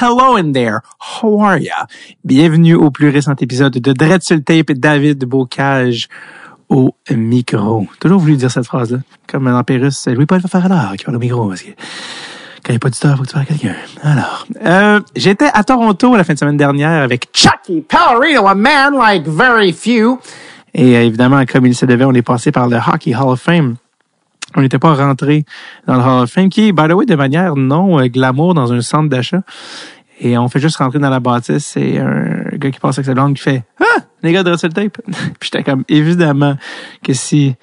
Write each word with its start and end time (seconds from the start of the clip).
hello 0.00 0.36
in 0.36 0.52
there. 0.52 0.80
How 0.98 1.40
are 1.40 1.58
ya? 1.58 1.86
Bienvenue 2.24 2.74
au 2.74 2.90
plus 2.90 3.08
récent 3.08 3.34
épisode 3.40 3.72
de 3.72 3.92
Dread 3.92 4.22
sur 4.22 4.36
le 4.36 4.42
tape. 4.42 4.72
David 4.72 5.24
Bocage 5.24 6.08
au 6.68 6.94
micro. 7.10 7.86
Toujours 7.98 8.20
voulu 8.20 8.36
dire 8.36 8.50
cette 8.50 8.66
phrase-là. 8.66 8.98
Comme 9.26 9.46
un 9.46 9.62
Pérus, 9.64 10.06
Louis-Paul 10.06 10.40
l'heure 10.42 10.92
qui 10.96 11.04
parle 11.04 11.16
au 11.16 11.20
micro 11.20 11.48
parce 11.48 11.62
que 11.62 11.70
quand 11.70 12.72
il 12.72 12.72
n'y 12.72 12.76
a 12.76 12.78
pas 12.80 12.90
temps, 12.90 13.16
faut 13.16 13.22
que 13.22 13.28
tu 13.28 13.46
quelqu'un. 13.46 13.76
Alors, 14.02 14.46
euh, 14.64 15.00
j'étais 15.14 15.48
à 15.52 15.62
Toronto 15.64 16.16
la 16.16 16.24
fin 16.24 16.34
de 16.34 16.38
semaine 16.38 16.56
dernière 16.56 17.02
avec 17.02 17.28
Chucky 17.32 17.80
Palorino, 17.80 18.48
a 18.48 18.54
man 18.54 18.94
like 18.94 19.26
very 19.26 19.72
few. 19.72 20.18
Et 20.74 20.96
euh, 20.96 21.04
évidemment, 21.04 21.44
comme 21.46 21.64
il 21.66 21.74
se 21.74 21.86
devait, 21.86 22.04
on 22.04 22.12
est 22.12 22.22
passé 22.22 22.52
par 22.52 22.68
le 22.68 22.76
Hockey 22.76 23.14
Hall 23.14 23.30
of 23.30 23.40
Fame 23.40 23.76
on 24.54 24.60
n'était 24.60 24.78
pas 24.78 24.94
rentré 24.94 25.44
dans 25.86 25.94
le 25.94 26.00
Hall 26.00 26.22
of 26.22 26.30
Fame, 26.30 26.48
qui 26.48 26.68
est, 26.68 26.72
by 26.72 26.88
the 26.88 26.92
way, 26.92 27.06
de 27.06 27.16
manière 27.16 27.56
non 27.56 27.98
euh, 27.98 28.06
glamour 28.06 28.54
dans 28.54 28.72
un 28.72 28.80
centre 28.80 29.08
d'achat. 29.08 29.42
Et 30.18 30.38
on 30.38 30.48
fait 30.48 30.60
juste 30.60 30.76
rentrer 30.76 30.98
dans 30.98 31.10
la 31.10 31.20
bâtisse. 31.20 31.66
C'est 31.66 31.98
un 31.98 32.56
gars 32.56 32.70
qui 32.70 32.80
passe 32.80 32.96
avec 32.98 33.06
sa 33.06 33.14
blonde 33.14 33.34
qui 33.34 33.42
fait 33.42 33.64
Ah! 33.80 34.02
Les 34.22 34.32
gars 34.32 34.42
de 34.42 34.50
Russell 34.50 34.72
Tape. 34.72 34.98
Puis 35.06 35.50
j'étais 35.52 35.62
comme 35.62 35.84
évidemment 35.88 36.56
que 37.04 37.12
si 37.12 37.54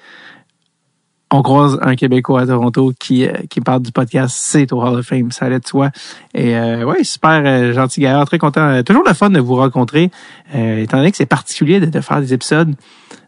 on 1.32 1.42
croise 1.42 1.80
un 1.82 1.96
Québécois 1.96 2.42
à 2.42 2.46
Toronto 2.46 2.92
qui, 2.96 3.26
euh, 3.26 3.32
qui 3.50 3.60
parle 3.60 3.82
du 3.82 3.90
podcast, 3.90 4.36
c'est 4.38 4.72
au 4.72 4.80
Hall 4.80 5.00
of 5.00 5.06
Fame. 5.06 5.32
Ça 5.32 5.46
allait 5.46 5.58
de 5.58 5.66
soi. 5.66 5.90
Et 6.32 6.56
euh, 6.56 6.84
ouais, 6.84 7.02
super 7.02 7.72
gentil 7.72 8.02
gars, 8.02 8.24
très 8.24 8.38
content. 8.38 8.84
toujours 8.84 9.02
le 9.04 9.14
fun 9.14 9.30
de 9.30 9.40
vous 9.40 9.56
rencontrer. 9.56 10.12
étant 10.54 10.98
donné 10.98 11.10
que 11.10 11.16
c'est 11.16 11.26
particulier 11.26 11.80
de, 11.80 11.86
de, 11.86 12.00
faire 12.00 12.20
des 12.20 12.32
épisodes 12.32 12.72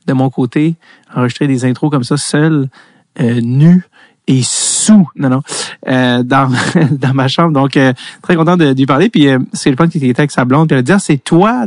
de 0.06 0.12
mon 0.12 0.30
côté, 0.30 0.76
enregistrer 1.12 1.48
des 1.48 1.64
intros 1.64 1.90
comme 1.90 2.04
ça 2.04 2.16
seul 2.16 2.68
euh, 3.20 3.40
nu 3.40 3.84
et 4.28 4.42
sous, 4.42 5.08
non, 5.14 5.28
non, 5.28 5.42
euh, 5.88 6.22
dans, 6.22 6.50
dans 6.90 7.14
ma 7.14 7.28
chambre. 7.28 7.52
Donc, 7.52 7.76
euh, 7.76 7.92
très 8.22 8.34
content 8.34 8.56
de, 8.56 8.74
lui 8.74 8.86
parler. 8.86 9.08
Puis, 9.08 9.28
c'est 9.52 9.70
le 9.70 9.76
point 9.76 9.88
qui 9.88 9.98
était 9.98 10.20
avec 10.20 10.32
sa 10.32 10.44
blonde. 10.44 10.68
Puis, 10.68 10.74
elle 10.74 10.80
a 10.80 10.82
dit, 10.82 10.92
ah, 10.92 10.98
c'est 10.98 11.18
toi, 11.18 11.64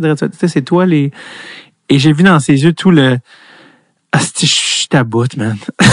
c'est 0.48 0.62
toi 0.64 0.86
les... 0.86 1.12
Et 1.88 1.98
j'ai 1.98 2.14
vu 2.14 2.24
dans 2.24 2.40
ses 2.40 2.64
yeux 2.64 2.74
tout 2.74 2.92
le... 2.92 3.18
Ah, 4.12 4.20
je 4.20 4.46
suis 4.46 4.88
man. 5.38 5.58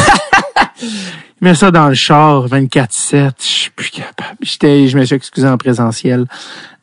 mets 1.41 1.55
ça 1.55 1.71
dans 1.71 1.89
le 1.89 1.95
char 1.95 2.49
24-7. 2.49 3.33
Je 3.39 3.45
suis 3.45 3.71
plus 3.71 3.91
capable. 3.91 4.37
J'étais, 4.41 4.89
je 4.89 4.99
me 4.99 5.05
suis 5.05 5.15
excusé 5.15 5.47
en 5.47 5.59
présentiel 5.59 6.27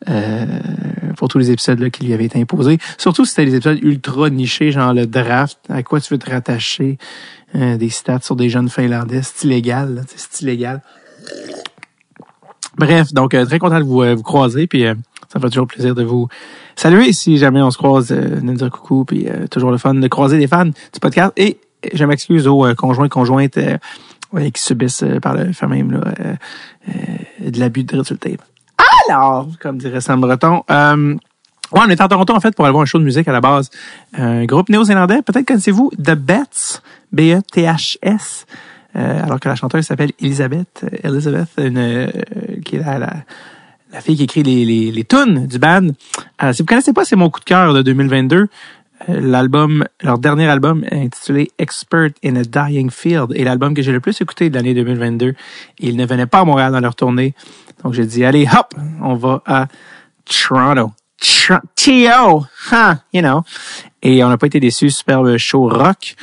euh, 0.10 0.46
pour 1.18 1.28
tous 1.28 1.38
les 1.38 1.52
épisodes 1.52 1.80
là, 1.80 1.90
qui 1.90 2.06
lui 2.06 2.14
avaient 2.14 2.26
été 2.26 2.40
imposés. 2.40 2.78
Surtout 2.98 3.26
si 3.26 3.32
c'était 3.32 3.46
des 3.46 3.56
épisodes 3.56 3.80
ultra 3.82 4.30
nichés, 4.30 4.72
genre 4.72 4.94
le 4.94 5.06
draft, 5.06 5.60
à 5.70 5.84
quoi 5.84 6.00
tu 6.00 6.14
veux 6.14 6.20
te 6.20 6.30
rattacher, 6.30 6.98
euh, 7.56 7.78
des 7.78 7.90
stats 7.90 8.22
sur 8.22 8.36
des 8.36 8.50
jeunes 8.50 8.70
Finlandais, 8.70 9.22
c'est 9.22 9.46
illégal, 9.46 10.04
c'est 10.08 10.42
illégal. 10.42 10.82
Bref, 12.78 13.14
donc 13.14 13.34
euh, 13.34 13.46
très 13.46 13.60
content 13.60 13.80
de 13.80 13.86
vous, 13.86 14.02
euh, 14.02 14.16
vous 14.16 14.24
croiser, 14.24 14.66
puis 14.66 14.84
ça 14.84 15.40
me 15.40 15.42
fait 15.42 15.50
toujours 15.50 15.68
plaisir 15.68 15.94
de 15.94 16.04
vous 16.04 16.28
saluer 16.76 17.14
si 17.14 17.38
jamais 17.38 17.62
on 17.62 17.70
se 17.70 17.78
croise, 17.78 18.08
de 18.08 18.40
nous 18.42 18.54
dire 18.54 18.72
coucou, 18.72 19.06
puis 19.06 19.28
toujours 19.52 19.72
le 19.72 19.78
fun 19.78 19.94
de 19.94 20.08
croiser 20.08 20.38
des 20.38 20.48
fans 20.48 20.66
du 20.66 21.00
podcast. 21.00 21.32
Et 21.38 21.60
je 21.94 22.06
m'excuse 22.06 22.48
aux 22.48 22.66
conjoints 22.76 23.10
conjointes 23.10 23.60
qui 24.54 24.62
subissent 24.62 25.06
par 25.22 25.36
le 25.36 25.54
fait 25.54 25.68
même 25.68 25.92
là, 25.92 26.02
de 27.40 27.60
l'abus 27.60 27.84
de 27.84 27.98
résultat. 27.98 28.30
Alors, 29.08 29.48
comme 29.60 29.78
dirait 29.78 30.02
Sam 30.02 30.22
Breton, 30.22 30.64
Ouais, 31.74 31.82
on 31.84 31.90
est 31.90 32.00
à 32.00 32.08
Toronto, 32.08 32.34
en 32.36 32.40
fait, 32.40 32.56
pour 32.56 32.66
aller 32.66 32.72
voir 32.72 32.84
un 32.84 32.86
show 32.86 33.00
de 33.00 33.04
musique 33.04 33.28
à 33.28 33.32
la 33.32 33.42
base. 33.42 33.72
Un 34.14 34.46
groupe 34.46 34.70
néo-zélandais, 34.70 35.24
peut-être 35.24 35.46
connaissez-vous 35.46 35.92
The 35.98 36.12
Bets, 36.12 36.82
B-E-T-H-S, 37.12 38.46
euh, 38.96 39.24
alors 39.24 39.40
que 39.40 39.50
la 39.50 39.56
chanteuse 39.56 39.84
s'appelle 39.86 40.12
Elizabeth, 40.20 40.86
Elizabeth, 41.04 41.50
une, 41.58 41.80
euh, 41.80 42.08
qui 42.64 42.76
est 42.76 42.80
la, 42.80 43.00
la, 43.92 44.02
fille 44.02 44.16
qui 44.16 44.24
écrit 44.24 44.44
les, 44.44 44.66
les, 44.66 44.92
les 44.92 45.04
tunes 45.04 45.48
du 45.48 45.58
band. 45.58 45.88
Euh, 46.44 46.54
si 46.54 46.62
vous 46.62 46.68
connaissez 46.68 46.94
pas, 46.94 47.06
c'est 47.06 47.16
mon 47.16 47.32
coup 47.32 47.40
de 47.40 47.46
cœur 47.46 47.74
de 47.74 47.82
2022. 47.82 48.48
L'album, 49.08 49.84
leur 50.02 50.20
dernier 50.20 50.48
album 50.48 50.86
intitulé 50.92 51.50
Expert 51.58 52.12
in 52.24 52.36
a 52.36 52.44
Dying 52.44 52.92
Field 52.92 53.34
est 53.36 53.44
l'album 53.44 53.74
que 53.74 53.82
j'ai 53.82 53.92
le 53.92 54.00
plus 54.00 54.22
écouté 54.22 54.52
de 54.52 54.56
l'année 54.56 54.76
2022. 54.76 55.30
Et 55.30 55.36
ils 55.80 55.98
ne 55.98 56.06
venaient 56.06 56.28
pas 56.28 56.42
à 56.42 56.46
Montréal 56.46 56.72
dans 56.72 56.80
leur 56.80 56.96
tournée. 56.96 57.34
Donc 57.84 57.94
j'ai 57.94 58.06
dit, 58.06 58.24
allez, 58.24 58.48
hop, 58.48 58.76
on 59.02 59.16
va 59.16 59.42
à 59.46 59.68
Toronto. 60.26 60.94
T.O. 61.20 62.46
Huh, 62.72 62.96
you 63.14 63.22
know. 63.22 63.44
Et 64.02 64.24
on 64.24 64.30
n'a 64.30 64.38
pas 64.38 64.48
été 64.48 64.60
déçus. 64.60 64.90
Superbe 64.90 65.38
show 65.38 65.68
rock. 65.68 66.16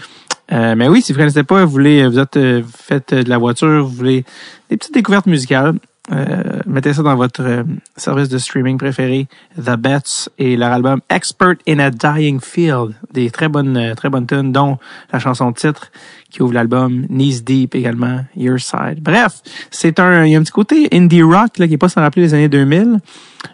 Euh, 0.53 0.75
mais 0.77 0.89
oui, 0.89 1.01
si 1.01 1.13
vous 1.13 1.19
ne 1.19 1.23
connaissez 1.23 1.45
pas, 1.45 1.65
vous 1.65 1.71
voulez, 1.71 2.07
vous 2.07 2.19
êtes, 2.19 2.37
euh, 2.37 2.63
faites 2.77 3.15
de 3.15 3.29
la 3.29 3.39
voiture, 3.39 3.85
vous 3.85 3.95
voulez 3.95 4.25
des 4.69 4.77
petites 4.77 4.95
découvertes 4.95 5.27
musicales, 5.27 5.75
euh, 6.13 6.61
mettez 6.67 6.93
ça 6.93 7.03
dans 7.03 7.15
votre 7.15 7.43
euh, 7.43 7.63
service 7.97 8.29
de 8.29 8.39
streaming 8.39 8.79
préféré, 8.79 9.29
The 9.57 9.77
Bets 9.77 10.29
et 10.39 10.57
leur 10.57 10.73
album 10.73 11.01
Expert 11.09 11.57
in 11.69 11.79
a 11.79 11.91
Dying 11.91 12.41
Field. 12.41 12.95
Des 13.13 13.31
très 13.31 13.49
bonnes, 13.49 13.77
euh, 13.77 13.95
très 13.95 14.09
bonnes 14.09 14.27
tunes, 14.27 14.51
dont 14.51 14.79
la 15.13 15.19
chanson 15.19 15.53
titre 15.53 15.93
qui 16.31 16.43
ouvre 16.43 16.55
l'album, 16.55 17.07
Knees 17.09 17.41
Deep 17.43 17.75
également, 17.75 18.21
Your 18.37 18.59
Side. 18.59 19.01
Bref, 19.01 19.43
c'est 19.71 19.99
un, 19.99 20.25
il 20.25 20.33
y 20.33 20.37
a 20.37 20.39
un 20.39 20.43
petit 20.43 20.53
côté 20.53 20.89
indie 20.93 21.23
rock 21.23 21.59
là, 21.59 21.67
qui 21.69 21.75
est 21.75 21.79
pas 21.79 21.89
sans 21.89 22.01
rappeler 22.01 22.23
les 22.23 22.35
années 22.35 22.49
2000, 22.49 23.01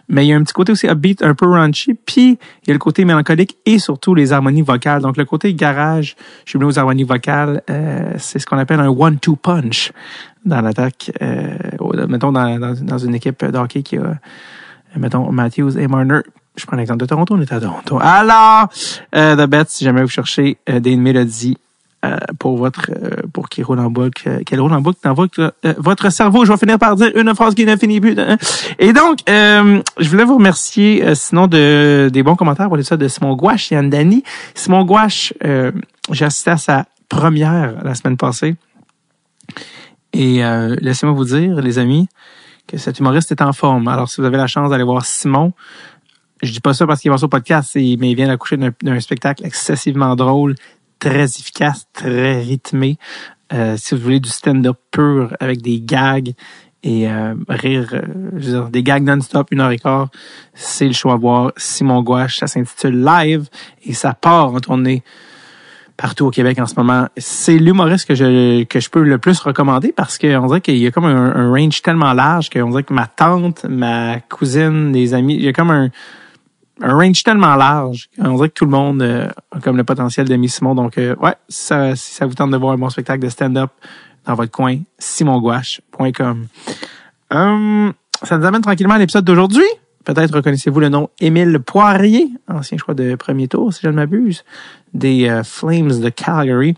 mais 0.09 0.25
il 0.25 0.29
y 0.29 0.33
a 0.33 0.35
un 0.35 0.43
petit 0.43 0.53
côté 0.53 0.71
aussi 0.71 0.87
upbeat, 0.87 1.23
un 1.23 1.33
peu 1.33 1.45
raunchy, 1.45 1.93
puis 1.93 2.37
il 2.63 2.67
y 2.67 2.71
a 2.71 2.73
le 2.73 2.79
côté 2.79 3.03
mélancolique 3.05 3.57
et 3.65 3.79
surtout 3.79 4.15
les 4.15 4.31
harmonies 4.31 4.61
vocales. 4.61 5.01
Donc 5.01 5.17
le 5.17 5.25
côté 5.25 5.53
garage, 5.53 6.15
je 6.45 6.51
suis 6.51 6.59
venu 6.59 6.69
aux 6.69 6.79
harmonies 6.79 7.03
vocales, 7.03 7.61
euh, 7.69 8.13
c'est 8.17 8.39
ce 8.39 8.45
qu'on 8.45 8.57
appelle 8.57 8.79
un 8.79 8.89
one-two 8.89 9.35
punch 9.35 9.91
dans 10.45 10.61
l'attaque, 10.61 11.11
euh, 11.21 11.57
mettons 12.07 12.31
dans, 12.31 12.75
dans, 12.81 12.97
une 12.97 13.15
équipe 13.15 13.43
de 13.43 13.57
hockey 13.57 13.83
qui 13.83 13.97
a, 13.97 14.17
mettons, 14.95 15.31
Matthews 15.31 15.77
et 15.77 15.87
Marner. 15.87 16.21
Je 16.55 16.65
prends 16.65 16.77
l'exemple 16.77 16.99
de 16.99 17.05
Toronto, 17.05 17.35
on 17.35 17.41
est 17.41 17.53
à 17.53 17.59
Toronto. 17.59 17.99
Alors, 18.01 18.69
euh, 19.15 19.35
The 19.35 19.47
Bet, 19.47 19.65
si 19.67 19.83
jamais 19.83 20.01
vous 20.01 20.09
cherchez 20.09 20.57
euh, 20.69 20.79
des 20.79 20.95
mélodies 20.95 21.57
pour 22.39 22.57
votre 22.57 22.91
euh, 22.91 23.23
pour 23.33 23.49
qu'il 23.49 23.63
roule 23.63 23.79
en 23.79 23.89
boucle, 23.89 24.27
euh, 24.27 24.43
qu'elle 24.43 24.61
roule 24.61 24.73
en 24.73 24.81
boucle 24.81 24.99
dans 25.03 25.13
votre 25.13 25.53
votre 25.77 26.09
cerveau. 26.11 26.45
Je 26.45 26.51
vais 26.51 26.57
finir 26.57 26.77
par 26.77 26.95
dire 26.95 27.11
une 27.15 27.33
phrase 27.33 27.55
qui 27.55 27.65
ne 27.65 27.75
finit 27.75 27.99
plus. 27.99 28.15
Et 28.79 28.93
donc, 28.93 29.19
je 29.27 30.09
voulais 30.09 30.23
vous 30.23 30.37
remercier, 30.37 31.15
sinon 31.15 31.47
de 31.47 32.09
des 32.11 32.23
bons 32.23 32.35
commentaires 32.35 32.69
pour 32.69 32.83
ça 32.83 32.97
de 32.97 33.07
Simon 33.07 33.35
Gouache 33.35 33.71
et 33.71 33.75
Anne 33.75 33.89
Dani. 33.89 34.23
Simon 34.53 34.83
Gouache, 34.83 35.33
j'ai 36.11 36.25
assisté 36.25 36.51
à 36.51 36.57
sa 36.57 36.85
première 37.09 37.83
la 37.83 37.95
semaine 37.95 38.17
passée. 38.17 38.55
Et 40.13 40.41
laissez-moi 40.81 41.15
vous 41.15 41.25
dire, 41.25 41.61
les 41.61 41.79
amis, 41.79 42.07
que 42.67 42.77
cet 42.77 42.99
humoriste 42.99 43.31
est 43.31 43.41
en 43.41 43.53
forme. 43.53 43.87
Alors, 43.87 44.09
si 44.09 44.21
vous 44.21 44.27
avez 44.27 44.37
la 44.37 44.47
chance 44.47 44.69
d'aller 44.69 44.83
voir 44.83 45.05
Simon, 45.05 45.53
je 46.41 46.51
dis 46.51 46.59
pas 46.59 46.73
ça 46.73 46.85
parce 46.85 47.01
qu'il 47.01 47.09
va 47.09 47.17
sur 47.17 47.27
le 47.27 47.31
podcast, 47.31 47.71
mais 47.75 48.11
il 48.11 48.15
vient 48.15 48.27
d'accoucher 48.27 48.57
d'un 48.57 48.99
spectacle 48.99 49.45
excessivement 49.45 50.15
drôle, 50.15 50.55
très 50.99 51.25
efficace, 51.25 51.87
très 51.93 52.41
rythmé. 52.41 52.97
Euh, 53.53 53.75
si 53.77 53.95
vous 53.95 54.01
voulez 54.01 54.19
du 54.19 54.29
stand-up 54.29 54.77
pur 54.91 55.35
avec 55.39 55.61
des 55.61 55.79
gags 55.79 56.33
et 56.83 57.09
euh, 57.09 57.33
rire, 57.47 57.89
euh, 57.93 58.01
je 58.35 58.45
veux 58.45 58.51
dire, 58.51 58.69
des 58.69 58.83
gags 58.83 59.03
non-stop, 59.03 59.47
une 59.51 59.61
heure 59.61 59.71
et 59.71 59.77
quart, 59.77 60.09
c'est 60.53 60.87
le 60.87 60.93
choix 60.93 61.13
à 61.13 61.17
voir. 61.17 61.51
Simon 61.57 62.01
Gouache, 62.03 62.37
ça 62.37 62.47
s'intitule 62.47 63.03
Live 63.03 63.47
et 63.85 63.93
ça 63.93 64.13
part 64.13 64.53
en 64.53 64.59
tournée 64.59 65.03
partout 65.95 66.27
au 66.27 66.29
Québec 66.29 66.59
en 66.59 66.67
ce 66.67 66.75
moment. 66.75 67.07
C'est 67.17 67.57
l'humoriste 67.57 68.07
que 68.07 68.15
je 68.15 68.63
que 68.65 68.79
je 68.79 68.89
peux 68.89 69.01
le 69.01 69.17
plus 69.17 69.39
recommander 69.39 69.91
parce 69.91 70.17
qu'on 70.17 70.45
dirait 70.45 70.61
qu'il 70.61 70.77
y 70.77 70.85
a 70.85 70.91
comme 70.91 71.05
un, 71.05 71.35
un 71.35 71.49
range 71.49 71.81
tellement 71.81 72.13
large 72.13 72.49
qu'on 72.49 72.69
dirait 72.69 72.83
que 72.83 72.93
ma 72.93 73.07
tante, 73.07 73.65
ma 73.65 74.19
cousine, 74.19 74.91
des 74.91 75.13
amis, 75.13 75.35
il 75.35 75.43
y 75.43 75.47
a 75.47 75.53
comme 75.53 75.71
un 75.71 75.89
un 76.81 76.93
range 76.93 77.23
tellement 77.23 77.55
large. 77.55 78.09
On 78.19 78.35
dirait 78.35 78.49
que 78.49 78.53
tout 78.53 78.65
le 78.65 78.71
monde 78.71 79.01
euh, 79.01 79.29
a 79.51 79.59
comme 79.59 79.77
le 79.77 79.83
potentiel 79.83 80.27
d'aimer 80.27 80.47
Simon. 80.47 80.75
Donc, 80.75 80.97
euh, 80.97 81.15
ouais, 81.21 81.35
ça, 81.49 81.95
si 81.95 82.13
ça 82.13 82.25
vous 82.25 82.33
tente 82.33 82.51
de 82.51 82.57
voir 82.57 82.73
un 82.73 82.77
bon 82.77 82.89
spectacle 82.89 83.23
de 83.23 83.29
stand-up 83.29 83.71
dans 84.25 84.35
votre 84.35 84.51
coin, 84.51 84.77
simongouache.com. 84.99 86.47
Hum, 87.31 87.93
ça 88.23 88.37
nous 88.37 88.45
amène 88.45 88.61
tranquillement 88.61 88.95
à 88.95 88.97
l'épisode 88.97 89.25
d'aujourd'hui. 89.25 89.65
Peut-être 90.05 90.33
reconnaissez-vous 90.35 90.79
le 90.79 90.87
nom 90.87 91.09
Émile 91.19 91.59
Poirier, 91.59 92.29
ancien 92.47 92.77
choix 92.77 92.93
de 92.93 93.15
premier 93.15 93.49
tour, 93.49 93.73
si 93.73 93.81
je 93.83 93.89
ne 93.89 93.93
m'abuse, 93.93 94.45
des 94.93 95.27
euh, 95.27 95.43
Flames 95.43 95.99
de 95.99 96.09
Calgary, 96.09 96.75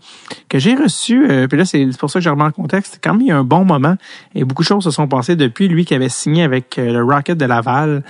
que 0.48 0.58
j'ai 0.58 0.74
reçu. 0.74 1.28
puis 1.48 1.58
là, 1.58 1.64
c'est 1.64 1.86
pour 1.96 2.10
ça 2.10 2.18
que 2.18 2.24
je 2.24 2.30
remets 2.30 2.42
en 2.42 2.50
contexte. 2.50 2.98
Quand 3.02 3.12
même, 3.12 3.20
il 3.20 3.28
y 3.28 3.32
a 3.32 3.38
un 3.38 3.44
bon 3.44 3.64
moment 3.64 3.94
et 4.34 4.42
beaucoup 4.44 4.62
de 4.62 4.66
choses 4.66 4.82
se 4.82 4.90
sont 4.90 5.06
passées 5.06 5.36
depuis 5.36 5.68
lui 5.68 5.84
qui 5.84 5.94
avait 5.94 6.08
signé 6.08 6.42
avec 6.42 6.76
le 6.76 7.04
Rocket 7.04 7.38
de 7.38 7.44
Laval 7.44 8.02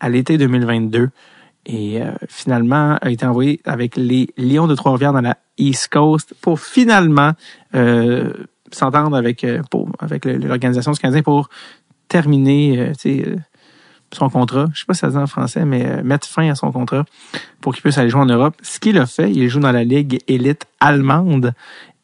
à 0.00 0.08
l'été 0.08 0.38
2022 0.38 1.10
et 1.66 2.02
euh, 2.02 2.12
finalement 2.28 2.96
a 3.00 3.10
été 3.10 3.24
envoyé 3.26 3.60
avec 3.64 3.96
les 3.96 4.28
Lions 4.36 4.66
de 4.66 4.74
Trois-Rivières 4.74 5.12
dans 5.12 5.20
la 5.20 5.38
East 5.56 5.88
Coast 5.88 6.34
pour 6.40 6.60
finalement 6.60 7.32
euh, 7.74 8.32
s'entendre 8.70 9.16
avec 9.16 9.44
euh, 9.44 9.62
pour, 9.70 9.88
avec 9.98 10.24
l'organisation 10.24 10.92
du 10.92 10.98
Canadien 10.98 11.22
pour 11.22 11.48
terminer 12.08 12.92
son 14.12 14.28
contrat. 14.28 14.68
Je 14.74 14.80
sais 14.80 14.86
pas 14.86 14.94
si 14.94 15.00
ça 15.00 15.08
se 15.08 15.12
dit 15.12 15.18
en 15.18 15.26
français, 15.26 15.64
mais 15.64 16.02
mettre 16.02 16.28
fin 16.28 16.48
à 16.50 16.54
son 16.54 16.70
contrat 16.70 17.04
pour 17.60 17.72
qu'il 17.72 17.82
puisse 17.82 17.98
aller 17.98 18.10
jouer 18.10 18.20
en 18.20 18.26
Europe. 18.26 18.54
Ce 18.62 18.78
qu'il 18.78 18.98
a 18.98 19.06
fait, 19.06 19.30
il 19.30 19.48
joue 19.48 19.58
dans 19.58 19.72
la 19.72 19.84
ligue 19.84 20.20
élite 20.28 20.66
allemande 20.80 21.54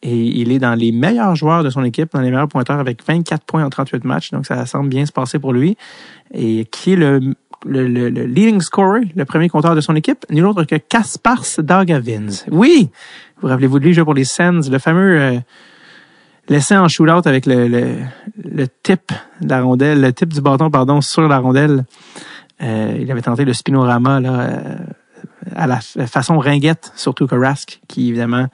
Et 0.02 0.16
il 0.16 0.50
est 0.50 0.58
dans 0.58 0.74
les 0.74 0.90
meilleurs 0.90 1.36
joueurs 1.36 1.62
de 1.62 1.70
son 1.70 1.84
équipe, 1.84 2.12
dans 2.12 2.22
les 2.22 2.30
meilleurs 2.30 2.48
pointeurs 2.48 2.78
avec 2.78 3.04
24 3.06 3.44
points 3.44 3.64
en 3.64 3.70
38 3.70 4.04
matchs. 4.04 4.30
Donc, 4.30 4.46
ça 4.46 4.64
semble 4.64 4.88
bien 4.88 5.04
se 5.04 5.12
passer 5.12 5.38
pour 5.38 5.52
lui. 5.52 5.76
Et 6.32 6.64
qui 6.64 6.94
est 6.94 6.96
le, 6.96 7.34
le, 7.64 7.86
le, 7.86 8.08
le 8.10 8.24
leading 8.24 8.60
scorer, 8.60 9.08
le 9.14 9.24
premier 9.24 9.48
compteur 9.48 9.74
de 9.74 9.80
son 9.80 9.94
équipe? 9.96 10.24
Nul 10.30 10.46
autre 10.46 10.64
que 10.64 10.76
Kaspars 10.76 11.44
Dargavins. 11.58 12.44
Oui! 12.50 12.90
Vous 13.40 13.48
rappelez-vous 13.48 13.78
de 13.78 13.84
lui, 13.84 13.94
jouer 13.94 14.04
pour 14.04 14.14
les 14.14 14.24
Sens, 14.24 14.70
le 14.70 14.78
fameux 14.78 15.20
euh, 15.20 15.38
l'essai 16.48 16.76
en 16.76 16.88
shootout 16.88 17.26
avec 17.26 17.46
le, 17.46 17.68
le, 17.68 17.96
le 18.44 18.66
tip 18.82 19.12
de 19.40 19.48
la 19.48 19.62
rondelle, 19.62 20.00
le 20.00 20.12
tip 20.12 20.32
du 20.32 20.40
bâton, 20.40 20.70
pardon, 20.70 21.00
sur 21.00 21.26
la 21.26 21.38
rondelle. 21.38 21.84
Euh, 22.62 22.98
il 23.00 23.10
avait 23.10 23.22
tenté 23.22 23.44
le 23.44 23.54
spinorama 23.54 24.20
là, 24.20 24.40
euh, 24.40 24.76
à 25.54 25.66
la 25.66 25.80
façon 25.80 26.38
ringuette, 26.38 26.92
surtout 26.94 27.26
que 27.26 27.34
Rask, 27.34 27.80
qui 27.88 28.10
évidemment 28.10 28.48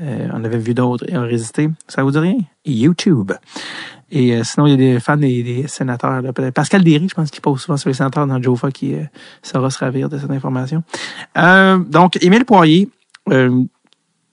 euh, 0.00 0.28
on 0.32 0.44
avait 0.44 0.58
vu 0.58 0.72
d'autres 0.74 1.04
et 1.08 1.14
a 1.14 1.20
résisté. 1.20 1.68
Ça 1.88 2.02
vous 2.02 2.12
dit 2.12 2.18
rien? 2.18 2.38
YouTube. 2.64 3.32
Et 4.10 4.34
euh, 4.34 4.42
sinon, 4.42 4.66
il 4.66 4.70
y 4.70 4.74
a 4.74 4.76
des 4.76 5.00
fans 5.00 5.16
des, 5.16 5.42
des 5.42 5.68
sénateurs. 5.68 6.22
Là. 6.22 6.32
Pascal 6.52 6.82
Derry, 6.82 7.08
je 7.08 7.14
pense 7.14 7.30
qu'il 7.30 7.42
pose 7.42 7.60
souvent 7.60 7.76
sur 7.76 7.90
les 7.90 7.94
sénateurs 7.94 8.26
dans 8.26 8.40
Jofa 8.42 8.70
qui 8.70 8.94
euh, 8.94 9.04
saura 9.42 9.70
se 9.70 9.78
ravir 9.78 10.08
de 10.08 10.18
cette 10.18 10.30
information. 10.30 10.82
Euh, 11.36 11.78
donc, 11.78 12.18
Émile 12.22 12.44
Poirier, 12.44 12.88
euh, 13.30 13.64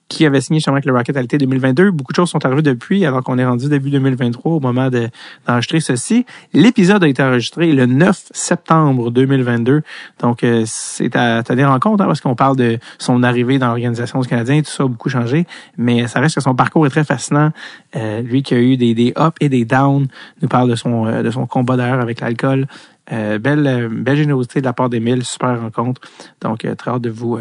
qui 0.08 0.26
avait 0.26 0.40
signé 0.42 0.60
justement 0.60 0.76
avec 0.76 0.86
le 0.86 0.94
Rocket 0.94 1.18
à 1.18 1.22
l'été 1.22 1.38
2022. 1.38 1.90
Beaucoup 1.92 2.12
de 2.14 2.16
choses 2.16 2.30
sont 2.30 2.46
arrivées 2.46 2.62
depuis, 2.62 3.06
alors 3.06 3.24
qu'on 3.24 3.38
est 3.40 3.46
rendu 3.46 3.68
début 3.70 3.90
2023 3.90 4.52
au 4.54 4.60
moment 4.60 4.90
de- 4.90 5.10
d'enregistrer 5.48 5.80
ceci. 5.80 6.26
L'épisode 6.54 7.04
a 7.04 7.08
été 7.08 7.24
enregistré 7.24 7.72
le 7.72 7.86
9 7.88 8.28
septembre 8.32 9.10
2022. 9.10 9.82
Donc, 10.22 10.44
euh, 10.44 10.64
c'est 10.66 11.16
à 11.16 11.42
tenir 11.44 11.72
en 11.72 11.80
compte, 11.80 12.02
hein, 12.02 12.06
parce 12.06 12.22
qu'on 12.22 12.36
parle 12.36 12.56
de 12.56 12.78
son 13.00 13.24
arrivée 13.24 13.58
dans 13.58 13.68
l'organisation 13.68 14.20
du 14.20 14.28
Canadien, 14.28 14.62
tout 14.62 14.70
ça 14.70 14.84
a 14.84 14.88
beaucoup 14.88 15.10
changé. 15.10 15.48
Mais 15.78 16.08
ça 16.08 16.20
reste 16.20 16.36
que 16.36 16.42
son 16.42 16.54
parcours 16.56 16.86
est 16.86 16.92
très 16.92 17.04
fascinant. 17.04 17.52
Euh, 17.96 18.22
lui 18.22 18.44
qui 18.44 18.54
a 18.54 18.60
eu 18.60 18.78
des, 18.78 18.94
des 18.94 19.10
ups 19.18 19.36
et 19.42 19.50
des 19.50 19.66
downs, 19.66 20.08
nous 20.42 20.48
parle 20.48 20.70
de 20.70 20.76
son, 20.76 21.08
euh, 21.08 21.24
de 21.24 21.32
son 21.32 21.48
combat 21.48 21.78
d'ailleurs 21.78 22.00
avec 22.02 22.20
l'alcool. 22.22 22.68
Euh, 23.12 23.38
belle, 23.40 23.66
euh, 23.68 23.90
belle 23.92 24.18
générosité 24.18 24.62
de 24.62 24.66
la 24.66 24.74
part 24.74 24.90
d'Emile, 24.90 25.24
super 25.24 25.60
rencontre. 25.62 26.02
Donc, 26.42 26.66
euh, 26.66 26.76
très 26.76 26.92
hâte 26.92 27.02
de 27.02 27.10
vous, 27.10 27.38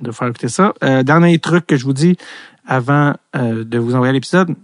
de 0.00 0.10
faire 0.10 0.28
écouter 0.28 0.48
ça. 0.48 0.74
Euh, 0.82 1.02
dernier 1.02 1.38
truc 1.38 1.66
que 1.66 1.76
je 1.76 1.84
vous 1.84 1.92
dis 1.92 2.16
avant 2.66 3.14
euh, 3.36 3.64
de 3.64 3.78
vous 3.78 3.94
envoyer 3.94 4.12
l'épisode, 4.12 4.54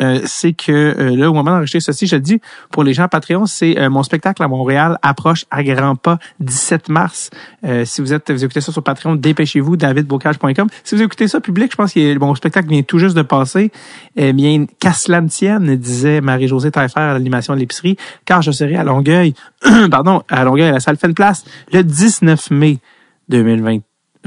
euh, 0.00 0.20
c'est 0.26 0.52
que 0.52 0.72
euh, 0.72 1.16
là, 1.16 1.28
au 1.28 1.34
moment 1.34 1.50
d'enregistrer 1.50 1.80
ceci, 1.80 2.06
je 2.06 2.16
le 2.16 2.22
dis, 2.22 2.40
pour 2.70 2.84
les 2.84 2.94
gens 2.94 3.08
Patreon, 3.08 3.46
c'est 3.46 3.78
euh, 3.78 3.90
mon 3.90 4.02
spectacle 4.02 4.42
à 4.42 4.48
Montréal 4.48 4.98
approche 5.02 5.44
à 5.50 5.62
grands 5.64 5.96
pas 5.96 6.18
17 6.40 6.88
mars. 6.88 7.30
Euh, 7.64 7.84
si 7.84 8.00
vous 8.00 8.12
êtes, 8.12 8.30
vous 8.30 8.44
écoutez 8.44 8.60
ça 8.60 8.70
sur 8.70 8.82
Patreon, 8.82 9.16
dépêchez-vous, 9.16 9.76
davidbocage.com. 9.76 10.68
Si 10.84 10.94
vous 10.94 11.02
écoutez 11.02 11.26
ça 11.26 11.40
public, 11.40 11.72
je 11.72 11.76
pense 11.76 11.92
que 11.92 12.18
mon 12.18 12.34
spectacle 12.34 12.68
vient 12.68 12.82
tout 12.82 12.98
juste 12.98 13.16
de 13.16 13.22
passer. 13.22 13.72
Eh 14.16 14.32
bien, 14.32 14.66
qu'à 14.78 14.92
tienne, 15.28 15.76
disait 15.76 16.20
Marie-Josée 16.20 16.70
Taillefer 16.70 17.00
à 17.00 17.12
l'animation 17.14 17.54
de 17.54 17.58
l'épicerie, 17.58 17.96
car 18.24 18.42
je 18.42 18.52
serai 18.52 18.76
à 18.76 18.84
Longueuil, 18.84 19.34
pardon, 19.90 20.22
à 20.28 20.44
Longueuil, 20.44 20.68
à 20.68 20.72
la 20.72 20.80
salle 20.80 20.96
Fait 20.96 21.12
Place, 21.12 21.44
le 21.72 21.82
19 21.82 22.50
mai 22.52 22.78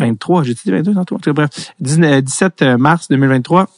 2023. 0.02 0.44
J'ai 0.44 0.54
dit 0.54 0.72
22 0.72 0.94
tantôt. 0.94 1.34
Bref, 1.34 1.74
19 1.80 2.24
17 2.24 2.64
mars 2.78 3.08
2023 3.10 3.70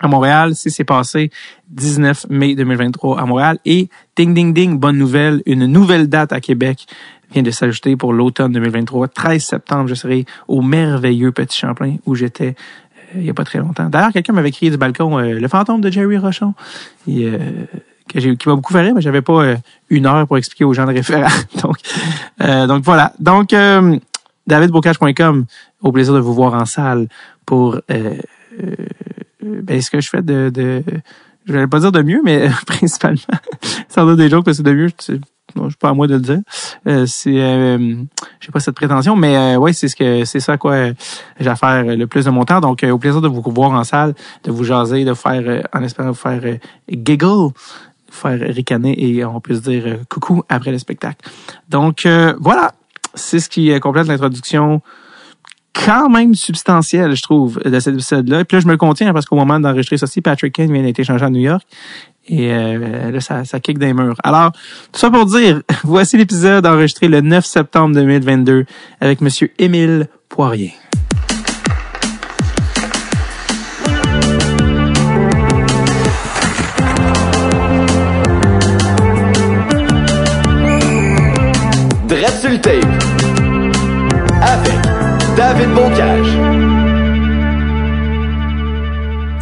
à 0.00 0.08
Montréal. 0.08 0.54
Si 0.54 0.70
c'est 0.70 0.84
passé 0.84 1.30
19 1.70 2.26
mai 2.30 2.54
2023 2.54 3.20
à 3.20 3.26
Montréal. 3.26 3.58
Et 3.64 3.88
ding, 4.16 4.34
ding, 4.34 4.52
ding, 4.52 4.78
bonne 4.78 4.98
nouvelle, 4.98 5.42
une 5.46 5.66
nouvelle 5.66 6.08
date 6.08 6.32
à 6.32 6.40
Québec 6.40 6.86
vient 7.32 7.42
de 7.42 7.50
s'ajouter 7.50 7.96
pour 7.96 8.12
l'automne 8.12 8.52
2023. 8.52 9.08
13 9.08 9.42
septembre, 9.42 9.88
je 9.88 9.94
serai 9.94 10.26
au 10.48 10.60
merveilleux 10.60 11.32
Petit 11.32 11.58
Champlain 11.58 11.96
où 12.04 12.14
j'étais 12.14 12.54
euh, 13.14 13.20
il 13.20 13.24
y 13.24 13.30
a 13.30 13.34
pas 13.34 13.44
très 13.44 13.58
longtemps. 13.58 13.88
D'ailleurs, 13.88 14.12
quelqu'un 14.12 14.32
m'avait 14.32 14.50
crié 14.50 14.70
du 14.70 14.76
balcon 14.76 15.18
euh, 15.18 15.38
le 15.38 15.48
fantôme 15.48 15.80
de 15.80 15.90
Jerry 15.90 16.18
Rochon. 16.18 16.54
Et, 17.06 17.26
euh, 17.26 17.38
que 18.08 18.18
qui 18.18 18.48
m'a 18.48 18.54
beaucoup 18.54 18.72
fait 18.72 18.92
mais 18.92 19.00
j'avais 19.00 19.22
pas 19.22 19.42
euh, 19.42 19.56
une 19.90 20.06
heure 20.06 20.26
pour 20.26 20.38
expliquer 20.38 20.64
aux 20.64 20.74
gens 20.74 20.86
de 20.86 20.92
référent. 20.92 21.28
donc, 21.62 21.76
euh, 22.40 22.66
donc 22.66 22.84
voilà. 22.84 23.12
Donc, 23.18 23.52
euh, 23.52 23.98
davidbocage.com, 24.46 25.46
au 25.82 25.92
plaisir 25.92 26.14
de 26.14 26.20
vous 26.20 26.34
voir 26.34 26.54
en 26.54 26.64
salle 26.64 27.08
pour 27.46 27.76
euh, 27.90 28.16
euh, 28.62 28.76
ben, 29.42 29.80
ce 29.80 29.90
que 29.90 30.00
je 30.00 30.08
fais 30.08 30.22
de, 30.22 30.50
de 30.50 30.82
je 31.46 31.52
vais 31.52 31.66
pas 31.66 31.80
dire 31.80 31.92
de 31.92 32.02
mieux, 32.02 32.20
mais 32.24 32.48
principalement, 32.66 33.18
sans 33.88 34.06
dire 34.06 34.16
des 34.16 34.28
jokes 34.28 34.44
parce 34.44 34.58
que 34.58 34.62
de 34.62 34.72
mieux, 34.72 34.88
c'est 34.98 35.20
non, 35.56 35.68
je 35.68 35.76
pas 35.76 35.90
à 35.90 35.94
moi 35.94 36.06
de 36.06 36.14
le 36.14 36.20
dire. 36.20 36.40
Euh, 36.86 37.06
c'est, 37.06 37.40
euh, 37.40 37.96
j'ai 38.40 38.50
pas 38.50 38.60
cette 38.60 38.74
prétention, 38.74 39.16
mais 39.16 39.36
euh, 39.36 39.56
ouais, 39.58 39.72
c'est 39.72 39.88
ce 39.88 39.96
que 39.96 40.24
c'est 40.24 40.40
ça 40.40 40.56
quoi 40.56 40.72
euh, 40.72 40.94
j'ai 41.38 41.50
à 41.50 41.56
faire 41.56 41.84
le 41.84 42.06
plus 42.06 42.24
de 42.24 42.30
mon 42.30 42.44
temps. 42.44 42.60
Donc, 42.60 42.82
euh, 42.84 42.90
au 42.90 42.98
plaisir 42.98 43.20
de 43.20 43.28
vous 43.28 43.42
voir 43.46 43.72
en 43.72 43.84
salle, 43.84 44.14
de 44.44 44.50
vous 44.50 44.64
jaser, 44.64 45.04
de 45.04 45.14
faire, 45.14 45.42
euh, 45.44 45.62
en 45.74 45.82
espérant 45.82 46.08
vous 46.08 46.14
faire 46.14 46.40
euh, 46.44 46.56
giggle, 46.88 47.26
vous 47.26 47.52
faire 48.08 48.38
ricaner 48.40 48.94
et 48.98 49.24
on 49.24 49.40
peut 49.40 49.54
se 49.54 49.60
dire 49.60 49.82
euh, 49.86 49.96
coucou 50.08 50.42
après 50.48 50.70
le 50.70 50.78
spectacle. 50.78 51.28
Donc 51.68 52.06
euh, 52.06 52.34
voilà, 52.40 52.72
c'est 53.14 53.40
ce 53.40 53.48
qui 53.48 53.72
euh, 53.72 53.78
complète 53.78 54.06
l'introduction 54.06 54.80
quand 55.74 56.10
même 56.10 56.34
substantielle, 56.34 57.16
je 57.16 57.22
trouve, 57.22 57.58
de 57.64 57.80
cet 57.80 57.94
épisode-là. 57.94 58.44
Puis 58.44 58.56
là, 58.56 58.60
je 58.60 58.66
me 58.66 58.76
contiens 58.76 59.12
parce 59.12 59.26
qu'au 59.26 59.36
moment 59.36 59.58
d'enregistrer 59.58 59.96
ceci, 59.96 60.20
Patrick 60.20 60.54
Kane 60.54 60.72
vient 60.72 60.82
d'être 60.82 60.98
échangé 60.98 61.24
à 61.24 61.30
New 61.30 61.40
York. 61.40 61.66
Et 62.28 62.52
euh, 62.52 63.10
là, 63.10 63.20
ça, 63.20 63.44
ça 63.44 63.58
kick 63.58 63.78
des 63.78 63.94
murs. 63.94 64.16
Alors, 64.22 64.52
tout 64.92 65.00
ça 65.00 65.10
pour 65.10 65.26
dire, 65.26 65.62
voici 65.84 66.16
l'épisode 66.16 66.66
enregistré 66.66 67.08
le 67.08 67.20
9 67.20 67.44
septembre 67.44 67.94
2022 67.94 68.66
avec 69.00 69.20
Monsieur 69.20 69.50
Émile 69.58 70.08
Poirier. 70.28 70.74
Tape. 82.60 82.84
Avec 84.42 84.78
David 85.36 85.74
Bocage. 85.74 86.26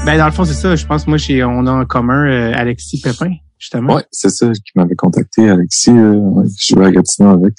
Ben, 0.06 0.18
dans 0.18 0.26
le 0.26 0.32
fond, 0.32 0.44
c'est 0.44 0.54
ça. 0.54 0.76
Je 0.76 0.86
pense, 0.86 1.06
moi, 1.06 1.18
chez, 1.18 1.42
on 1.44 1.66
a 1.66 1.72
en 1.72 1.84
commun 1.84 2.26
euh, 2.26 2.52
Alexis 2.54 3.00
Pépin, 3.00 3.34
justement. 3.58 3.96
Ouais, 3.96 4.04
c'est 4.10 4.30
ça 4.30 4.50
qui 4.52 4.72
m'avait 4.76 4.94
contacté, 4.94 5.48
Alexis. 5.48 5.90
Euh, 5.90 6.14
ouais, 6.14 6.44
je 6.58 6.74
jouais 6.74 6.86
à 6.86 6.90
Gatineau 6.92 7.30
avec. 7.30 7.54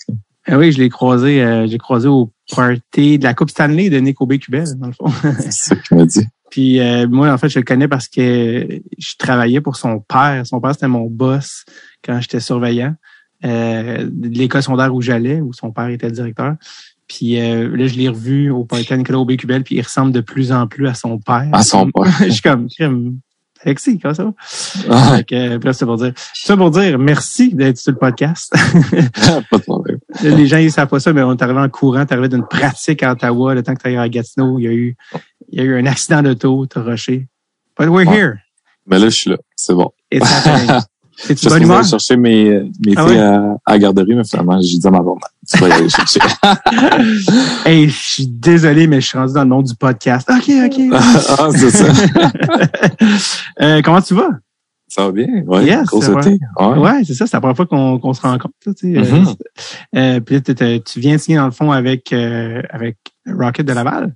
Ah 0.48 0.58
oui, 0.58 0.72
je 0.72 0.80
l'ai 0.80 0.90
croisé, 0.90 1.44
euh, 1.44 1.68
j'ai 1.68 1.78
croisé 1.78 2.08
au 2.08 2.32
party 2.56 3.20
de 3.20 3.24
la 3.24 3.34
Coupe 3.34 3.52
Stanley 3.52 3.90
de 3.90 4.00
Nick 4.00 4.22
Aubé-Cubel, 4.22 4.78
dans 4.78 4.88
le 4.88 4.94
fond. 4.94 5.12
C'est 5.40 5.52
ça 5.52 5.76
qu'il 5.76 5.98
m'a 5.98 6.06
dit. 6.06 6.26
Puis 6.50 6.80
euh, 6.80 7.08
moi, 7.08 7.32
en 7.32 7.38
fait, 7.38 7.50
je 7.50 7.60
le 7.60 7.66
connais 7.66 7.88
parce 7.88 8.08
que 8.08 8.82
je 8.98 9.16
travaillais 9.18 9.62
pour 9.62 9.78
son 9.78 10.00
père. 10.00 10.46
Son 10.46 10.60
père, 10.60 10.74
c'était 10.74 10.88
mon 10.88 11.06
boss 11.06 11.64
quand 12.04 12.20
j'étais 12.20 12.40
surveillant 12.42 12.96
euh, 13.46 14.08
de 14.10 14.28
l'école 14.38 14.64
secondaire 14.64 14.94
où 14.94 15.02
j'allais, 15.02 15.42
où 15.42 15.54
son 15.54 15.72
père 15.72 15.88
était 15.88 16.12
directeur. 16.12 16.56
Puis 17.08 17.40
euh, 17.40 17.76
là, 17.76 17.88
je 17.88 17.96
l'ai 17.96 18.08
revu 18.08 18.50
au 18.50 18.66
à 18.72 18.98
Nicolas 18.98 19.20
Aubé-Cubel, 19.20 19.64
puis 19.64 19.76
il 19.76 19.82
ressemble 19.82 20.12
de 20.12 20.22
plus 20.22 20.52
en 20.52 20.68
plus 20.68 20.88
à 20.88 20.94
son 20.94 21.18
père. 21.20 21.50
À 21.52 21.64
son 21.64 21.90
père. 21.92 22.06
je 22.22 22.30
suis 22.30 22.42
comme, 22.42 22.68
crime, 22.70 23.20
Alexis, 23.64 24.00
comment 24.00 24.14
ça 24.14 24.24
va? 24.24 24.34
Ah, 24.90 25.18
Fait 25.18 25.24
que, 25.24 25.36
euh, 25.36 25.60
bref, 25.60 25.76
c'est 25.76 25.86
pour 25.86 25.98
dire. 25.98 26.14
Ça 26.34 26.58
pour 26.58 26.72
dire 26.72 26.98
merci 26.98 27.54
d'être 27.54 27.78
sur 27.78 27.92
le 27.92 27.98
podcast. 27.98 28.52
pas 29.52 29.58
de 29.58 29.64
problème. 29.64 30.00
Les 30.24 30.48
gens, 30.48 30.58
ils 30.58 30.72
savent 30.72 30.88
pas 30.88 31.00
ça, 31.00 31.14
mais 31.14 31.22
on 31.22 31.34
est 31.34 31.42
arrivé 31.42 31.60
en 31.60 31.70
courant, 31.70 32.06
t'es 32.06 32.14
arrivé 32.14 32.30
d'une 32.30 32.48
pratique 32.48 33.04
à 33.04 33.12
Ottawa, 33.12 33.54
le 33.54 33.62
temps 33.62 33.76
que 33.76 33.88
tu 33.88 33.96
à 33.96 34.10
Gatineau, 34.10 34.58
il 34.58 34.64
y 34.64 34.68
a 34.68 34.72
eu, 34.72 34.96
il 35.52 35.60
y 35.60 35.62
a 35.62 35.66
eu 35.66 35.78
un 35.80 35.86
accident 35.86 36.24
d'auto, 36.24 36.66
t'as 36.66 36.82
rushé. 36.82 37.28
But 37.78 37.90
we're 37.90 38.08
Ouais. 38.08 38.18
here. 38.18 38.34
Mais 38.88 39.00
là, 39.00 39.10
je 39.10 39.16
suis 39.16 39.30
là. 39.30 39.38
C'est 39.56 39.74
bon. 39.74 39.92
It's 40.12 40.26
happening. 40.26 40.82
Je 41.28 41.34
suis 41.36 41.48
allé 41.54 41.84
chercher 41.84 42.18
mes, 42.18 42.62
mes 42.86 42.94
Ah 42.96 43.06
filles 43.08 43.18
ouais? 43.18 43.20
à, 43.20 43.56
à 43.66 43.72
la 43.74 43.80
garderie, 43.80 44.16
mais 44.16 44.24
finalement, 44.24 44.60
j'ai 44.62 44.78
dit 44.78 44.88
à 44.88 44.92
ma 44.92 45.00
blonde, 45.02 45.20
tu 45.48 45.58
vas 45.60 45.70
y 45.70 45.72
aller 45.72 45.90
chercher. 45.90 46.20
Hey, 47.66 47.90
je 47.90 47.96
suis 47.96 48.28
désolé, 48.28 48.88
mais 48.88 49.02
je 49.02 49.08
suis 49.08 49.18
rendu 49.18 49.34
dans 49.34 49.44
le 49.44 49.50
monde 49.50 49.66
du 49.66 49.76
podcast. 49.76 50.30
OK, 50.30 50.50
OK. 50.66 50.82
ah, 50.94 51.50
c'est 51.56 51.70
ça. 51.70 51.86
Euh, 53.62 53.82
comment 53.84 54.02
tu 54.02 54.14
vas? 54.14 54.30
Ça 54.88 55.06
va 55.06 55.12
bien? 55.12 55.28
Ouais. 55.46 55.66
Yes. 55.66 55.90
Ouais. 55.94 56.38
Ouais, 56.60 57.04
c'est 57.06 57.14
ça, 57.14 57.26
c'est 57.28 57.34
la 57.38 57.40
première 57.42 57.56
fois 57.56 57.66
qu'on 57.66 58.14
se 58.14 58.22
rencontre. 58.22 58.54
Tu 58.66 58.74
sais, 58.76 58.98
euh, 58.98 59.04
Mhm. 59.04 59.36
euh, 59.96 60.20
puis 60.20 60.36
là, 60.36 60.42
t'étais- 60.42 60.82
tu 60.82 61.00
viens 61.00 61.16
de 61.16 61.22
signer 61.22 61.38
dans 61.38 61.46
le 61.46 61.52
fond 61.52 61.72
avec, 61.72 62.12
euh, 62.12 62.62
avec 62.70 62.98
Rocket 63.26 63.66
de 63.66 63.74
Laval? 63.74 64.14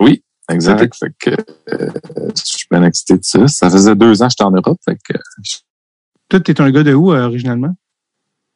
Oui, 0.00 0.22
exact. 0.50 0.94
Fait 0.96 1.12
que, 1.20 1.30
euh, 1.72 1.90
je 2.36 2.42
suis 2.44 2.66
bien 2.70 2.82
excité 2.82 3.14
de 3.14 3.22
ça. 3.22 3.46
Ça 3.46 3.70
faisait 3.70 3.94
deux 3.94 4.20
ans 4.22 4.26
que 4.26 4.32
j'étais 4.32 4.44
en 4.44 4.50
Europe, 4.50 4.78
fait 4.84 4.96
que, 5.08 5.16
Toi, 6.28 6.40
t'es 6.40 6.60
un 6.60 6.70
gars 6.70 6.82
de 6.82 6.94
où, 6.94 7.12
euh, 7.12 7.26
originalement? 7.26 7.74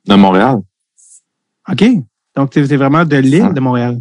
de 0.06 0.14
Montréal. 0.16 0.60
OK. 1.70 1.84
Donc, 2.34 2.50
t'es 2.50 2.66
t'es 2.66 2.76
vraiment 2.76 3.04
de 3.04 3.16
l'île 3.16 3.52
de 3.54 3.60
Montréal. 3.60 4.00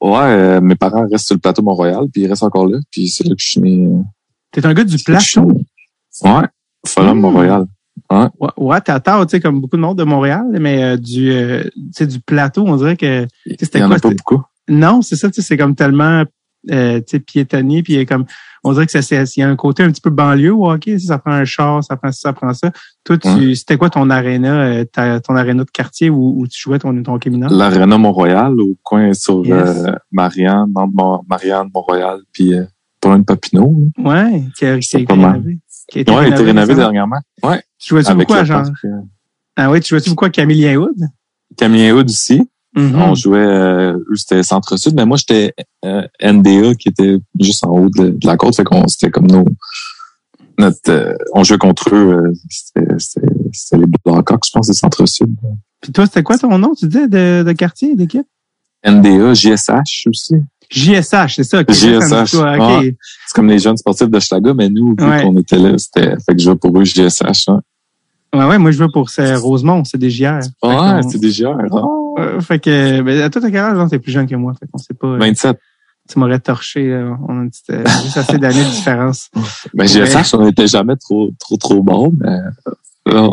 Ouais, 0.00 0.18
euh, 0.18 0.60
mes 0.60 0.74
parents 0.74 1.06
restent 1.08 1.26
sur 1.26 1.36
le 1.36 1.40
plateau 1.40 1.62
Mont-Royal, 1.62 2.06
puis 2.12 2.22
ils 2.22 2.26
restent 2.26 2.42
encore 2.42 2.66
là, 2.66 2.78
puis 2.90 3.08
c'est 3.08 3.22
là 3.24 3.34
que 3.36 3.40
je 3.40 3.48
suis 3.48 3.60
né. 3.60 3.86
euh, 3.86 4.02
T'es 4.50 4.66
un 4.66 4.74
gars 4.74 4.82
du 4.82 4.96
plateau? 5.04 5.52
Ouais, 6.24 6.42
Fulham, 6.84 7.16
Hmm. 7.16 7.20
Mont-Royal. 7.20 7.66
Ouais, 8.10 8.48
ouais 8.56 8.80
t'as 8.80 8.98
tort, 8.98 9.24
tu 9.26 9.32
sais, 9.32 9.40
comme 9.40 9.60
beaucoup 9.60 9.76
de 9.76 9.82
monde 9.82 9.98
de 9.98 10.04
Montréal, 10.04 10.46
mais 10.60 10.82
euh, 10.82 10.96
du, 10.96 11.30
euh, 11.30 11.62
du 12.00 12.20
plateau, 12.20 12.64
on 12.66 12.76
dirait 12.76 12.96
que 12.96 13.26
c'était 13.60 13.78
y 13.78 13.82
en 13.84 13.86
quoi, 13.88 13.96
a 13.96 14.00
pas 14.00 14.08
c'était- 14.08 14.22
beaucoup. 14.26 14.42
non, 14.68 15.00
c'est 15.02 15.14
ça, 15.16 15.28
tu 15.30 15.40
sais, 15.40 15.46
c'est 15.46 15.56
comme 15.56 15.76
tellement 15.76 16.24
euh, 16.70 17.00
puis 17.82 18.04
comme 18.06 18.24
on 18.64 18.72
dirait 18.72 18.86
que 18.86 18.92
ça 18.92 19.02
c'est 19.02 19.22
il 19.36 19.40
y 19.40 19.42
a 19.42 19.48
un 19.48 19.56
côté 19.56 19.82
un 19.82 19.90
petit 19.90 20.00
peu 20.00 20.10
banlieue 20.10 20.52
au 20.52 20.68
hockey, 20.70 20.98
ça 20.98 21.18
prend 21.18 21.32
un 21.32 21.44
char, 21.44 21.82
ça 21.84 21.96
prend 21.96 22.10
ça, 22.12 22.18
ça 22.20 22.32
prend 22.32 22.52
ça. 22.52 22.70
Toi, 23.04 23.16
tu 23.18 23.54
c'était 23.54 23.76
quoi 23.76 23.88
ton 23.90 24.10
aréna, 24.10 24.60
euh, 24.60 24.84
ta- 24.84 25.20
ton 25.20 25.36
aréna 25.36 25.64
de 25.64 25.70
quartier 25.70 26.10
où, 26.10 26.34
où 26.40 26.46
tu 26.46 26.60
jouais 26.60 26.78
ton 26.78 26.92
ton? 26.96 27.48
L'Arena 27.48 27.96
Mont-Royal, 27.98 28.52
au 28.60 28.76
coin 28.82 29.12
sur 29.14 29.46
Yes. 29.46 29.54
euh, 29.54 29.92
Marianne, 30.12 30.66
Mont- 30.74 31.22
Marianne, 31.28 31.68
Mont-Royal, 31.74 32.18
puis 32.32 32.54
euh, 32.54 32.64
de 33.18 33.24
Papineau. 33.24 33.74
Ouais, 33.98 34.42
qui 34.56 34.66
a, 34.66 34.76
été 34.76 35.06
rénové. 35.32 35.58
Ouais, 35.94 36.02
il 36.02 36.10
a 36.10 36.28
été 36.28 36.42
rénové 36.42 36.74
dernièrement. 36.74 37.20
Ouais. 37.42 37.62
Tu 37.78 37.90
jouais-tu 37.90 38.12
beaucoup 38.14 38.34
à 38.34 38.44
genre? 38.44 38.64
euh, 38.84 38.88
Ah 39.56 39.70
oui, 39.70 39.80
tu 39.80 39.90
jouais-tu 39.90 40.10
beaucoup 40.10 40.24
à 40.24 40.30
Camille 40.30 40.76
Wood? 40.76 40.96
Camille 41.56 41.92
Hood 41.92 42.10
aussi. 42.10 42.42
Mhm. 42.76 42.94
On 43.02 43.14
jouait, 43.14 43.38
euh, 43.38 43.92
eux, 43.94 44.16
c'était 44.16 44.42
Centre-Sud, 44.42 44.94
mais 44.94 45.06
moi, 45.06 45.16
j'étais 45.16 45.54
euh, 45.84 46.02
NDA 46.22 46.74
qui 46.74 46.88
était 46.90 47.16
juste 47.40 47.64
en 47.64 47.70
haut 47.70 47.88
de, 47.88 48.10
de 48.10 48.26
la 48.26 48.36
côte. 48.36 48.54
Fait 48.56 48.64
qu'on 48.64 48.86
c'était 48.88 49.10
comme 49.10 49.26
nos. 49.26 49.44
Notre, 50.58 50.90
euh, 50.90 51.14
on 51.34 51.44
jouait 51.44 51.58
contre 51.58 51.94
eux. 51.94 52.32
euh, 52.76 52.94
c'était, 52.98 53.76
les 53.76 53.86
Blackhawks, 54.04 54.44
je 54.46 54.50
pense, 54.52 54.66
c'est 54.66 54.72
Centre-Sud. 54.74 55.28
Puis 55.80 55.92
toi, 55.92 56.06
c'était 56.06 56.22
quoi 56.24 56.36
ton 56.36 56.58
nom, 56.58 56.74
tu 56.74 56.86
disais, 56.88 57.06
de, 57.08 57.42
de 57.44 57.52
quartier, 57.52 57.94
d'équipe? 57.94 58.26
NDA, 58.84 59.34
JSH 59.34 60.06
aussi. 60.08 60.34
JSH, 60.70 61.36
c'est 61.36 61.44
ça. 61.44 61.62
JSH, 61.66 62.34
Ok. 62.34 62.42
ouais. 62.44 62.96
C'est 63.26 63.34
comme 63.34 63.48
les 63.48 63.58
jeunes 63.60 63.76
sportifs 63.76 64.08
de 64.10 64.20
Schlaga, 64.20 64.52
mais 64.54 64.68
nous, 64.68 64.94
vu 64.98 65.04
Ouais. 65.08 65.22
qu'on 65.22 65.36
était 65.38 65.56
là, 65.58 65.78
c'était, 65.78 66.10
fait 66.24 66.34
que 66.34 66.38
je 66.38 66.44
jouais 66.44 66.56
pour 66.56 66.76
eux, 66.78 66.84
JSH. 66.84 67.48
Hein. 67.48 67.60
Ouais, 68.34 68.44
ouais, 68.44 68.58
moi, 68.58 68.70
je 68.72 68.78
veux 68.78 68.88
pour 68.92 69.08
c'est 69.10 69.34
Rosemont, 69.36 69.84
c'est 69.84 69.96
des 69.98 70.10
JR. 70.10 70.40
Ouais, 70.62 70.74
qu'on- 71.00 71.08
c'est 71.08 71.18
des 71.18 71.30
JR. 71.30 71.56
hein. 71.58 71.66
Euh, 72.18 72.40
fait 72.40 72.58
que, 72.58 73.00
ben, 73.02 73.22
à 73.22 73.30
toi, 73.30 73.40
t'as 73.42 73.50
quel 73.50 73.60
âge? 73.60 73.90
T'es 73.90 73.98
plus 73.98 74.12
jeune 74.12 74.26
que 74.26 74.34
moi. 74.36 74.52
Fait 74.58 74.66
qu'on 74.70 74.78
sait 74.78 74.94
pas. 74.94 75.06
euh, 75.08 75.18
27. 75.18 75.58
tu 76.10 76.18
m'aurais 76.18 76.38
torché. 76.40 76.88
là. 76.88 77.16
On 77.28 77.38
a 77.38 77.42
une 77.42 77.50
petite, 77.50 77.70
euh, 77.70 77.84
juste 78.02 78.16
assez 78.16 78.38
d'années 78.38 78.64
de 78.64 78.70
différence. 78.70 79.30
Ben, 79.74 79.86
JSH, 79.86 80.34
on 80.34 80.44
n'était 80.44 80.66
jamais 80.66 80.96
trop, 80.96 81.30
trop, 81.38 81.56
trop 81.56 81.82
bon, 81.82 82.12
mais, 82.18 82.28
euh, 82.28 83.12
non. 83.14 83.32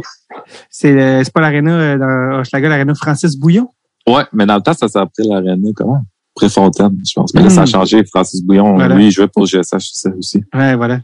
C'est, 0.70 0.92
euh, 1.00 1.24
c'est 1.24 1.34
pas 1.34 1.42
l'aréna 1.42 1.72
euh, 1.72 1.98
dans 1.98 2.39
Hochelaga, 2.39 2.70
l'aréna 2.70 2.94
Francis 2.96 3.38
Bouillon? 3.38 3.70
Ouais, 4.08 4.24
mais 4.34 4.46
dans 4.46 4.56
le 4.56 4.62
temps, 4.62 4.74
ça 4.74 4.88
s'appelait 4.88 5.25
l'Arena, 5.27 5.70
comment? 5.75 6.01
Préfontaine, 6.36 6.98
je 7.08 7.13
pense. 7.15 7.34
Mais 7.34 7.42
là, 7.42 7.50
ça 7.50 7.62
a 7.62 7.63
Hmm. 7.63 7.68
changé. 7.68 8.04
Francis 8.06 8.44
Bouillon, 8.44 8.75
Voilà. 8.75 8.94
lui, 8.96 9.06
il 9.08 9.12
jouait 9.12 9.30
pour 9.30 9.46
GSH 9.46 9.92
ça 9.94 10.10
aussi. 10.20 10.44
Ouais, 10.54 10.75
voilà. 10.75 10.98
Tout 10.98 11.04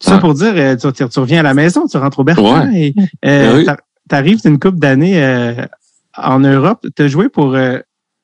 ça 0.00 0.14
Ouais. 0.14 0.20
pour 0.20 0.32
dire, 0.32 0.52
euh, 0.56 0.74
tu, 0.76 1.20
reviens 1.20 1.40
à 1.40 1.42
la 1.42 1.52
maison, 1.54 1.86
tu 1.86 1.98
rentres 1.98 2.18
au 2.20 2.24
Bertrand 2.24 2.70
et 2.72 2.94
euh, 3.26 3.52
Ben 3.52 3.56
oui. 3.58 3.66
t'arrives 4.08 4.40
d'une 4.42 4.58
couple 4.58 4.78
d'années 4.78 5.22
euh, 5.22 5.52
en 6.22 6.40
Europe. 6.40 6.86
T'as 6.94 7.08
joué 7.08 7.28
pour 7.28 7.54
euh, 7.54 7.78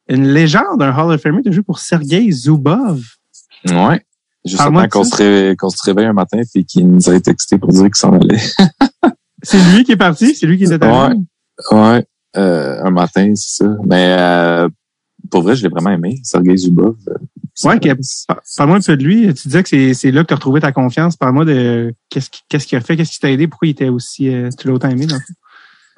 une 0.08 0.28
légende, 0.28 0.82
un 0.82 0.92
Hall 0.96 1.12
of 1.14 1.20
Famer. 1.20 1.42
T'as 1.44 1.50
joué 1.50 1.62
pour 1.62 1.78
Sergei 1.78 2.30
Zubov. 2.30 3.02
Ouais. 3.66 4.02
Juste 4.44 4.60
avant 4.60 4.86
qu'on 4.86 5.02
se, 5.02 5.16
réveille, 5.16 5.56
se 5.60 5.82
réveille 5.84 6.06
un 6.06 6.12
matin 6.12 6.40
et 6.54 6.64
qu'il 6.64 6.86
nous 6.88 7.10
ait 7.10 7.20
texté 7.20 7.58
pour 7.58 7.70
dire 7.70 7.82
qu'il 7.84 7.94
s'en 7.96 8.12
allait. 8.12 8.40
C'est 9.42 9.58
lui 9.74 9.84
qui 9.84 9.92
est 9.92 9.96
parti, 9.96 10.34
c'est 10.34 10.46
lui 10.46 10.56
qui 10.58 10.64
était 10.64 10.84
arrivé. 10.84 11.20
Ouais. 11.70 12.04
Euh, 12.36 12.82
un 12.82 12.90
matin, 12.90 13.32
c'est 13.36 13.64
ça. 13.64 13.76
Mais 13.84 14.16
euh, 14.18 14.68
pour 15.30 15.42
vrai, 15.42 15.54
je 15.54 15.62
l'ai 15.62 15.68
vraiment 15.68 15.90
aimé, 15.90 16.18
Sergei 16.24 16.56
Zubov. 16.56 16.96
Ouais, 17.64 17.78
Parle-moi 18.56 18.78
un 18.78 18.80
peu 18.80 18.96
de 18.96 19.04
lui. 19.04 19.32
Tu 19.34 19.48
disais 19.48 19.62
que 19.62 19.92
c'est, 19.94 20.10
là 20.10 20.22
que 20.22 20.28
tu 20.28 20.34
as 20.34 20.36
retrouvé 20.36 20.60
ta 20.60 20.72
confiance. 20.72 21.16
Parle-moi 21.16 21.44
de 21.44 21.94
qu'est-ce, 22.10 22.28
qui- 22.28 22.42
qu'est-ce 22.48 22.66
qu'il 22.66 22.76
a 22.76 22.80
fait, 22.80 22.96
qu'est-ce 22.96 23.12
qui 23.12 23.20
t'a 23.20 23.30
aidé, 23.30 23.46
pourquoi 23.46 23.68
il 23.68 23.70
était 23.70 23.88
aussi, 23.88 24.28
euh, 24.28 24.50
tu 24.58 24.66
l'as 24.68 24.74
autant 24.74 24.90
aimé. 24.90 25.06
Dans 25.06 25.16
le. 25.16 25.20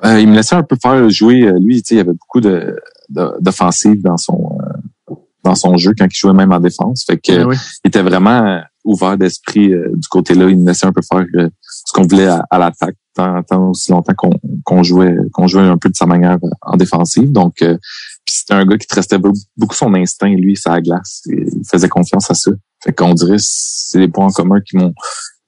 Euh, 0.04 0.20
il 0.20 0.28
me 0.28 0.34
laissait 0.36 0.54
un 0.54 0.62
peu 0.62 0.76
faire 0.80 1.08
jouer. 1.10 1.42
euh, 1.48 1.58
Lui, 1.60 1.82
tu 1.82 1.88
sais, 1.88 1.94
il 1.96 1.98
y 1.98 2.00
avait 2.00 2.12
beaucoup 2.12 2.40
de, 2.40 2.78
de- 3.08 3.32
d'offensives 3.40 4.00
dans 4.02 4.16
son 4.16 4.58
euh, 4.60 5.14
dans 5.44 5.54
son 5.54 5.76
jeu 5.76 5.92
quand 5.96 6.06
il 6.06 6.16
jouait 6.16 6.32
même 6.34 6.52
en 6.52 6.60
défense. 6.60 7.04
Fait 7.04 7.16
que 7.16 7.32
Ah 7.42 7.46
oui. 7.46 7.56
il 7.84 7.88
était 7.88 8.02
vraiment 8.02 8.60
ouvert 8.84 9.16
d'esprit 9.16 9.72
euh, 9.72 9.90
du 9.94 10.06
côté-là. 10.08 10.48
Il 10.50 10.58
me 10.58 10.66
laissait 10.66 10.86
un 10.86 10.92
peu 10.92 11.00
faire 11.02 11.24
euh, 11.36 11.48
ce 11.62 11.92
qu'on 11.92 12.02
voulait 12.02 12.26
à, 12.26 12.44
à 12.50 12.58
l'attaque, 12.58 12.96
tant, 13.14 13.42
tant 13.44 13.70
aussi 13.70 13.90
longtemps 13.92 14.14
qu'on, 14.64 14.82
jouait 14.82 15.16
qu'on 15.32 15.46
jouait 15.46 15.62
un 15.62 15.78
peu 15.78 15.88
de 15.88 15.94
sa 15.96 16.06
manière 16.06 16.38
euh, 16.44 16.48
en 16.62 16.76
défensive. 16.76 17.30
Donc, 17.32 17.62
euh, 17.62 17.76
c'était 18.28 18.54
un 18.54 18.66
gars 18.66 18.76
qui 18.76 18.86
restait 18.94 19.18
beaucoup 19.18 19.74
son 19.74 19.94
instinct, 19.94 20.28
lui, 20.28 20.58
la 20.66 20.80
glace. 20.82 21.22
Il 21.26 21.62
faisait 21.70 21.88
confiance 21.88 22.30
à 22.30 22.34
ça. 22.34 22.50
Fait 22.84 22.92
qu'on 22.92 23.14
dirait 23.14 23.36
que 23.36 23.42
c'est 23.44 23.98
des 24.00 24.08
points 24.08 24.26
en 24.26 24.30
commun 24.30 24.60
qui 24.60 24.76
m'ont 24.76 24.92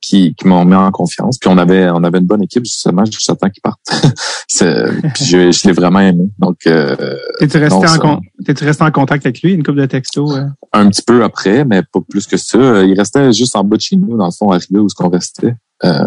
qui, 0.01 0.35
qui 0.35 0.47
m'ont 0.49 0.65
mis 0.65 0.75
en 0.75 0.91
confiance. 0.91 1.39
Puis 1.39 1.49
on 1.51 1.59
avait 1.59 1.89
on 1.91 2.03
avait 2.05 2.19
une 2.19 2.27
bonne 2.27 2.43
équipe 2.43 2.65
justement 2.65 3.05
jusqu'à 3.05 3.35
temps 3.35 3.49
qu'il 3.51 3.63
parte. 3.63 3.81
C'est- 4.49 4.87
puis 5.15 5.25
je, 5.25 5.53
je 5.53 5.67
l'ai 5.67 5.73
vraiment 5.73 6.01
aimé. 6.01 6.25
Donc 6.39 6.59
euh, 6.67 6.97
T'es-tu 7.39 7.59
resté, 7.59 7.79
non, 7.79 7.87
en 7.87 7.99
con- 7.99 8.21
resté 8.47 8.85
en 8.85 8.91
contact 8.91 9.27
avec 9.27 9.43
lui, 9.43 9.53
une 9.55 9.63
couple 9.63 9.79
de 9.81 9.87
textos? 9.87 10.37
euh? 10.37 10.45
un 10.73 10.89
petit 10.89 11.03
peu 11.03 11.23
après, 11.25 11.65
mais 11.65 11.83
pas 11.93 12.01
plus 12.09 12.27
que 12.27 12.37
ça. 12.37 12.83
Il 12.85 12.95
restait 12.99 13.33
juste 13.33 13.57
en 13.57 13.65
bas 13.65 13.77
de 13.77 13.83
chez 13.83 13.97
nous, 13.97 14.17
dans 14.17 14.27
le 14.27 14.31
fond, 14.33 14.51
arrivé 14.51 14.79
où 14.79 14.89
ce 14.89 14.95
qu'on 14.95 15.09
restait. 15.09 15.55
Euh, 15.85 16.07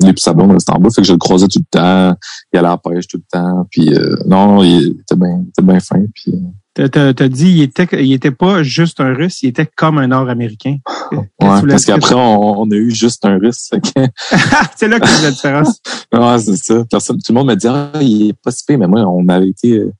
lui 0.00 0.10
et 0.10 0.12
sa 0.16 0.32
blonde 0.32 0.52
restaient 0.52 0.72
en 0.72 0.80
bas, 0.80 0.88
fait 0.90 1.02
que 1.02 1.06
je 1.06 1.12
le 1.12 1.18
croisais 1.18 1.46
tout 1.46 1.60
le 1.60 1.66
temps. 1.70 2.16
Il 2.52 2.58
allait 2.58 2.68
à 2.68 2.70
la 2.72 2.76
pêche 2.78 3.06
tout 3.06 3.18
le 3.18 3.24
temps. 3.30 3.66
Puis 3.70 3.94
euh, 3.94 4.16
non, 4.26 4.62
il 4.62 4.96
était 5.00 5.14
bien, 5.16 5.42
il 5.44 5.48
était 5.50 5.62
bien 5.62 5.78
fin. 5.80 6.00
Puis 6.14 6.32
euh, 6.32 6.38
T'as, 6.74 6.88
t'as- 6.88 7.14
t'as 7.14 7.28
dit 7.28 7.50
il 7.52 7.62
était, 7.62 7.86
il 8.04 8.12
était 8.12 8.32
pas 8.32 8.62
juste 8.64 9.00
un 9.00 9.14
Russe, 9.14 9.42
il 9.44 9.48
était 9.50 9.66
comme 9.76 9.98
un 9.98 10.08
Nord-Américain. 10.08 10.78
Ouais, 11.12 11.22
parce 11.68 11.84
qu'après 11.84 12.14
on, 12.16 12.60
on 12.62 12.70
a 12.70 12.74
eu 12.74 12.90
juste 12.90 13.24
un 13.24 13.38
russe. 13.38 13.70
Que, 13.70 14.00
c'est 14.76 14.88
là 14.88 14.98
que 14.98 15.06
c'est 15.06 15.22
la 15.22 15.30
différence. 15.30 15.80
ouais, 16.12 16.38
c'est 16.40 16.56
ça. 16.56 16.84
Personne, 16.90 17.18
tout 17.18 17.32
le 17.32 17.38
monde 17.38 17.48
me 17.48 17.54
dit 17.54 17.68
ah, 17.68 17.92
il 18.00 18.30
est 18.30 18.32
pas 18.42 18.50
si 18.50 18.64
pire, 18.66 18.78
mais 18.78 18.88
moi 18.88 19.02
on 19.02 19.28
avait 19.28 19.48
été, 19.50 19.78
euh, 19.78 19.92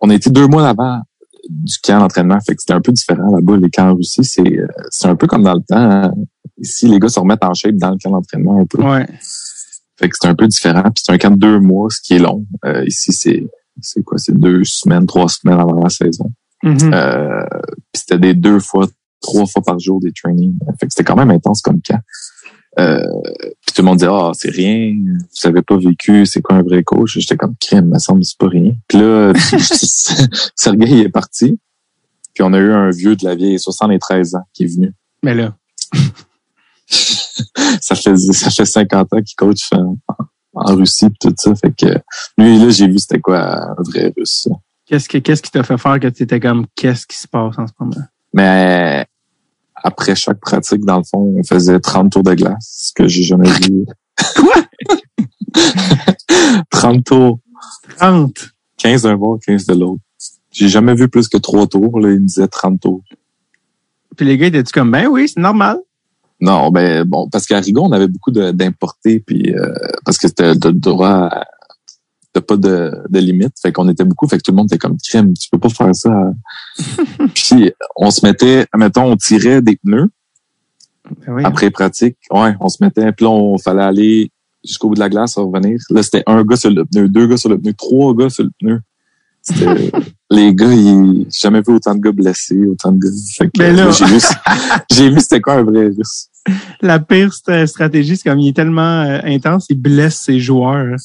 on 0.00 0.10
a 0.10 0.14
été 0.14 0.30
deux 0.30 0.48
mois 0.48 0.68
avant 0.68 1.00
du 1.48 1.74
camp 1.82 2.00
d'entraînement, 2.00 2.40
fait 2.40 2.54
que 2.54 2.60
c'était 2.62 2.72
un 2.72 2.80
peu 2.80 2.90
différent 2.90 3.30
là-bas. 3.36 3.56
Les 3.58 3.70
camps 3.70 3.90
en 3.90 3.94
Russie, 3.94 4.24
c'est 4.24 4.40
euh, 4.42 4.66
c'est 4.90 5.06
un 5.08 5.14
peu 5.16 5.26
comme 5.28 5.44
dans 5.44 5.54
le 5.54 5.60
temps. 5.60 5.76
hein. 5.76 6.12
Ici, 6.58 6.88
les 6.88 6.98
gars 6.98 7.08
se 7.08 7.20
remettent 7.20 7.44
en 7.44 7.52
shape 7.54 7.76
dans 7.76 7.90
le 7.90 7.98
camp 8.02 8.10
d'entraînement 8.10 8.60
un 8.60 8.66
peu. 8.66 8.82
Ouais. 8.82 9.06
Fait 9.98 10.08
que 10.08 10.16
c'est 10.20 10.26
un 10.28 10.34
peu 10.34 10.48
différent. 10.48 10.82
Puis 10.84 11.02
c'est 11.04 11.12
un 11.12 11.18
camp 11.18 11.30
de 11.30 11.36
deux 11.38 11.60
mois, 11.60 11.88
ce 11.90 12.00
qui 12.00 12.14
est 12.14 12.18
long. 12.18 12.44
Euh, 12.64 12.84
ici, 12.86 13.12
c'est 13.12 13.44
c'est 13.80 14.02
quoi? 14.02 14.18
C'est 14.18 14.36
deux 14.38 14.64
semaines, 14.64 15.06
trois 15.06 15.28
semaines 15.28 15.58
avant 15.58 15.80
la 15.80 15.90
saison. 15.90 16.32
Mhm. 16.62 16.92
Euh, 16.94 17.44
puis 17.92 18.00
c'était 18.00 18.18
des 18.18 18.34
deux 18.34 18.60
fois, 18.60 18.86
trois 19.20 19.46
fois 19.46 19.62
par 19.62 19.78
jour 19.78 20.00
des 20.00 20.12
trainings. 20.12 20.56
Fait 20.80 20.86
que 20.86 20.92
c'était 20.92 21.04
quand 21.04 21.16
même 21.16 21.30
intense 21.30 21.60
comme 21.60 21.80
camp. 21.82 22.00
Euh, 22.78 23.06
puis 23.60 23.74
tout 23.74 23.82
le 23.82 23.86
monde 23.86 23.98
disait, 23.98 24.10
ah, 24.10 24.32
c'est 24.34 24.50
rien, 24.50 24.92
vous 24.96 25.48
avez 25.48 25.62
pas 25.62 25.76
vécu, 25.76 26.26
c'est 26.26 26.42
quoi 26.42 26.56
un 26.56 26.62
vrai 26.62 26.82
coach? 26.82 27.18
J'étais 27.18 27.36
comme 27.36 27.54
crime, 27.60 27.88
me 27.88 27.98
semble, 27.98 28.24
c'est 28.24 28.38
pas 28.38 28.48
rien. 28.48 28.74
Puis 28.88 28.98
là, 28.98 29.32
Sergei 30.56 30.90
il 30.90 31.00
est 31.00 31.08
parti. 31.08 31.58
Puis 32.34 32.42
on 32.42 32.52
a 32.52 32.58
eu 32.58 32.72
un 32.72 32.90
vieux 32.90 33.14
de 33.14 33.24
la 33.24 33.36
vieille, 33.36 33.60
73 33.60 34.34
ans, 34.34 34.42
qui 34.52 34.64
est 34.64 34.74
venu. 34.74 34.92
Mais 35.22 35.34
là, 35.34 35.56
ça 37.80 37.94
fait 37.94 38.16
ça 38.16 38.50
fait 38.50 38.64
50 38.64 39.12
ans 39.12 39.22
qu'il 39.22 39.36
coach 39.36 39.68
en, 39.72 39.96
en 40.54 40.76
Russie 40.76 41.08
pis 41.10 41.18
tout 41.20 41.34
ça. 41.36 41.54
Fait 41.54 41.74
que 41.76 41.86
lui, 42.38 42.58
là, 42.58 42.70
j'ai 42.70 42.88
vu 42.88 42.98
c'était 42.98 43.20
quoi 43.20 43.70
un 43.70 43.74
vrai 43.78 44.12
russe. 44.16 44.48
ça. 44.48 44.50
qu'est-ce, 44.86 45.08
que, 45.08 45.18
qu'est-ce 45.18 45.42
qui 45.42 45.50
t'a 45.50 45.62
fait 45.62 45.78
faire 45.78 46.00
que 46.00 46.08
tu 46.08 46.22
étais 46.22 46.40
comme 46.40 46.66
qu'est-ce 46.74 47.06
qui 47.06 47.16
se 47.16 47.28
passe 47.28 47.58
en 47.58 47.66
ce 47.66 47.72
moment? 47.78 48.06
Mais 48.32 49.06
après 49.74 50.14
chaque 50.14 50.40
pratique, 50.40 50.84
dans 50.84 50.98
le 50.98 51.04
fond, 51.04 51.34
on 51.38 51.44
faisait 51.44 51.78
30 51.78 52.12
tours 52.12 52.22
de 52.22 52.34
glace, 52.34 52.88
ce 52.88 52.92
que 52.92 53.06
j'ai 53.08 53.22
jamais 53.22 53.50
vu. 53.50 53.84
Quoi? 54.36 54.54
30 56.70 57.04
tours. 57.04 57.38
30. 57.98 58.32
15 58.78 59.02
d'un 59.02 59.16
bord, 59.16 59.38
15 59.46 59.66
de 59.66 59.74
l'autre. 59.74 60.02
J'ai 60.50 60.68
jamais 60.68 60.94
vu 60.94 61.08
plus 61.08 61.28
que 61.28 61.36
trois 61.36 61.66
tours. 61.66 61.98
Là, 62.00 62.10
il 62.10 62.20
me 62.20 62.26
disait 62.26 62.46
30 62.46 62.80
tours. 62.80 63.02
Puis 64.16 64.26
les 64.26 64.38
gars 64.38 64.46
étaient-tu 64.46 64.72
comme 64.72 64.90
ben 64.90 65.06
oui, 65.08 65.28
c'est 65.28 65.40
normal. 65.40 65.78
Non, 66.44 66.70
ben 66.70 67.04
bon, 67.04 67.28
parce 67.30 67.46
qu'à 67.46 67.58
Rigaud, 67.58 67.84
on 67.84 67.92
avait 67.92 68.08
beaucoup 68.08 68.30
d'importés, 68.30 69.18
puis 69.20 69.54
euh, 69.54 69.72
parce 70.04 70.18
que 70.18 70.28
c'était 70.28 70.54
de 70.54 70.70
droit 70.70 71.30
t'as 72.34 72.40
pas 72.40 72.56
de, 72.56 72.92
de 73.08 73.18
limite. 73.18 73.54
Fait 73.62 73.72
qu'on 73.72 73.88
était 73.88 74.04
beaucoup, 74.04 74.28
fait 74.28 74.36
que 74.36 74.42
tout 74.42 74.50
le 74.50 74.56
monde 74.56 74.66
était 74.66 74.76
comme 74.76 74.98
crème, 74.98 75.32
tu 75.34 75.48
peux 75.50 75.58
pas 75.58 75.70
faire 75.70 75.94
ça. 75.94 76.32
puis 77.34 77.72
on 77.96 78.10
se 78.10 78.26
mettait, 78.26 78.66
mettons, 78.76 79.04
on 79.04 79.16
tirait 79.16 79.62
des 79.62 79.76
pneus 79.76 80.10
Ben 81.24 81.34
oui. 81.34 81.42
après 81.44 81.70
pratique. 81.70 82.18
Ouais, 82.30 82.54
on 82.60 82.68
se 82.68 82.82
mettait, 82.82 83.12
puis 83.12 83.24
là, 83.24 83.30
on 83.30 83.56
fallait 83.56 83.84
aller 83.84 84.30
jusqu'au 84.64 84.88
bout 84.88 84.96
de 84.96 85.00
la 85.00 85.08
glace, 85.08 85.36
revenir. 85.36 85.78
Là, 85.90 86.02
c'était 86.02 86.24
un 86.26 86.42
gars 86.42 86.56
sur 86.56 86.70
le 86.70 86.84
pneu, 86.84 87.08
deux 87.08 87.26
gars 87.26 87.36
sur 87.36 87.48
le 87.48 87.58
pneu, 87.58 87.72
trois 87.72 88.14
gars 88.14 88.30
sur 88.30 88.44
le 88.44 88.50
pneu. 88.60 88.80
C'était, 89.40 89.92
les 90.30 90.54
gars, 90.54 90.72
ils, 90.72 91.26
j'ai 91.30 91.40
jamais 91.40 91.60
vu 91.60 91.74
autant 91.74 91.94
de 91.94 92.00
gars 92.00 92.12
blessés, 92.12 92.66
autant 92.66 92.90
de 92.90 92.98
gars. 92.98 93.10
Fait 93.38 93.46
que, 93.46 93.58
Ben 93.58 93.92
j'ai 93.92 94.06
vu, 94.06 94.18
j'ai 94.90 95.10
vu 95.10 95.20
c'était 95.20 95.40
quoi 95.40 95.54
un 95.54 95.62
vrai 95.62 95.86
russe. 95.86 96.28
La 96.82 96.98
pire 96.98 97.30
st- 97.30 97.66
stratégie, 97.66 98.16
c'est 98.16 98.28
comme 98.28 98.38
il 98.40 98.48
est 98.48 98.52
tellement 98.56 99.02
euh, 99.02 99.20
intense, 99.24 99.66
il 99.70 99.80
blesse 99.80 100.16
ses 100.20 100.38
joueurs. 100.40 100.96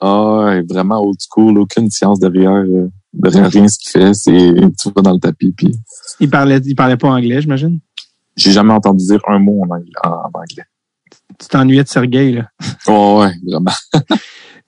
Ah, 0.00 0.44
ouais, 0.44 0.62
vraiment 0.62 1.00
old 1.02 1.18
school, 1.20 1.58
aucune 1.58 1.90
science 1.90 2.18
derrière, 2.20 2.50
euh, 2.52 2.90
derrière 3.12 3.50
rien 3.50 3.66
ce 3.66 3.78
qu'il 3.78 3.90
fait. 3.90 4.14
C'est, 4.14 4.54
tu 4.80 4.90
vas 4.94 5.02
dans 5.02 5.12
le 5.12 5.18
tapis, 5.18 5.52
puis 5.56 5.74
Il 6.20 6.28
parlait, 6.30 6.58
il 6.58 6.74
parlait 6.76 6.96
pas 6.96 7.08
anglais, 7.08 7.40
j'imagine? 7.40 7.80
j'ai 8.36 8.52
jamais 8.52 8.74
entendu 8.74 9.02
dire 9.06 9.20
un 9.28 9.38
mot 9.38 9.62
en 9.64 9.74
anglais. 9.74 9.90
En, 10.04 10.10
en 10.10 10.30
anglais. 10.34 10.64
Tu 11.38 11.48
t'ennuyais 11.48 11.82
de 11.84 11.88
Sergei, 11.88 12.32
là. 12.32 12.50
Oh, 12.86 13.22
ouais, 13.22 13.32
vraiment. 13.46 13.72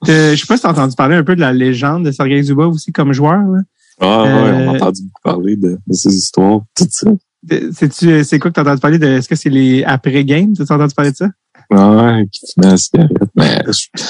Je 0.07 0.35
sais 0.35 0.45
pas 0.47 0.55
si 0.57 0.63
t'as 0.63 0.71
entendu 0.71 0.95
parler 0.95 1.15
un 1.17 1.23
peu 1.23 1.35
de 1.35 1.41
la 1.41 1.53
légende 1.53 2.05
de 2.05 2.11
Sergei 2.11 2.41
Zubov 2.41 2.73
aussi 2.73 2.91
comme 2.91 3.13
joueur. 3.13 3.37
Là. 3.39 3.59
Ah, 4.01 4.23
ouais, 4.23 4.29
Euh, 4.29 4.65
on 4.65 4.69
a 4.69 4.75
entendu 4.75 5.01
beaucoup 5.03 5.21
parler 5.23 5.55
de, 5.55 5.77
de 5.85 5.93
ces 5.93 6.15
histoires, 6.15 6.61
tout 6.75 6.87
ça. 6.89 7.11
C'est-tu, 7.71 8.23
c'est 8.23 8.37
quoi 8.39 8.51
que 8.51 8.55
t'as 8.55 8.61
entendu 8.63 8.81
parler 8.81 8.99
de, 8.99 9.07
est-ce 9.07 9.29
que 9.29 9.35
c'est 9.35 9.49
les 9.49 9.83
après-games? 9.83 10.53
T'as 10.57 10.63
entendu 10.75 10.93
parler 10.93 11.11
de 11.11 11.15
ça? 11.15 11.27
Ouais, 11.71 12.25
qui 12.31 12.45
fumait 12.53 12.67
la 12.71 12.77
cigarette. 12.77 13.11
Mais, 13.35 13.61
je- 13.67 14.03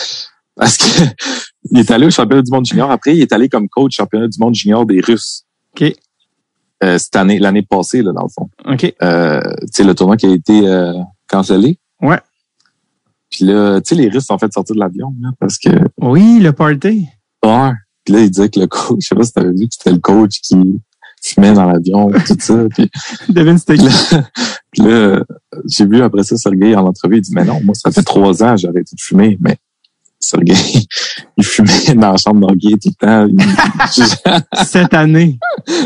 parce 0.56 0.78
que, 0.78 1.04
il 1.72 1.80
est 1.80 1.92
allé 1.92 2.08
au 2.08 2.10
championnat 2.10 2.42
du 2.42 2.52
monde 2.52 2.66
junior. 2.66 2.90
Après, 2.92 3.16
il 3.16 3.22
est 3.22 3.32
allé 3.32 3.48
comme 3.50 3.70
coach 3.70 3.96
championnat 3.96 4.28
du 4.28 4.38
monde 4.40 4.56
junior 4.56 4.86
des 4.86 5.00
Russes. 5.02 5.44
OK. 5.74 5.94
Euh, 6.84 6.98
cette 6.98 7.16
année, 7.16 7.40
l'année 7.40 7.62
passée, 7.62 8.02
là, 8.02 8.12
dans 8.14 8.24
le 8.24 8.30
fond. 8.30 8.50
OK. 8.66 8.94
Euh, 9.02 9.42
tu 9.62 9.68
sais, 9.74 9.84
le 9.84 9.94
tournoi 9.94 10.18
qui 10.18 10.26
a 10.26 10.30
été 10.34 10.68
euh, 10.68 10.94
cancellé. 11.28 11.78
Ouais. 12.02 12.20
Puis 13.30 13.46
là, 13.46 13.80
tu 13.82 13.90
sais, 13.90 14.02
les 14.02 14.10
Russes 14.10 14.26
sont 14.26 14.38
fait 14.40 14.52
sortir 14.52 14.76
de 14.76 14.80
l'avion, 14.80 15.14
là, 15.22 15.30
parce 15.40 15.58
que, 15.58 15.70
Oui, 16.02 16.40
le 16.40 16.52
party. 16.54 17.06
ouais. 17.46 17.72
Puis 18.06 18.14
là, 18.14 18.22
il 18.22 18.32
disait 18.32 18.50
que 18.50 18.60
le 18.60 18.68
coach, 18.68 19.00
je 19.02 19.08
sais 19.10 19.16
pas 19.16 19.24
si 19.24 19.34
t'avais 19.34 19.52
vu 19.52 19.68
que 19.68 19.76
c'était 19.78 19.92
le 19.92 20.00
coach 20.00 20.40
qui 20.42 20.82
fumait 21.22 21.54
dans 21.54 21.66
l'avion, 21.72 22.10
tout 22.26 22.36
ça. 22.40 22.56
Puis 22.76 22.90
Devine 23.30 23.58
c'était 23.58 23.76
Puis 23.76 23.84
qui. 23.88 24.14
là, 24.16 24.24
puis 24.72 24.82
là, 24.84 25.24
j'ai 25.68 25.86
vu 25.86 26.02
après 26.02 26.24
ça 26.24 26.38
Sergei 26.38 26.76
en 26.76 26.86
entrevue, 26.86 27.18
il 27.18 27.22
dit, 27.22 27.32
mais 27.34 27.44
non, 27.46 27.60
moi, 27.64 27.74
ça 27.76 27.92
fait 27.92 28.04
trois 28.04 28.44
ans, 28.44 28.56
j'ai 28.58 28.68
arrêté 28.68 28.96
de 28.96 29.02
fumer, 29.02 29.38
mais 29.42 29.58
Sergei, 30.20 30.54
il 31.38 31.44
fumait 31.46 31.96
dans 31.96 32.12
la 32.12 32.18
chambre 32.18 32.46
d'Anguille 32.48 32.78
tout 32.80 32.90
le 32.90 33.06
temps. 33.06 33.28
Il- 33.28 34.66
Cette 34.66 34.94
année. 34.94 35.40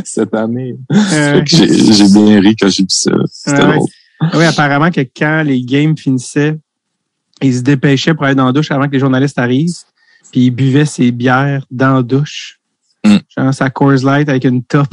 Cette 0.04 0.34
année. 0.34 0.76
Euh, 0.92 1.36
Fait 1.36 1.44
que 1.44 1.94
J'ai 1.94 2.08
bien 2.10 2.40
ri 2.42 2.56
quand 2.56 2.70
j'ai 2.70 2.84
vu 2.84 2.90
ça. 2.90 3.12
C'était 3.32 3.58
drôle. 3.60 3.88
oui, 4.36 4.44
apparemment 4.46 4.90
que 4.92 5.02
quand 5.02 5.44
les 5.44 5.62
games 5.64 5.98
finissaient, 5.98 6.58
ils 7.42 7.56
se 7.56 7.62
dépêchaient 7.62 8.14
pour 8.14 8.26
aller 8.26 8.36
dans 8.36 8.46
la 8.46 8.52
douche 8.54 8.72
avant 8.72 8.88
que 8.88 8.92
les 8.94 9.00
journalistes 9.00 9.38
arrivent. 9.38 9.72
Puis 10.32 10.46
ils 10.46 10.52
buvaient 10.52 10.86
ses 10.86 11.12
bières 11.12 11.66
dans 11.70 11.96
la 11.98 12.02
douche. 12.04 12.60
Mm. 13.06 13.18
Genre 13.38 13.54
sa 13.54 13.70
Coors 13.70 14.04
Light 14.04 14.30
avec 14.30 14.46
une 14.46 14.64
top. 14.64 14.88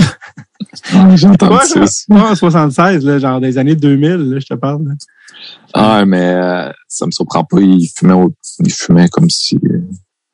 Ouais, 0.95 1.17
J'ai 1.17 1.27
entendu 1.27 1.57
ça 1.67 1.81
aussi. 1.81 2.05
Pas 2.09 2.31
en 2.33 2.35
76, 2.35 3.05
là, 3.05 3.19
genre 3.19 3.41
des 3.41 3.59
années 3.59 3.75
2000, 3.77 4.09
là, 4.17 4.39
je 4.41 4.47
te 4.47 4.55
parle. 4.55 4.85
là. 4.87 4.93
Ah, 5.75 6.05
mais 6.05 6.21
euh, 6.35 6.71
ça 6.89 7.07
me 7.07 7.11
surprend 7.11 7.45
pas. 7.45 7.61
Il 7.61 7.89
fumait, 7.97 8.13
au- 8.15 8.35
il 8.65 8.73
fumait 8.73 9.09
comme 9.09 9.31
si 9.31 9.57
euh, 9.57 9.81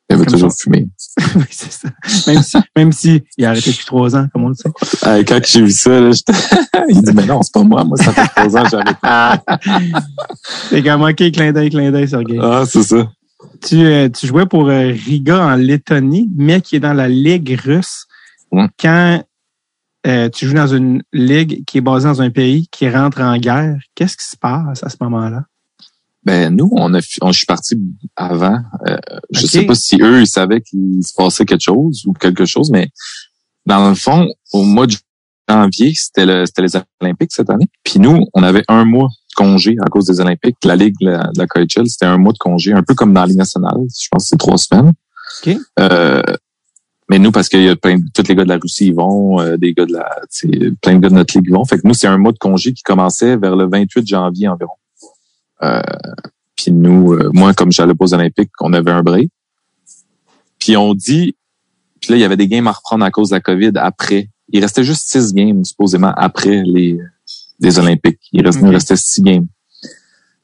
il 0.09 0.13
avait 0.15 0.25
Comme 0.25 0.33
toujours 0.33 0.51
ça. 0.51 0.57
fumé. 0.63 0.87
oui, 1.35 1.43
c'est 1.49 1.71
ça. 1.71 1.89
Même 2.31 2.41
si, 2.43 2.57
même 2.75 2.91
si 2.91 3.23
il 3.37 3.45
a 3.45 3.49
arrêté 3.51 3.71
depuis 3.71 3.85
trois 3.85 4.15
ans, 4.15 4.27
comme 4.33 4.45
on 4.45 4.49
le 4.49 4.55
sait. 4.55 4.69
Euh, 5.05 5.23
quand 5.27 5.39
j'ai 5.45 5.61
vu 5.61 5.71
ça, 5.71 5.99
là, 5.99 6.09
il 6.89 7.01
dit, 7.01 7.11
mais 7.13 7.25
non, 7.25 7.41
c'est 7.41 7.53
pas 7.53 7.63
moi. 7.63 7.83
Moi, 7.83 7.97
ça 7.97 8.11
fait 8.11 8.27
trois 8.27 8.57
ans 8.57 8.63
que 8.63 8.69
j'ai 8.69 8.77
arrêté. 8.77 9.91
C'est 10.69 10.83
comme, 10.83 11.03
OK, 11.03 11.31
clin 11.31 11.51
d'œil, 11.51 11.69
clin 11.69 11.91
d'œil, 11.91 12.07
Sergei. 12.07 12.37
Ah, 12.41 12.63
c'est 12.67 12.83
ça. 12.83 13.09
Tu, 13.65 13.85
euh, 13.85 14.09
tu 14.09 14.27
jouais 14.27 14.45
pour 14.45 14.67
euh, 14.69 14.91
Riga 14.91 15.45
en 15.45 15.55
Lettonie, 15.55 16.29
mais 16.35 16.61
qui 16.61 16.75
est 16.75 16.79
dans 16.79 16.93
la 16.93 17.07
Ligue 17.07 17.59
russe. 17.63 18.05
Quand 18.79 19.23
euh, 20.05 20.29
tu 20.29 20.47
joues 20.47 20.53
dans 20.53 20.67
une 20.67 21.01
ligue 21.11 21.63
qui 21.65 21.79
est 21.79 21.81
basée 21.81 22.07
dans 22.07 22.21
un 22.21 22.29
pays 22.29 22.67
qui 22.71 22.89
rentre 22.89 23.21
en 23.21 23.37
guerre, 23.37 23.77
qu'est-ce 23.95 24.15
qui 24.17 24.25
se 24.25 24.37
passe 24.37 24.83
à 24.83 24.89
ce 24.89 24.97
moment-là? 25.01 25.43
Ben 26.23 26.53
nous, 26.53 26.69
on 26.73 26.93
a, 26.93 26.99
on, 27.21 27.31
je 27.31 27.37
suis 27.37 27.45
parti 27.45 27.75
avant. 28.15 28.59
Euh, 28.87 28.97
je 29.31 29.45
Ok. 29.45 29.49
sais 29.49 29.65
pas 29.65 29.75
si 29.75 29.97
eux, 30.01 30.19
ils 30.21 30.27
savaient 30.27 30.61
qu'il 30.61 30.99
se 31.05 31.13
passait 31.13 31.45
quelque 31.45 31.63
chose 31.63 32.03
ou 32.05 32.13
quelque 32.13 32.45
chose, 32.45 32.69
mais 32.69 32.89
dans 33.65 33.87
le 33.89 33.95
fond, 33.95 34.27
au 34.51 34.63
mois 34.63 34.87
de 34.87 34.95
janvier, 35.49 35.93
c'était 35.95 36.25
le, 36.25 36.45
c'était 36.45 36.63
les 36.63 36.75
Olympiques 37.01 37.31
cette 37.33 37.49
année. 37.49 37.67
Puis 37.83 37.99
nous, 37.99 38.25
on 38.33 38.43
avait 38.43 38.63
un 38.67 38.83
mois 38.83 39.07
de 39.07 39.33
congé 39.35 39.77
à 39.81 39.89
cause 39.89 40.05
des 40.05 40.19
Olympiques. 40.19 40.57
La 40.65 40.75
ligue 40.75 40.95
de 40.99 41.11
la, 41.11 41.29
la 41.35 41.47
KHL, 41.47 41.87
c'était 41.87 42.05
un 42.05 42.17
mois 42.17 42.33
de 42.33 42.37
congé, 42.37 42.73
un 42.73 42.83
peu 42.83 42.93
comme 42.93 43.13
dans 43.13 43.21
la 43.21 43.27
Ligue 43.27 43.37
nationale. 43.37 43.77
Je 43.97 44.07
pense 44.11 44.23
que 44.23 44.29
c'est 44.29 44.37
trois 44.37 44.57
semaines. 44.57 44.91
Ok. 45.45 45.57
Euh, 45.79 46.21
mais 47.09 47.19
nous, 47.19 47.31
parce 47.31 47.47
qu'il 47.47 47.63
y 47.63 47.69
a 47.69 47.75
plein, 47.75 47.97
de- 47.97 48.03
tous 48.13 48.27
les 48.27 48.35
gars 48.35 48.43
de 48.43 48.49
la 48.49 48.57
Russie, 48.57 48.87
ils 48.87 48.95
vont, 48.95 49.39
euh, 49.39 49.57
des 49.57 49.73
gars 49.73 49.85
de 49.85 49.93
la, 49.93 50.09
plein 50.81 50.95
de 50.95 50.99
gars 50.99 51.09
de 51.09 51.15
notre 51.15 51.37
ligue 51.37 51.47
y 51.47 51.51
vont. 51.51 51.63
Fait 51.65 51.77
que 51.77 51.87
nous, 51.87 51.93
c'est 51.93 52.07
un 52.07 52.17
mois 52.17 52.33
de 52.33 52.37
congé 52.37 52.73
qui 52.73 52.83
commençait 52.83 53.37
vers 53.37 53.55
le 53.55 53.65
28 53.69 54.05
janvier 54.05 54.47
environ. 54.47 54.73
Euh, 55.63 55.81
puis 56.55 56.71
nous, 56.71 57.13
euh, 57.13 57.29
moi, 57.33 57.53
comme 57.53 57.71
j'allais 57.71 57.93
aux 57.97 58.13
Olympiques, 58.13 58.51
on 58.59 58.73
avait 58.73 58.91
un 58.91 59.03
break. 59.03 59.29
Puis 60.59 60.75
on 60.75 60.93
dit, 60.93 61.35
puis 62.01 62.11
là, 62.11 62.17
il 62.17 62.19
y 62.19 62.25
avait 62.25 62.37
des 62.37 62.47
games 62.47 62.67
à 62.67 62.71
reprendre 62.71 63.05
à 63.05 63.11
cause 63.11 63.29
de 63.29 63.35
la 63.35 63.41
COVID 63.41 63.71
après. 63.75 64.29
Il 64.49 64.61
restait 64.61 64.83
juste 64.83 65.09
six 65.09 65.33
games, 65.33 65.63
supposément, 65.63 66.13
après 66.15 66.63
les, 66.65 66.97
les 67.59 67.79
Olympiques. 67.79 68.19
Il 68.31 68.45
restait, 68.45 68.61
il 68.65 68.73
restait 68.73 68.95
six 68.95 69.21
games. 69.21 69.47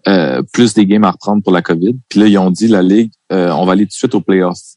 Euh, 0.08 0.42
plus 0.52 0.74
des 0.74 0.86
games 0.86 1.06
à 1.06 1.12
reprendre 1.12 1.42
pour 1.42 1.54
la 1.54 1.62
COVID. 1.62 1.98
Puis 2.10 2.20
là, 2.20 2.28
ils 2.28 2.38
ont 2.38 2.52
dit, 2.52 2.68
la 2.68 2.82
Ligue, 2.82 3.12
euh, 3.32 3.52
on 3.52 3.66
va 3.66 3.74
aller 3.74 3.86
tout 3.86 3.90
de 3.90 3.94
suite 3.94 4.16
aux 4.16 4.22
playoffs. 4.22 4.76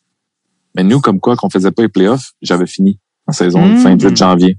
Mais 0.77 0.85
nous, 0.85 1.01
comme 1.01 1.21
quoi, 1.21 1.37
qu'on 1.37 1.51
faisait 1.51 1.71
pas 1.71 1.83
les 1.83 1.89
playoffs, 1.89 2.33
j'avais 2.43 2.67
fini 2.67 2.99
en 3.27 3.33
saison, 3.33 3.61
Mhm. 3.67 3.79
fin 3.79 3.97
de 3.97 4.15
janvier. 4.17 4.59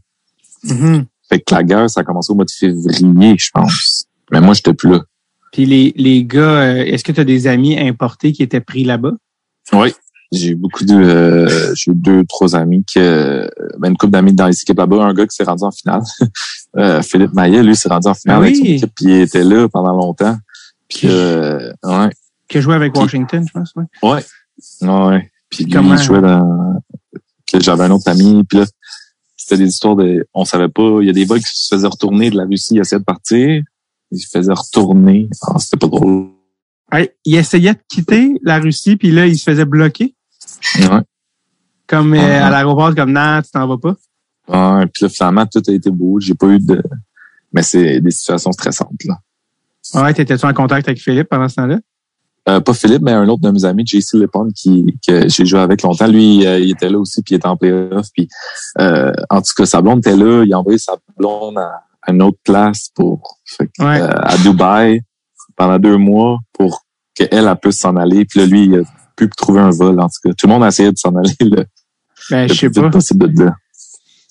Mhm. 0.63 1.05
Fait 1.29 1.39
que 1.39 1.53
la 1.53 1.63
guerre, 1.63 1.89
ça 1.89 2.01
a 2.01 2.03
commencé 2.03 2.31
au 2.31 2.35
mois 2.35 2.45
de 2.45 2.51
février, 2.51 3.35
je 3.37 3.49
pense. 3.53 4.05
Mais 4.31 4.41
moi, 4.41 4.53
j'étais 4.53 4.73
plus 4.73 4.89
là. 4.91 5.01
Puis 5.53 5.65
les, 5.65 5.93
les 5.95 6.23
gars, 6.25 6.39
euh, 6.41 6.83
est-ce 6.85 7.03
que 7.03 7.11
tu 7.11 7.21
as 7.21 7.23
des 7.25 7.47
amis 7.47 7.77
importés 7.79 8.31
qui 8.31 8.43
étaient 8.43 8.59
pris 8.61 8.83
là-bas? 8.83 9.13
Oui. 9.73 9.93
J'ai 10.33 10.49
eu 10.49 10.55
beaucoup 10.55 10.83
de, 10.83 10.93
euh, 10.95 11.73
j'ai 11.75 11.91
eu 11.91 11.95
deux, 11.95 12.25
trois 12.25 12.53
amis 12.55 12.83
que, 12.93 13.49
ben, 13.79 13.89
une 13.91 13.97
couple 13.97 14.11
d'amis 14.11 14.33
dans 14.33 14.47
les 14.47 14.55
équipes 14.61 14.77
là-bas. 14.77 15.03
Un 15.05 15.13
gars 15.13 15.25
qui 15.25 15.35
s'est 15.35 15.43
rendu 15.45 15.63
en 15.63 15.71
finale. 15.71 16.01
Euh, 16.75 17.01
Philippe 17.01 17.33
Maillet, 17.33 17.63
lui, 17.63 17.75
s'est 17.75 17.89
rendu 17.89 18.07
en 18.07 18.13
finale 18.13 18.37
Ah 18.39 18.43
avec 18.43 18.55
son 18.57 18.61
oui. 18.63 18.71
équipe, 18.73 18.91
puis 18.93 19.05
il 19.05 19.21
était 19.21 19.43
là 19.43 19.67
pendant 19.69 19.93
longtemps. 19.93 20.37
Puis, 20.89 21.07
euh, 21.07 21.71
ouais, 21.81 22.09
Qui 22.47 22.57
a 22.59 22.61
joué 22.61 22.75
avec 22.75 22.95
Washington, 22.95 23.43
je 23.47 23.51
pense. 23.51 23.73
Ouais. 24.03 24.21
ouais, 24.81 25.07
ouais. 25.07 25.31
Puis 25.49 25.63
lui, 25.65 25.71
Comment- 25.73 25.95
il 25.95 26.01
jouait 26.03 26.21
dans, 26.21 26.81
j'avais 27.59 27.83
un 27.85 27.91
autre 27.91 28.09
ami, 28.09 28.43
puis 28.43 28.59
là, 28.59 28.65
c'était 29.35 29.57
des 29.57 29.67
histoires 29.69 29.95
de, 29.95 30.27
on 30.33 30.43
savait 30.45 30.67
pas, 30.67 30.97
il 31.01 31.07
y 31.07 31.09
a 31.09 31.13
des 31.13 31.25
gars 31.25 31.37
qui 31.37 31.45
se 31.45 31.73
faisaient 31.75 31.87
retourner 31.87 32.29
de 32.29 32.37
la 32.37 32.43
Russie, 32.45 32.75
ils 32.75 32.79
essayaient 32.79 32.99
de 32.99 33.05
partir, 33.05 33.63
ils 34.11 34.19
se 34.19 34.27
faisaient 34.29 34.53
retourner. 34.53 35.29
Ah, 35.43 35.57
c'était 35.59 35.77
pas 35.77 35.87
drôle. 35.87 36.27
Hey, 36.91 37.09
il 37.25 37.35
essayait 37.35 37.73
de 37.73 37.79
quitter 37.89 38.33
la 38.43 38.59
Russie, 38.59 38.95
puis 38.97 39.11
là, 39.11 39.25
il 39.27 39.37
se 39.37 39.43
faisait 39.43 39.65
bloquer. 39.65 40.15
Ouais. 40.79 41.01
Comme 41.87 42.13
euh, 42.13 42.17
Ah. 42.41 42.47
à 42.47 42.49
l'aéroport, 42.49 42.93
comme 42.95 43.11
non, 43.13 43.41
tu 43.43 43.51
t'en 43.51 43.67
vas 43.67 43.77
pas. 43.77 43.95
Ouais, 44.49 44.85
puis 44.87 45.03
là, 45.03 45.09
finalement, 45.09 45.45
tout 45.45 45.61
a 45.67 45.71
été 45.71 45.89
beau. 45.91 46.19
J'ai 46.19 46.33
pas 46.33 46.47
eu 46.47 46.59
de, 46.59 46.81
mais 47.53 47.63
c'est 47.63 47.99
des 48.01 48.11
situations 48.11 48.51
stressantes, 48.51 49.03
là. 49.05 49.17
Ouais, 49.93 50.13
t'étais-tu 50.13 50.45
en 50.45 50.53
contact 50.53 50.87
avec 50.87 51.01
Philippe 51.01 51.29
pendant 51.29 51.47
ce 51.47 51.55
temps-là? 51.55 51.79
Euh, 52.49 52.61
pas 52.61 52.73
Philippe, 52.73 53.01
mais 53.01 53.11
un 53.11 53.27
autre 53.27 53.41
de 53.41 53.51
mes 53.51 53.65
amis, 53.65 53.83
JC 53.85 54.13
Lepon, 54.13 54.47
qui 54.55 54.85
que 55.05 55.27
j'ai 55.27 55.45
joué 55.45 55.59
avec 55.59 55.81
longtemps. 55.81 56.07
Lui, 56.07 56.47
euh, 56.47 56.59
il 56.59 56.71
était 56.71 56.89
là 56.89 56.97
aussi, 56.97 57.21
puis 57.21 57.35
il 57.35 57.37
était 57.37 57.47
en 57.47 57.57
playoff. 57.57 58.07
Puis, 58.13 58.27
euh, 58.79 59.11
en 59.29 59.41
tout 59.41 59.51
cas, 59.57 59.65
sa 59.65 59.81
blonde 59.81 59.99
était 59.99 60.15
là. 60.15 60.43
Il 60.45 60.53
a 60.53 60.59
envoyé 60.59 60.77
sa 60.77 60.93
blonde 61.17 61.57
à, 61.57 61.81
à 62.03 62.11
une 62.11 62.21
autre 62.21 62.37
place 62.45 62.89
pour 62.95 63.39
fait 63.45 63.67
que, 63.67 63.83
Ouais. 63.83 64.01
euh, 64.01 64.09
à 64.13 64.37
Dubaï 64.37 65.01
pendant 65.57 65.77
deux 65.79 65.97
mois 65.97 66.37
pour 66.53 66.83
qu'elle 67.15 67.27
elle 67.31 67.55
puisse 67.61 67.79
s'en 67.79 67.95
aller. 67.97 68.23
Puis 68.25 68.39
là, 68.39 68.45
lui, 68.45 68.65
il 68.65 68.75
a 68.75 68.81
pu 69.15 69.27
trouver 69.35 69.59
un 69.59 69.71
vol. 69.71 69.99
En 69.99 70.07
tout 70.07 70.19
cas, 70.23 70.29
tout 70.37 70.47
le 70.47 70.53
monde 70.53 70.63
a 70.63 70.67
essayé 70.67 70.91
de 70.91 70.97
s'en 70.97 71.13
aller 71.15 71.33
le, 71.41 71.65
Ben, 72.29 72.47
le 72.47 72.53
je 72.53 72.59
sais 72.59 72.69
pas. 72.69 72.89
possible 72.89 73.33
de 73.33 73.43
là. 73.45 73.55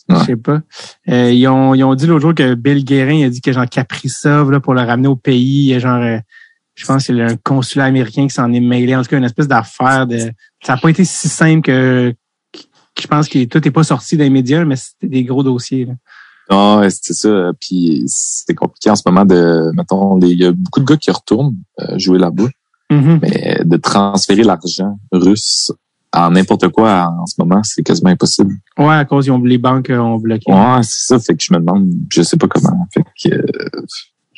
Je 0.08 0.14
sais 0.24 0.36
pas. 0.36 0.60
Euh, 1.08 1.32
ils, 1.32 1.48
ont, 1.48 1.74
ils 1.74 1.82
ont 1.82 1.96
dit 1.96 2.06
l'autre 2.06 2.20
jour 2.22 2.32
que 2.34 2.54
Bill 2.54 2.84
Guérin 2.84 3.14
il 3.14 3.24
a 3.24 3.28
dit 3.28 3.40
que 3.40 3.50
genre 3.52 3.66
Kaprizov 3.68 4.52
là, 4.52 4.60
pour 4.60 4.72
le 4.72 4.82
ramener 4.82 5.08
au 5.08 5.16
pays, 5.16 5.64
il 5.64 5.66
y 5.70 5.74
a 5.74 5.80
genre 5.80 6.00
euh, 6.00 6.18
je 6.76 6.86
pense 6.86 7.06
qu'il 7.06 7.16
y 7.16 7.22
a 7.22 7.26
un 7.26 7.36
consulat 7.36 7.86
américain 7.86 8.26
qui 8.28 8.34
s'en 8.34 8.52
est 8.52 8.60
mêlé. 8.60 8.94
En 8.94 9.02
tout 9.02 9.08
cas, 9.08 9.18
une 9.18 9.24
espèce 9.24 9.48
d'affaire 9.48 10.06
de. 10.06 10.18
Ça 10.62 10.74
n'a 10.74 10.76
pas 10.76 10.90
été 10.90 11.04
si 11.04 11.28
simple 11.28 11.62
que, 11.62 12.14
que 12.52 13.02
je 13.02 13.06
pense 13.06 13.28
que 13.28 13.44
tout 13.44 13.60
n'est 13.64 13.70
pas 13.70 13.82
sorti 13.82 14.16
des 14.16 14.30
médias, 14.30 14.64
mais 14.64 14.76
c'était 14.76 15.08
des 15.08 15.24
gros 15.24 15.42
dossiers. 15.42 15.86
Là. 15.86 15.94
Ouais, 16.78 16.88
c'est 16.90 17.14
ça. 17.14 17.50
Puis 17.60 18.04
c'est 18.06 18.54
compliqué 18.54 18.90
en 18.90 18.96
ce 18.96 19.02
moment 19.06 19.24
de, 19.24 19.72
mettons, 19.74 20.20
il 20.20 20.38
y 20.38 20.44
a 20.44 20.52
beaucoup 20.52 20.80
de 20.80 20.84
gars 20.84 20.96
qui 20.96 21.10
retournent 21.10 21.56
euh, 21.80 21.98
jouer 21.98 22.18
là-bas. 22.18 22.48
Mhm. 22.90 23.18
Mais 23.20 23.60
de 23.64 23.76
transférer 23.78 24.44
l'argent 24.44 24.96
russe 25.10 25.72
en 26.12 26.30
n'importe 26.30 26.68
quoi 26.68 27.12
en 27.20 27.26
ce 27.26 27.34
moment, 27.38 27.60
c'est 27.64 27.82
quasiment 27.82 28.10
impossible. 28.10 28.54
Ouais, 28.78 28.94
à 28.94 29.04
cause 29.04 29.28
ont, 29.28 29.42
les 29.42 29.58
banques 29.58 29.90
euh, 29.90 29.98
ont 29.98 30.18
bloqué. 30.18 30.52
Ouais, 30.52 30.82
c'est 30.82 31.06
ça. 31.06 31.18
Fait 31.18 31.34
que 31.34 31.42
je 31.42 31.52
me 31.52 31.58
demande, 31.58 31.88
je 32.12 32.22
sais 32.22 32.36
pas 32.36 32.46
comment. 32.46 32.86
Fait 32.92 33.02
que, 33.02 33.34
euh, 33.34 33.46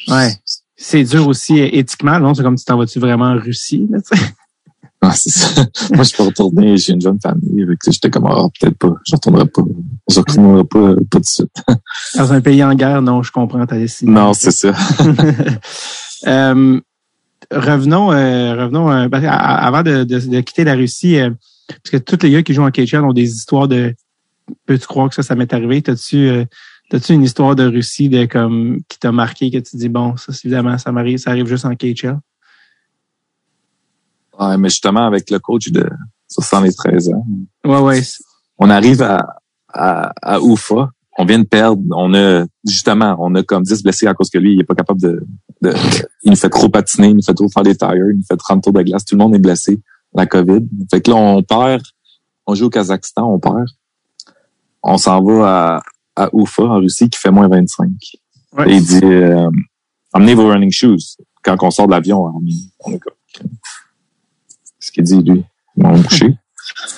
Ouais. 0.08 0.30
C'est 0.80 1.02
dur 1.02 1.26
aussi 1.26 1.58
éthiquement. 1.58 2.18
Non, 2.20 2.34
c'est 2.34 2.42
comme 2.44 2.54
tu 2.56 2.64
t'en 2.64 2.78
vas-tu 2.78 3.00
vraiment 3.00 3.26
en 3.26 3.38
Russie, 3.38 3.86
là, 3.90 3.98
tu 4.00 4.16
sais? 4.16 4.24
ouais, 5.02 5.10
c'est 5.14 5.30
ça. 5.30 5.66
Moi, 5.92 6.04
je 6.04 6.14
peux 6.16 6.22
retourner, 6.22 6.76
j'ai 6.76 6.92
une 6.92 7.00
jeune 7.00 7.18
famille. 7.20 7.66
J'étais 7.84 8.10
comme, 8.10 8.26
ah, 8.26 8.46
peut-être 8.60 8.78
pas. 8.78 8.94
Je 9.06 9.16
retournerai 9.16 9.46
pas. 9.48 9.62
Je 10.08 10.18
retournerai 10.20 10.64
pas, 10.64 10.78
euh, 10.78 10.94
pas 10.94 11.00
tout 11.10 11.18
de 11.18 11.24
suite. 11.26 11.62
Dans 12.16 12.32
un 12.32 12.40
pays 12.40 12.62
en 12.62 12.74
guerre, 12.74 13.02
non, 13.02 13.22
je 13.24 13.32
comprends 13.32 13.66
ta 13.66 13.76
décision. 13.76 14.12
Non, 14.12 14.32
c'est 14.34 14.52
ça. 14.52 14.72
Euh, 16.26 16.80
revenons, 17.52 18.10
euh, 18.12 18.54
revenons 18.56 18.90
euh, 18.90 19.06
à- 19.12 19.66
avant 19.66 19.82
de, 19.84 20.02
de- 20.02 20.18
de 20.18 20.40
quitter 20.40 20.64
la 20.64 20.74
Russie, 20.74 21.16
euh, 21.18 21.30
parce 21.68 21.90
que 21.92 21.96
tous 21.98 22.18
les 22.24 22.32
gars 22.32 22.42
qui 22.42 22.54
jouent 22.54 22.64
en 22.64 22.72
KHL 22.72 23.04
ont 23.04 23.12
des 23.12 23.30
histoires 23.30 23.68
de. 23.68 23.94
Peux-tu 24.66 24.86
croire 24.88 25.08
que 25.10 25.14
ça, 25.14 25.22
ça 25.22 25.36
m'est 25.36 25.52
arrivé? 25.52 25.80
T'as-tu, 25.80 26.16
euh, 26.28 26.44
t'as-tu 26.88 27.12
une 27.14 27.22
histoire 27.22 27.54
de 27.56 27.64
Russie 27.66 28.08
de 28.08 28.24
comme 28.26 28.78
qui 28.88 28.98
t'a 28.98 29.12
marqué 29.12 29.50
que 29.50 29.58
tu 29.58 29.76
dis 29.76 29.88
bon, 29.88 30.16
ça 30.16 30.32
évidemment 30.44 30.76
ça 30.78 30.92
m'arrive, 30.92 31.18
ça 31.18 31.30
arrive 31.30 31.46
juste 31.46 31.64
en 31.64 31.74
KHL? 31.74 32.18
Ouais, 34.38 34.56
mais 34.56 34.68
justement, 34.68 35.06
avec 35.06 35.30
le 35.30 35.38
coach 35.40 35.70
de 35.70 35.88
73 36.28 37.08
ans, 37.10 37.26
Ouais, 37.64 37.80
ouais. 37.80 38.00
on 38.58 38.70
arrive 38.70 39.02
à, 39.02 39.40
à, 39.72 40.12
à 40.22 40.40
Oufa. 40.40 40.90
on 41.18 41.24
vient 41.24 41.40
de 41.40 41.44
perdre. 41.44 41.82
On 41.96 42.14
a 42.14 42.44
justement, 42.64 43.16
on 43.18 43.34
a 43.34 43.42
comme 43.42 43.64
10 43.64 43.82
blessés 43.82 44.06
à 44.06 44.14
cause 44.14 44.30
que 44.30 44.38
lui, 44.38 44.52
il 44.54 44.60
est 44.60 44.64
pas 44.64 44.76
capable 44.76 45.00
de, 45.00 45.26
de, 45.62 45.74
il 46.22 46.30
nous 46.30 46.36
fait 46.36 46.50
trop 46.50 46.68
patiner, 46.68 47.08
il 47.08 47.16
nous 47.16 47.22
fait 47.22 47.34
trop 47.34 47.48
faire 47.48 47.64
des 47.64 47.74
tires, 47.76 47.92
il 47.94 48.16
nous 48.18 48.22
fait 48.28 48.36
30 48.36 48.62
tours 48.62 48.72
de 48.72 48.82
glace. 48.82 49.04
Tout 49.04 49.16
le 49.16 49.18
monde 49.24 49.34
est 49.34 49.40
blessé. 49.40 49.80
La 50.14 50.26
COVID. 50.26 50.60
Fait 50.90 51.00
que 51.00 51.10
là, 51.10 51.16
on 51.16 51.42
perd. 51.42 51.82
On 52.46 52.54
joue 52.54 52.66
au 52.66 52.70
Kazakhstan, 52.70 53.30
on 53.30 53.38
perd. 53.40 53.66
On 54.82 54.96
s'en 54.98 55.20
va 55.22 55.74
à, 55.76 55.82
à 56.18 56.30
Ufa, 56.32 56.64
en 56.64 56.78
Russie, 56.80 57.08
qui 57.08 57.18
fait 57.18 57.30
moins 57.30 57.48
25. 57.48 57.88
Ouais. 58.56 58.70
Et 58.70 58.76
il 58.76 58.84
dit, 58.84 59.00
euh, 59.04 59.50
amenez 60.12 60.34
vos 60.34 60.48
running 60.48 60.72
shoes. 60.72 61.16
Quand 61.42 61.56
on 61.62 61.70
sort 61.70 61.86
de 61.86 61.92
l'avion, 61.92 62.24
on, 62.24 62.42
on 62.84 62.92
est 62.92 62.98
comme, 62.98 63.14
ce 64.78 64.90
qu'il 64.92 65.04
dit, 65.04 65.22
lui. 65.22 65.44
Ils 65.76 65.82
m'ont 65.82 66.02
couché. 66.02 66.34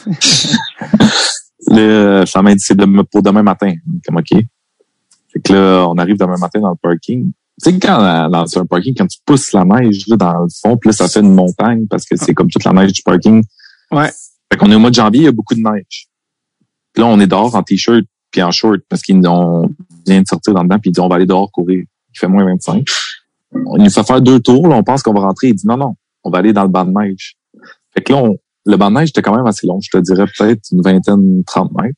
Le 1.67 2.25
chemin 2.27 2.55
dit, 2.55 2.63
c'est 2.65 2.77
pour 3.11 3.23
demain 3.23 3.43
matin. 3.43 3.73
Comme, 4.07 4.17
OK. 4.17 4.31
Fait 5.33 5.41
que 5.41 5.53
là, 5.53 5.87
on 5.89 5.97
arrive 5.99 6.17
demain 6.17 6.39
matin 6.39 6.61
dans 6.61 6.71
le 6.71 6.77
parking. 6.77 7.33
Tu 7.63 7.71
sais, 7.71 7.79
quand 7.79 8.03
euh, 8.03 8.29
dans 8.29 8.59
un 8.59 8.67
parking, 8.67 8.95
quand 8.97 9.07
tu 9.07 9.19
pousses 9.25 9.53
la 9.53 9.65
neige 9.65 10.07
là, 10.09 10.17
dans 10.17 10.41
le 10.41 10.49
fond, 10.61 10.77
puis 10.77 10.89
là, 10.89 10.93
ça 10.93 11.09
fait 11.09 11.21
une 11.21 11.35
montagne 11.35 11.87
parce 11.89 12.07
que 12.07 12.17
c'est 12.17 12.33
comme 12.35 12.49
toute 12.51 12.65
la 12.65 12.73
neige 12.73 12.93
du 12.93 13.03
parking. 13.03 13.45
Ouais. 13.93 14.11
Fait 14.51 14.59
qu'on 14.59 14.71
est 14.73 14.75
au 14.75 14.79
mois 14.79 14.91
de 14.91 14.95
janvier, 14.95 15.21
il 15.21 15.25
y 15.25 15.29
a 15.29 15.33
beaucoup 15.33 15.55
de 15.55 15.61
neige. 15.61 16.09
Puis 16.93 17.03
là, 17.03 17.07
on 17.07 17.21
est 17.21 17.27
dehors 17.27 17.55
en 17.55 17.63
t-shirt 17.63 18.05
puis 18.31 18.43
en 18.43 18.51
short 18.51 18.81
parce 18.89 19.03
qu'ils 19.03 19.27
ont 19.27 19.71
vient 20.07 20.23
de 20.23 20.27
sortir 20.27 20.55
dans 20.55 20.63
dedans 20.65 20.79
puis 20.79 20.91
ils 20.91 20.93
disent 20.93 21.01
on 21.03 21.09
va 21.09 21.17
aller 21.17 21.27
dehors 21.27 21.51
courir. 21.51 21.85
Il 22.15 22.19
fait 22.19 22.29
moins 22.29 22.45
25. 22.45 22.85
On 23.67 23.77
nous 23.79 23.91
fait 23.91 24.05
faire 24.05 24.21
deux 24.21 24.41
tours, 24.41 24.69
là, 24.69 24.77
on 24.77 24.83
pense 24.85 25.03
qu'on 25.03 25.13
va 25.13 25.21
rentrer. 25.21 25.49
Il 25.49 25.55
dit 25.55 25.67
non, 25.67 25.77
non, 25.77 25.95
on 26.25 26.31
va 26.31 26.39
aller 26.39 26.53
dans 26.53 26.63
le 26.63 26.69
banc 26.69 26.85
de 26.85 26.93
neige. 26.93 27.37
Fait 27.95 28.03
que 28.03 28.13
là, 28.13 28.19
on- 28.23 28.37
le 28.67 28.77
banc 28.77 28.91
de 28.91 28.97
neige 28.97 29.09
était 29.11 29.23
quand 29.23 29.35
même 29.35 29.47
assez 29.47 29.67
long. 29.67 29.81
Je 29.81 29.89
te 29.91 29.99
dirais 29.99 30.27
peut-être 30.39 30.63
une 30.71 30.83
vingtaine, 30.83 31.43
trente 31.45 31.73
mètres. 31.73 31.97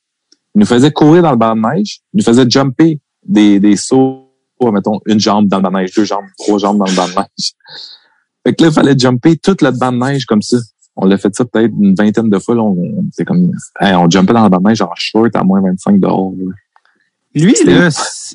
Il 0.55 0.61
nous 0.61 0.66
faisait 0.66 0.92
courir 0.92 1.23
dans 1.23 1.33
le 1.33 1.37
banc 1.37 1.55
de 1.57 1.61
neige. 1.61 2.01
Il 2.12 2.18
nous 2.18 2.25
faisait 2.25 2.49
jumper 2.49 3.01
des, 3.27 3.59
des 3.61 3.77
sauts, 3.77 4.29
mettons, 4.73 5.01
une 5.07 5.18
jambe 5.18 5.49
dans 5.49 5.57
le 5.59 5.62
banc 5.64 5.71
de 5.71 5.77
neige, 5.79 5.95
deux 5.95 6.05
jambes, 6.05 6.25
trois 6.38 6.59
jambes 6.59 6.79
dans 6.79 6.87
le 6.87 6.95
banc 6.95 7.09
de 7.09 7.14
neige. 7.14 7.53
Fait 8.47 8.55
que 8.55 8.62
là, 8.62 8.68
il 8.71 8.73
fallait 8.75 8.99
jumper 8.99 9.37
toute 9.37 9.61
le 9.62 9.71
banc 9.73 9.92
de 9.92 9.99
neige 9.99 10.25
comme 10.25 10.42
ça. 10.42 10.57
On 10.96 11.07
l'a 11.07 11.16
fait 11.16 11.35
ça 11.35 11.44
peut-être 11.44 11.72
une 11.81 11.94
vingtaine 11.94 12.28
de 12.28 12.38
fois. 12.38 12.55
Là, 12.55 12.62
on, 12.62 12.76
c'est 13.12 13.24
comme, 13.24 13.50
hey, 13.81 13.94
on 13.94 14.09
jumpait 14.11 14.33
dans 14.35 14.48
de 14.48 14.68
neige 14.68 14.83
en 14.83 14.90
short 14.94 15.35
à 15.35 15.42
moins 15.42 15.61
25 15.62 15.98
dehors. 16.00 16.33
là. 16.38 16.52
Lui, 17.35 17.55
C'est- 17.57 17.64
là, 17.64 17.88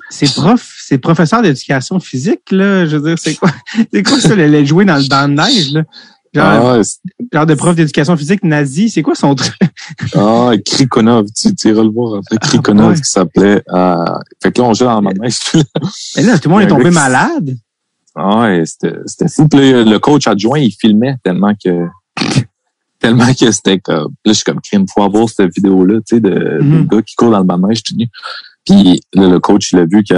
c'est 0.10 0.34
prof, 0.34 0.76
c'est 0.80 0.98
professeur 0.98 1.43
d'éducation 1.43 2.00
physique, 2.00 2.50
là. 2.52 2.88
Je 2.88 2.98
veux 2.98 3.10
dire, 3.10 3.20
c'est 3.20 3.36
quoi, 3.36 3.52
c'est 3.93 4.02
quoi 4.04 4.20
ça, 4.20 4.36
le, 4.36 4.48
le 4.48 4.65
jouer 4.65 4.86
dans 4.86 4.98
le 4.98 5.08
banc 5.08 5.28
de 5.28 5.34
neige, 5.36 5.72
là? 5.74 5.84
Genre, 6.34 6.46
Ah, 6.46 6.82
genre 7.32 7.46
de 7.46 7.54
prof 7.54 7.76
d'éducation 7.76 8.17
physique 8.17 8.43
nazi, 8.43 8.89
c'est 8.89 9.02
quoi 9.04 9.13
son 9.15 9.34
truc? 9.36 9.54
ah, 10.15 10.52
Krikonov, 10.65 11.28
tu, 11.36 11.54
tu 11.56 11.70
iras 11.70 11.84
le 11.84 11.89
voir 11.89 12.15
après. 12.20 12.38
Krikonov 12.38 12.91
ouais. 12.91 12.96
qui 12.98 13.04
s'appelait. 13.10 13.62
Euh, 13.72 14.06
fait 14.41 14.52
que 14.52 14.62
là, 14.62 14.67
on 14.67 14.74
jouait 14.74 14.88
dans 14.88 15.02
de 15.02 15.13
neige. 15.20 15.38
Mais 16.15 16.24
là, 16.24 16.38
tout 16.39 16.50
le 16.50 16.56
monde 16.56 16.63
est 16.63 16.67
tombé 16.67 16.89
malade. 16.89 17.56
Ah 18.15 18.41
ouais, 18.41 18.63
c'était 18.65 18.98
c'était 19.06 19.30
fou. 19.30 19.48
Puis 19.48 19.72
le 19.72 19.98
coach 20.00 20.26
adjoint, 20.28 20.58
il 20.60 20.72
filmait 20.72 21.15
tellement 21.24 21.54
que 21.54 21.86
tellement 22.99 23.34
que 23.34 23.51
c'était 23.51 23.80
comme 23.80 24.13
là 24.25 24.32
je 24.32 24.34
suis 24.34 24.43
comme 24.43 24.62
crime 24.62 24.86
faut 24.93 25.03
avoir 25.03 25.30
cette 25.30 25.53
vidéo 25.53 25.86
là 25.86 25.95
tu 25.97 26.15
sais 26.15 26.19
de 26.19 26.60
des 26.62 26.86
gars 26.88 27.01
qui 27.01 27.15
courent 27.15 27.32
dans 27.32 27.56
le 27.58 27.67
neige 27.67 27.84
tout 27.84 27.95
nu. 27.95 28.08
Puis 28.65 28.99
là 29.13 29.30
le 29.30 29.39
coach 29.39 29.71
il 29.71 29.80
a 29.80 29.86
vu 29.86 30.03
qu'il 30.03 30.17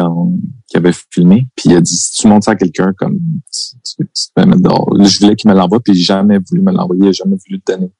avait 0.76 0.94
filmé 1.12 1.48
puis 1.56 1.70
il 1.70 1.76
a 1.76 1.82
dit 1.82 1.96
si 1.96 2.22
tu 2.22 2.28
montres 2.28 2.46
ça 2.46 2.52
à 2.52 2.56
quelqu'un 2.56 2.94
comme 2.98 3.18
tu, 3.18 3.76
tu, 3.84 4.06
tu 4.06 4.28
peux 4.34 4.46
mettre 4.46 4.62
dehors. 4.62 4.94
Là, 4.96 5.04
je 5.06 5.20
voulais 5.20 5.36
qu'il 5.36 5.50
me 5.50 5.56
l'envoie 5.56 5.80
puis 5.80 5.94
j'ai 5.94 6.04
jamais 6.04 6.40
voulu 6.50 6.62
me 6.62 6.72
l'envoyer, 6.72 7.04
il 7.04 7.10
a 7.10 7.12
jamais 7.12 7.36
voulu 7.36 7.62
le 7.66 7.74
donner. 7.74 7.92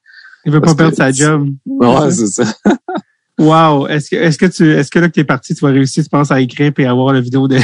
Il 0.44 0.52
veut 0.52 0.60
pas 0.60 0.74
perdre 0.74 0.96
sa 0.96 1.12
job. 1.12 1.50
Ouais, 1.66 2.10
c'est 2.10 2.26
ça. 2.26 2.44
Wow. 3.40 3.88
Est-ce 3.88 4.10
que, 4.10 4.16
est-ce 4.16 4.38
que 4.38 4.46
tu, 4.46 4.70
est-ce 4.70 4.90
que 4.90 4.98
là 4.98 5.08
que 5.08 5.14
t'es 5.14 5.24
parti, 5.24 5.54
tu 5.54 5.64
vas 5.64 5.70
réussir, 5.70 6.04
tu 6.04 6.10
penses 6.10 6.30
à 6.30 6.40
écrire 6.40 6.72
et 6.76 6.86
avoir 6.86 7.14
la 7.14 7.22
vidéo 7.22 7.48
de 7.48 7.58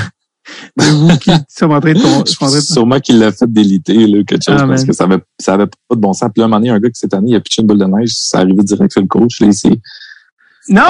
vous 0.77 1.17
qui 1.19 1.31
ton, 1.95 2.23
de- 2.23 2.61
Sûrement 2.61 3.01
qu'il 3.01 3.19
l'a 3.19 3.33
fait 3.33 3.51
déliter 3.53 4.07
là, 4.07 4.23
quelque 4.25 4.45
chose 4.45 4.57
Ah, 4.59 4.67
parce 4.67 4.83
man. 4.83 4.87
que 4.87 4.93
ça 4.93 5.05
avait 5.05 5.19
ça 5.41 5.55
avait 5.55 5.67
pas 5.67 5.95
de 5.95 6.01
bon 6.01 6.13
sens. 6.13 6.31
Puis 6.35 6.41
là, 6.41 6.45
un 6.45 6.49
moment 6.49 6.59
donné, 6.61 6.71
un 6.71 6.79
gars 6.81 6.89
qui 6.89 6.99
cette 6.99 7.15
année, 7.15 7.31
il 7.33 7.37
a 7.37 7.41
pitché 7.41 7.63
une 7.63 7.69
boule 7.69 7.79
de 7.79 7.85
neige, 7.85 8.11
ça 8.13 8.39
arrivé 8.39 8.63
direct 8.63 8.93
sur 8.93 9.01
le 9.01 9.07
coach. 9.09 9.41
Là, 9.41 9.53
c'est 9.53 9.79
Non! 10.69 10.83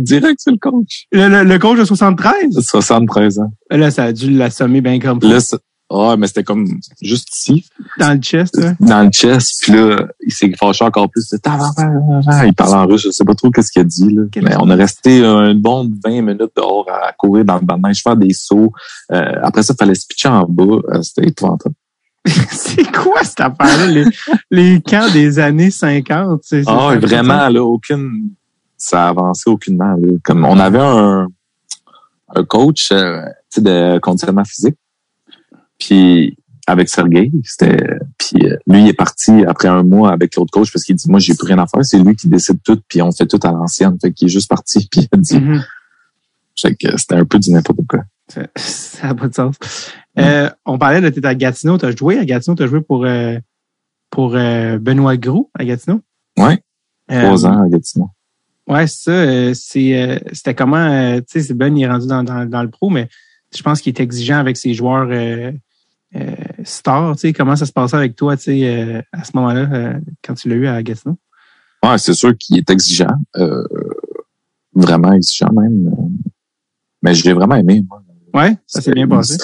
Direct 0.00 0.40
sur 0.40 0.52
le 0.52 0.58
coach. 0.58 1.06
Le, 1.12 1.28
le, 1.28 1.44
le 1.44 1.58
coach 1.58 1.78
de 1.78 1.84
73? 1.84 2.58
73 2.60 3.38
ans. 3.40 3.52
Là, 3.70 3.90
ça 3.90 4.04
a 4.04 4.12
dû 4.12 4.30
l'assommer 4.30 4.80
bien 4.80 4.98
comme 4.98 5.18
Là, 5.22 5.40
c'est- 5.40 5.58
ouais, 5.90 6.16
mais 6.16 6.26
c'était 6.26 6.44
comme 6.44 6.66
juste 7.02 7.28
ici, 7.34 7.66
dans 7.98 8.12
le 8.14 8.20
chest, 8.20 8.56
là. 8.56 8.74
dans 8.80 9.02
le 9.02 9.10
chest. 9.10 9.62
Puis 9.62 9.72
là, 9.72 10.06
il 10.24 10.32
s'est 10.32 10.52
fâché 10.58 10.84
encore 10.84 11.08
plus. 11.10 11.22
C'était 11.22 11.50
tabarnak. 11.50 12.46
Il 12.46 12.54
parlait 12.54 12.74
en 12.74 12.86
russe, 12.86 13.02
je 13.02 13.10
sais 13.10 13.24
pas 13.24 13.34
trop 13.34 13.50
qu'est-ce 13.50 13.70
qu'il 13.72 13.82
a 13.82 13.84
dit. 13.84 14.12
Là. 14.14 14.22
Mais 14.42 14.54
on 14.58 14.70
a 14.70 14.74
resté 14.76 15.22
une 15.24 15.60
bonne 15.60 15.98
20 16.04 16.22
minutes 16.22 16.52
dehors 16.56 16.86
à 16.90 17.12
courir 17.12 17.44
dans 17.44 17.56
le 17.58 17.64
banc 17.66 17.76
de 17.78 17.96
faire 17.96 18.16
des 18.16 18.32
sauts. 18.32 18.72
Euh, 19.12 19.32
après 19.42 19.62
ça, 19.62 19.74
il 19.74 19.78
fallait 19.78 19.94
se 19.94 20.06
pitcher 20.06 20.28
en 20.28 20.46
bas. 20.48 20.78
Euh, 20.94 21.02
C'était 21.02 21.28
épouvantable. 21.28 21.74
c'est 22.50 22.90
quoi 22.92 23.22
cette 23.24 23.40
affaire-là? 23.40 23.86
Les, 23.86 24.04
les 24.50 24.80
camps 24.82 25.10
des 25.10 25.38
années 25.38 25.70
50? 25.70 26.40
c'est- 26.44 26.64
c'est- 26.64 26.70
Ah, 26.70 26.96
vraiment, 27.00 27.48
là, 27.48 27.64
aucune. 27.64 28.30
Ça 28.76 29.06
a 29.06 29.08
avancé 29.08 29.48
aucunement. 29.48 29.94
Là. 30.00 30.08
Comme 30.22 30.44
on 30.44 30.58
avait 30.58 30.78
un, 30.80 31.28
un 32.34 32.44
coach 32.44 32.90
euh, 32.92 33.22
tu 33.50 33.56
sais, 33.56 33.60
de 33.62 33.98
conditionnement 34.00 34.44
physique. 34.44 34.76
Puis 35.80 36.36
avec 36.68 36.88
Sergei, 36.88 37.32
c'était. 37.42 37.76
Puis 38.18 38.46
euh, 38.46 38.56
lui, 38.68 38.82
il 38.82 38.88
est 38.88 38.92
parti 38.92 39.32
après 39.48 39.66
un 39.66 39.82
mois 39.82 40.12
avec 40.12 40.36
l'autre 40.36 40.52
coach 40.52 40.72
parce 40.72 40.84
qu'il 40.84 40.94
dit 40.94 41.10
Moi, 41.10 41.18
j'ai 41.18 41.34
plus 41.34 41.46
rien 41.46 41.58
à 41.58 41.66
faire, 41.66 41.84
c'est 41.84 41.98
lui 41.98 42.14
qui 42.14 42.28
décide 42.28 42.62
tout, 42.62 42.80
puis 42.86 43.02
on 43.02 43.10
fait 43.10 43.26
tout 43.26 43.40
à 43.42 43.50
l'ancienne. 43.50 43.96
Fait 44.00 44.12
qu'il 44.12 44.26
est 44.28 44.30
juste 44.30 44.48
parti, 44.48 44.86
puis 44.92 45.00
il 45.02 45.08
a 45.12 45.16
dit. 45.20 45.40
Fait 46.60 46.74
que 46.76 46.96
c'était 46.96 47.14
un 47.16 47.24
peu 47.24 47.38
du 47.38 47.50
n'importe 47.50 47.80
quoi. 47.88 48.00
Ça- 48.28 49.08
n'a 49.08 49.14
pas 49.14 49.26
de 49.28 49.34
sens. 49.34 49.56
Euh, 50.18 50.48
on 50.66 50.78
parlait 50.78 51.00
de 51.00 51.08
t'étais 51.08 51.26
à 51.26 51.34
Gatineau. 51.34 51.78
T'as 51.78 51.96
joué 51.96 52.18
à 52.18 52.24
Gatineau? 52.24 52.54
T'as 52.54 52.66
joué 52.66 52.80
pour, 52.80 53.04
euh, 53.06 53.38
pour 54.10 54.34
euh, 54.36 54.78
Benoît 54.78 55.16
Gros 55.16 55.50
à 55.58 55.64
Gatineau? 55.64 56.00
Ouais, 56.38 56.62
Euh, 57.10 57.22
trois 57.22 57.46
ans 57.46 57.62
à 57.62 57.68
Gatineau. 57.68 58.10
Ouais, 58.68 58.86
c'est 58.86 59.54
ça. 59.54 59.54
c'est, 59.54 60.22
c'était 60.32 60.54
comment, 60.54 61.16
tu 61.20 61.24
sais, 61.26 61.40
c'est 61.40 61.54
Ben, 61.54 61.76
il 61.76 61.82
est 61.82 61.88
rendu 61.88 62.06
dans, 62.06 62.22
dans, 62.22 62.44
dans 62.48 62.62
le 62.62 62.68
pro, 62.70 62.88
mais 62.90 63.08
je 63.56 63.62
pense 63.62 63.80
qu'il 63.80 63.92
est 63.92 64.00
exigeant 64.00 64.38
avec 64.38 64.56
ses 64.56 64.74
joueurs 64.74 65.08
euh, 66.16 66.34
stars. 66.64 67.14
Tu 67.16 67.20
sais, 67.20 67.32
comment 67.32 67.56
ça 67.56 67.66
se 67.66 67.72
passait 67.72 67.96
avec 67.96 68.16
toi, 68.16 68.36
tu 68.36 68.44
sais, 68.44 68.60
euh, 68.64 69.02
à 69.12 69.24
ce 69.24 69.30
moment-là, 69.34 69.68
euh, 69.72 70.00
quand 70.24 70.34
tu 70.34 70.48
l'as 70.48 70.56
eu 70.56 70.66
à 70.66 70.82
Gatineau? 70.82 71.16
Ouais, 71.84 71.98
c'est 71.98 72.12
sûr 72.14 72.36
qu'il 72.36 72.58
est 72.58 72.68
exigeant. 72.70 73.14
vraiment 74.74 75.12
exigeant 75.12 75.52
même. 75.52 75.90
Mais 77.02 77.14
je 77.14 77.24
l'ai 77.24 77.32
vraiment 77.32 77.56
aimé, 77.56 77.82
moi. 77.88 78.02
Ouais, 78.34 78.56
ça 78.66 78.80
s'est 78.80 78.92
bien 78.92 79.08
passé. 79.08 79.36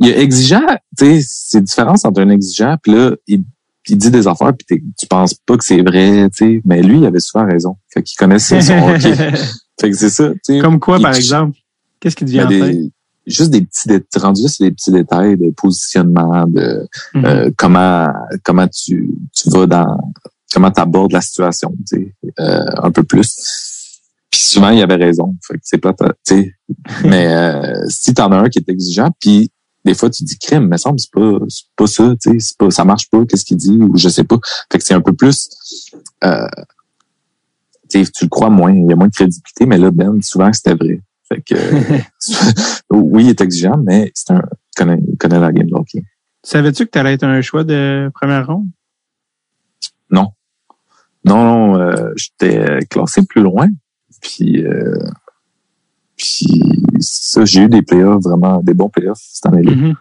Il 0.00 0.08
est 0.08 0.20
exigeant, 0.20 0.66
tu 0.98 1.04
sais, 1.04 1.20
c'est 1.26 1.60
différence 1.62 2.04
entre 2.04 2.20
un 2.22 2.28
exigeant, 2.30 2.76
puis 2.82 2.92
là, 2.92 3.12
il, 3.26 3.44
il 3.88 3.96
dit 3.98 4.10
des 4.10 4.26
affaires, 4.26 4.52
puis 4.56 4.82
tu 4.98 5.06
penses 5.06 5.34
pas 5.34 5.56
que 5.56 5.64
c'est 5.64 5.80
vrai, 5.82 6.28
tu 6.30 6.44
sais. 6.56 6.62
Mais 6.64 6.82
lui, 6.82 6.98
il 6.98 7.06
avait 7.06 7.20
souvent 7.20 7.46
raison. 7.46 7.76
Fait 7.92 8.02
qu'il 8.02 8.16
connaissait 8.16 8.60
son 8.60 8.74
hockey. 8.88 9.14
Fait 9.80 9.90
que 9.90 9.96
c'est 9.96 10.10
ça, 10.10 10.30
tu 10.30 10.38
sais. 10.42 10.58
Comme 10.58 10.80
quoi, 10.80 10.98
Il- 10.98 11.02
par 11.02 11.14
exemple? 11.14 11.58
Qu'est-ce 12.00 12.16
qui 12.16 12.24
te 12.24 12.30
vient 12.30 12.48
Ben, 12.48 12.62
en 12.62 12.66
tête? 12.66 12.78
Juste 13.26 13.50
des 13.50 13.62
petits 13.62 13.88
détails, 13.88 14.22
rendu 14.22 14.42
là, 14.42 14.48
c'est 14.48 14.64
des 14.64 14.70
petits 14.72 14.90
détails 14.90 15.36
de 15.36 15.50
positionnement, 15.50 16.44
de 16.46 16.88
Mhm. 17.14 17.24
euh, 17.24 17.50
comment 17.56 18.08
comment 18.44 18.68
tu, 18.68 19.10
tu 19.34 19.50
vas 19.50 19.66
dans 19.66 19.98
comment 20.52 20.70
tu 20.70 20.80
abordes 20.80 21.12
la 21.12 21.20
situation, 21.20 21.74
tu 21.88 21.96
sais, 21.96 22.14
euh, 22.40 22.64
un 22.82 22.90
peu 22.90 23.02
plus. 23.02 23.98
Puis 24.30 24.40
souvent, 24.40 24.70
il 24.70 24.82
avait 24.82 24.96
raison. 24.96 25.34
Fait 25.46 25.54
que 25.54 25.60
c'est 25.62 25.78
pas 25.78 25.92
tu 25.94 26.04
sais. 26.24 26.52
mais 27.04 27.26
euh, 27.32 27.84
si 27.88 28.14
t'en 28.14 28.32
as 28.32 28.36
un 28.38 28.48
qui 28.48 28.58
est 28.58 28.68
exigeant, 28.68 29.10
puis 29.20 29.50
des 29.84 29.94
fois 29.94 30.10
tu 30.10 30.24
dis 30.24 30.38
crime, 30.38 30.68
mais 30.68 30.78
semble 30.78 30.98
c'est 31.00 31.10
pas 31.12 31.38
c'est 31.48 31.64
pas 31.76 31.86
ça, 31.86 32.14
tu 32.20 32.30
sais, 32.32 32.36
c'est 32.38 32.56
pas 32.56 32.70
ça 32.70 32.84
marche 32.84 33.08
pas, 33.10 33.24
qu'est-ce 33.26 33.44
qu'il 33.44 33.56
dit 33.56 33.76
ou 33.78 33.96
je 33.96 34.08
sais 34.08 34.24
pas. 34.24 34.38
Fait 34.70 34.78
que 34.78 34.84
c'est 34.84 34.94
un 34.94 35.00
peu 35.00 35.12
plus 35.12 35.48
euh, 36.24 36.46
tu 37.90 37.98
le 38.22 38.28
crois 38.28 38.48
moins, 38.48 38.72
il 38.72 38.88
y 38.88 38.92
a 38.92 38.96
moins 38.96 39.08
de 39.08 39.12
crédibilité, 39.12 39.66
mais 39.66 39.78
là 39.78 39.90
Ben 39.90 40.20
souvent 40.22 40.52
c'était 40.52 40.74
vrai. 40.74 41.00
Fait 41.32 41.42
que 41.42 41.54
oui, 42.90 43.24
il 43.24 43.30
est 43.30 43.40
exigeant, 43.40 43.78
mais 43.78 44.10
c'est 44.14 44.32
un 44.32 44.42
il 44.42 44.78
connaît, 44.78 45.02
il 45.06 45.16
connaît 45.16 45.38
la 45.38 45.52
game 45.52 45.66
de 45.66 45.74
hockey. 45.74 46.02
Savais-tu 46.42 46.86
que 46.86 46.90
tu 46.90 46.98
allais 46.98 47.14
être 47.14 47.24
un 47.24 47.40
choix 47.42 47.64
de 47.64 48.10
première 48.14 48.46
ronde? 48.46 48.66
Non, 50.10 50.32
non, 51.24 51.78
euh, 51.78 52.12
j'étais 52.16 52.80
classé 52.90 53.24
plus 53.24 53.42
loin. 53.42 53.68
Puis, 54.20 54.64
euh, 54.64 54.94
puis 56.16 56.46
ça, 57.00 57.44
j'ai 57.44 57.62
eu 57.62 57.68
des 57.68 57.82
playoffs, 57.82 58.22
vraiment 58.22 58.62
des 58.62 58.74
bons 58.74 58.88
playoffs 58.88 59.20
cette 59.20 59.46
année-là. 59.46 59.72
Mhm. 59.72 59.94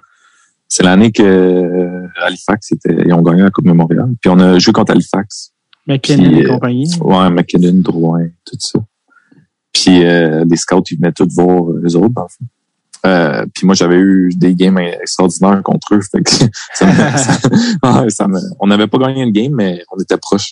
C'est 0.67 0.83
l'année 0.83 1.11
que 1.11 1.21
euh, 1.21 2.07
Halifax 2.23 2.71
était, 2.71 3.03
ils 3.05 3.13
ont 3.13 3.21
gagné 3.21 3.41
la 3.41 3.51
Coupe 3.51 3.65
Memorial. 3.65 4.09
Puis 4.21 4.29
on 4.29 4.39
a 4.39 4.57
joué 4.57 4.73
contre 4.73 4.93
Halifax. 4.93 5.53
McKinnon 5.85 6.29
Puis, 6.29 6.39
et 6.39 6.45
euh, 6.45 6.53
compagnie. 6.53 6.89
Ouais, 7.01 7.29
McKinnon, 7.29 7.81
Drouin, 7.81 8.27
tout 8.45 8.57
ça. 8.59 8.79
Puis 9.73 10.05
euh, 10.05 10.43
les 10.49 10.57
scouts, 10.57 10.83
ils 10.91 10.97
venaient 10.97 11.11
tous 11.13 11.27
voir 11.33 11.63
eux 11.71 11.95
autres, 11.95 12.09
dans 12.13 12.23
le 12.23 12.27
fond. 12.27 12.45
Euh, 13.07 13.45
puis 13.53 13.65
moi, 13.65 13.73
j'avais 13.73 13.95
eu 13.97 14.29
des 14.35 14.53
games 14.53 14.77
extraordinaires 14.77 15.61
contre 15.63 15.95
eux. 15.95 16.01
Fait 16.11 16.21
que 16.21 16.29
ça 16.75 16.85
me- 16.85 17.17
ça- 17.17 17.39
ouais, 18.03 18.09
ça 18.09 18.27
me- 18.27 18.39
on 18.59 18.67
n'avait 18.67 18.87
pas 18.87 18.97
gagné 18.99 19.23
une 19.23 19.31
game, 19.31 19.53
mais 19.55 19.83
on 19.91 19.99
était 19.99 20.17
proche. 20.17 20.51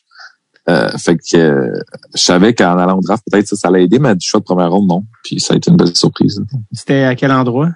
Euh, 0.68 0.90
fait 1.00 1.16
que 1.18 1.36
euh, 1.36 1.82
je 2.14 2.22
savais 2.22 2.54
qu'en 2.54 2.78
allant 2.78 2.98
au 3.00 3.02
draft, 3.02 3.24
peut-être 3.32 3.48
ça, 3.48 3.56
ça 3.56 3.70
allait 3.70 3.86
aider, 3.86 3.98
mais 3.98 4.16
du 4.16 4.28
choix 4.28 4.40
de 4.40 4.46
première 4.46 4.70
ronde, 4.72 4.88
non. 4.88 5.04
Puis 5.24 5.40
ça 5.40 5.56
a 5.56 5.58
été 5.58 5.72
une 5.72 5.78
belle 5.78 5.96
surprise. 5.96 6.40
C'était 6.72 7.04
à 7.06 7.16
quel 7.16 7.32
endroit? 7.32 7.70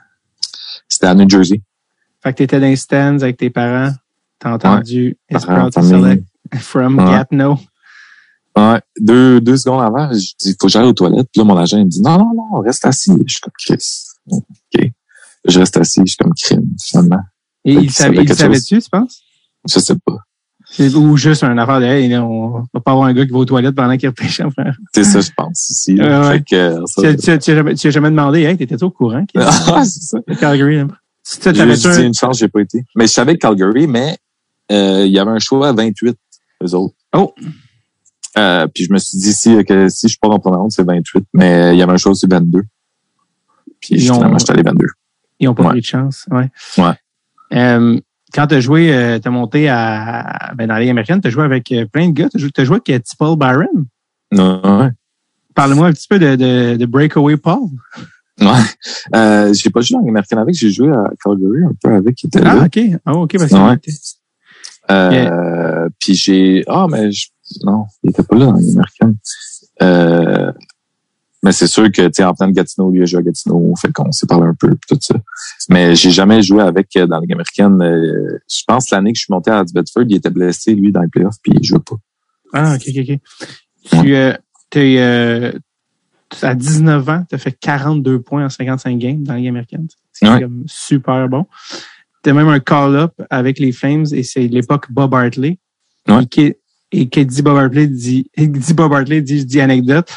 C'était 0.87 1.07
à 1.07 1.15
New 1.15 1.27
Jersey. 1.27 1.61
Fait 2.21 2.33
que 2.33 2.37
t'étais 2.37 2.59
dans 2.59 2.67
les 2.67 2.75
stands 2.75 3.17
avec 3.21 3.37
tes 3.37 3.49
parents. 3.49 3.91
T'as 4.37 4.51
entendu 4.53 5.17
It's 5.31 5.43
Parents, 5.45 5.71
select 5.71 6.23
from 6.59 6.99
Ouais. 6.99 7.05
Gatineau. 7.11 7.57
Ouais, 8.55 8.79
deux, 8.99 9.41
deux 9.41 9.57
secondes 9.57 9.81
avant, 9.81 10.11
je 10.13 10.17
dis, 10.39 10.55
faut 10.59 10.67
que 10.67 10.71
j'aille 10.71 10.85
aux 10.85 10.93
toilettes. 10.93 11.27
Puis 11.33 11.39
là, 11.39 11.43
mon 11.43 11.57
agent, 11.57 11.77
il 11.77 11.85
me 11.85 11.89
dit, 11.89 12.01
non, 12.01 12.17
non, 12.19 12.31
non, 12.35 12.59
reste 12.61 12.85
assis. 12.85 13.11
Je 13.25 13.33
suis 13.33 13.41
comme, 13.41 13.53
Chris. 13.57 14.03
OK. 14.29 14.91
Je 15.47 15.59
reste 15.59 15.75
assis, 15.77 16.01
je 16.01 16.11
suis 16.11 16.17
comme 16.17 16.33
crime, 16.33 16.65
finalement. 16.81 17.19
Et 17.65 17.73
il 17.73 17.91
savait, 17.91 18.23
il 18.23 18.33
savait-tu, 18.35 18.81
tu 18.81 18.89
penses? 18.89 19.21
Je 19.69 19.79
sais 19.79 19.95
pas. 20.05 20.17
Ou 20.95 21.17
juste 21.17 21.43
un 21.43 21.57
affaire 21.57 21.79
de, 21.79 21.85
hey, 21.85 22.15
on 22.17 22.61
va 22.73 22.79
pas 22.79 22.91
avoir 22.91 23.07
un 23.07 23.13
gars 23.13 23.25
qui 23.25 23.31
va 23.31 23.39
aux 23.39 23.45
toilettes 23.45 23.75
pendant 23.75 23.95
qu'il 23.97 24.09
repêche, 24.09 24.41
frère. 24.53 24.75
C'est 24.93 25.03
ça, 25.03 25.19
je 25.21 25.29
pense, 25.35 25.69
ici. 25.69 25.93
Ouais, 25.99 26.41
que, 26.49 26.55
euh, 26.55 26.81
ça- 26.87 27.01
Tu, 27.13 27.17
tu, 27.17 27.39
tu, 27.39 27.51
as 27.51 27.55
jamais, 27.55 27.75
tu 27.75 27.87
as 27.87 27.91
jamais 27.91 28.09
demandé, 28.09 28.41
hey, 28.43 28.57
t'étais 28.57 28.81
au 28.83 28.89
courant? 28.91 29.23
Ah, 29.35 29.83
c'est 29.85 30.01
ça. 30.01 30.17
Calgary, 30.39 30.77
là? 30.77 30.87
Tu- 31.25 31.47
un- 31.49 31.53
dit 31.99 32.03
une 32.05 32.13
chance, 32.13 32.37
j'ai 32.39 32.47
pas 32.49 32.61
été. 32.61 32.85
Mais 32.95 33.07
je 33.07 33.11
savais 33.13 33.33
que 33.35 33.39
Calgary, 33.39 33.87
mais 33.87 34.17
euh, 34.71 35.05
il 35.05 35.11
y 35.11 35.19
avait 35.19 35.31
un 35.31 35.39
choix 35.39 35.69
à 35.69 35.73
28, 35.73 36.17
eux 36.63 36.73
autres. 36.75 36.95
Oh. 37.15 37.33
Euh, 38.37 38.67
puis 38.73 38.85
je 38.85 38.93
me 38.93 38.97
suis 38.97 39.17
dit 39.19 39.33
si, 39.33 39.63
que 39.65 39.89
si 39.89 40.07
je 40.09 40.17
pars 40.19 40.31
en 40.31 40.39
première 40.39 40.59
ronde, 40.59 40.71
c'est 40.71 40.83
28. 40.83 41.25
Mais 41.33 41.73
il 41.75 41.77
y 41.77 41.81
avait 41.83 41.93
un 41.93 41.97
choix 41.97 42.11
aussi 42.13 42.25
22. 42.29 42.63
Puis 43.79 43.95
Ils 43.95 44.01
finalement, 44.01 44.37
j'étais 44.37 44.53
allé 44.53 44.63
22. 44.63 44.87
Ils 45.39 45.47
ont 45.49 45.53
pas 45.53 45.63
Ouais. 45.63 45.69
pris 45.69 45.81
de 45.81 45.85
chance. 45.85 46.25
Ouais. 46.31 46.49
Ouais. 46.77 46.93
Euh, 47.53 47.99
quand 48.33 48.47
tu 48.47 48.55
as 48.55 48.59
joué, 48.59 48.93
euh, 48.93 49.19
tu 49.19 49.27
as 49.27 49.31
monté 49.31 49.69
à, 49.69 50.51
ben, 50.55 50.67
dans 50.67 50.73
la 50.73 50.79
Ligue 50.79 50.89
américaine, 50.89 51.21
tu 51.21 51.27
as 51.27 51.31
joué 51.31 51.43
avec 51.43 51.71
euh, 51.71 51.85
plein 51.85 52.07
de 52.07 52.13
gars. 52.13 52.29
Tu 52.29 52.37
as 52.37 52.39
joué, 52.39 52.49
t'as 52.51 52.63
joué 52.63 52.75
avec 52.77 52.89
euh, 52.89 52.99
Tipple 52.99 53.35
Byron. 53.37 53.85
Non, 54.31 54.79
ouais. 54.79 54.89
Parle-moi 55.53 55.87
un 55.87 55.91
petit 55.91 56.07
peu 56.07 56.17
de, 56.17 56.35
de, 56.35 56.75
de 56.77 56.85
Breakaway 56.87 57.37
Paul. 57.37 57.69
Ouais. 58.41 58.47
Euh, 59.15 59.53
j'ai 59.53 59.69
pas 59.69 59.81
joué 59.81 59.99
Ligue 59.99 60.09
américaine 60.09 60.39
avec, 60.39 60.55
j'ai 60.55 60.71
joué 60.71 60.89
à 60.89 61.03
Calgary 61.23 61.63
un 61.65 61.73
peu 61.83 61.93
avec, 61.93 62.15
qui 62.15 62.25
était 62.25 62.39
Ah, 62.43 62.55
là. 62.55 62.63
OK. 62.65 62.79
Ah, 63.05 63.13
OK. 63.13 63.37
Parce 63.37 63.51
Ouais. 63.51 63.77
que 63.77 63.91
Euh, 64.91 65.87
Puis 65.99 66.15
j'ai... 66.15 66.63
Ah, 66.67 66.87
mais 66.89 67.11
je- 67.11 67.27
non, 67.63 67.85
il 68.03 68.09
était 68.11 68.23
pas 68.23 68.35
là 68.35 68.47
en 68.47 68.53
Ligue 68.53 68.71
américaine. 68.71 69.15
Euh, 69.81 70.51
mais 71.43 71.51
c'est 71.51 71.67
sûr 71.67 71.91
que, 71.91 72.03
tu 72.07 72.13
sais, 72.13 72.23
en 72.23 72.33
plein 72.33 72.47
de 72.47 72.53
Gatineau, 72.53 72.89
lui 72.89 73.01
a 73.01 73.05
joué 73.05 73.19
à 73.19 73.23
Gatineau, 73.23 73.73
fait 73.75 73.91
qu'on 73.91 74.11
s'est 74.13 74.27
parlé 74.27 74.47
un 74.47 74.53
peu, 74.53 74.69
tout 74.87 74.97
ça. 75.01 75.15
Mais 75.69 75.93
j'ai 75.95 76.11
jamais 76.11 76.41
joué 76.41 76.61
avec 76.61 76.95
euh, 76.95 77.05
dans 77.05 77.15
la 77.17 77.21
Ligue 77.21 77.33
américaine. 77.33 77.81
Euh, 77.81 78.39
je 78.49 78.63
pense 78.65 78.89
l'année 78.91 79.11
que 79.11 79.17
je 79.17 79.23
suis 79.23 79.33
monté 79.33 79.51
à 79.51 79.63
Bedford, 79.63 80.03
il 80.07 80.15
était 80.15 80.29
blessé, 80.29 80.73
lui, 80.73 80.91
dans 80.93 81.01
les 81.01 81.09
playoffs, 81.09 81.35
puis 81.43 81.51
il 81.59 81.63
jouait 81.65 81.79
pas. 81.79 81.95
Ah, 82.53 82.75
OK, 82.75 82.83
OK, 82.87 83.09
OK. 83.09 83.19
Tu, 84.03 84.15
euh, 84.15 84.33
t'es, 84.69 84.95
euh, 84.99 85.51
à 86.41 86.55
19 86.55 87.09
ans, 87.09 87.25
tu 87.27 87.35
as 87.35 87.37
fait 87.37 87.51
42 87.51 88.21
points 88.21 88.45
en 88.45 88.49
55 88.49 88.97
games 88.97 89.23
dans 89.23 89.33
la 89.33 89.39
Ligue 89.39 89.49
américaine. 89.49 89.87
C'est 90.13 90.29
Ouais. 90.29 90.39
comme 90.41 90.63
super 90.67 91.27
bon. 91.27 91.45
Tu 92.23 92.29
as 92.29 92.33
même 92.33 92.47
un 92.47 92.61
call-up 92.61 93.11
avec 93.29 93.59
les 93.59 93.73
Flames 93.73 94.05
et 94.13 94.23
c'est 94.23 94.47
l'époque 94.47 94.89
Bob 94.91 95.13
Hartley. 95.13 95.57
Ouais. 96.07 96.25
Qui, 96.27 96.55
et 96.93 97.09
qui 97.09 97.25
dit 97.25 97.41
Bob 97.41 97.57
Hartley 97.57 97.87
dit, 97.87 98.29
dit 98.37 98.73
Bob 98.73 98.93
Hartley 98.93 99.21
dit, 99.21 99.39
je 99.39 99.43
dis 99.43 99.59
anecdote. 99.59 100.07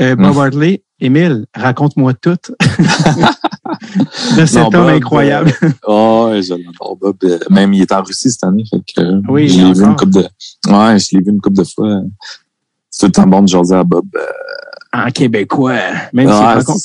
Euh, 0.00 0.16
Bob. 0.16 0.38
Hartley, 0.38 0.82
Émile, 1.00 1.44
raconte-moi 1.54 2.14
tout 2.14 2.34
de 4.36 4.46
cet 4.46 4.56
Non, 4.56 4.66
homme 4.66 4.72
Bob, 4.72 4.88
incroyable. 4.88 5.52
euh, 5.62 5.70
Oh, 5.86 6.30
je 6.34 6.50
l'adore, 6.54 6.96
Bob. 7.00 7.16
Euh, 7.24 7.38
Même, 7.50 7.72
il 7.74 7.82
est 7.82 7.92
en 7.92 8.02
Russie 8.02 8.30
cette 8.30 8.44
année, 8.44 8.64
fait 8.68 8.78
que 8.78 9.00
euh, 9.00 9.20
Oui, 9.28 9.48
je 9.48 9.64
l'ai 9.64 9.72
vu 9.72 9.84
une 9.84 9.96
couple 9.96 10.12
de... 10.12 10.20
Ouais, 10.68 10.98
je 10.98 11.16
l'ai 11.16 11.22
vu 11.22 11.30
une 11.30 11.40
couple 11.40 11.58
de 11.58 11.64
fois. 11.64 12.00
C'est 12.90 13.06
tout 13.06 13.20
le 13.20 13.24
temps 13.24 13.28
bon 13.28 13.42
de 13.42 13.48
jaser 13.48 13.74
à 13.74 13.84
Bob. 13.84 14.06
Euh, 14.16 14.20
en 14.94 15.10
québécois. 15.10 15.78
Même 16.12 16.28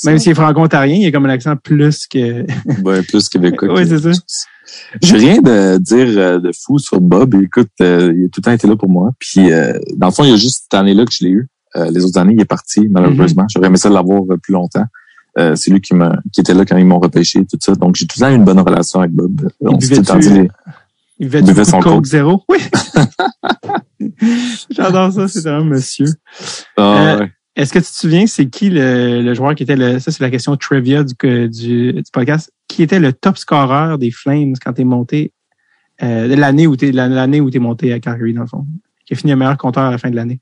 même 0.04 0.18
s'il 0.18 0.32
est 0.32 0.34
franco-ontarien, 0.34 0.96
il 0.96 1.06
a 1.06 1.12
comme 1.12 1.26
un 1.26 1.30
accent 1.30 1.56
plus 1.56 2.06
que. 2.06 2.44
ben, 2.82 3.02
plus 3.04 3.28
québécois. 3.28 3.68
Oui, 3.72 3.88
que- 3.88 3.98
c'est 3.98 4.12
ça. 4.14 4.20
J'ai 5.02 5.16
rien 5.16 5.40
de 5.40 5.78
dire 5.78 6.06
euh, 6.16 6.38
de 6.38 6.50
fou 6.52 6.78
sur 6.78 7.00
Bob. 7.00 7.34
Écoute, 7.42 7.70
euh, 7.80 8.12
il 8.16 8.24
a 8.26 8.28
tout 8.28 8.38
le 8.40 8.42
temps 8.42 8.52
été 8.52 8.68
là 8.68 8.76
pour 8.76 8.88
moi. 8.88 9.10
Puis, 9.18 9.50
euh, 9.52 9.72
dans 9.96 10.08
le 10.08 10.12
fond, 10.12 10.22
il 10.24 10.30
y 10.30 10.32
a 10.32 10.36
juste 10.36 10.62
cette 10.70 10.74
année-là 10.78 11.04
que 11.04 11.12
je 11.12 11.24
l'ai 11.24 11.30
eu. 11.30 11.48
Euh, 11.76 11.90
les 11.90 12.04
autres 12.04 12.18
années, 12.18 12.34
il 12.34 12.40
est 12.40 12.44
parti, 12.44 12.86
malheureusement. 12.88 13.46
J'aurais 13.52 13.66
aimé 13.68 13.76
ça 13.76 13.88
l'avoir 13.90 14.22
euh, 14.30 14.36
plus 14.36 14.52
longtemps. 14.52 14.84
Euh, 15.38 15.54
c'est 15.56 15.70
lui 15.70 15.80
qui 15.80 15.94
m'a 15.94 16.16
qui 16.32 16.40
était 16.40 16.54
là 16.54 16.64
quand 16.64 16.76
ils 16.76 16.84
m'ont 16.84 16.98
repêché, 17.00 17.40
tout 17.46 17.58
ça. 17.60 17.74
Donc, 17.74 17.94
j'ai 17.96 18.06
tout 18.06 18.16
le 18.18 18.26
temps 18.26 18.30
eu 18.32 18.34
une 18.36 18.44
bonne 18.44 18.60
relation 18.60 19.00
avec 19.00 19.12
Bob. 19.12 19.48
On 19.60 19.78
Il 19.78 19.88
buvait 19.88 20.48
Il 21.18 21.28
du 21.28 21.28
buvait 21.28 21.52
coup 21.52 21.58
de 21.58 21.64
son 21.64 21.80
Coke 21.80 21.92
Coke. 21.94 22.06
zéro? 22.06 22.42
Oui. 22.48 22.58
J'adore 24.70 25.12
ça, 25.12 25.28
c'est 25.28 25.46
un 25.46 25.64
monsieur. 25.64 26.06
Ah, 26.76 27.16
ouais. 27.20 27.32
Est-ce 27.56 27.72
que 27.72 27.78
tu 27.80 27.84
te 27.86 27.90
souviens, 27.96 28.26
c'est 28.26 28.46
qui 28.46 28.70
le, 28.70 29.22
le 29.22 29.34
joueur 29.34 29.54
qui 29.54 29.64
était 29.64 29.76
le, 29.76 29.98
ça 29.98 30.12
c'est 30.12 30.22
la 30.22 30.30
question 30.30 30.56
trivia 30.56 31.02
du, 31.04 31.14
du, 31.48 31.92
du 31.92 32.02
podcast, 32.12 32.52
qui 32.68 32.82
était 32.82 33.00
le 33.00 33.12
top 33.12 33.36
scoreur 33.38 33.98
des 33.98 34.10
Flames 34.12 34.54
quand 34.64 34.72
t'es 34.74 34.84
monté, 34.84 35.32
euh, 36.02 36.34
l'année 36.36 36.66
où 36.66 36.76
t'es, 36.76 36.92
l'année 36.92 37.40
où 37.40 37.50
t'es 37.50 37.58
monté 37.58 37.92
à 37.92 37.98
Calgary, 38.00 38.32
dans 38.34 38.42
le 38.42 38.46
fond, 38.46 38.66
qui 39.04 39.14
a 39.14 39.16
fini 39.16 39.32
le 39.32 39.38
meilleur 39.38 39.58
compteur 39.58 39.84
à 39.84 39.90
la 39.90 39.98
fin 39.98 40.10
de 40.10 40.16
l'année. 40.16 40.40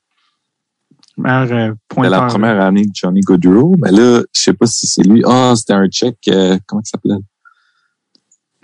Meilleur 1.16 1.42
euh, 1.50 1.66
C'était 1.70 1.74
pointeur. 1.88 2.10
la 2.22 2.26
première 2.28 2.60
année 2.60 2.84
de 2.84 2.90
Johnny 2.94 3.20
Gaudreau. 3.22 3.74
Mais 3.82 3.90
là, 3.90 4.20
je 4.32 4.40
sais 4.40 4.52
pas 4.52 4.66
si 4.66 4.86
c'est 4.86 5.02
lui. 5.02 5.22
Ah, 5.26 5.54
c'était 5.56 5.72
un 5.72 5.88
check. 5.88 6.16
euh, 6.28 6.58
comment 6.66 6.80
il 6.84 6.88
s'appelait? 6.88 7.16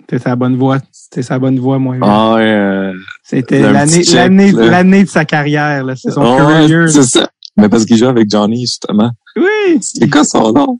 T'es 0.07 0.19
sa 0.19 0.35
bonne 0.35 0.55
voix. 0.55 0.77
T'es 1.11 1.23
sa 1.23 1.39
bonne 1.39 1.59
voix, 1.59 1.79
moi. 1.79 1.97
Ah, 2.01 2.35
euh, 2.37 2.93
C'était 3.23 3.59
l'année, 3.71 4.03
l'année, 4.13 4.51
l'année 4.51 5.03
de 5.03 5.09
sa 5.09 5.25
carrière, 5.25 5.83
là. 5.83 5.95
C'est 5.95 6.11
son 6.11 6.21
career. 6.37 6.87
c'est 6.89 7.03
ça. 7.03 7.27
Mais 7.57 7.69
parce 7.69 7.85
qu'il 7.85 7.97
joue 7.97 8.05
avec 8.07 8.29
Johnny, 8.29 8.61
justement. 8.61 9.11
Oui. 9.35 9.77
C'est 9.81 10.09
quoi 10.09 10.23
son 10.23 10.51
nom? 10.51 10.79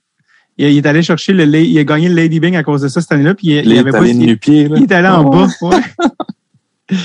Il, 0.58 0.68
il 0.70 0.78
est 0.78 0.86
allé 0.86 1.02
chercher 1.04 1.34
le, 1.34 1.44
il 1.58 1.78
a 1.80 1.84
gagné 1.84 2.10
le 2.10 2.16
Lady 2.16 2.40
Bing 2.40 2.56
à 2.56 2.64
cause 2.64 2.82
de 2.82 2.88
ça 2.88 3.02
cette 3.02 3.12
année-là, 3.12 3.34
puis 3.36 3.48
il, 3.48 3.54
il 3.66 3.72
Il 3.72 3.78
avait 3.80 3.90
est 3.90 3.94
pas, 3.94 4.06
il, 4.08 4.18
nu-pied, 4.18 4.68
là. 4.68 4.76
il 4.78 4.84
est 4.84 4.92
allé 4.92 5.08
en 5.08 5.30
Ah, 5.32 5.48
bas, 5.48 5.48
ouais. 5.62 5.82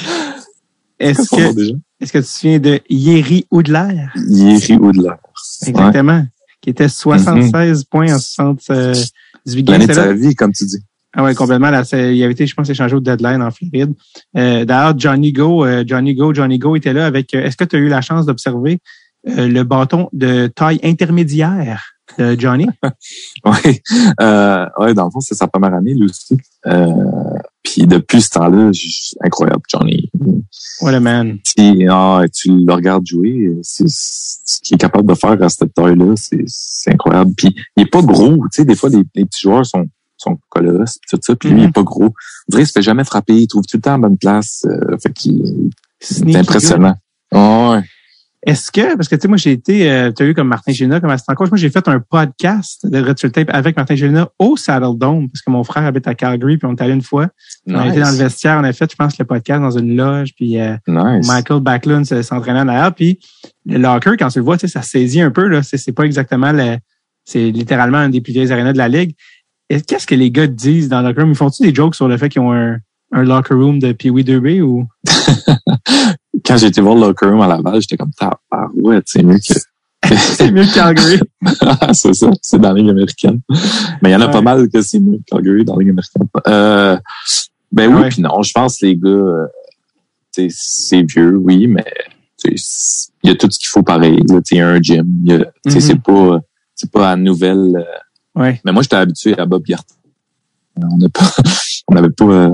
Est-ce 0.98 1.30
que, 1.30 1.76
est-ce 2.00 2.12
que 2.12 2.18
tu 2.18 2.24
te 2.24 2.28
souviens 2.28 2.58
de 2.58 2.80
Yeri 2.90 3.46
Oudler? 3.50 4.04
Yeri 4.28 4.74
Oudler. 4.76 5.12
Exactement. 5.66 6.26
Qui 6.60 6.70
était 6.70 6.88
76 6.90 7.84
points 7.84 8.12
en 8.14 8.18
78 8.18 9.64
games. 9.64 9.72
L'année 9.72 9.86
de 9.86 9.92
sa 9.94 10.12
vie, 10.12 10.34
comme 10.34 10.52
tu 10.52 10.66
dis. 10.66 10.78
Ah 11.14 11.24
ouais, 11.24 11.34
complètement. 11.34 11.70
Là, 11.70 11.82
il 11.92 12.22
avait 12.22 12.32
été, 12.32 12.46
je 12.46 12.54
pense, 12.54 12.68
échangé 12.68 12.94
au 12.94 13.00
deadline 13.00 13.42
en 13.42 13.50
Floride. 13.50 13.94
Euh, 14.36 14.64
D'ailleurs, 14.66 14.94
Johnny 14.98 15.32
Go, 15.32 15.64
euh, 15.64 15.82
Johnny 15.86 16.14
Go, 16.14 16.34
Johnny 16.34 16.58
Go 16.58 16.76
était 16.76 16.92
là 16.92 17.06
avec. 17.06 17.34
euh, 17.34 17.42
Est-ce 17.44 17.56
que 17.56 17.64
tu 17.64 17.76
as 17.76 17.78
eu 17.78 17.88
la 17.88 18.02
chance 18.02 18.26
d'observer 18.26 18.74
euh, 18.74 18.76
le 19.24 19.62
bâton 19.62 20.08
de 20.12 20.46
taille 20.48 20.80
intermédiaire 20.82 21.94
de 22.18 22.38
Johnny? 22.38 22.66
Oui. 23.44 23.80
Euh, 24.20 24.66
ouais, 24.78 24.92
dans 24.92 25.06
le 25.06 25.10
fond, 25.10 25.20
c'est 25.20 25.34
sa 25.34 25.46
première 25.46 25.72
année, 25.72 25.94
lui 25.94 26.04
aussi. 26.04 26.36
Euh, 26.66 26.86
puis 27.62 27.86
depuis 27.86 28.20
ce 28.20 28.30
temps-là, 28.30 28.70
incroyable, 29.24 29.62
Johnny. 29.68 30.10
What 30.82 30.94
a 30.94 31.00
man. 31.00 31.38
Si 31.44 31.86
ah, 31.88 32.22
tu 32.32 32.50
le 32.50 32.72
regardes 32.72 33.06
jouer, 33.06 33.50
c'est 33.62 33.88
ce 33.88 34.60
qu'il 34.62 34.74
est 34.74 34.78
capable 34.78 35.08
de 35.08 35.14
faire 35.14 35.42
à 35.42 35.48
cette 35.48 35.72
taille-là, 35.72 36.14
c'est 36.16 36.44
c'est 36.46 36.92
incroyable. 36.92 37.32
Puis 37.36 37.54
il 37.76 37.84
est 37.84 37.90
pas 37.90 38.02
gros, 38.02 38.36
tu 38.48 38.48
sais, 38.52 38.64
des 38.64 38.74
fois 38.74 38.90
les, 38.90 39.02
les 39.14 39.24
petits 39.24 39.42
joueurs 39.42 39.64
sont 39.64 39.86
sont 40.16 40.38
colosses, 40.50 40.98
pis 40.98 41.16
tout 41.16 41.22
ça, 41.22 41.34
puis 41.34 41.48
lui 41.50 41.62
il 41.62 41.68
est 41.68 41.72
pas 41.72 41.82
gros. 41.82 42.04
On 42.04 42.50
dirait 42.50 42.62
qu'il 42.62 42.66
se 42.68 42.72
fait 42.72 42.82
jamais 42.82 43.04
frapper, 43.04 43.34
il 43.34 43.46
trouve 43.46 43.64
tout 43.64 43.76
le 43.76 43.82
temps 43.82 43.92
la 43.92 43.98
bonne 43.98 44.18
place, 44.18 44.66
euh, 44.66 44.98
fait 45.02 45.12
qu'il 45.12 45.70
c'est 45.98 46.36
impressionnant. 46.36 46.96
Ouais. 47.32 47.82
Est-ce 48.46 48.72
que, 48.72 48.96
parce 48.96 49.08
que 49.08 49.16
tu 49.16 49.22
sais, 49.22 49.28
moi 49.28 49.36
j'ai 49.36 49.52
été, 49.52 49.90
euh, 49.90 50.12
tu 50.12 50.22
as 50.22 50.26
eu 50.26 50.34
comme 50.34 50.48
Martin 50.48 50.72
Gélina 50.72 50.98
comme 50.98 51.10
assistant 51.10 51.34
coach, 51.34 51.50
moi 51.50 51.58
j'ai 51.58 51.68
fait 51.68 51.86
un 51.88 52.00
podcast 52.00 52.86
de 52.86 52.98
Red 52.98 53.16
Tape 53.32 53.50
avec 53.52 53.76
Martin 53.76 53.94
Gélina 53.96 54.28
au 54.38 54.56
Saddle 54.56 54.96
Dome, 54.96 55.28
parce 55.28 55.42
que 55.42 55.50
mon 55.50 55.62
frère 55.62 55.84
habite 55.84 56.06
à 56.06 56.14
Calgary, 56.14 56.56
puis 56.56 56.66
on 56.66 56.74
est 56.74 56.80
allé 56.80 56.94
une 56.94 57.02
fois. 57.02 57.28
On 57.66 57.74
a 57.78 57.88
été 57.88 58.00
dans 58.00 58.06
le 58.06 58.12
Nice. 58.12 58.20
vestiaire, 58.20 58.58
on 58.58 58.64
a 58.64 58.72
fait, 58.72 58.90
je 58.90 58.96
pense, 58.96 59.18
le 59.18 59.26
podcast 59.26 59.60
dans 59.60 59.76
une 59.76 59.94
loge, 59.94 60.30
puis 60.34 60.58
euh, 60.58 60.74
Nice. 60.88 61.28
Michael 61.28 61.60
Backlund 61.60 62.04
s'entraînait 62.06 62.60
en 62.60 62.68
arrière, 62.68 62.94
puis 62.94 63.18
le 63.66 63.76
locker, 63.76 64.12
quand 64.18 64.28
tu 64.28 64.38
le 64.38 64.44
vois, 64.46 64.56
tu 64.56 64.66
sais, 64.66 64.72
ça 64.72 64.80
saisit 64.80 65.20
un 65.20 65.30
peu, 65.30 65.46
là. 65.46 65.62
C'est, 65.62 65.76
c'est 65.76 65.92
pas 65.92 66.04
exactement 66.04 66.52
le, 66.52 66.78
c'est 67.26 67.50
littéralement 67.50 67.98
un 67.98 68.08
des 68.08 68.22
plus 68.22 68.32
vieilles 68.32 68.50
arénas 68.52 68.72
de 68.72 68.78
la 68.78 68.88
ligue. 68.88 69.14
Qu'est-ce 69.68 70.06
que 70.06 70.14
les 70.14 70.30
gars 70.30 70.46
disent 70.46 70.88
dans 70.88 71.02
le 71.02 71.08
locker 71.08 71.20
room? 71.20 71.30
Ils 71.32 71.36
font-tu 71.36 71.62
des 71.62 71.74
jokes 71.74 71.94
sur 71.94 72.08
le 72.08 72.16
fait 72.16 72.30
qu'ils 72.30 72.40
ont 72.40 72.52
un, 72.54 72.78
un 73.12 73.22
locker 73.22 73.54
room 73.54 73.78
de 73.78 73.92
Pee 73.92 74.08
Wee 74.10 74.24
2B 74.24 74.62
ou? 74.62 74.86
Quand 76.44 76.56
j'ai 76.56 76.66
été 76.68 76.80
voir 76.80 76.94
le 76.94 77.00
locker 77.02 77.26
room 77.26 77.40
à 77.40 77.46
Laval, 77.48 77.80
j'étais 77.80 77.96
comme, 77.96 78.10
ah 78.20 78.38
ouais, 78.74 79.00
c'est 79.06 79.22
mieux 79.22 79.38
que 79.38 79.54
c'est 80.16 80.50
mieux 80.50 80.64
que 80.64 80.74
Calgary. 80.74 81.20
c'est 81.92 82.14
ça, 82.14 82.30
c'est 82.42 82.58
dans 82.58 82.72
la 82.72 82.80
Ligue 82.80 82.90
américaine. 82.90 83.40
Mais 84.02 84.10
il 84.10 84.12
y 84.12 84.16
en 84.16 84.20
a 84.20 84.26
Ouais. 84.26 84.32
pas 84.32 84.40
mal 84.42 84.68
que 84.68 84.80
c'est 84.82 84.98
mieux 85.00 85.18
que 85.18 85.22
Calgary 85.36 85.64
dans 85.64 85.76
la 85.76 85.80
Ligue 85.80 85.90
américaine. 85.90 86.28
Euh, 86.48 86.96
ben 87.72 87.94
oui, 87.94 88.08
puis 88.10 88.22
non, 88.22 88.42
je 88.42 88.52
pense 88.52 88.78
que 88.78 88.86
les 88.86 88.96
gars, 88.96 89.08
euh, 89.10 89.46
c'est 90.30 91.02
vieux, 91.02 91.36
oui, 91.36 91.66
mais 91.66 91.84
il 92.44 92.56
y 93.24 93.30
a 93.30 93.34
tout 93.34 93.50
ce 93.50 93.58
qu'il 93.58 93.68
faut 93.68 93.82
pareil. 93.82 94.18
Il 94.50 94.56
y 94.56 94.60
a 94.60 94.68
un 94.68 94.80
gym, 94.80 95.06
a- 95.28 95.36
tu 95.38 95.44
sais, 95.70 95.74
Mhm. 95.76 95.80
c'est 95.80 96.02
pas 96.02 96.40
c'est 96.74 96.90
pas 96.90 97.10
à 97.10 97.16
nouvelle. 97.16 97.76
euh, 97.76 98.40
Ouais. 98.40 98.60
Mais 98.64 98.72
moi, 98.72 98.80
j'étais 98.82 98.96
habitué 98.96 99.38
à 99.38 99.44
Bob 99.44 99.62
Gartin. 99.64 99.94
On 100.92 100.96
n'a 100.98 101.08
pas, 101.08 101.30
on 101.88 101.94
n'avait 101.94 102.10
pas 102.10 102.24
euh, 102.24 102.50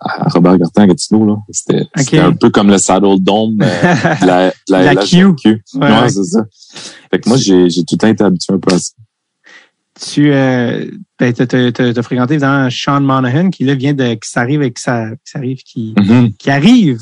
à 0.00 0.28
Robert 0.28 0.58
Gartin 0.58 0.82
à 0.82 0.86
Gatineau, 0.86 1.26
là. 1.26 1.36
C'était 1.50 2.18
un 2.18 2.32
peu 2.32 2.50
comme 2.50 2.68
le 2.70 2.78
Saddle 2.78 3.20
Dome 3.20 3.56
euh, 3.62 3.64
de 4.22 4.26
la, 4.26 4.48
de 4.50 4.54
la, 4.70 4.94
La 4.94 5.02
Q. 5.04 5.24
Ouais, 5.26 6.08
c'est 6.08 6.24
ça. 6.24 6.44
Fait 7.10 7.18
que 7.20 7.28
moi, 7.28 7.38
j'ai, 7.38 7.68
tout 7.68 7.84
le 7.92 7.96
temps 7.98 8.08
été 8.08 8.24
habitué 8.24 8.52
un 8.54 8.58
peu 8.58 8.74
à 8.74 8.78
ça. 8.78 8.92
tu 10.00 10.30
euh, 10.32 10.90
ben, 11.18 11.32
t'as, 11.32 12.02
fréquenté 12.02 12.34
évidemment 12.34 12.68
Sean 12.70 13.00
Monahan 13.00 13.48
qui 13.50 13.64
là 13.64 13.74
vient 13.74 13.94
de 13.94 14.14
qui 14.14 14.28
s'arrive 14.28 14.62
et 14.62 14.72
qui 14.72 14.82
ça- 14.82 15.10
qui 15.24 15.30
s'arrive 15.32 15.58
qui 15.64 15.94
qui 16.38 16.50
arrive 16.50 17.00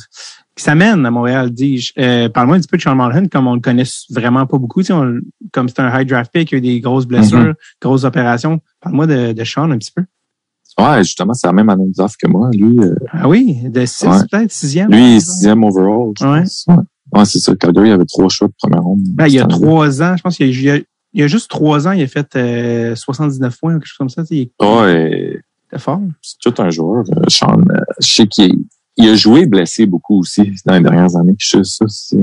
qui 0.57 0.63
s'amène 0.63 1.05
à 1.05 1.11
Montréal 1.11 1.51
dis-je 1.51 1.93
euh, 1.99 2.29
parle-moi 2.29 2.55
un 2.57 2.61
petit 2.61 2.69
peu 2.69 2.77
de 2.77 2.83
Sean 2.83 2.95
Monahan 2.95 3.27
comme 3.27 3.49
on 3.49 3.55
le 3.55 3.61
connaît 3.61 3.83
vraiment 4.11 4.47
pas 4.47 4.59
beaucoup 4.59 4.81
tu 4.83 4.87
sais, 4.87 4.93
on- 4.93 5.19
comme 5.53 5.69
c'est 5.69 5.81
un 5.81 5.99
high 6.01 6.09
draft 6.09 6.31
pick 6.33 6.53
il 6.53 6.55
y 6.55 6.55
a 6.55 6.59
eu 6.59 6.61
des 6.61 6.81
grosses 6.81 7.07
blessures 7.07 7.39
Mhm. 7.41 7.55
grosses 7.83 8.05
opérations 8.05 8.61
parle-moi 8.81 9.09
de, 9.09 9.33
de 9.33 9.45
Sean 9.45 9.69
un 9.73 9.79
petit 9.79 9.91
peu 9.91 10.05
Ouais, 10.79 11.05
justement, 11.05 11.35
c'est 11.35 11.47
la 11.47 11.53
même 11.53 11.69
année 11.69 11.85
draft 11.97 12.17
que 12.21 12.27
moi. 12.27 12.51
Lui, 12.53 12.79
euh, 12.81 12.95
ah 13.13 13.29
oui 13.29 13.57
de 13.65 13.85
six 13.87 14.07
Ouais. 14.07 14.19
peut-être 14.31 14.51
sixième 14.53 14.91
lui, 14.91 15.13
il 15.13 15.17
est 15.17 15.21
sixième 15.21 15.63
overall. 15.65 16.13
je 16.19 16.27
Ouais. 16.27 16.41
pense. 16.41 16.65
Ouais, 16.69 16.75
Ouais, 17.13 17.25
c'est 17.27 17.39
ça. 17.39 17.55
Calgary 17.55 17.91
avait 17.93 18.05
trois 18.07 18.29
choix 18.29 18.49
de 18.49 18.55
première 18.59 18.83
ronde. 18.83 19.01
Ben, 19.15 19.27
il 19.29 19.35
y 19.35 19.39
a 19.39 19.47
trois 19.47 20.03
ans 20.03 20.17
je 20.17 20.23
pense 20.23 20.37
qu'il 20.37 20.47
y 20.47 20.71
a, 20.71 20.77
il 20.77 20.81
y 21.17 21.23
a, 21.23 21.27
il 21.27 21.29
juste 21.29 21.49
trois 21.49 21.87
ans 21.87 21.93
il 21.93 22.03
a 22.03 22.07
fait 22.09 22.35
euh, 22.35 22.97
79 22.97 23.57
points 23.61 23.75
ou 23.75 23.79
quelque 23.79 23.87
chose 23.87 23.99
comme 23.99 24.09
ça 24.09 24.23
il 24.31 24.51
Ouais, 24.61 25.41
était 25.69 25.79
fort 25.79 26.01
c'est 26.23 26.39
tout 26.41 26.61
un 26.61 26.71
joueur, 26.71 27.05
euh, 27.11 27.23
Sean. 27.29 27.61
Euh, 27.71 27.81
je 28.01 28.13
sais 28.13 28.27
qu'il 28.27 28.57
il 28.97 29.09
a 29.09 29.15
joué 29.15 29.47
blessé 29.47 29.87
beaucoup 29.87 30.21
aussi 30.21 30.53
dans 30.67 30.75
les 30.75 30.81
dernières 30.81 31.15
années. 31.17 31.35
Je 31.39 31.49
sais 31.49 31.65
ça, 31.65 31.85
c'est 31.89 32.17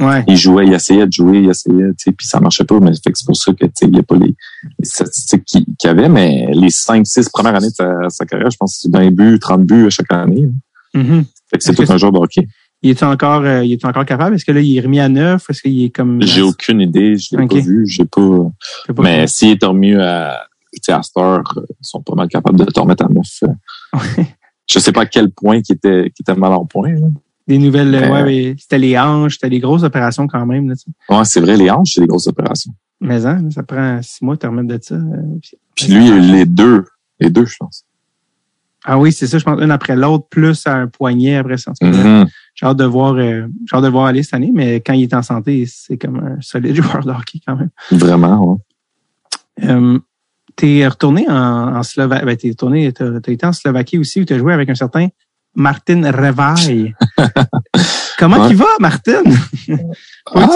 ouais 0.00 0.24
il 0.26 0.36
jouait, 0.36 0.66
il 0.66 0.72
essayait 0.72 1.06
de 1.06 1.12
jouer, 1.12 1.38
il 1.38 1.50
essayait, 1.50 1.88
tu 1.90 1.94
sais, 1.98 2.12
puis 2.12 2.26
ça 2.26 2.40
marchait 2.40 2.64
pas, 2.64 2.78
mais 2.80 2.92
fait 2.92 3.12
que 3.12 3.18
c'est 3.18 3.26
pour 3.26 3.36
ça 3.36 3.52
que 3.52 3.64
tu 3.64 3.72
sais, 3.74 3.86
il 3.86 3.92
n'y 3.92 3.98
a 3.98 4.02
pas 4.02 4.16
les, 4.16 4.34
les 4.78 4.84
statistiques 4.84 5.44
qu'il 5.44 5.64
qu'il 5.78 5.90
avait, 5.90 6.08
mais 6.08 6.46
les 6.52 6.68
5-6 6.68 7.30
premières 7.30 7.54
années 7.54 7.70
de 7.70 7.74
sa, 7.74 8.08
sa 8.08 8.26
carrière, 8.26 8.50
je 8.50 8.56
pense 8.56 8.76
que 8.76 8.80
c'est 8.82 8.92
20 8.92 9.10
buts, 9.10 9.38
30 9.38 9.64
buts 9.64 9.86
à 9.86 9.90
chaque 9.90 10.12
année. 10.12 10.48
Fait 10.94 11.58
que 11.58 11.64
c'est 11.64 11.74
tout 11.74 11.84
un 11.88 11.96
joueur 11.96 12.12
de 12.12 12.18
hockey. 12.18 12.48
Il 12.82 12.90
est 12.90 13.02
encore, 13.02 13.42
euh, 13.42 13.64
il 13.64 13.72
est 13.72 13.84
encore 13.84 14.04
capable? 14.04 14.36
Est-ce 14.36 14.44
que 14.44 14.52
là, 14.52 14.60
il 14.60 14.76
est 14.76 14.80
remis 14.80 15.00
à 15.00 15.08
neuf? 15.08 15.50
Est-ce 15.50 15.62
qu'il 15.62 15.82
est 15.82 15.90
comme. 15.90 16.22
J'ai 16.22 16.42
aucune 16.42 16.80
idée, 16.80 17.16
je 17.16 17.36
l'ai 17.36 17.46
pas 17.46 17.54
vu, 17.56 17.86
j'ai 17.86 18.04
pas, 18.04 18.20
pas. 18.94 19.02
mais 19.02 19.26
s'il 19.26 19.50
est 19.50 19.64
remis 19.64 19.94
à, 19.94 20.46
tu 20.72 20.80
sais, 20.82 20.92
à 20.92 21.00
euh, 21.16 21.42
ils 21.70 21.76
sont 21.82 22.02
pas 22.02 22.14
mal 22.14 22.28
capables 22.28 22.58
de 22.58 22.64
te 22.64 22.78
remettre 22.78 23.04
à 23.04 23.08
neuf. 23.08 23.42
Ouais. 23.94 24.26
Je 24.70 24.78
sais 24.80 24.92
pas 24.92 25.02
à 25.02 25.06
quel 25.06 25.30
point 25.30 25.62
qui 25.62 25.72
était, 25.72 26.12
qui 26.14 26.20
était 26.20 26.34
mal 26.34 26.52
en 26.52 26.66
point. 26.66 26.92
là. 26.92 27.08
Des 27.48 27.58
nouvelles, 27.58 27.94
euh, 27.94 28.12
ouais, 28.12 28.24
mais 28.24 28.54
c'était 28.58 28.78
les 28.78 28.96
hanches, 28.98 29.34
c'était 29.34 29.48
des 29.50 29.58
grosses 29.58 29.82
opérations 29.82 30.26
quand 30.26 30.44
même, 30.46 30.68
là. 30.68 30.74
Ouais, 31.08 31.24
c'est 31.24 31.40
vrai, 31.40 31.56
les 31.56 31.70
hanches, 31.70 31.92
c'est 31.94 32.02
des 32.02 32.06
grosses 32.06 32.26
opérations. 32.28 32.72
Mais 33.00 33.24
hein, 33.26 33.42
ça 33.50 33.62
prend 33.62 34.00
six 34.02 34.22
mois 34.22 34.34
de 34.34 34.40
te 34.40 34.46
remettre 34.46 34.68
de 34.68 34.78
ça. 34.82 34.94
euh, 34.96 35.38
puis- 35.40 35.56
Puis 35.74 35.86
lui, 35.94 36.06
il 36.06 36.12
a 36.12 36.16
eu 36.16 36.20
les 36.20 36.44
deux, 36.44 36.84
les 37.20 37.30
deux, 37.30 37.46
je 37.46 37.56
pense. 37.58 37.84
Ah 38.84 38.98
oui, 38.98 39.12
c'est 39.12 39.26
ça, 39.26 39.38
je 39.38 39.44
pense, 39.44 39.60
une 39.60 39.70
après 39.70 39.96
l'autre, 39.96 40.26
plus 40.28 40.66
à 40.66 40.74
un 40.76 40.86
poignet 40.88 41.36
après 41.36 41.56
ça. 41.58 41.72
Mhm. 41.82 42.26
J'ai 42.54 42.66
hâte 42.66 42.76
de 42.76 42.84
voir, 42.84 43.14
euh, 43.14 43.46
j'ai 43.66 43.76
hâte 43.76 43.84
de 43.84 43.88
voir 43.88 44.06
aller 44.06 44.22
cette 44.22 44.34
année, 44.34 44.50
mais 44.54 44.76
quand 44.76 44.92
il 44.92 45.02
est 45.04 45.14
en 45.14 45.22
santé, 45.22 45.64
c'est 45.66 45.96
comme 45.96 46.16
un 46.16 46.40
solide 46.40 46.74
joueur 47.00 47.04
de 47.04 47.10
hockey 47.10 47.40
quand 47.46 47.56
même. 47.56 47.70
Vraiment. 47.90 48.58
Euh, 49.64 49.98
t'es 50.56 50.86
retourné 50.86 51.26
en, 51.28 51.76
en 51.76 51.82
Slovaquie, 51.82 52.24
ben, 52.24 52.36
t'es 52.36 52.48
retourné, 52.50 52.92
t'as 52.92 53.18
été 53.26 53.46
en 53.46 53.52
Slovaquie 53.52 53.98
aussi 53.98 54.20
où 54.20 54.24
t'as 54.24 54.38
joué 54.38 54.52
avec 54.52 54.68
un 54.70 54.74
certain 54.74 55.08
Martin 55.54 56.10
Revaille. 56.10 56.94
Comment 58.18 58.38
Ouais. 58.44 58.50
il 58.50 58.56
va, 58.56 58.66
Martin? 58.80 59.22
Pas 59.22 59.30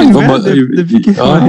eu 0.02 0.10
de 0.10 0.18
Ah, 0.18 0.40
il 0.46 0.56
il- 0.56 0.76
depuis 0.76 1.00
qu'il 1.00 1.14
ah. 1.20 1.48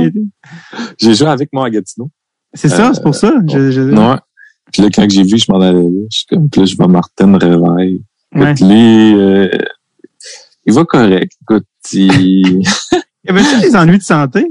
J'ai 1.00 1.14
joué 1.16 1.28
avec 1.28 1.52
moi 1.54 1.66
à 1.68 1.70
Gatineau. 1.70 2.10
C'est 2.54 2.70
ça, 2.70 2.90
Euh, 2.90 2.94
c'est 2.94 3.02
pour 3.04 3.16
ça? 3.16 3.34
Je, 3.48 3.72
je- 3.72 3.82
Ouais. 3.82 4.16
Puis 4.72 4.82
là, 4.84 4.90
quand 4.94 5.10
j'ai 5.10 5.24
vu, 5.24 5.38
je 5.38 5.52
m'en 5.52 5.60
allais 5.60 5.82
là. 5.82 5.90
Je 6.12 6.18
suis 6.18 6.26
comme, 6.28 6.50
puis 6.50 6.62
là, 6.62 6.66
je 6.68 6.76
vois 6.76 6.88
Martin 6.88 7.38
réveille. 7.38 8.04
Ouais. 8.36 8.54
Puis 8.54 8.66
lui, 8.66 9.16
euh, 9.16 9.50
il 10.66 10.74
va 10.74 10.86
correct. 10.86 11.32
Écoute, 11.42 11.66
il... 11.94 12.62
Y 13.26 13.30
avait-tu 13.30 13.62
des 13.62 13.76
ennuis 13.76 13.98
de 14.00 14.04
santé? 14.04 14.46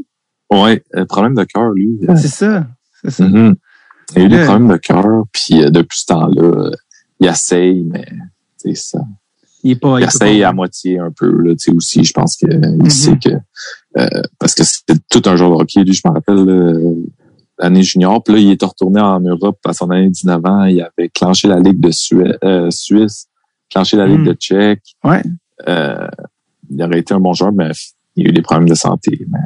ouais, 0.51 0.83
euh, 0.97 1.05
problème 1.07 1.35
de 1.35 1.45
cœur, 1.45 1.71
lui. 1.71 1.99
C'est 2.17 2.29
ça. 2.29 2.67
C'est 3.03 3.11
ça. 3.11 3.25
Mhm. 3.29 3.55
Il 4.17 4.23
a 4.23 4.25
eu 4.25 4.29
des 4.29 4.37
Ouais. 4.39 4.45
problèmes 4.45 4.69
de 4.69 4.77
cœur. 4.77 5.05
Puis 5.33 5.63
euh, 5.63 5.71
depuis 5.71 5.99
ce 6.01 6.07
temps-là, 6.07 6.43
euh, 6.43 6.71
il 7.21 7.27
essaye, 7.27 7.83
mais 7.85 8.07
ça. 8.75 9.01
Il 9.65 9.73
est 9.73 9.77
pas. 9.77 10.01
Il 10.01 10.05
essaye 10.05 10.43
à 10.43 10.53
moitié 10.53 10.99
un 10.99 11.11
peu. 11.11 11.31
Là, 11.43 11.53
tu 11.53 11.59
sais, 11.59 11.71
aussi, 11.73 12.05
je 12.05 12.13
pense 12.13 12.37
qu'il 12.37 12.49
Mhm. 12.59 12.91
sait 12.91 13.17
que... 13.19 13.31
euh, 13.99 14.23
parce 14.39 14.55
que 14.55 14.65
c'était 14.65 14.97
tout 15.11 15.23
un 15.27 15.37
joueur 15.37 15.51
de 15.51 15.63
hockey. 15.63 15.85
Lui, 15.85 15.93
je 15.93 16.03
me 16.05 16.13
rappelle... 16.13 16.49
euh, 16.49 16.95
l'année 17.59 17.83
junior. 17.85 18.21
Puis 18.25 18.35
là, 18.35 18.41
il 18.41 18.51
est 18.51 18.63
retourné 18.65 19.01
en 19.01 19.21
Europe 19.21 19.59
à 19.67 19.73
son 19.73 19.89
année 19.91 20.07
de 20.07 20.13
19 20.13 20.45
ans. 20.47 20.65
Il 20.65 20.81
avait 20.83 21.09
clenché 21.11 21.47
la 21.47 21.61
Ligue 21.61 21.79
de 21.79 21.91
euh, 22.45 22.71
Suisse, 22.71 23.29
clenché 23.71 23.97
la 23.97 24.07
Ligue 24.09 24.21
Mm. 24.21 24.27
de 24.27 24.33
Tchèque. 24.33 24.83
Ouais. 25.05 25.23
Euh, 25.69 26.09
il 26.69 26.83
aurait 26.83 26.99
été 26.99 27.15
un 27.15 27.21
bon 27.21 27.33
joueur, 27.35 27.53
mais 27.53 27.71
il 28.17 28.27
a 28.27 28.31
eu 28.31 28.33
des 28.33 28.43
problèmes 28.43 28.69
de 28.69 28.75
santé. 28.75 29.17
Mais 29.31 29.39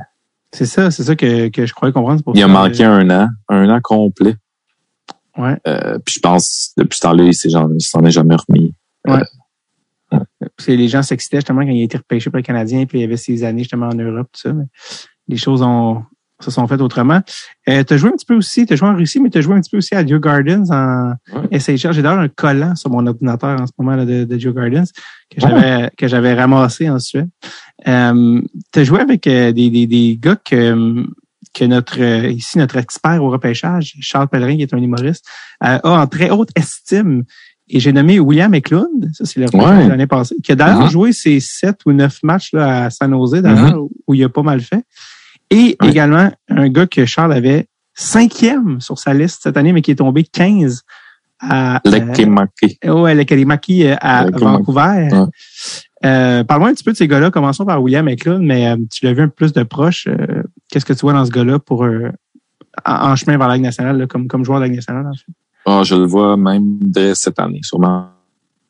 C'est 0.53 0.65
ça, 0.65 0.91
c'est 0.91 1.03
ça 1.03 1.15
que, 1.15 1.49
que 1.49 1.67
je 1.67 1.75
croyais 1.75 1.93
comprendre. 1.93 2.23
pour 2.23 2.35
il 2.35 2.43
a 2.43 2.49
manqué 2.49 2.85
euh, 2.87 2.91
un 2.93 3.11
an, 3.11 3.29
un 3.51 3.69
an 3.69 3.81
complet. 3.83 4.37
Ouais. 5.37 5.59
Puis 6.07 6.15
je 6.15 6.21
pense, 6.21 6.71
depuis 6.79 6.97
ce 6.97 7.03
temps-là, 7.03 7.25
il 7.25 7.35
s'en 7.35 8.03
est 8.05 8.11
jamais 8.11 8.37
remis. 8.49 8.73
Parce 10.11 10.67
que 10.67 10.73
les 10.73 10.89
gens 10.89 11.03
s'excitaient 11.03 11.39
justement 11.39 11.63
quand 11.63 11.71
il 11.71 11.81
a 11.81 11.85
été 11.85 11.99
repêché 11.99 12.31
par 12.31 12.39
le 12.39 12.45
Canadien, 12.45 12.87
puis 12.87 12.99
il 12.99 13.03
y 13.03 13.05
avait 13.05 13.17
ses 13.17 13.45
années 13.45 13.63
justement 13.63 13.89
en 13.89 13.95
Europe, 13.95 14.29
tout 14.33 14.41
ça. 14.41 14.53
Mais 14.53 14.65
les 15.29 15.37
choses 15.37 15.63
ont 15.63 16.05
se 16.41 16.51
sont 16.51 16.67
faites 16.67 16.81
autrement. 16.83 17.23
Euh, 17.69 17.83
tu 17.83 17.95
as 17.95 17.97
joué 17.97 18.11
un 18.11 18.13
petit 18.13 18.27
peu 18.27 18.35
aussi, 18.35 18.67
tu 18.67 18.75
as 18.75 18.77
joué 18.77 18.89
en 18.89 18.95
Russie, 18.95 19.21
mais 19.21 19.31
tu 19.31 19.39
as 19.39 19.41
joué 19.41 19.55
un 19.55 19.61
petit 19.61 19.71
peu 19.71 19.79
aussi 19.79 19.95
à 19.95 20.05
Dieu 20.05 20.19
Gardens 20.19 20.71
en 20.71 21.15
Ouais. 21.33 21.59
SHL. 21.59 21.93
J'ai 21.93 22.03
d'ailleurs 22.03 22.19
un 22.21 22.29
collant 22.29 22.75
sur 22.77 22.91
mon 22.91 23.07
ordinateur 23.07 23.59
en 23.61 23.67
ce 23.67 23.73
moment 23.79 23.97
là, 23.97 24.05
de, 24.05 24.25
de 24.25 24.37
Dieu 24.37 24.53
Gardens 24.53 24.85
que 25.31 25.41
j'avais 25.41 25.91
que 25.97 26.07
j'avais 26.07 26.35
ramassé 26.35 26.91
en 26.91 26.99
Suède. 26.99 27.29
Euh, 27.89 28.43
tu 28.73 28.79
as 28.79 28.85
joué 28.85 29.01
avec 29.01 29.27
euh, 29.27 29.53
des, 29.53 29.71
des, 29.71 29.87
des 29.87 30.19
gars 30.21 30.37
que, 30.37 31.07
que 31.55 31.65
notre 31.65 32.01
ici, 32.29 32.59
notre 32.59 32.77
expert 32.77 33.23
au 33.23 33.31
repêchage, 33.31 33.95
Charles 34.01 34.29
Pellerin, 34.29 34.57
qui 34.57 34.63
est 34.63 34.75
un 34.75 34.83
humoriste, 34.83 35.27
euh, 35.65 35.79
a 35.83 36.03
en 36.03 36.07
très 36.07 36.29
haute 36.29 36.51
estime. 36.55 37.25
Et 37.69 37.81
j'ai 37.81 37.93
nommé 37.93 38.21
William 38.21 38.55
Eklund, 38.55 39.11
ça 39.13 39.25
c'est 39.25 39.41
le 39.41 39.47
Ouais. 39.53 39.85
de 39.85 39.89
l'année 39.91 40.07
passée, 40.07 40.37
qui 40.43 40.53
a 40.53 40.55
d'ailleurs 40.55 40.83
Mhm. 40.83 40.91
joué 40.91 41.13
ses 41.13 41.41
sept 41.41 41.81
ou 41.87 41.93
neuf 41.93 42.21
matchs 42.23 42.53
là, 42.53 42.85
à 42.85 42.91
San 42.91 43.11
Jose, 43.11 43.43
d'ailleurs, 43.43 43.83
où 44.07 44.15
il 44.15 44.23
a 44.23 44.29
pas 44.29 44.43
mal 44.43 44.61
fait. 44.61 44.85
Et 45.51 45.77
Ouais. 45.83 45.89
également, 45.91 46.31
un 46.49 46.69
gars 46.69 46.87
que 46.87 47.05
Charles 47.07 47.33
avait 47.33 47.67
cinquième 47.95 48.81
sur 48.81 48.99
sa 48.99 49.15
liste 49.15 49.43
cette 49.43 49.57
année, 49.57 49.73
mais 49.73 49.83
qui 49.83 49.91
est 49.91 49.97
tombé 49.97 50.23
15 50.23 50.83
à, 51.41 51.77
euh, 51.87 51.91
Lekemake. 51.91 52.51
Ouais, 52.85 53.15
euh, 53.15 53.97
à. 54.01 54.27
Vancouver. 54.31 55.09
Ouais. 55.11 55.11
Euh, 56.05 56.45
Parle-moi 56.45 56.69
un 56.71 56.75
petit 56.75 56.85
peu 56.85 56.93
de 56.93 56.97
ces 56.97 57.09
gars-là. 57.09 57.31
Commençons 57.31 57.65
par 57.65 57.83
William 57.83 58.09
Eklund, 58.09 58.45
mais 58.45 58.69
euh, 58.69 58.77
tu 58.93 59.05
l'as 59.05 59.13
vu 59.13 59.23
un 59.23 59.29
peu 59.29 59.35
plus 59.35 59.53
de 59.53 59.63
proche. 59.65 60.07
Euh, 60.07 60.43
Qu'est-ce 60.71 60.85
que 60.85 60.93
tu 60.93 61.01
vois 61.01 61.13
dans 61.15 61.25
ce 61.25 61.31
gars-là 61.31 61.59
pour 61.59 61.85
euh, 61.85 62.11
en, 62.85 63.11
en 63.13 63.17
chemin 63.17 63.37
vers 63.39 63.49
la 63.49 63.55
Ligue 63.55 63.65
nationale, 63.65 63.99
là, 63.99 64.07
comme, 64.07 64.29
comme 64.29 64.45
joueur 64.45 64.59
de 64.59 64.65
la 64.65 64.69
Ligue 64.69 64.77
nationale? 64.77 65.07
En 65.07 65.15
fait? 65.15 65.33
Ah, 65.67 65.83
je 65.83 65.97
le 65.97 66.07
vois 66.07 66.37
même 66.37 66.79
dès 66.81 67.15
cette 67.15 67.39
année, 67.41 67.61
sûrement. 67.63 68.07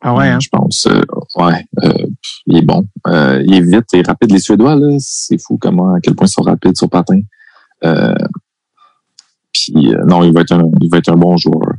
Ah 0.00 0.14
ouais, 0.14 0.28
hein? 0.28 0.38
Je 0.40 0.48
pense. 0.48 0.86
euh, 0.86 1.02
ouais. 1.36 1.64
euh, 1.84 2.06
il 2.46 2.58
est 2.58 2.62
bon. 2.62 2.86
Euh, 3.06 3.42
il 3.46 3.54
est 3.54 3.60
vite 3.60 3.92
et 3.92 4.02
rapide. 4.02 4.32
Les 4.32 4.38
Suédois, 4.38 4.76
là, 4.76 4.96
c'est 4.98 5.38
fou 5.40 5.58
comment, 5.60 5.94
à 5.94 6.00
quel 6.00 6.14
point 6.14 6.26
ils 6.26 6.30
sont 6.30 6.42
rapides 6.42 6.76
sur 6.76 6.88
patin. 6.88 7.20
Euh, 7.84 8.14
puis 9.52 9.94
euh, 9.94 10.04
non, 10.06 10.22
il 10.22 10.32
va 10.32 10.40
être 10.42 10.52
un, 10.52 10.64
il 10.80 10.90
va 10.90 10.98
être 10.98 11.10
un 11.10 11.16
bon 11.16 11.36
joueur. 11.36 11.74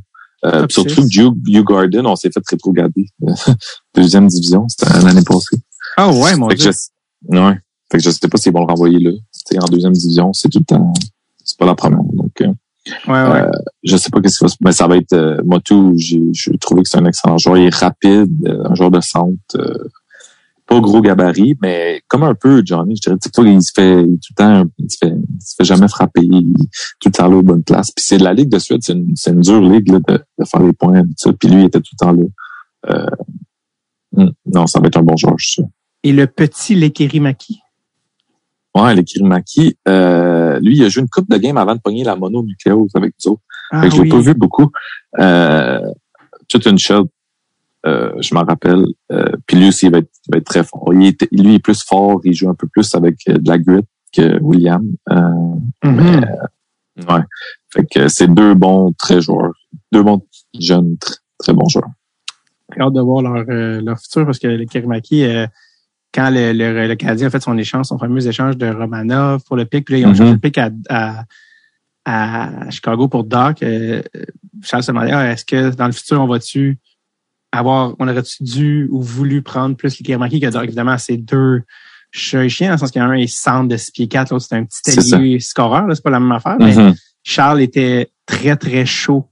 Euh, 0.45 0.65
surtout. 0.69 1.03
Hugh, 1.08 1.65
Garden, 1.67 2.06
on 2.06 2.15
s'est 2.15 2.30
fait 2.32 2.43
rétrograder. 2.47 3.08
Deuxième 3.95 4.27
division, 4.27 4.65
c'était 4.67 4.91
l'année 5.03 5.23
passée. 5.23 5.58
Ah 5.97 6.12
ouais, 6.12 6.36
mon 6.36 6.49
Fait 6.49 6.56
que 6.58 6.62
je, 6.63 6.69
ouais. 7.30 7.60
Fait 7.91 7.97
que 7.97 8.03
je 8.03 8.10
sais 8.12 8.27
pas 8.27 8.38
s'ils 8.38 8.53
vont 8.53 8.60
le 8.60 8.65
renvoyer 8.67 8.99
là. 8.99 9.12
Tu 9.12 9.56
sais, 9.56 9.60
en 9.60 9.65
deuxième 9.65 9.93
division, 9.93 10.34
c'est 10.34 10.49
tout 10.49 10.60
le 10.60 10.65
temps. 10.65 10.93
C'est 11.43 11.58
pas 11.58 11.65
la 11.65 11.75
première. 11.75 12.03
Donc, 12.13 12.41
euh, 12.41 12.51
Ouais, 13.08 13.13
ouais. 13.13 13.41
euh, 13.41 13.52
je 13.84 13.97
sais 13.97 14.10
pas 14.10 14.21
qu'est-ce 14.21 14.38
qui 14.38 14.43
va 14.43 14.50
se 14.50 14.56
mais 14.62 14.71
ça 14.71 14.88
va 14.88 14.97
être 14.97 15.13
euh, 15.13 15.41
Motu, 15.45 15.93
j'ai 15.97 16.21
j'ai 16.34 16.58
trouvé 16.58 16.84
que 16.84 16.89
c'est 16.89 16.97
un 16.97 17.06
excellent 17.06 17.38
joueur. 17.38 17.58
Il 17.58 17.65
est 17.65 17.76
rapide, 17.76 18.32
euh, 18.47 18.63
un 18.69 18.76
joueur 18.76 18.91
de 18.91 19.02
centre, 19.02 19.38
euh, 19.56 19.89
pas 20.65 20.80
gros 20.80 21.02
gabarit, 21.02 21.56
mais 21.62 22.02
comme 22.08 22.23
un 22.23 22.36
peu 22.36 22.62
Johnny, 22.65 22.95
je 22.97 23.02
dirais. 23.02 23.17
Tu 23.21 23.30
sais, 23.34 23.50
il 23.50 23.62
se 23.62 23.71
fait 23.73 24.02
il 24.02 24.19
tout 24.19 24.32
le 24.32 24.36
temps, 24.36 24.63
il 24.78 24.91
se 24.91 24.97
fait, 24.97 25.13
il 25.13 25.41
se 25.41 25.56
fait 25.56 25.63
jamais 25.63 25.88
frapper, 25.88 26.21
il 26.21 26.38
est 26.38 26.67
tout 27.00 27.08
le 27.08 27.12
temps 27.12 27.28
là 27.28 27.38
aux 27.38 27.43
bonnes 27.43 27.63
places. 27.63 27.91
Puis 27.91 28.04
c'est 28.06 28.17
la 28.17 28.34
Ligue 28.34 28.50
de 28.50 28.60
Suède, 28.60 28.82
c'est 28.84 28.93
une, 28.93 29.15
c'est 29.15 29.32
une 29.32 29.41
dure 29.41 29.62
ligue 29.62 29.89
là, 29.89 30.00
de, 30.08 30.19
de 30.39 30.45
faire 30.45 30.62
les 30.62 30.73
points, 30.73 31.04
tout 31.04 31.13
ça. 31.15 31.34
Puis 31.34 31.50
lui, 31.50 31.62
il 31.62 31.65
était 31.65 31.80
tout 31.80 31.93
le 32.00 32.06
temps 32.06 32.12
là. 32.12 32.23
Euh, 32.89 33.10
hum, 34.16 34.32
non, 34.45 34.68
ça 34.68 34.80
va 34.80 34.88
être 34.88 34.97
un 34.97 35.03
bon 35.03 35.16
joueur, 35.16 35.36
je 35.38 35.45
suis 35.45 35.53
sûr. 35.62 35.66
Et 36.03 36.12
le 36.12 36.28
petit 36.28 36.76
Lekerimaki. 36.76 37.62
Ouais, 38.78 38.95
les 38.95 39.03
Kirimaki, 39.03 39.78
euh, 39.88 40.59
lui, 40.59 40.78
il 40.78 40.84
a 40.86 40.89
joué 40.89 41.01
une 41.01 41.09
coupe 41.09 41.30
de 41.30 41.38
game 41.38 41.57
avant 41.57 41.75
de 41.75 41.80
pogner 41.82 42.03
la 42.03 42.15
mononucléose 42.15 42.91
avec 42.95 43.13
nous 43.25 43.32
autres. 43.34 43.41
Ah 43.71 43.82
Fait 43.82 43.89
que 43.89 43.95
je 43.95 44.01
l'ai 44.03 44.09
pas 44.09 44.19
vu 44.19 44.34
beaucoup. 44.34 44.69
Euh, 45.19 45.82
toute 46.47 46.65
une 46.65 46.78
shot, 46.78 47.07
euh, 47.86 48.11
je 48.21 48.34
m'en 48.34 48.43
rappelle. 48.43 48.86
Euh, 49.11 49.32
puis 49.45 49.57
lui 49.57 49.67
aussi, 49.69 49.88
il 49.88 49.91
va, 49.91 49.97
être, 49.99 50.09
il 50.28 50.32
va 50.34 50.38
être 50.39 50.45
très 50.45 50.63
fort. 50.63 50.93
Il 50.93 51.05
est, 51.07 51.21
lui, 51.32 51.49
il 51.49 51.53
est 51.55 51.59
plus 51.59 51.84
fort. 51.84 52.21
Il 52.23 52.34
joue 52.34 52.49
un 52.49 52.55
peu 52.55 52.67
plus 52.67 52.93
avec 52.95 53.15
euh, 53.30 53.38
de 53.38 53.49
la 53.49 53.57
grit 53.57 53.82
que 54.13 54.39
William. 54.41 54.86
Euh, 55.09 55.30
Mhm. 55.84 56.25
Ouais. 57.09 57.21
Fait 57.73 57.86
que 57.86 58.07
c'est 58.07 58.28
deux 58.28 58.53
bons 58.55 58.91
très 58.97 59.21
joueurs. 59.21 59.53
Deux 59.91 60.01
bons 60.03 60.21
jeunes 60.59 60.95
tr- 60.95 61.17
très 61.38 61.53
bon 61.53 61.67
joueur. 61.69 61.86
J'ai 62.75 62.82
hâte 62.82 62.93
de 62.93 63.01
voir 63.01 63.21
leur, 63.21 63.45
euh, 63.49 63.82
leur 63.82 63.99
futur 63.99 64.25
parce 64.25 64.39
que 64.39 64.47
le 64.47 64.65
Kirimaki, 64.65 65.23
quand 66.18 66.32
le, 66.32 66.51
le, 66.51 66.88
le, 66.88 66.95
Canadien 66.95 67.28
a 67.28 67.30
fait 67.30 67.39
son 67.43 67.55
échange, 67.59 67.86
son 67.86 67.99
fameux 67.99 68.26
échange 68.28 68.57
de 68.57 68.68
Romanov 68.68 69.43
pour 69.45 69.55
le 69.55 69.65
pic, 69.65 69.86
puis 69.86 69.93
là, 69.93 69.99
ils 69.99 70.05
ont 70.07 70.09
Mhm. 70.09 70.15
changé 70.18 70.32
le 70.32 70.39
pic 70.39 70.57
à, 70.57 70.72
à, 70.89 71.24
à 72.05 72.70
Chicago 72.72 73.07
pour 73.07 73.24
Doc. 73.24 73.61
Euh, 73.61 74.01
Charles 74.63 74.82
se 74.84 74.91
demandait, 74.91 75.11
ah, 75.11 75.32
est-ce 75.32 75.45
que 75.45 75.76
dans 75.76 75.86
le 75.86 75.91
futur, 75.91 76.20
on 76.22 76.28
va-tu 76.28 76.80
avoir, 77.51 77.93
on 77.99 78.07
aurait-tu 78.07 78.43
dû 78.43 78.88
ou 78.91 79.01
voulu 79.01 79.41
prendre 79.43 79.76
plus 79.76 79.99
le 79.99 80.03
Kirimaki 80.03 80.39
que 80.39 80.47
Doc? 80.47 80.63
Évidemment, 80.63 80.97
c'est 80.97 81.18
deux 81.18 81.61
chats 82.11 82.43
et 82.45 82.49
chiens, 82.49 82.70
dans 82.70 82.74
le 82.74 82.80
sens 82.80 82.91
qu'il 82.91 83.01
y 83.01 83.05
en 83.05 83.09
a 83.09 83.13
un, 83.13 83.18
il 83.18 83.30
centre 83.30 83.68
de 83.68 83.78
6 83.78 83.91
pieds 83.91 84.07
4, 84.07 84.32
l'autre, 84.32 84.45
c'est 84.49 84.55
un 84.55 84.63
petit 84.65 85.13
allié 85.15 85.39
scoreur, 85.39 85.86
c'est 85.93 86.03
pas 86.03 86.09
la 86.09 86.20
même 86.20 86.32
affaire, 86.32 86.57
mais 86.59 86.76
Mhm. 86.76 86.95
Charles 87.24 87.61
était 87.61 88.09
très, 88.26 88.55
très 88.55 88.86
chaud. 88.86 89.28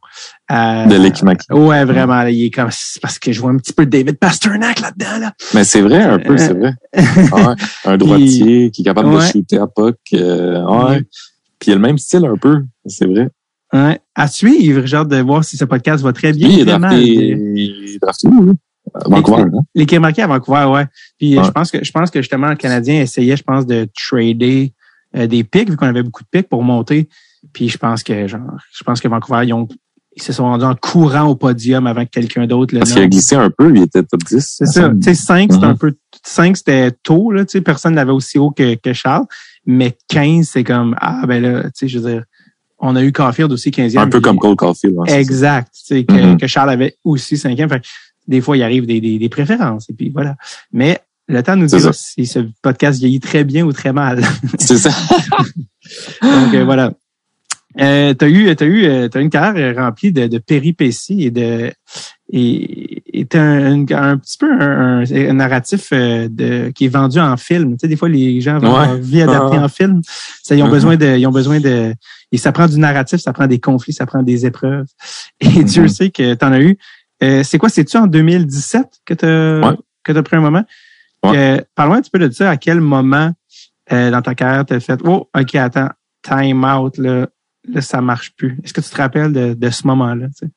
Euh, 0.51 0.85
De 0.85 0.95
l'Ekimaki. 0.95 1.51
Ouais, 1.51 1.85
vraiment. 1.85 2.21
là, 2.23 2.29
il 2.29 2.45
est 2.45 2.49
comme 2.51 2.69
parce 3.01 3.19
que 3.19 3.31
je 3.31 3.39
vois 3.41 3.51
un 3.51 3.57
petit 3.57 3.73
peu 3.73 3.85
de 3.85 3.91
David 3.91 4.17
Pasternak 4.17 4.79
là-dedans. 4.79 5.19
Là. 5.19 5.33
Mais 5.53 5.63
c'est 5.63 5.81
vrai, 5.81 6.01
un 6.03 6.19
peu, 6.19 6.37
c'est 6.37 6.53
vrai. 6.53 6.73
Ouais, 6.95 7.55
un 7.85 7.97
droitier 7.97 8.71
qui 8.71 8.81
est 8.81 8.85
capable 8.85 9.13
de 9.13 9.19
shooter 9.21 9.57
à 9.57 9.67
puck. 9.67 9.97
euh, 10.13 10.63
ouais. 10.63 11.01
Puis 11.59 11.69
il 11.69 11.71
a 11.71 11.75
le 11.75 11.81
même 11.81 11.97
style 11.97 12.25
un 12.25 12.37
peu, 12.37 12.63
c'est 12.85 13.05
vrai. 13.07 13.29
Ouais. 13.73 13.99
À 14.13 14.27
suivre, 14.27 14.85
genre 14.85 15.05
de 15.05 15.17
voir 15.17 15.43
si 15.43 15.57
ce 15.57 15.65
podcast 15.65 16.03
va 16.03 16.13
très 16.13 16.31
bien. 16.31 16.47
Lui, 16.47 16.55
il 16.55 16.59
est 16.61 16.65
drafté, 16.65 17.01
il 17.03 17.95
est 17.95 17.99
drafté 17.99 18.27
où, 18.27 18.43
lui? 18.43 18.53
À 18.93 19.09
Vancouver, 19.09 19.41
hein? 19.41 19.61
Les 19.73 19.85
Kémarqués 19.87 20.21
à 20.21 20.27
Vancouver, 20.27 20.65
ouais. 20.65 20.85
Puis 21.17 21.37
euh, 21.37 21.43
je 21.43 21.49
pense 21.49 21.71
que 21.71 21.83
je 21.83 21.91
pense 21.91 22.11
que 22.11 22.21
justement 22.21 22.47
le 22.49 22.55
Canadien 22.55 23.01
essayait, 23.01 23.35
je 23.35 23.43
pense, 23.43 23.65
de 23.65 23.89
trader 23.95 24.73
euh, 25.17 25.25
des 25.27 25.43
pics, 25.43 25.69
vu 25.69 25.75
qu'on 25.75 25.87
avait 25.87 26.03
beaucoup 26.03 26.23
de 26.23 26.29
pics 26.29 26.47
pour 26.47 26.61
monter. 26.63 27.09
Puis 27.51 27.67
je 27.69 27.77
pense 27.77 28.03
que 28.03 28.27
genre, 28.27 28.41
je 28.73 28.83
pense 28.83 29.01
que 29.01 29.07
Vancouver, 29.07 29.41
ils 29.45 29.53
ont 29.53 29.67
ils 30.15 30.21
se 30.23 30.31
sont 30.33 30.43
rendus 30.43 30.63
en 30.65 30.75
courant 30.75 31.23
au 31.27 31.35
podium 31.35 31.87
avant 31.87 32.05
que 32.05 32.09
quelqu'un 32.09 32.47
d'autre 32.47 32.73
le 32.73 32.79
Parce 32.79 32.93
qu'il 32.93 33.01
a 33.01 33.07
glissé 33.07 33.35
un 33.35 33.49
peu, 33.49 33.69
il 33.75 33.83
était 33.83 34.03
top 34.03 34.23
10. 34.23 34.39
C'est 34.57 34.65
ça. 34.65 34.89
Tu 34.89 35.01
sais, 35.03 35.13
5, 35.13 35.51
c'était 35.53 35.65
Mhm. 35.65 35.71
un 35.71 35.75
peu, 35.75 35.93
5, 36.23 36.55
c'était 36.57 36.91
tôt, 37.03 37.31
là, 37.31 37.43
tu 37.45 37.51
sais, 37.53 37.61
personne 37.61 37.95
n'avait 37.95 38.11
aussi 38.13 38.37
haut 38.39 38.51
que, 38.51 38.75
que 38.75 38.93
Charles. 38.93 39.25
Mais 39.65 39.97
15, 40.07 40.47
c'est 40.53 40.63
comme, 40.63 40.95
ah, 41.01 41.25
ben 41.27 41.41
là, 41.41 41.63
tu 41.63 41.69
sais, 41.75 41.87
je 41.87 41.99
veux 41.99 42.11
dire, 42.11 42.23
on 42.79 42.95
a 42.95 43.03
eu 43.03 43.11
Caulfield 43.11 43.51
aussi 43.51 43.71
15e. 43.71 43.97
Un 44.01 44.05
peu 44.07 44.19
puis- 44.19 44.21
comme 44.23 44.37
Cole 44.39 44.55
Caulfield. 44.55 44.95
hein. 44.99 45.03
Exact. 45.05 45.69
Tu 45.73 45.81
sais, 45.95 46.03
que, 46.05 46.13
Mhm. 46.13 46.37
que 46.37 46.47
Charles 46.47 46.69
avait 46.69 46.95
aussi 47.03 47.35
5e. 47.37 47.67
Fait 47.69 47.79
que 47.81 47.85
des 48.27 48.41
fois, 48.41 48.57
il 48.57 48.63
arrive 48.63 48.85
des, 48.85 49.01
des, 49.01 49.17
des 49.19 49.29
préférences. 49.29 49.89
Et 49.89 49.93
puis 49.93 50.09
voilà. 50.11 50.35
Mais 50.71 50.99
le 51.27 51.41
temps 51.43 51.55
nous 51.55 51.65
dira 51.67 51.91
si 51.93 52.25
ce 52.25 52.39
podcast 52.61 52.99
vieillit 52.99 53.19
très 53.19 53.43
bien 53.43 53.65
ou 53.65 53.73
très 53.73 53.91
mal. 53.93 54.23
C'est 54.59 54.77
ça. 54.77 54.91
Donc 56.21 56.53
euh, 56.53 56.63
voilà. 56.65 56.93
Euh, 57.81 58.13
t'as 58.13 58.27
eu, 58.29 58.55
t'as 58.55 58.65
eu, 58.65 58.85
euh, 58.85 59.07
t'as 59.09 59.19
une 59.21 59.29
carrière 59.29 59.75
remplie 59.75 60.11
de, 60.13 60.27
de 60.27 60.37
péripéties 60.37 61.23
et 61.23 61.31
de 61.31 61.71
et, 62.31 63.25
t'as 63.29 63.41
un, 63.41 63.81
un, 63.81 63.85
un 63.91 64.17
petit 64.17 64.37
peu 64.37 64.51
un, 64.51 65.03
un- 65.03 65.33
narratif 65.33 65.89
euh, 65.93 66.27
de 66.29 66.71
qui 66.73 66.85
est 66.85 66.89
vendu 66.89 67.19
en 67.19 67.37
film. 67.37 67.73
Tu 67.73 67.79
sais, 67.81 67.87
des 67.87 67.95
fois 67.97 68.09
les 68.09 68.41
gens 68.41 68.59
vont 68.59 68.75
Ouais. 68.77 68.99
vie 68.99 69.21
adaptée 69.21 69.57
Ah. 69.59 69.65
en 69.65 69.69
film. 69.69 70.01
Ça, 70.43 70.55
ils 70.55 70.61
ont 70.63 70.65
Mhm. 70.67 70.71
besoin 70.71 70.95
de, 70.97 71.17
ils 71.17 71.27
ont 71.27 71.31
besoin 71.31 71.59
de, 71.59 71.93
et 72.31 72.37
ça 72.37 72.51
prend 72.51 72.67
du 72.67 72.79
narratif, 72.79 73.19
ça 73.19 73.33
prend 73.33 73.47
des 73.47 73.59
conflits, 73.59 73.93
ça 73.93 74.05
prend 74.05 74.23
des 74.23 74.45
épreuves. 74.45 74.85
Et 75.41 75.63
Dieu 75.63 75.83
Mhm. 75.83 75.87
sait 75.89 76.09
que 76.09 76.33
t'en 76.33 76.51
as 76.51 76.61
eu. 76.61 76.77
Euh, 77.23 77.43
c'est 77.43 77.57
quoi, 77.57 77.69
c'est-tu 77.69 77.97
en 77.97 78.07
2017 78.07 78.85
que 79.05 79.13
t'as 79.13 79.59
Ouais. 79.69 79.75
que 80.03 80.11
t'as 80.11 80.23
pris 80.23 80.37
un 80.37 80.41
moment? 80.41 80.63
Euh, 81.25 81.59
Parle-moi 81.75 81.97
un 81.97 82.01
petit 82.01 82.11
peu 82.11 82.19
de 82.19 82.29
ça. 82.31 82.49
À 82.51 82.57
quel 82.57 82.79
moment 82.81 83.31
euh, 83.91 84.11
dans 84.11 84.21
ta 84.21 84.33
carrière 84.35 84.65
t'as 84.65 84.79
fait 84.79 84.99
Oh, 85.03 85.27
ok, 85.37 85.55
attends, 85.55 85.89
time 86.23 86.63
out, 86.63 86.97
là, 86.97 87.27
là 87.67 87.81
ça 87.81 88.01
marche 88.01 88.35
plus. 88.35 88.59
Est-ce 88.63 88.73
que 88.73 88.81
tu 88.81 88.89
te 88.89 88.97
rappelles 88.97 89.33
de, 89.33 89.53
de 89.53 89.69
ce 89.69 89.87
moment-là? 89.87 90.27
tu 90.27 90.47
sais? 90.47 90.51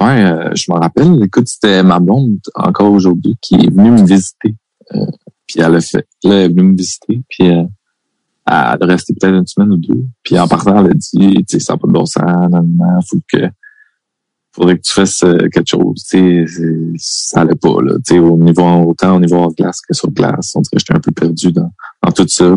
Ouais, 0.00 0.24
euh, 0.24 0.50
je 0.54 0.70
me 0.70 0.78
rappelle. 0.78 1.22
Écoute, 1.22 1.48
c'était 1.48 1.82
ma 1.82 1.98
blonde 1.98 2.38
encore 2.54 2.92
aujourd'hui 2.92 3.36
qui 3.40 3.54
est 3.54 3.70
venue 3.70 3.92
me 3.92 4.04
visiter. 4.04 4.54
Euh, 4.94 5.06
puis 5.46 5.60
elle 5.60 5.74
a 5.74 5.80
fait. 5.80 6.06
Là, 6.22 6.34
elle 6.34 6.42
est 6.42 6.48
venue 6.48 6.72
me 6.72 6.76
visiter. 6.76 7.22
Puis 7.30 7.48
euh, 7.48 7.64
elle 8.46 8.54
a 8.54 8.78
resté 8.82 9.14
peut-être 9.14 9.34
une 9.34 9.46
semaine 9.46 9.72
ou 9.72 9.78
deux. 9.78 10.04
Puis 10.22 10.38
en 10.38 10.46
partant, 10.46 10.84
elle 10.84 10.90
a 10.90 10.94
dit, 10.94 11.08
tu 11.12 11.44
sais, 11.48 11.60
ça 11.60 11.72
n'a 11.72 11.78
pas 11.78 11.88
de 11.88 11.92
bon 11.92 12.04
sens, 12.04 12.50
nan, 12.50 12.78
faut 13.08 13.20
que 13.32 13.38
faudrait 14.52 14.76
que 14.76 14.82
tu 14.82 14.92
fasses 14.92 15.22
euh, 15.22 15.48
quelque 15.48 15.68
chose. 15.68 16.04
Tu 16.08 16.46
sais, 16.46 16.92
ça 16.96 17.40
allait 17.40 17.54
pas 17.54 17.80
là. 17.82 17.94
Tu 18.06 18.14
sais, 18.14 18.18
au 18.18 18.36
niveau 18.36 18.64
autant 18.64 19.16
au 19.16 19.20
niveau 19.20 19.36
hors 19.36 19.54
glace 19.54 19.80
que 19.80 19.94
sur 19.94 20.10
glace, 20.10 20.52
on 20.54 20.60
dirait 20.60 20.76
que 20.76 20.80
j'étais 20.80 20.94
un 20.94 21.00
peu 21.00 21.12
perdu 21.12 21.52
dans, 21.52 21.72
dans 22.02 22.12
tout 22.12 22.28
ça. 22.28 22.56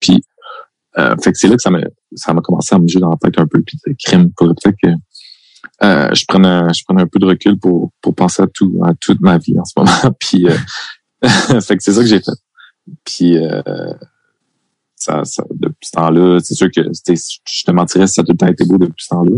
Puis 0.00 0.22
euh, 0.96 1.14
fait 1.22 1.32
que 1.32 1.38
c'est 1.38 1.48
là 1.48 1.56
que 1.56 1.62
ça 1.62 1.70
m'a 1.70 1.80
ça 2.14 2.32
m'a 2.32 2.40
commencé 2.40 2.74
à 2.74 2.78
me 2.78 2.88
jouer 2.88 3.00
dans 3.00 3.10
la 3.10 3.16
tête 3.16 3.38
un 3.38 3.46
peu. 3.46 3.60
Puis 3.62 3.78
de 3.86 3.94
crime, 4.02 4.30
peut-être 4.36 4.76
que 4.82 4.88
euh, 5.84 6.14
je 6.14 6.24
prenais 6.26 6.48
un, 6.48 6.72
je 6.72 6.82
prenais 6.84 7.02
un 7.02 7.06
peu 7.06 7.18
de 7.18 7.26
recul 7.26 7.58
pour 7.58 7.92
pour 8.00 8.14
penser 8.14 8.42
à 8.42 8.46
tout 8.52 8.80
à 8.84 8.94
toute 8.94 9.20
ma 9.20 9.38
vie 9.38 9.58
en 9.58 9.64
ce 9.64 9.72
moment. 9.76 10.16
Puis 10.20 10.46
euh, 10.48 10.56
fait 11.60 11.76
que 11.76 11.82
c'est 11.82 11.92
ça 11.92 12.00
que 12.00 12.06
j'ai 12.06 12.20
fait. 12.20 12.32
Puis 13.04 13.36
euh, 13.36 13.92
ça, 14.96 15.24
ça, 15.24 15.44
depuis 15.50 15.86
ce 15.86 15.92
temps-là, 15.92 16.40
c'est 16.42 16.54
sûr 16.54 16.68
que 16.74 16.80
je 16.82 17.64
te 17.64 17.70
mentirais 17.70 18.06
si 18.06 18.14
ça 18.14 18.22
a 18.22 18.24
tout 18.24 18.32
le 18.32 18.38
temps 18.38 18.46
été 18.46 18.64
beau 18.64 18.78
depuis 18.78 19.04
ce 19.04 19.08
temps-là. 19.10 19.30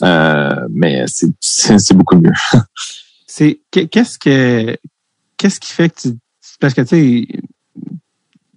là. 0.00 0.60
Euh, 0.62 0.68
mais 0.70 1.04
c'est 1.08 1.94
beaucoup 1.94 2.16
mieux. 2.16 2.32
C'est 3.26 3.62
que- 3.70 3.86
qu'est-ce 3.86 4.18
que 4.18 4.76
qu'est-ce 5.38 5.58
qui 5.58 5.72
fait 5.72 5.88
que 5.88 6.00
tu 6.02 6.18
parce 6.60 6.74
que 6.74 6.82
tu 6.82 7.26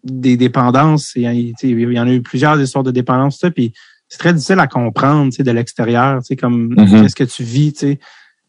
des 0.06 0.38
dépendances, 0.38 1.12
il 1.16 1.24
y, 1.24 1.28
en- 1.28 1.34
tu 1.34 1.54
sais, 1.58 1.70
il 1.70 1.92
y 1.94 2.00
en 2.00 2.08
a 2.08 2.14
eu 2.14 2.22
plusieurs 2.22 2.60
histoires 2.62 2.84
de 2.84 2.92
dépendance, 2.92 3.40
ça, 3.40 3.52
puis 3.52 3.74
c'est 4.08 4.20
très 4.20 4.34
difficile 4.34 4.60
à 4.60 4.68
comprendre, 4.68 5.32
tu 5.32 5.38
sais, 5.38 5.44
de 5.44 5.52
l'extérieur, 5.52 6.20
tu 6.20 6.28
sais, 6.28 6.36
comme 6.36 6.76
Mhm. 6.78 7.02
qu'est-ce 7.02 7.16
que 7.16 7.24
tu 7.24 7.44
vis, 7.44 7.74
tu 7.74 7.80
sais. 7.80 8.00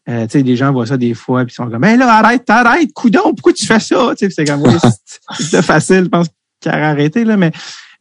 Euh, 0.07 0.23
tu 0.25 0.33
sais, 0.33 0.41
les 0.43 0.55
gens 0.55 0.71
voient 0.71 0.85
ça 0.85 0.95
des 0.97 1.13
fois, 1.13 1.43
puis 1.43 1.51
ils 1.53 1.55
sont 1.55 1.69
comme, 1.69 1.81
ben 1.81 1.97
là, 1.99 2.13
arrête, 2.13 2.49
arrête, 2.49 2.93
coudon, 2.93 3.33
pourquoi 3.33 3.51
tu 3.53 3.65
fais 3.65 3.79
ça? 3.79 4.13
Tu 4.17 4.25
sais, 4.25 4.29
c'est 4.29 4.45
comme, 4.45 4.61
oui, 4.63 4.75
c'est- 5.37 5.61
facile, 5.61 6.03
je 6.05 6.09
pense 6.09 6.27
qu'il 6.61 6.71
a 6.71 6.89
arrêté, 6.89 7.25
là, 7.25 7.35
mais, 7.35 7.51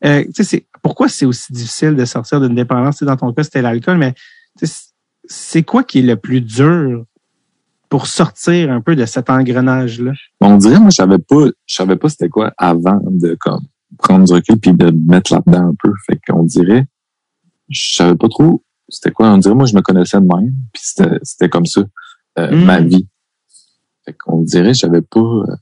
euh, 0.04 0.22
tu 0.26 0.30
sais, 0.34 0.44
c'est, 0.44 0.66
pourquoi 0.82 1.09
c'est 1.09 1.24
aussi 1.26 1.52
difficile 1.52 1.96
de 1.96 2.04
sortir 2.04 2.40
d'une 2.40 2.54
dépendance? 2.54 2.96
Tu 2.96 2.98
sais, 3.00 3.04
dans 3.07 3.16
ton 3.16 3.32
cas, 3.32 3.42
c'était 3.42 3.62
l'alcool, 3.62 3.96
mais, 3.98 4.14
c'est 5.28 5.62
quoi 5.64 5.82
qui 5.82 5.98
est 5.98 6.02
le 6.02 6.16
plus 6.16 6.40
dur 6.40 7.04
pour 7.89 8.07
sortir 8.07 8.70
un 8.70 8.80
peu 8.80 8.97
de 8.97 9.05
cet 9.07 9.30
engrenage-là? 9.30 10.12
On 10.41 10.57
dirait, 10.57 10.78
moi, 10.80 10.91
je 10.91 10.97
savais 10.97 11.18
pas, 11.18 11.47
je 11.66 11.74
savais 11.74 11.97
pas 11.97 12.09
c'était 12.09 12.28
quoi 12.28 12.53
avant 12.59 13.01
de 13.05 13.37
comme 13.41 13.64
prendre 13.99 14.24
du 14.26 14.32
recul 14.32 14.59
puis 14.59 14.72
de 14.72 14.87
me 14.91 15.11
mettre 15.12 15.32
là-dedans 15.32 15.68
un 15.68 15.74
peu. 15.82 15.93
Fait 16.07 16.18
qu'on 16.26 16.43
dirait, 16.43 16.87
je 17.68 17.97
savais 17.97 18.16
pas 18.16 18.28
trop 18.28 18.62
c'était 18.89 19.11
quoi. 19.11 19.32
On 19.32 19.39
dirait, 19.39 19.55
moi, 19.57 19.66
je 19.66 19.74
me 19.74 19.80
connaissais 19.82 20.20
de 20.20 20.26
même 20.26 20.53
puis 20.72 20.82
c'était, 20.84 21.18
c'était 21.22 21.49
comme 21.49 21.66
ça, 21.66 21.82
euh, 22.39 22.51
Mm. 22.53 22.64
ma 22.64 22.80
vie. 22.80 23.09
Fait 24.05 24.12
qu'on 24.12 24.43
dirait, 24.43 24.74
je 24.74 24.78
savais 24.80 25.03
pas, 25.03 25.18
euh, 25.20 25.57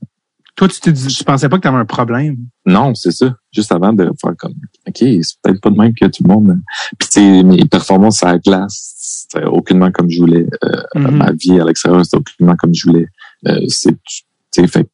Toi, 0.55 0.67
tu 0.67 0.79
te 0.79 0.89
dis, 0.91 1.07
tu 1.07 1.23
pensais 1.23 1.49
pas 1.49 1.57
que 1.57 1.63
tu 1.63 1.67
avais 1.67 1.77
un 1.77 1.85
problème? 1.85 2.37
non, 2.67 2.93
c'est 2.93 3.11
ça. 3.11 3.35
Juste 3.51 3.71
avant 3.71 3.93
de 3.93 4.09
faire 4.21 4.33
comme, 4.37 4.53
OK, 4.87 4.95
c'est 4.97 5.41
peut-être 5.41 5.59
pas 5.59 5.69
de 5.71 5.75
même 5.77 5.93
que 5.95 6.05
tout 6.05 6.23
le 6.23 6.29
monde. 6.29 6.61
Puis, 6.99 7.09
tu 7.09 7.19
sais, 7.19 7.43
mes 7.43 7.65
performances 7.65 8.21
à 8.23 8.33
la 8.33 8.37
glace, 8.39 8.93
c'était 9.35 9.47
aucunement 9.47 9.91
comme 9.91 10.09
je 10.09 10.19
voulais. 10.19 10.45
Euh, 10.63 10.81
Mhm. 10.95 11.17
ma 11.17 11.31
vie 11.31 11.59
à 11.59 11.65
l'extérieur, 11.65 12.03
c'était 12.03 12.17
aucunement 12.17 12.55
comme 12.55 12.73
je 12.73 12.87
voulais. 12.87 13.07
Euh, 13.47 13.59
c'est, 13.67 14.67
fait, 14.67 14.87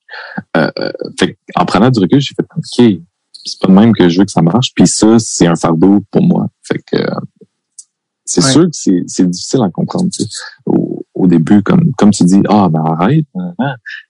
euh, 0.58 0.72
fait 1.20 1.38
en 1.56 1.66
prenant 1.66 1.90
du 1.90 2.00
recul, 2.00 2.20
j'ai 2.20 2.34
fait, 2.36 2.48
OK, 2.56 3.00
c'est 3.46 3.60
pas 3.60 3.68
de 3.68 3.74
même 3.74 3.94
que 3.94 4.10
je 4.10 4.20
veux 4.20 4.26
que 4.26 4.32
ça 4.32 4.42
marche. 4.42 4.72
Puis 4.76 4.88
ça, 4.88 5.18
c'est 5.20 5.48
un 5.48 5.56
fardeau 5.56 6.04
pour 6.12 6.24
moi. 6.24 6.48
Fait 6.64 6.80
que, 6.92 6.98
c'est 8.26 8.44
Ouais. 8.44 8.52
sûr 8.52 8.64
que 8.66 8.70
c'est, 9.06 9.30
difficile 9.30 9.62
à 9.64 9.70
comprendre, 9.70 10.10
tu 10.12 10.24
sais. 10.24 10.30
Au, 10.66 11.06
au 11.14 11.28
début, 11.28 11.62
comme, 11.62 11.92
comme 11.98 12.12
tu 12.12 12.24
dis, 12.24 12.42
ah, 12.50 12.70
ben 12.72 12.84
arrête, 12.86 13.26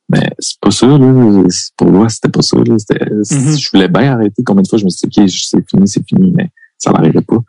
mais 0.10 0.30
c'est 0.40 0.60
pas 0.60 0.72
ça, 0.72 0.88
là. 0.88 1.44
Pour 1.78 1.92
moi, 1.92 2.08
c'était 2.10 2.30
pas 2.30 2.42
ça, 2.42 2.58
là. 2.58 2.64
Mhm. 2.64 3.58
Je 3.58 3.70
voulais 3.72 3.88
bien 3.90 4.14
arrêter. 4.14 4.44
Combien 4.44 4.62
de 4.62 4.68
fois 4.68 4.80
je 4.80 4.86
me 4.86 4.90
suis 4.90 5.08
dit, 5.08 5.22
OK, 5.22 5.30
c'est 5.30 5.70
fini, 5.70 5.88
c'est 5.88 6.08
fini, 6.08 6.32
mais 6.32 6.50
ça 6.78 6.92
n'arrivait 6.92 7.22
pas. 7.22 7.40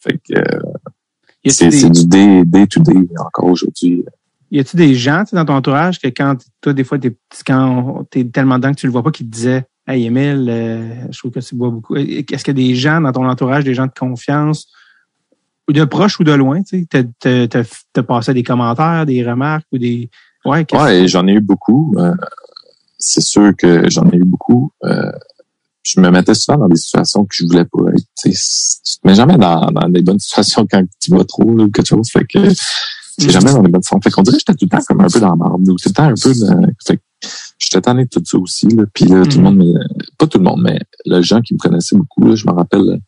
Fait 0.00 0.18
que, 0.18 0.38
euh, 0.38 0.60
c'est, 1.46 1.68
des- 1.68 1.90
du 1.90 2.06
day, 2.44 2.66
to 2.66 2.80
day 2.82 3.06
encore 3.18 3.46
aujourd'hui. 3.50 4.04
Y 4.50 4.60
a-tu 4.60 4.76
des 4.76 4.94
gens 4.94 5.24
dans 5.32 5.44
ton 5.44 5.54
entourage 5.54 5.98
que 6.00 6.08
quand 6.08 6.36
toi 6.62 6.72
des 6.72 6.82
fois 6.84 6.98
t'es 6.98 7.14
quand 7.46 8.06
t'es 8.10 8.24
tellement 8.24 8.56
dedans 8.56 8.72
que 8.72 8.80
tu 8.80 8.86
le 8.86 8.92
vois 8.92 9.02
pas 9.02 9.10
qui 9.10 9.24
te 9.24 9.30
disaient 9.30 9.66
Hey 9.86 10.04
Emile, 10.06 10.46
euh, 10.50 11.06
je 11.10 11.18
trouve 11.18 11.30
que 11.30 11.40
tu 11.40 11.54
bois 11.54 11.70
beaucoup. 11.70 11.96
Est-ce 11.96 12.44
qu'il 12.44 12.58
y 12.58 12.62
a 12.66 12.68
des 12.68 12.74
gens 12.74 13.00
dans 13.00 13.12
ton 13.12 13.26
entourage, 13.26 13.64
des 13.64 13.72
gens 13.74 13.86
de 13.86 13.92
confiance, 13.98 14.68
ou 15.68 15.72
de 15.72 15.84
proches 15.84 16.18
ou 16.20 16.24
de 16.24 16.32
loin, 16.32 16.62
tu 16.62 16.86
sais, 16.90 17.48
t'as, 17.92 18.02
passé 18.02 18.34
des 18.34 18.42
commentaires, 18.42 19.06
des 19.06 19.22
remarques 19.22 19.66
ou 19.72 19.78
des. 19.78 20.10
Ouais, 20.44 20.66
Ouais, 20.72 21.08
j'en 21.08 21.26
ai 21.26 21.32
eu 21.32 21.40
beaucoup. 21.40 21.94
euh, 21.98 22.14
c'est 22.98 23.20
sûr 23.22 23.52
que 23.56 23.88
j'en 23.90 24.08
ai 24.10 24.16
eu 24.16 24.24
beaucoup. 24.24 24.72
Euh, 24.84 25.10
je 25.88 26.00
me 26.00 26.10
mettais 26.10 26.34
souvent 26.34 26.58
dans 26.58 26.68
des 26.68 26.76
situations 26.76 27.24
que 27.24 27.34
je 27.34 27.44
voulais 27.46 27.64
pas 27.64 27.80
être. 27.94 28.04
Tu 28.22 28.30
te 28.30 29.06
mets 29.06 29.14
jamais 29.14 29.36
dans, 29.38 29.66
dans 29.70 29.88
des 29.88 30.02
bonnes 30.02 30.18
situations 30.28 30.66
quand 30.70 30.82
tu 31.00 31.10
vas 31.10 31.24
trop 31.24 31.44
là, 31.54 31.64
ou 31.64 31.70
quelque 31.70 31.86
chose. 31.86 32.10
Fait 32.10 32.24
que 32.26 32.38
c'est 33.18 33.30
jamais 33.30 33.52
dans 33.52 33.62
les 33.62 33.68
bonnes 33.70 33.82
situations. 33.82 34.00
Fait 34.02 34.10
qu'on 34.10 34.22
dirait 34.22 34.36
que 34.36 34.40
j'étais 34.46 34.54
tout 34.54 34.64
le 34.66 34.68
temps 34.78 34.84
comme 34.86 35.00
un 35.00 35.08
peu 35.08 35.20
dans 35.20 35.30
la 35.30 35.36
marde. 35.36 35.68
ou 35.68 35.76
Tout 35.76 35.88
le 35.88 35.92
temps 35.92 36.04
un 36.04 36.14
peu 36.14 36.32
de, 36.34 36.72
fait 36.86 36.96
que 36.98 37.02
j'étais 37.58 37.80
tanné 37.80 38.04
de 38.04 38.08
tout 38.10 38.22
ça 38.24 38.38
aussi. 38.38 38.68
Là. 38.68 38.84
Puis 38.92 39.06
là, 39.06 39.22
tout 39.24 39.38
le 39.38 39.42
Mhm. 39.42 39.42
monde 39.44 39.56
me, 39.58 39.74
pas 40.18 40.26
tout 40.26 40.38
le 40.38 40.44
monde, 40.44 40.60
mais 40.62 40.78
les 41.06 41.22
gens 41.22 41.40
qui 41.40 41.54
me 41.54 41.58
connaissaient 41.58 41.96
beaucoup, 41.96 42.24
là, 42.24 42.34
je 42.34 42.46
me 42.46 42.52
rappelle, 42.52 43.00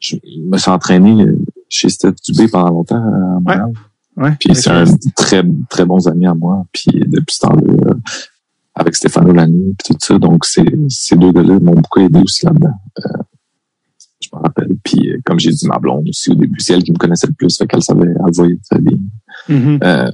je 0.00 0.16
me 0.44 0.56
suis 0.58 0.70
entraîné 0.70 1.26
chez 1.68 1.88
Steph 1.88 2.14
Dubé 2.26 2.48
pendant 2.48 2.70
longtemps 2.70 2.96
à 2.96 3.40
Montréal. 3.40 3.72
Ouais. 4.16 4.34
Puis 4.40 4.54
c'est 4.54 4.70
un 4.70 4.84
très, 5.14 5.42
très 5.68 5.84
bon 5.84 5.98
ami 6.08 6.26
à 6.26 6.34
moi. 6.34 6.64
Puis 6.72 6.88
depuis 7.06 7.34
ce 7.34 7.40
temps-là, 7.40 7.92
avec 8.78 8.94
Stéphano 8.94 9.32
Lani, 9.32 9.74
puis 9.78 9.94
tout 9.94 9.98
ça. 10.06 10.18
Donc, 10.18 10.44
c'est, 10.44 10.64
ces 10.88 11.16
deux 11.16 11.32
gars-là 11.32 11.58
m'ont 11.60 11.74
beaucoup 11.74 12.00
aidé 12.00 12.20
aussi 12.20 12.44
là-dedans. 12.44 12.74
Euh, 12.98 13.22
je 14.20 14.28
me 14.34 14.40
rappelle. 14.42 14.76
Puis, 14.84 15.10
euh, 15.10 15.18
comme 15.24 15.40
j'ai 15.40 15.50
dit, 15.50 15.66
ma 15.66 15.78
blonde 15.78 16.08
aussi, 16.08 16.30
au 16.30 16.34
début, 16.34 16.60
c'est 16.60 16.74
elle 16.74 16.82
qui 16.82 16.92
me 16.92 16.98
connaissait 16.98 17.26
le 17.26 17.32
plus. 17.32 17.56
Fait 17.56 17.66
qu'elle 17.66 17.82
savait, 17.82 18.06
elle 18.06 18.32
voyait 18.34 18.58
très 18.70 18.80
bien. 18.80 18.98
Mhm. 19.48 19.78
Euh, 19.82 20.10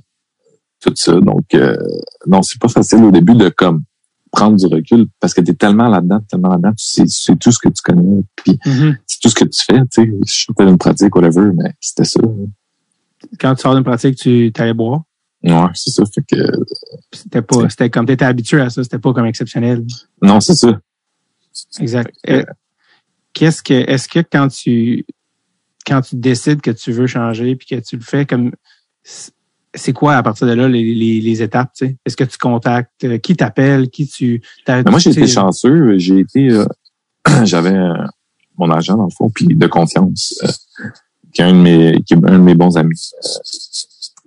tout 0.80 0.92
ça. 0.94 1.12
Donc, 1.20 1.54
euh, 1.54 1.76
non, 2.26 2.42
c'est 2.42 2.60
pas 2.60 2.68
facile 2.68 3.02
au 3.04 3.10
début 3.10 3.34
de 3.34 3.48
comme 3.48 3.82
prendre 4.30 4.56
du 4.56 4.66
recul 4.66 5.08
parce 5.20 5.34
que 5.34 5.40
t'es 5.42 5.52
tellement 5.54 5.88
là-dedans, 5.88 6.20
tellement 6.28 6.48
là-dedans, 6.48 6.70
tu 6.70 6.84
sais, 6.84 7.02
tu 7.04 7.10
sais 7.10 7.36
tout 7.36 7.52
ce 7.52 7.58
que 7.58 7.68
tu 7.68 7.82
connais, 7.82 8.22
puis 8.36 8.58
Mhm. 8.64 8.96
c'est 9.06 9.20
tout 9.20 9.28
ce 9.28 9.34
que 9.34 9.44
tu 9.44 9.62
fais, 9.62 9.80
tu 9.80 9.86
sais. 9.90 10.10
Je 10.26 10.46
fais 10.56 10.68
une 10.68 10.78
pratique, 10.78 11.14
whatever, 11.14 11.50
mais 11.54 11.74
c'était 11.80 12.04
ça. 12.04 12.20
Quand 13.38 13.54
tu 13.54 13.60
sors 13.60 13.74
d'une 13.74 13.84
pratique, 13.84 14.16
tu 14.16 14.50
allais 14.56 14.72
boire? 14.72 15.02
Ouais, 15.44 15.70
c'est 15.74 15.90
ça. 15.90 16.04
Fait 16.06 16.22
que, 16.22 16.36
C'était 17.12 17.42
pas, 17.42 17.68
c'était 17.68 17.90
comme 17.90 18.06
t'étais 18.06 18.24
habitué 18.24 18.60
à 18.60 18.70
ça, 18.70 18.82
c'était 18.82 18.98
pas 18.98 19.12
comme 19.12 19.26
exceptionnel. 19.26 19.84
non, 20.20 20.40
c'est 20.40 20.54
ça. 20.54 20.80
Exact. 21.80 22.14
Euh, 22.28 22.44
Qu'est-ce 23.34 23.62
que, 23.62 23.72
est-ce 23.72 24.08
que 24.08 24.20
quand 24.20 24.48
tu, 24.48 25.06
quand 25.86 26.02
tu 26.02 26.16
décides 26.16 26.60
que 26.60 26.70
tu 26.70 26.92
veux 26.92 27.06
changer 27.06 27.56
puis 27.56 27.66
que 27.66 27.80
tu 27.82 27.96
le 27.96 28.02
fais 28.02 28.26
comme, 28.26 28.52
c'est 29.74 29.92
quoi 29.92 30.16
à 30.16 30.22
partir 30.22 30.46
de 30.46 30.52
là 30.52 30.68
les, 30.68 30.94
les, 30.94 31.20
les 31.20 31.42
étapes, 31.42 31.72
tu 31.74 31.86
sais? 31.86 31.96
Est-ce 32.04 32.16
que 32.16 32.24
tu 32.24 32.36
contactes, 32.36 33.04
euh, 33.04 33.18
qui 33.18 33.34
t'appelle, 33.34 33.88
qui 33.88 34.06
tu, 34.06 34.42
Mais 34.68 34.82
moi, 34.82 34.98
j'ai 34.98 35.10
été 35.10 35.26
chanceux. 35.26 35.98
J'ai 35.98 36.20
été, 36.20 36.50
euh, 36.50 36.66
j'avais 37.44 37.74
euh, 37.74 37.94
mon 38.58 38.70
agent 38.70 38.96
dans 38.96 39.04
le 39.04 39.10
fond, 39.16 39.30
puis 39.30 39.46
de 39.46 39.66
confiance, 39.66 40.38
euh, 40.44 40.88
qui 41.32 41.40
est 41.40 41.44
un 41.46 41.54
de 41.54 41.58
mes, 41.58 42.02
qui 42.02 42.14
est 42.14 42.18
un 42.18 42.38
de 42.38 42.44
mes 42.44 42.54
bons 42.54 42.76
amis, 42.76 43.10
euh, 43.24 43.28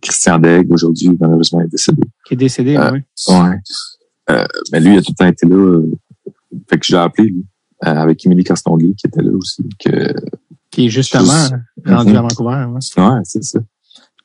Christian 0.05 0.39
Degg. 0.39 0.71
Aujourd'hui, 0.71 1.09
malheureusement, 1.19 1.61
est 1.61 1.67
décédé. 1.67 2.01
qui 2.25 2.33
est 2.35 2.37
décédé, 2.37 2.77
Euh, 2.77 2.91
oui. 2.93 2.99
Ouais. 3.29 3.55
Euh, 4.31 4.45
mais 4.71 4.79
lui, 4.79 4.93
il 4.93 4.97
a 4.99 5.01
tout 5.01 5.11
le 5.11 5.15
temps 5.15 5.27
été 5.27 5.45
là. 5.47 5.55
euh, 5.55 5.91
fait 6.69 6.79
que 6.79 6.85
je 6.85 6.91
l'ai 6.93 7.01
appelé, 7.01 7.27
lui, 7.29 7.45
euh, 7.85 7.87
avec 7.95 8.25
Émilie 8.25 8.43
Castonguay, 8.43 8.93
qui 8.97 9.07
était 9.07 9.21
là 9.21 9.31
aussi. 9.31 9.63
Que, 9.79 10.13
Qui 10.71 10.85
est 10.85 10.89
justement 10.89 11.23
juste- 11.25 11.53
rendu 11.85 12.11
Mhm. 12.11 12.17
à 12.17 12.21
Vancouver, 12.21 12.65
ouais. 12.69 13.03
ouais, 13.03 13.19
c'est 13.23 13.43
ça. 13.43 13.59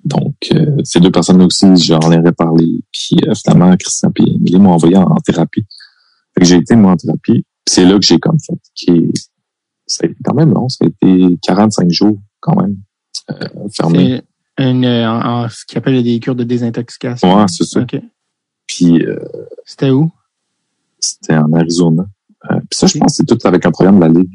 Donc, 0.04 0.34
euh, 0.52 0.76
ces 0.84 1.00
deux 1.00 1.10
personnes-là 1.10 1.44
aussi, 1.44 1.66
j'en 1.76 2.10
ai 2.12 2.32
parlé. 2.32 2.82
Puis 2.92 3.16
euh, 3.28 3.34
finalement, 3.34 3.76
Christian 3.76 4.10
et 4.16 4.22
Émilie 4.30 4.58
m'ont 4.58 4.70
envoyé 4.72 4.96
en, 4.96 5.02
en 5.04 5.16
thérapie. 5.16 5.66
Fait 6.34 6.40
que 6.40 6.46
j'ai 6.46 6.56
été, 6.56 6.74
moi, 6.76 6.92
en 6.92 6.96
thérapie. 6.96 7.44
Puis 7.64 7.74
c'est 7.74 7.84
là 7.84 7.98
que 7.98 8.06
j'ai 8.06 8.18
comme 8.18 8.38
fait. 8.40 8.58
Qui 8.74 8.90
est, 8.92 9.12
ça 9.86 10.04
a 10.04 10.06
été 10.06 10.16
quand 10.24 10.34
même 10.34 10.54
long. 10.54 10.68
Ça 10.70 10.84
a 10.84 10.88
été 10.88 11.38
45 11.42 11.90
jours, 11.90 12.18
quand 12.40 12.56
même, 12.60 12.76
euh, 13.30 13.46
fermé. 13.76 14.22
Une, 14.58 14.84
euh, 14.84 15.08
en, 15.10 15.44
en- 15.44 15.48
ce 15.48 15.64
qu'ils 15.64 15.78
appelle 15.78 16.02
des 16.02 16.20
cures 16.20 16.34
de 16.34 16.44
désintoxication. 16.44 17.34
Ouais, 17.34 17.44
c'est 17.48 17.64
ça. 17.64 17.84
Puis 18.66 19.02
euh, 19.04 19.18
C'était 19.64 19.90
où? 19.90 20.10
c'était 20.98 21.34
en 21.36 21.50
Arizona. 21.54 22.04
Euh, 22.50 22.56
puis 22.56 22.68
ça, 22.78 22.86
je 22.86 22.98
pense 22.98 23.12
que 23.12 23.16
c'est 23.16 23.24
tout 23.26 23.38
avec 23.46 23.64
un 23.64 23.70
programme 23.70 23.96
de 23.96 24.00
la 24.04 24.08
Ligue. 24.08 24.30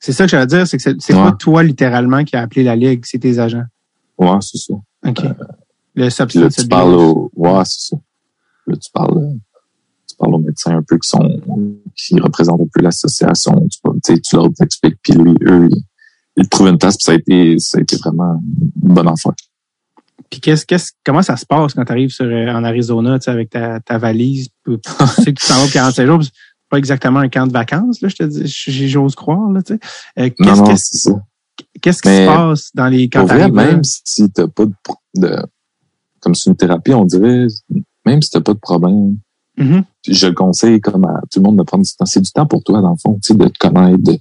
C'est 0.00 0.12
ça 0.12 0.24
que 0.24 0.30
j'allais 0.30 0.46
dire, 0.46 0.66
c'est 0.66 0.76
que 0.76 0.82
c'est 0.98 1.14
Ouais. 1.14 1.22
pas 1.22 1.32
toi 1.32 1.62
littéralement 1.62 2.24
qui 2.24 2.34
a 2.36 2.42
appelé 2.42 2.64
la 2.64 2.74
Ligue, 2.74 3.04
c'est 3.06 3.18
tes 3.18 3.38
agents. 3.38 3.64
Ouais, 4.18 4.38
c'est 4.40 4.58
ça. 4.58 4.74
OK. 5.06 5.22
le 5.94 6.04
là, 6.40 6.48
tu 6.50 6.66
parles 6.68 6.94
au, 6.94 7.30
ouais, 7.36 7.62
c'est 7.64 7.90
ça. 7.90 7.96
Là, 8.66 8.76
tu 8.76 8.90
parles, 8.92 9.36
tu 10.08 10.16
parles 10.16 10.34
aux 10.34 10.38
médecins 10.38 10.76
un 10.76 10.82
peu 10.82 10.98
qui 10.98 11.08
sont, 11.08 11.40
qui 11.96 12.18
représentent 12.20 12.60
un 12.62 12.68
peu 12.72 12.82
l'association. 12.82 13.66
Tu, 14.04 14.20
tu 14.20 14.36
leur 14.36 14.48
expliques, 14.60 14.96
puis 15.02 15.12
lui, 15.14 15.34
eux, 15.42 15.68
ils, 15.70 15.82
ils 16.36 16.48
trouvent 16.48 16.68
une 16.68 16.78
place, 16.78 16.96
puis 16.96 17.04
ça 17.04 17.12
a 17.12 17.14
été, 17.16 17.58
ça 17.58 17.78
a 17.78 17.80
été 17.82 17.96
vraiment 17.96 18.42
une 18.82 18.94
bonne 18.94 19.08
affaire. 19.08 19.32
Puis 20.28 20.40
qu'est-ce, 20.40 20.66
qu'est-ce, 20.66 20.92
comment 21.04 21.22
ça 21.22 21.36
se 21.36 21.46
passe 21.46 21.74
quand 21.74 21.84
tu 21.84 21.92
arrives 21.92 22.10
sur, 22.10 22.24
euh, 22.26 22.48
en 22.48 22.62
Arizona, 22.64 23.18
avec 23.26 23.50
ta, 23.50 23.80
ta 23.80 23.98
valise, 23.98 24.48
puis 24.62 24.76
tu 24.80 24.90
sais 25.24 25.32
que 25.32 25.40
tu 25.40 25.46
t'en 25.46 25.54
vas 25.54 25.62
pour 25.62 25.72
45 25.72 26.06
jours, 26.06 26.22
c'est 26.22 26.30
pas 26.68 26.78
exactement 26.78 27.20
un 27.20 27.28
camp 27.28 27.46
de 27.46 27.52
vacances, 27.52 28.00
là, 28.00 28.08
je 28.08 28.16
te 28.16 28.22
dis, 28.24 28.42
j'ai- 28.46 28.88
j'ose 28.88 29.14
croire, 29.14 29.50
là, 29.50 29.62
tu 29.62 29.74
sais. 29.74 29.80
Euh, 30.18 30.30
qu'est-ce, 30.36 30.60
non, 30.60 30.64
que- 30.66 30.76
c'est 30.76 30.98
ça. 30.98 31.12
qu'est-ce 31.80 32.02
qui 32.02 32.08
Mais 32.08 32.26
se 32.26 32.32
passe 32.32 32.70
dans 32.74 32.86
les 32.86 33.08
Pour 33.08 33.26
vrai, 33.26 33.50
même 33.50 33.82
si 33.84 34.30
t'as 34.30 34.46
pas 34.46 34.66
de, 34.66 34.72
de, 35.16 35.36
comme 36.20 36.34
c'est 36.34 36.50
une 36.50 36.56
thérapie, 36.56 36.92
on 36.94 37.04
dirait, 37.04 37.46
même 38.06 38.22
si 38.22 38.30
t'as 38.30 38.40
pas 38.40 38.54
de 38.54 38.58
problème, 38.58 39.16
Mhm. 39.56 39.82
je 40.06 40.26
le 40.28 40.32
conseille 40.32 40.80
comme 40.80 41.04
à 41.04 41.20
tout 41.30 41.40
le 41.40 41.42
monde 41.42 41.58
de 41.58 41.62
prendre 41.64 41.84
du 41.84 41.90
temps. 41.94 42.06
C'est 42.06 42.20
du 42.20 42.30
temps 42.30 42.46
pour 42.46 42.62
toi, 42.62 42.80
dans 42.80 42.90
le 42.92 42.96
fond, 42.96 43.14
tu 43.14 43.32
sais, 43.32 43.34
de 43.34 43.48
te 43.48 43.58
connaître. 43.58 43.98
De... 44.02 44.16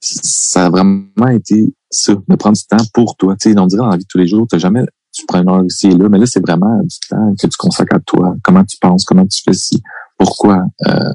Ça 0.00 0.66
a 0.66 0.70
vraiment 0.70 1.28
été 1.32 1.64
ça, 1.90 2.14
de 2.14 2.36
prendre 2.36 2.56
du 2.56 2.64
temps 2.64 2.76
pour 2.92 3.16
toi. 3.16 3.34
Tu 3.40 3.50
sais, 3.52 3.58
on 3.58 3.66
dirait 3.66 3.80
dans 3.80 3.88
la 3.88 3.96
vie 3.96 4.04
de 4.04 4.08
tous 4.08 4.18
les 4.18 4.26
jours, 4.26 4.46
t'as 4.48 4.58
jamais, 4.58 4.84
tu 5.14 5.24
prends 5.26 5.40
une 5.42 5.48
heure 5.48 5.64
ici 5.64 5.86
et 5.86 5.94
là, 5.96 6.08
mais 6.08 6.18
là, 6.18 6.26
c'est 6.26 6.40
vraiment 6.40 6.80
du 6.82 6.96
temps 7.08 7.34
que 7.40 7.46
tu 7.46 7.56
consacres 7.56 7.94
à 7.96 8.00
toi. 8.00 8.34
Comment 8.42 8.64
tu 8.64 8.76
penses, 8.80 9.04
comment 9.04 9.26
tu 9.26 9.42
fais 9.44 9.52
ci, 9.52 9.80
pourquoi, 10.18 10.64
euh, 10.86 11.12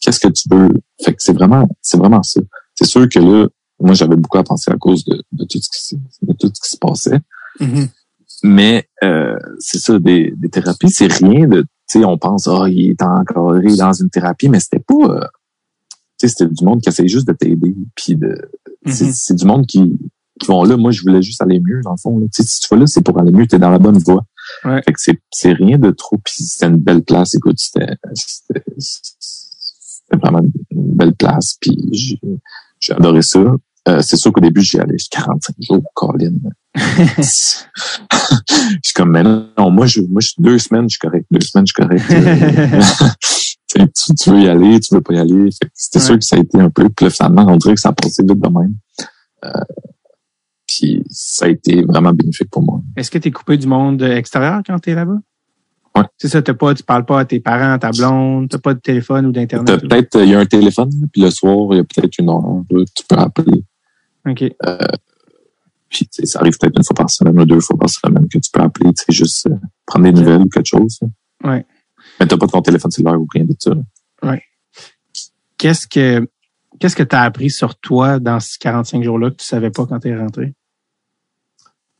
qu'est-ce 0.00 0.20
que 0.20 0.28
tu 0.28 0.48
veux. 0.50 0.68
Fait 1.02 1.12
que 1.12 1.22
c'est 1.22 1.32
vraiment, 1.32 1.68
c'est 1.80 1.96
vraiment 1.96 2.22
ça. 2.22 2.40
C'est 2.74 2.86
sûr 2.86 3.08
que 3.08 3.18
là, 3.18 3.46
moi, 3.80 3.94
j'avais 3.94 4.16
beaucoup 4.16 4.38
à 4.38 4.44
penser 4.44 4.70
à 4.70 4.76
cause 4.76 5.04
de, 5.04 5.22
de 5.32 5.44
tout 5.44 5.58
ce 5.62 5.68
qui, 5.70 5.96
de 6.22 6.32
tout 6.34 6.50
ce 6.52 6.60
qui 6.60 6.70
se 6.70 6.76
passait. 6.76 7.20
Mhm. 7.60 7.88
Mais 8.44 8.88
euh, 9.02 9.36
c'est 9.58 9.78
ça, 9.78 9.98
des, 9.98 10.32
des 10.36 10.50
thérapies, 10.50 10.90
c'est 10.90 11.12
rien 11.12 11.48
de, 11.48 11.62
tu 11.62 12.00
sais, 12.00 12.04
on 12.04 12.18
pense, 12.18 12.46
ah, 12.48 12.66
il 12.68 12.90
est 12.90 13.02
encadré 13.02 13.76
dans 13.76 13.92
une 13.92 14.10
thérapie, 14.10 14.48
mais 14.48 14.60
c'était 14.60 14.84
pas, 14.86 14.94
euh, 14.94 15.26
tu 16.18 16.28
sais, 16.28 16.28
c'était 16.28 16.52
du 16.52 16.64
monde 16.64 16.80
qui 16.82 16.88
essayait 16.88 17.08
juste 17.08 17.26
de 17.26 17.32
t'aider, 17.32 17.74
puis 17.96 18.14
de, 18.14 18.50
c'est 18.86 19.06
Mhm. 19.06 19.12
c'est 19.12 19.34
du 19.34 19.46
monde 19.46 19.66
qui, 19.66 19.98
qui 20.38 20.46
vont 20.46 20.64
là, 20.64 20.76
moi, 20.76 20.90
je 20.90 21.02
voulais 21.02 21.22
juste 21.22 21.42
aller 21.42 21.60
mieux, 21.60 21.80
dans 21.82 21.92
le 21.92 21.96
fond. 21.96 22.18
là. 22.18 22.26
Tu 22.34 22.42
sais, 22.42 22.48
si 22.48 22.60
tu 22.60 22.68
vas 22.70 22.80
là, 22.80 22.86
c'est 22.86 23.02
pour 23.02 23.18
aller 23.18 23.32
mieux, 23.32 23.46
t'es 23.46 23.58
dans 23.58 23.70
la 23.70 23.78
bonne 23.78 23.98
voie. 23.98 24.24
Ouais. 24.64 24.80
Fait 24.84 24.92
que 24.92 25.00
c'est, 25.00 25.20
c'est 25.30 25.52
rien 25.52 25.78
de 25.78 25.90
trop, 25.90 26.16
puis 26.24 26.34
c'était 26.44 26.66
une 26.66 26.78
belle 26.78 27.02
place, 27.02 27.34
écoute, 27.34 27.58
c'était, 27.58 27.94
c'était, 28.14 28.62
c'était 28.78 30.16
vraiment 30.22 30.40
une 30.40 30.94
belle 30.94 31.14
place, 31.14 31.56
puis 31.60 31.76
j'ai, 31.92 32.18
j'ai 32.80 32.92
adoré 32.94 33.22
ça. 33.22 33.40
Euh, 33.88 34.02
c'est 34.02 34.16
sûr 34.16 34.32
qu'au 34.32 34.40
début, 34.40 34.60
j'y 34.62 34.78
allais 34.78 34.96
45 35.10 35.56
jours, 35.60 35.82
Colin. 35.94 36.32
je 36.74 37.22
suis 38.82 38.94
comme, 38.94 39.10
mais 39.12 39.22
non, 39.22 39.70
moi, 39.70 39.86
je, 39.86 40.00
moi, 40.02 40.20
je, 40.20 40.30
deux 40.38 40.58
semaines, 40.58 40.88
je 40.88 40.96
suis 40.96 40.98
correct. 40.98 41.26
Deux 41.30 41.40
semaines, 41.40 41.66
je 41.66 41.72
suis 41.74 41.82
correct. 41.82 43.14
Tu, 43.70 43.78
tu, 43.80 44.14
tu 44.14 44.30
veux 44.30 44.40
y 44.40 44.48
aller, 44.48 44.80
tu 44.80 44.94
veux 44.94 45.02
pas 45.02 45.12
y 45.12 45.18
aller. 45.18 45.50
Fait 45.50 45.66
que 45.66 45.70
C'était 45.74 45.98
Ouais. 45.98 46.04
sûr 46.06 46.18
que 46.18 46.24
ça 46.24 46.36
a 46.36 46.38
été 46.38 46.58
un 46.58 46.70
peu, 46.70 46.88
puis 46.88 47.10
finalement, 47.10 47.44
on 47.48 47.56
dirait 47.58 47.74
que 47.74 47.80
ça 47.82 47.90
a 47.90 47.92
passé 47.92 48.22
vite 48.22 48.40
de 48.40 48.48
même. 48.48 48.74
Euh, 49.44 49.50
puis 50.68 51.02
ça 51.10 51.46
a 51.46 51.48
été 51.48 51.82
vraiment 51.82 52.12
bénéfique 52.12 52.50
pour 52.50 52.62
moi. 52.62 52.80
Est-ce 52.96 53.10
que 53.10 53.18
tu 53.18 53.28
es 53.28 53.30
coupé 53.30 53.56
du 53.56 53.66
monde 53.66 54.02
extérieur 54.02 54.60
quand 54.64 54.78
tu 54.78 54.90
es 54.90 54.94
là-bas? 54.94 55.18
Ouais. 55.96 56.04
C'est 56.18 56.28
ça, 56.28 56.42
t'as 56.42 56.54
pas, 56.54 56.74
tu 56.74 56.84
parles 56.84 57.04
pas 57.06 57.20
à 57.20 57.24
tes 57.24 57.40
parents, 57.40 57.72
à 57.72 57.78
ta 57.78 57.90
blonde, 57.90 58.48
t'as 58.50 58.58
pas 58.58 58.74
de 58.74 58.78
téléphone 58.78 59.26
ou 59.26 59.32
d'internet. 59.32 59.80
peut-être, 59.80 60.20
il 60.22 60.28
y 60.30 60.34
a 60.34 60.38
un 60.38 60.46
téléphone, 60.46 60.90
puis 61.12 61.22
le 61.22 61.30
soir, 61.30 61.68
il 61.72 61.78
y 61.78 61.80
a 61.80 61.84
peut-être 61.84 62.18
une 62.18 62.28
heure 62.28 62.62
tu 62.94 63.04
peux 63.08 63.16
appeler. 63.16 63.64
OK. 64.28 64.44
Puis 65.88 66.06
tu 66.06 66.08
sais, 66.12 66.26
ça 66.26 66.40
arrive 66.40 66.56
peut-être 66.58 66.76
une 66.76 66.84
fois 66.84 66.94
par 66.94 67.10
semaine 67.10 67.40
ou 67.40 67.44
deux 67.46 67.60
fois 67.60 67.78
par 67.78 67.88
semaine 67.88 68.28
que 68.28 68.38
tu 68.38 68.50
peux 68.52 68.60
appeler, 68.60 68.92
tu 68.92 69.04
sais, 69.06 69.12
juste 69.12 69.46
euh, 69.46 69.56
prendre 69.86 70.04
des 70.04 70.12
nouvelles 70.12 70.42
ou 70.42 70.48
quelque 70.48 70.66
chose. 70.68 70.98
là. 71.00 71.50
Ouais. 71.50 71.66
Mais 72.20 72.26
t'as 72.26 72.36
pas 72.36 72.46
ton 72.46 72.60
téléphone 72.60 72.90
cellulaire 72.90 73.18
ou 73.18 73.26
rien 73.32 73.44
de 73.44 73.54
ça. 73.58 73.70
là. 73.74 74.36
Qu'est-ce 75.56 75.88
que, 75.88 76.28
qu'est-ce 76.78 76.94
que 76.94 77.02
t'as 77.02 77.22
appris 77.22 77.50
sur 77.50 77.74
toi 77.76 78.20
dans 78.20 78.38
ces 78.38 78.58
45 78.58 79.02
jours-là 79.02 79.30
que 79.30 79.36
tu 79.36 79.44
savais 79.46 79.70
pas 79.70 79.86
quand 79.86 79.98
t'es 79.98 80.16
rentré? 80.16 80.54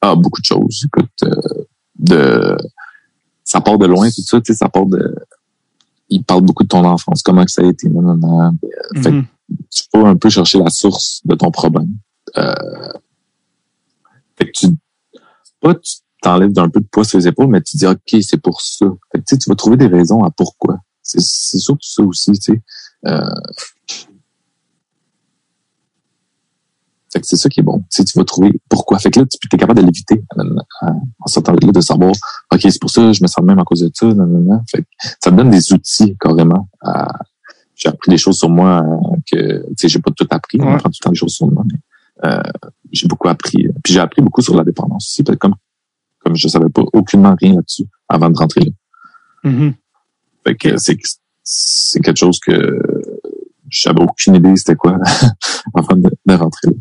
Ah, 0.00 0.14
beaucoup 0.14 0.40
de 0.40 0.46
choses. 0.46 0.84
Écoute, 0.86 1.10
euh, 1.24 1.64
de 1.98 2.56
ça 3.44 3.60
part 3.60 3.78
de 3.78 3.86
loin, 3.86 4.08
tout 4.10 4.22
ça, 4.22 4.40
tu 4.40 4.52
sais, 4.52 4.58
ça 4.58 4.68
part 4.68 4.86
de. 4.86 5.14
Il 6.10 6.22
parle 6.24 6.42
beaucoup 6.42 6.62
de 6.62 6.68
ton 6.68 6.84
enfance, 6.84 7.22
comment 7.22 7.44
que 7.44 7.50
ça 7.50 7.62
a 7.62 7.66
été, 7.66 7.88
non, 7.88 8.02
non, 8.02 8.16
non. 8.16 8.52
Fait 9.02 9.10
que 9.10 9.16
Mhm. 9.16 9.26
tu 9.70 9.82
peux 9.92 10.04
un 10.04 10.16
peu 10.16 10.30
chercher 10.30 10.58
la 10.58 10.70
source 10.70 11.20
de 11.24 11.34
ton 11.34 11.50
problème. 11.50 11.88
Euh, 12.36 12.54
fait 14.36 14.46
que 14.46 14.50
tu 14.52 14.66
pas 15.60 15.74
tu 15.74 15.96
t'enlèves 16.22 16.52
d'un 16.52 16.68
peu 16.68 16.80
de 16.80 16.86
poids 16.86 17.04
sur 17.04 17.18
les 17.18 17.26
épaules, 17.28 17.48
mais 17.48 17.60
tu 17.62 17.76
dis 17.76 17.86
OK, 17.86 18.16
c'est 18.22 18.40
pour 18.40 18.60
ça. 18.60 18.86
Fait 19.12 19.18
que 19.18 19.24
tu 19.24 19.34
sais, 19.34 19.38
tu 19.38 19.50
vas 19.50 19.56
trouver 19.56 19.76
des 19.76 19.86
raisons 19.88 20.22
à 20.22 20.30
pourquoi. 20.30 20.78
C'est 21.02 21.20
c'est 21.20 21.58
surtout 21.58 21.88
ça 21.88 22.02
aussi, 22.02 22.32
tu 22.32 22.52
sais. 22.54 22.62
Euh, 23.06 23.20
Fait 27.18 27.22
que 27.22 27.26
c'est 27.26 27.36
ça 27.36 27.48
qui 27.48 27.58
est 27.60 27.64
bon. 27.64 27.78
Tu 27.80 27.84
sais, 27.90 28.04
tu 28.04 28.16
vas 28.16 28.24
trouver 28.24 28.52
pourquoi. 28.68 28.98
Fait 29.00 29.10
que 29.10 29.18
là, 29.18 29.26
tu 29.26 29.38
es 29.52 29.56
capable 29.58 29.80
de 29.80 29.86
l'éviter 29.86 30.22
euh, 30.38 30.44
en 31.18 31.26
sortant 31.26 31.52
de 31.54 31.66
là, 31.66 31.72
de 31.72 31.80
savoir, 31.80 32.12
OK, 32.52 32.60
c'est 32.62 32.80
pour 32.80 32.90
ça, 32.90 33.12
je 33.12 33.20
me 33.22 33.26
sens 33.26 33.44
même 33.44 33.58
à 33.58 33.64
cause 33.64 33.80
de 33.80 33.90
ça. 33.92 34.06
Non, 34.06 34.24
non, 34.26 34.38
non. 34.40 34.60
Fait 34.70 34.82
que 34.82 34.86
ça 35.20 35.30
te 35.32 35.34
donne 35.36 35.50
des 35.50 35.72
outils 35.72 36.16
carrément. 36.20 36.68
à- 36.80 37.18
J'ai 37.74 37.88
appris 37.88 38.10
des 38.10 38.18
choses 38.18 38.38
sur 38.38 38.48
moi 38.50 38.82
euh, 38.84 39.16
que, 39.30 39.66
tu 39.68 39.74
sais, 39.78 39.88
j'ai 39.88 39.98
pas 39.98 40.10
tout 40.12 40.26
appris. 40.30 40.58
On 40.60 40.66
Ouais. 40.66 40.74
apprend 40.74 40.88
tout 40.90 40.96
le 41.00 41.04
temps 41.04 41.10
des 41.10 41.16
choses 41.18 41.32
sur 41.34 41.46
moi. 41.50 41.64
Mais, 41.66 42.28
euh, 42.30 42.42
j'ai 42.92 43.08
beaucoup 43.08 43.28
appris. 43.28 43.66
Puis 43.82 43.92
j'ai 43.94 44.00
appris 44.00 44.22
beaucoup 44.22 44.42
sur 44.42 44.54
la 44.56 44.62
dépendance 44.64 45.06
aussi. 45.08 45.24
Comme, 45.38 45.54
comme 46.20 46.36
je 46.36 46.46
savais 46.48 46.68
pas 46.70 46.82
aucunement 46.92 47.34
rien 47.40 47.54
là-dessus 47.56 47.86
avant 48.08 48.30
de 48.30 48.36
rentrer 48.38 48.60
là. 48.60 48.70
Mhm. 49.50 49.74
Fait 50.46 50.54
que 50.56 50.76
c'est, 50.78 50.96
c'est 51.42 52.00
quelque 52.00 52.18
chose 52.18 52.38
que 52.40 52.80
j'avais 53.70 54.02
aucune 54.02 54.34
idée 54.34 54.56
c'était 54.56 54.74
quoi 54.76 54.98
avant 55.74 55.94
de, 55.96 56.10
de 56.26 56.34
rentrer 56.34 56.68
là. 56.68 56.72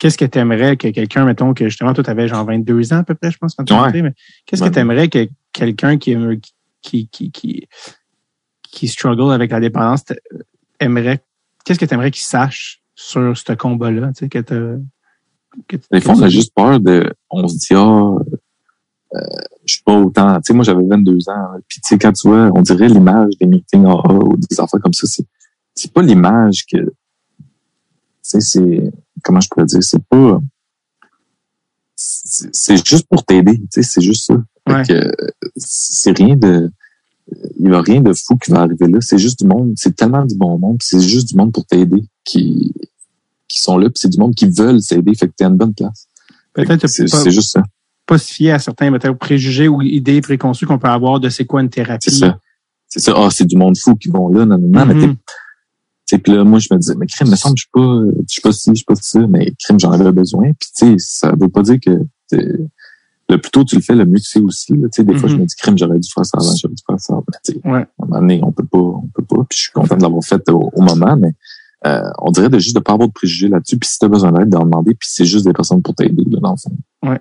Qu'est-ce 0.00 0.18
que 0.18 0.24
tu 0.24 0.38
aimerais 0.38 0.76
que 0.76 0.88
quelqu'un, 0.88 1.24
mettons 1.24 1.54
que 1.54 1.68
justement, 1.68 1.92
toi, 1.94 2.02
tu 2.02 2.10
avais 2.10 2.26
genre 2.26 2.44
22 2.44 2.92
ans 2.92 2.96
à 2.98 3.04
peu 3.04 3.14
près, 3.14 3.30
je 3.30 3.38
pense, 3.38 3.54
quand 3.54 3.64
tu 3.64 3.72
Ouais. 3.74 4.02
mais 4.02 4.12
qu'est-ce 4.46 4.62
que 4.64 4.68
tu 4.68 4.78
aimerais 4.80 5.06
que 5.08 5.28
quelqu'un 5.52 5.96
qui, 5.98 6.16
qui, 6.82 7.06
qui, 7.08 7.30
qui, 7.30 7.68
qui 8.62 8.88
struggle 8.88 9.32
avec 9.32 9.52
la 9.52 9.60
dépendance 9.60 10.04
aimerait, 10.80 11.22
qu'est-ce 11.64 11.78
que 11.78 11.84
tu 11.84 11.94
aimerais 11.94 12.10
qu'il 12.10 12.24
sache 12.24 12.82
sur 12.96 13.36
ce 13.36 13.52
combat-là, 13.52 14.08
tu 14.08 14.24
sais, 14.24 14.28
que 14.28 14.38
t'as- 14.40 14.78
que 15.68 15.76
t- 15.76 15.86
Des 15.92 16.00
fois, 16.00 16.14
on 16.16 16.22
a 16.22 16.28
tu- 16.28 16.34
juste 16.34 16.52
peur 16.54 16.78
de. 16.80 17.12
On 17.30 17.46
se 17.48 17.56
dit, 17.58 17.74
ah, 17.74 18.14
euh, 19.14 19.18
je 19.66 19.74
suis 19.74 19.82
pas 19.82 19.96
autant. 19.98 20.36
Tu 20.36 20.42
sais, 20.44 20.52
moi, 20.54 20.64
j'avais 20.64 20.84
22 20.86 21.28
ans. 21.28 21.32
hein, 21.54 21.60
Puis, 21.68 21.80
tu 21.80 21.88
sais, 21.88 21.98
quand 21.98 22.12
tu 22.12 22.28
vois, 22.28 22.50
on 22.54 22.62
dirait 22.62 22.88
l'image 22.88 23.32
des 23.40 23.46
meetings 23.46 23.84
AA 23.84 24.12
ou 24.12 24.36
des 24.36 24.60
affaires 24.60 24.80
comme 24.80 24.92
ça, 24.94 25.06
c'est, 25.08 25.24
c'est 25.74 25.92
pas 25.92 26.02
l'image 26.02 26.64
que. 26.72 26.78
Tu 26.78 26.92
sais, 28.22 28.40
c'est. 28.40 28.92
Comment 29.24 29.40
je 29.40 29.48
pourrais 29.48 29.66
dire? 29.66 29.82
C'est 29.82 30.02
pas. 30.04 30.40
C'est 31.96 32.86
juste 32.86 33.06
pour 33.08 33.24
t'aider. 33.24 33.58
Tu 33.58 33.66
sais, 33.70 33.82
c'est 33.82 34.00
juste 34.00 34.26
ça. 34.26 34.34
Fait 34.68 34.74
Ouais. 34.74 34.82
que, 34.86 35.12
c'est 35.56 36.16
rien 36.16 36.36
de. 36.36 36.70
Il 37.60 37.70
y 37.70 37.74
a 37.74 37.80
rien 37.80 38.00
de 38.00 38.12
fou 38.12 38.36
qui 38.36 38.50
va 38.50 38.60
arriver 38.62 38.86
là. 38.88 38.98
C'est 39.00 39.18
juste 39.18 39.40
du 39.40 39.46
monde. 39.46 39.72
C'est 39.76 39.94
tellement 39.94 40.24
du 40.24 40.34
bon 40.36 40.58
monde. 40.58 40.78
C'est 40.82 41.00
juste 41.00 41.28
du 41.28 41.36
monde 41.36 41.52
pour 41.52 41.64
t'aider 41.64 42.02
qui, 42.24 42.72
qui 43.46 43.60
sont 43.60 43.78
là. 43.78 43.86
Puis 43.88 44.00
c'est 44.00 44.08
du 44.08 44.18
monde 44.18 44.34
qui 44.34 44.46
veulent 44.46 44.80
s'aider. 44.82 45.14
Fait 45.14 45.28
que 45.28 45.32
t'es 45.36 45.44
à 45.44 45.48
une 45.48 45.56
bonne 45.56 45.74
place. 45.74 46.08
Peut-être 46.54 46.86
c'est 46.88 47.06
c'est 47.06 47.30
juste 47.30 47.52
ça. 47.52 47.62
pas 48.06 48.18
se 48.18 48.32
fier 48.32 48.52
à 48.52 48.58
certains 48.58 48.90
préjugés 49.14 49.68
ou 49.68 49.80
idées 49.82 50.20
préconçues 50.20 50.66
qu'on 50.66 50.78
peut 50.78 50.88
avoir 50.88 51.20
de 51.20 51.28
c'est 51.28 51.44
quoi 51.44 51.60
une 51.60 51.70
thérapie. 51.70 52.10
C'est 52.10 52.18
ça. 52.18 52.38
C'est 52.88 53.00
ça. 53.00 53.12
Ah, 53.16 53.28
c'est 53.30 53.44
du 53.46 53.56
monde 53.56 53.76
fou 53.78 53.94
qui 53.94 54.08
vont 54.08 54.28
là. 54.28 54.44
Non, 54.44 54.58
non, 54.58 54.84
non. 54.94 55.16
Sais, 56.10 56.18
puis 56.18 56.32
là, 56.32 56.44
moi, 56.44 56.58
je 56.58 56.68
me 56.72 56.78
disais, 56.78 56.94
mais 56.96 57.06
crime, 57.06 57.28
me 57.30 57.36
semble, 57.36 57.56
je 57.56 57.62
suis 57.62 57.70
pas, 57.72 58.02
je 58.26 58.32
suis 58.32 58.40
pas 58.40 58.52
ci, 58.52 58.70
je 58.70 58.74
suis 58.76 58.84
pas 58.84 58.94
ça, 58.96 59.26
mais 59.26 59.52
crime, 59.62 59.80
j'en 59.80 59.92
avais 59.92 60.12
besoin. 60.12 60.52
Puis, 60.52 60.68
tu 60.76 60.86
sais, 60.86 60.94
ça 60.98 61.32
veut 61.38 61.48
pas 61.48 61.62
dire 61.62 61.78
que, 61.84 61.90
le 63.28 63.38
plus 63.38 63.50
tôt 63.52 63.62
tu 63.64 63.76
le 63.76 63.82
fais, 63.82 63.94
le 63.94 64.04
mieux 64.06 64.18
tu 64.18 64.28
fais 64.28 64.40
aussi. 64.40 64.72
là. 64.76 64.88
Sais, 64.90 65.04
des 65.04 65.14
fois, 65.16 65.28
Mhm. 65.28 65.36
je 65.36 65.40
me 65.40 65.46
dis, 65.46 65.54
crime, 65.56 65.78
j'aurais 65.78 65.98
dû 66.00 66.08
faire 66.12 66.26
ça 66.26 66.38
avant, 66.40 66.52
j'aurais 66.56 66.74
dû 66.74 66.82
faire 66.86 66.98
ça 67.00 67.12
avant. 67.12 67.24
Mais, 67.30 67.38
tu 67.44 67.52
sais, 67.52 67.60
Ouais. 67.68 67.78
à 67.80 68.02
un 68.02 68.06
moment 68.06 68.20
donné, 68.20 68.40
on 68.42 68.50
peut 68.52 68.66
pas, 68.66 68.78
on 68.78 69.08
peut 69.14 69.24
pas. 69.24 69.44
Puis, 69.48 69.56
je 69.58 69.62
suis 69.64 69.72
content 69.72 69.96
de 69.96 70.02
l'avoir 70.02 70.24
fait 70.24 70.48
au, 70.50 70.70
au 70.74 70.80
moment, 70.82 71.16
mais, 71.16 71.30
euh, 71.86 72.02
on 72.18 72.30
dirait 72.32 72.48
de 72.48 72.58
juste 72.58 72.74
de 72.74 72.80
pas 72.80 72.92
avoir 72.94 73.08
de 73.08 73.12
préjugés 73.12 73.48
là-dessus. 73.48 73.78
Puis, 73.78 73.88
si 73.88 73.98
t'as 73.98 74.08
besoin 74.08 74.32
d'aide, 74.32 74.48
d'en 74.48 74.64
demander. 74.64 74.94
Puis, 74.94 75.08
c'est 75.12 75.24
juste 75.24 75.46
des 75.46 75.52
personnes 75.52 75.80
pour 75.80 75.94
t'aider, 75.94 76.24
là, 76.28 76.40
dans 76.40 76.50
le 76.52 76.56
fond. 76.56 77.18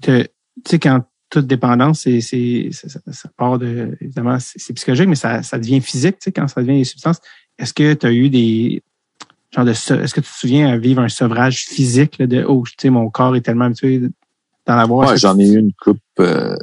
Te- 0.00 0.22
Tu 0.64 0.70
sais, 0.72 0.78
quand 0.78 1.02
toute 1.30 1.46
dépendance, 1.46 2.00
c'est, 2.00 2.20
c'est, 2.20 2.70
ça, 2.72 3.28
part 3.36 3.58
de, 3.58 3.96
évidemment, 4.00 4.38
c'est, 4.40 4.58
c'est 4.60 4.72
psychologique, 4.74 5.08
mais 5.08 5.14
ça, 5.14 5.42
ça 5.42 5.58
devient 5.58 5.80
physique, 5.80 6.18
tu 6.18 6.24
sais, 6.24 6.32
quand 6.32 6.48
ça 6.48 6.60
devient 6.60 6.78
des 6.78 6.84
substances. 6.84 7.18
Est-ce 7.60 7.72
que 7.74 7.94
tu 7.94 8.06
as 8.06 8.12
eu 8.12 8.28
des, 8.30 8.82
genre 9.54 9.64
de, 9.64 9.72
se- 9.72 9.94
est-ce 9.94 10.14
que 10.14 10.20
tu 10.20 10.30
te 10.30 10.36
souviens 10.38 10.68
à 10.72 10.76
vivre 10.78 11.02
un 11.02 11.08
sevrage 11.08 11.66
physique, 11.66 12.18
là, 12.18 12.26
de, 12.26 12.44
oh, 12.46 12.64
tu 12.66 12.74
sais, 12.80 12.90
mon 12.90 13.08
corps 13.10 13.36
est 13.36 13.40
tellement 13.42 13.66
habitué 13.66 14.00
d'en 14.66 14.78
avoir. 14.78 15.08
Ouais, 15.10 15.18
j'en 15.18 15.38
ai 15.38 15.46
eu 15.46 15.58
une 15.58 15.72
coupe, 15.72 15.98
euh, 16.20 16.56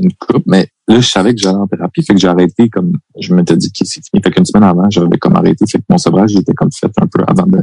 une 0.00 0.12
coupe, 0.14 0.44
mais 0.46 0.68
là, 0.86 1.00
je 1.00 1.08
savais 1.08 1.34
que 1.34 1.40
j'allais 1.40 1.56
en 1.58 1.66
thérapie, 1.66 2.02
fait 2.02 2.14
que 2.14 2.20
j'ai 2.20 2.28
arrêté 2.28 2.68
comme, 2.68 2.92
je 3.18 3.34
m'étais 3.34 3.56
dit 3.56 3.70
que 3.72 3.84
c'est 3.84 4.00
fini. 4.04 4.22
Fait 4.22 4.30
qu'une 4.30 4.44
semaine 4.44 4.64
avant, 4.68 4.88
j'avais 4.90 5.18
comme 5.18 5.36
arrêté, 5.36 5.64
fait 5.70 5.78
que 5.78 5.84
mon 5.88 5.98
sevrage, 5.98 6.30
j'étais 6.30 6.54
comme 6.54 6.70
fait 6.72 6.90
un 7.00 7.06
peu 7.06 7.22
avant 7.26 7.46
de, 7.46 7.58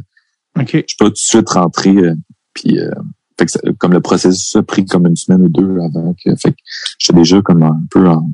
OK. 0.60 0.70
je 0.72 0.78
suis 0.88 0.98
pas 0.98 1.06
tout 1.06 1.12
de 1.12 1.18
suite 1.18 1.50
rentré, 1.50 1.90
euh, 1.96 2.16
puis, 2.54 2.80
euh, 2.80 2.92
fait 3.38 3.46
que 3.46 3.52
ça- 3.52 3.60
comme 3.80 3.92
le 3.94 4.00
processus 4.02 4.56
a 4.56 4.64
pris 4.64 4.86
comme 4.86 5.06
une 5.08 5.16
semaine 5.16 5.42
ou 5.42 5.50
deux 5.50 5.78
avant 5.82 6.14
que, 6.24 6.36
fait 6.36 6.52
que 6.52 6.58
j'étais 7.00 7.18
déjà 7.20 7.42
comme 7.42 7.64
un 7.64 7.82
peu 7.92 8.08
en, 8.08 8.30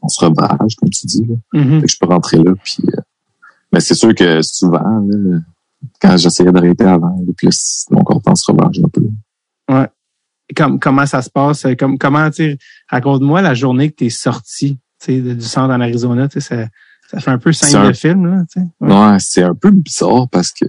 en 0.00 0.08
sevrage, 0.08 0.76
comme 0.76 0.90
tu 0.90 1.06
dis, 1.06 1.24
là. 1.26 1.34
Mhm. 1.60 1.80
Fait 1.80 1.86
que 1.86 1.92
je 1.92 1.96
peux 2.00 2.06
rentrer 2.06 2.38
là, 2.38 2.52
puis, 2.62 2.84
euh, 2.88 3.00
mais 3.72 3.80
c'est 3.80 3.94
sûr 3.94 4.14
que 4.14 4.40
souvent, 4.42 4.78
là, 5.08 5.38
quand 6.00 6.16
j'essayais 6.16 6.50
d'arrêter 6.52 6.84
avant, 6.84 7.16
là, 7.26 7.50
mon 7.90 8.02
corps 8.02 8.20
en 8.26 8.34
sevrage 8.34 8.80
un 8.84 8.88
peu. 8.88 9.08
Comme, 10.56 10.80
comment 10.80 11.04
ça 11.04 11.20
se 11.20 11.28
passe? 11.28 11.66
euh, 11.66 11.74
Comme, 11.74 11.98
comment, 11.98 12.30
tu 12.30 12.36
sais, 12.36 12.58
raconte-moi 12.88 13.42
la 13.42 13.52
journée 13.52 13.90
que 13.90 13.96
tu 13.96 14.06
es 14.06 14.10
sorti, 14.10 14.78
tu 14.98 15.06
sais, 15.06 15.20
de- 15.20 15.34
du 15.34 15.44
centre 15.44 15.74
en 15.74 15.80
Arizona, 15.80 16.26
tu 16.26 16.40
sais, 16.40 16.48
ça, 16.56 16.68
ça 17.10 17.20
fait 17.20 17.30
un 17.30 17.38
peu 17.38 17.52
scène 17.52 17.76
un- 17.82 17.88
de 17.88 17.92
film, 17.92 18.26
là, 18.26 18.44
tu 18.50 18.58
sais. 18.60 18.66
Ouais. 18.80 18.90
Ouais, 18.90 19.16
c'est 19.20 19.42
un 19.42 19.54
peu 19.54 19.70
bizarre 19.70 20.26
parce 20.30 20.50
que 20.52 20.64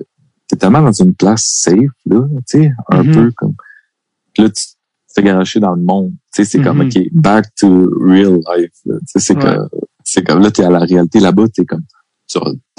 t'es 0.47 0.58
tellement 0.58 0.82
dans 0.82 0.91
une 0.91 1.16
place 1.16 1.45
safe, 1.45 1.76
là, 2.06 2.20
tu 2.45 2.64
sais, 2.64 2.72
un 2.91 3.04
Mhm. 3.04 3.14
peu 3.14 3.32
comme. 3.32 3.54
Puis 4.34 4.43
là, 4.43 4.50
tu 4.50 4.66
t'es 5.16 5.24
garoché 5.24 5.62
dans 5.62 5.74
le 5.74 5.82
monde. 5.82 6.12
Tu 6.36 6.43
sais, 6.43 6.45
c'est 6.45 6.62
comme, 6.62 6.80
Mhm. 6.80 6.88
OK, 6.88 7.00
back 7.14 7.45
to 7.56 7.89
real 8.02 8.34
life. 8.58 8.72
là. 8.86 8.95
Tu 9.00 9.06
sais, 9.08 9.20
c'est 9.20 9.36
Ouais. 9.38 9.41
comme, 9.56 9.70
c'est 10.04 10.24
comme, 10.28 10.41
là, 10.41 10.52
t'es 10.52 10.64
à 10.66 10.70
la 10.70 10.80
réalité 10.80 11.22
là-bas, 11.22 11.47
t'es 11.47 11.64
comme, 11.66 11.84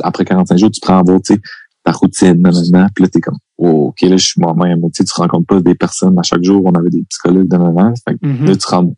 après 0.02 0.24
45 0.24 0.58
jours, 0.58 0.70
tu 0.70 0.80
prends 0.80 0.98
en 1.00 1.04
tu 1.04 1.34
sais, 1.34 1.40
ta 1.84 1.92
routine, 1.92 2.40
nanana, 2.40 2.88
puis 2.94 3.04
là, 3.04 3.08
t'es 3.08 3.20
comme, 3.20 3.38
oh, 3.58 3.88
OK, 3.88 4.02
là, 4.02 4.16
je 4.16 4.26
suis 4.26 4.40
moi-même. 4.40 4.80
Tu 4.82 4.88
sais, 4.98 5.04
tu 5.04 5.12
rencontres 5.14 5.46
pas 5.46 5.60
des 5.60 5.74
personnes 5.74 6.18
à 6.18 6.22
chaque 6.22 6.44
jour. 6.44 6.62
On 6.66 6.72
avait 6.72 6.90
des 6.90 7.02
psychologues, 7.08 7.50
nanana. 7.50 7.92
Fait 8.06 8.14
que 8.18 8.26
Mhm. 8.26 8.46
là, 8.46 8.56
tu 8.56 8.66
rentres. 8.66 8.94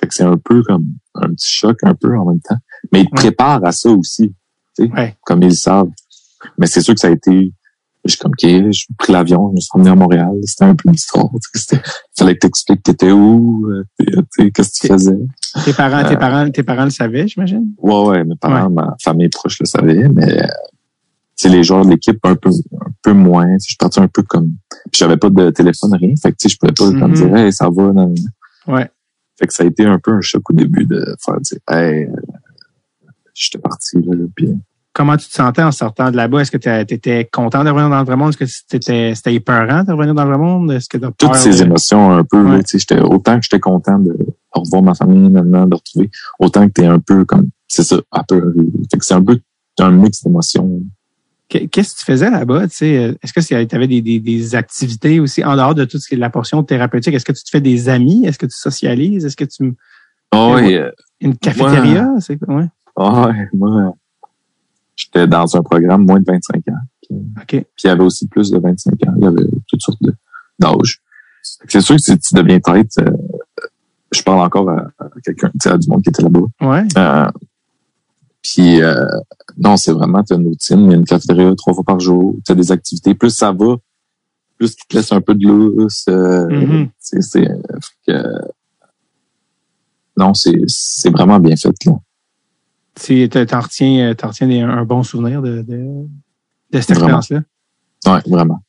Fait 0.00 0.06
que 0.06 0.14
c'est 0.14 0.24
un 0.24 0.36
peu 0.36 0.62
comme 0.62 0.84
un 1.14 1.28
petit 1.28 1.50
choc, 1.50 1.78
un 1.84 1.94
peu 1.94 2.16
en 2.16 2.26
même 2.26 2.40
temps. 2.40 2.58
Mais 2.92 3.00
ils 3.00 3.06
te 3.06 3.10
Ouais. 3.12 3.16
préparent 3.16 3.64
à 3.64 3.72
ça 3.72 3.90
aussi 3.90 4.32
Ouais. 4.78 5.16
comme 5.24 5.42
ils 5.42 5.48
le 5.48 5.54
savent. 5.54 5.90
Mais 6.58 6.66
c'est 6.66 6.80
sûr 6.82 6.94
que 6.94 7.00
ça 7.00 7.08
a 7.08 7.10
été, 7.12 7.52
je 8.08 8.14
suis 8.14 8.18
comme, 8.20 8.32
OK, 8.32 8.38
j'ai 8.72 8.86
pris 8.98 9.12
l'avion, 9.12 9.50
je 9.50 9.54
me 9.54 9.60
suis 9.60 9.70
ramené 9.72 9.90
à 9.90 9.94
Montréal. 9.94 10.30
C'était 10.44 10.64
un 10.64 10.74
peu 10.74 10.90
bizarre. 10.90 11.28
tu 11.32 11.38
sais, 11.60 11.76
c'était- 11.76 11.82
fallait 12.18 12.34
que 12.34 12.38
t'expliques 12.40 12.82
t'étais 12.82 13.12
où, 13.12 13.66
euh, 13.70 13.84
qu'est-ce 14.54 14.80
que 14.82 14.86
tu 14.86 14.92
faisais. 14.92 15.18
Tes 15.64 15.72
parents, 15.72 16.02
tes 16.08 16.14
Euh, 16.14 16.18
parents, 16.18 16.50
tes 16.50 16.62
parents 16.62 16.84
le 16.84 16.90
savaient, 16.90 17.28
j'imagine? 17.28 17.72
Ouais, 17.78 18.02
ouais, 18.06 18.24
mes 18.24 18.36
parents, 18.36 18.70
ma 18.70 18.96
famille 19.02 19.28
proche 19.28 19.58
le 19.60 19.66
savaient, 19.66 20.08
mais, 20.08 20.42
euh, 20.42 20.46
tu 20.46 20.48
sais, 21.36 21.48
les 21.48 21.62
joueurs 21.62 21.84
de 21.84 21.90
l'équipe 21.90 22.18
un 22.24 22.34
peu, 22.34 22.50
un 22.50 22.90
peu 23.02 23.12
moins. 23.12 23.46
Je 23.60 23.64
suis 23.66 23.76
parti 23.76 24.00
un 24.00 24.08
peu 24.08 24.22
comme, 24.22 24.50
j'avais 24.92 25.16
pas 25.16 25.30
de 25.30 25.50
téléphone, 25.50 25.94
rien. 25.94 26.14
Fait 26.20 26.32
que, 26.32 26.48
je 26.48 26.56
pouvais 26.56 26.72
pas 26.72 26.98
comme 26.98 27.10
Mhm. 27.10 27.14
dire, 27.14 27.36
hey, 27.36 27.52
ça 27.52 27.68
va, 27.70 27.92
non. 27.92 28.14
Ouais. 28.66 28.90
Fait 29.38 29.46
que 29.46 29.54
ça 29.54 29.62
a 29.62 29.66
été 29.66 29.84
un 29.84 29.98
peu 30.00 30.12
un 30.12 30.20
choc 30.20 30.50
au 30.50 30.52
début 30.52 30.84
de 30.84 31.14
faire 31.24 31.40
dire, 31.40 31.58
hey, 31.70 32.04
euh, 32.04 32.10
j'étais 33.34 33.58
parti, 33.58 33.96
là, 34.02 34.14
là, 34.16 34.24
puis 34.34 34.52
Comment 34.98 35.16
tu 35.16 35.28
te 35.28 35.32
sentais 35.32 35.62
en 35.62 35.70
sortant 35.70 36.10
de 36.10 36.16
là-bas? 36.16 36.40
Est-ce 36.40 36.50
que 36.50 36.56
tu 36.56 36.68
étais 36.92 37.24
content 37.32 37.62
de 37.62 37.70
revenir 37.70 37.88
dans 37.88 38.00
le 38.00 38.04
vrai 38.04 38.16
monde? 38.16 38.30
Est-ce 38.30 38.36
que 38.36 38.46
c'était 38.46 39.14
c'était 39.14 39.32
épeurant 39.32 39.84
de 39.84 39.92
revenir 39.92 40.12
dans 40.12 40.24
le 40.24 40.30
vrai 40.30 40.38
monde? 40.38 40.72
Est-ce 40.72 40.88
que 40.88 40.98
toutes 41.16 41.36
ces 41.36 41.50
de- 41.50 41.62
émotions 41.66 42.10
un 42.10 42.24
peu, 42.24 42.42
Ouais. 42.42 42.64
tu 42.64 42.80
sais, 42.80 42.98
autant 43.00 43.36
que 43.36 43.42
j'étais 43.44 43.60
content 43.60 44.00
de 44.00 44.16
revoir 44.50 44.82
ma 44.82 44.94
famille 44.94 45.30
maintenant, 45.30 45.66
de 45.66 45.76
retrouver, 45.76 46.10
autant 46.40 46.66
que 46.66 46.72
t'es 46.72 46.86
un 46.86 46.98
peu 46.98 47.24
comme, 47.24 47.48
c'est 47.68 47.84
ça. 47.84 47.94
Fait 48.28 48.98
que 48.98 49.04
c'est 49.04 49.14
un 49.14 49.22
peu 49.22 49.38
un 49.78 49.92
mix 49.92 50.24
d'émotions. 50.24 50.80
Qu'est- 51.48 51.68
Qu'est-ce 51.68 51.94
que 51.94 51.98
tu 52.00 52.04
faisais 52.04 52.28
là-bas? 52.30 52.66
Tu 52.66 52.84
Est-ce 52.86 53.32
que 53.32 53.40
tu 53.40 53.54
avais 53.76 53.86
des, 53.86 54.02
des, 54.02 54.18
des 54.18 54.54
activités 54.56 55.20
aussi 55.20 55.44
en 55.44 55.54
dehors 55.54 55.76
de 55.76 55.84
tout 55.84 55.98
ce 56.00 56.08
qui 56.08 56.16
est 56.16 56.18
la 56.18 56.28
portion 56.30 56.64
thérapeutique? 56.64 57.14
Est-ce 57.14 57.24
que 57.24 57.30
tu 57.30 57.44
te 57.44 57.50
fais 57.50 57.60
des 57.60 57.88
amis? 57.88 58.26
Est-ce 58.26 58.38
que 58.38 58.46
tu 58.46 58.56
socialises? 58.56 59.24
Est-ce 59.24 59.36
que 59.36 59.44
tu 59.44 59.76
Oh, 60.34 60.54
Ouais, 60.56 60.62
ouais, 60.66 60.74
euh, 60.76 60.90
une 61.20 61.36
cafétéria? 61.38 62.08
C'est? 62.18 62.36
Ouais. 62.48 62.66
oh, 62.96 63.26
ouais, 63.28 63.48
moi, 63.54 63.94
j'étais 64.98 65.26
dans 65.26 65.56
un 65.56 65.62
programme 65.62 66.04
moins 66.04 66.20
de 66.20 66.24
25 66.26 66.56
ans. 66.68 67.16
OK. 67.40 67.46
Puis 67.46 67.64
il 67.84 67.86
y 67.86 67.90
avait 67.90 68.04
aussi 68.04 68.26
plus 68.26 68.50
de 68.50 68.58
25 68.58 68.92
ans. 69.06 69.14
Il 69.16 69.24
y 69.24 69.26
avait 69.26 69.46
toutes 69.66 69.80
sortes 69.80 70.02
d'âges. 70.58 71.00
C'est 71.42 71.80
sûr 71.80 71.96
que 71.96 72.02
si 72.02 72.18
tu 72.18 72.34
deviens 72.34 72.60
tête, 72.60 72.92
euh, 72.98 73.10
je 74.12 74.22
parle 74.22 74.40
encore 74.40 74.68
à, 74.68 74.88
à 74.98 75.08
quelqu'un, 75.24 75.48
tu 75.48 75.58
sais, 75.62 75.70
à 75.70 75.78
du 75.78 75.88
monde 75.88 76.02
qui 76.02 76.10
était 76.10 76.22
là-bas. 76.22 76.40
Ouais. 76.60 76.84
Euh, 76.98 77.30
puis 78.42 78.82
euh, 78.82 79.06
non, 79.56 79.76
c'est 79.76 79.92
vraiment 79.92 80.22
t'as 80.22 80.36
une 80.36 80.48
routine. 80.48 80.80
Il 80.86 80.90
y 80.90 80.94
a 80.94 80.96
une 80.96 81.04
cafétéria 81.04 81.54
trois 81.56 81.74
fois 81.74 81.84
par 81.84 82.00
jour. 82.00 82.36
Tu 82.44 82.52
as 82.52 82.54
des 82.54 82.72
activités. 82.72 83.14
Plus 83.14 83.30
ça 83.30 83.52
va, 83.52 83.76
plus 84.58 84.74
qu'ils 84.74 84.86
te 84.88 84.96
laissent 84.96 85.12
un 85.12 85.20
peu 85.20 85.34
de 85.34 85.46
lousse. 85.46 86.06
C'est, 86.98 87.22
fait 87.22 87.52
que, 88.06 88.22
non, 90.16 90.34
c'est, 90.34 90.60
c'est 90.66 91.10
vraiment 91.10 91.38
bien 91.38 91.56
fait. 91.56 91.84
Là. 91.86 91.92
Tu 93.00 93.28
t'en 93.28 93.60
retiens, 93.60 94.10
euh, 94.10 94.14
t'en 94.14 94.28
retiens 94.28 94.48
des- 94.48 94.60
un 94.60 94.84
bon 94.84 95.02
souvenir 95.02 95.40
de, 95.42 95.62
de, 95.62 95.76
de 96.72 96.80
cette 96.80 96.90
expérience-là? 96.90 97.42
Ouais, 98.06 98.20
vraiment. 98.26 98.60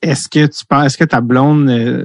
Est-ce 0.00 0.28
que 0.28 0.46
tu 0.46 0.64
penses, 0.66 0.86
est-ce 0.86 0.98
que 0.98 1.04
ta 1.04 1.20
blonde, 1.20 1.68
euh, 1.68 2.04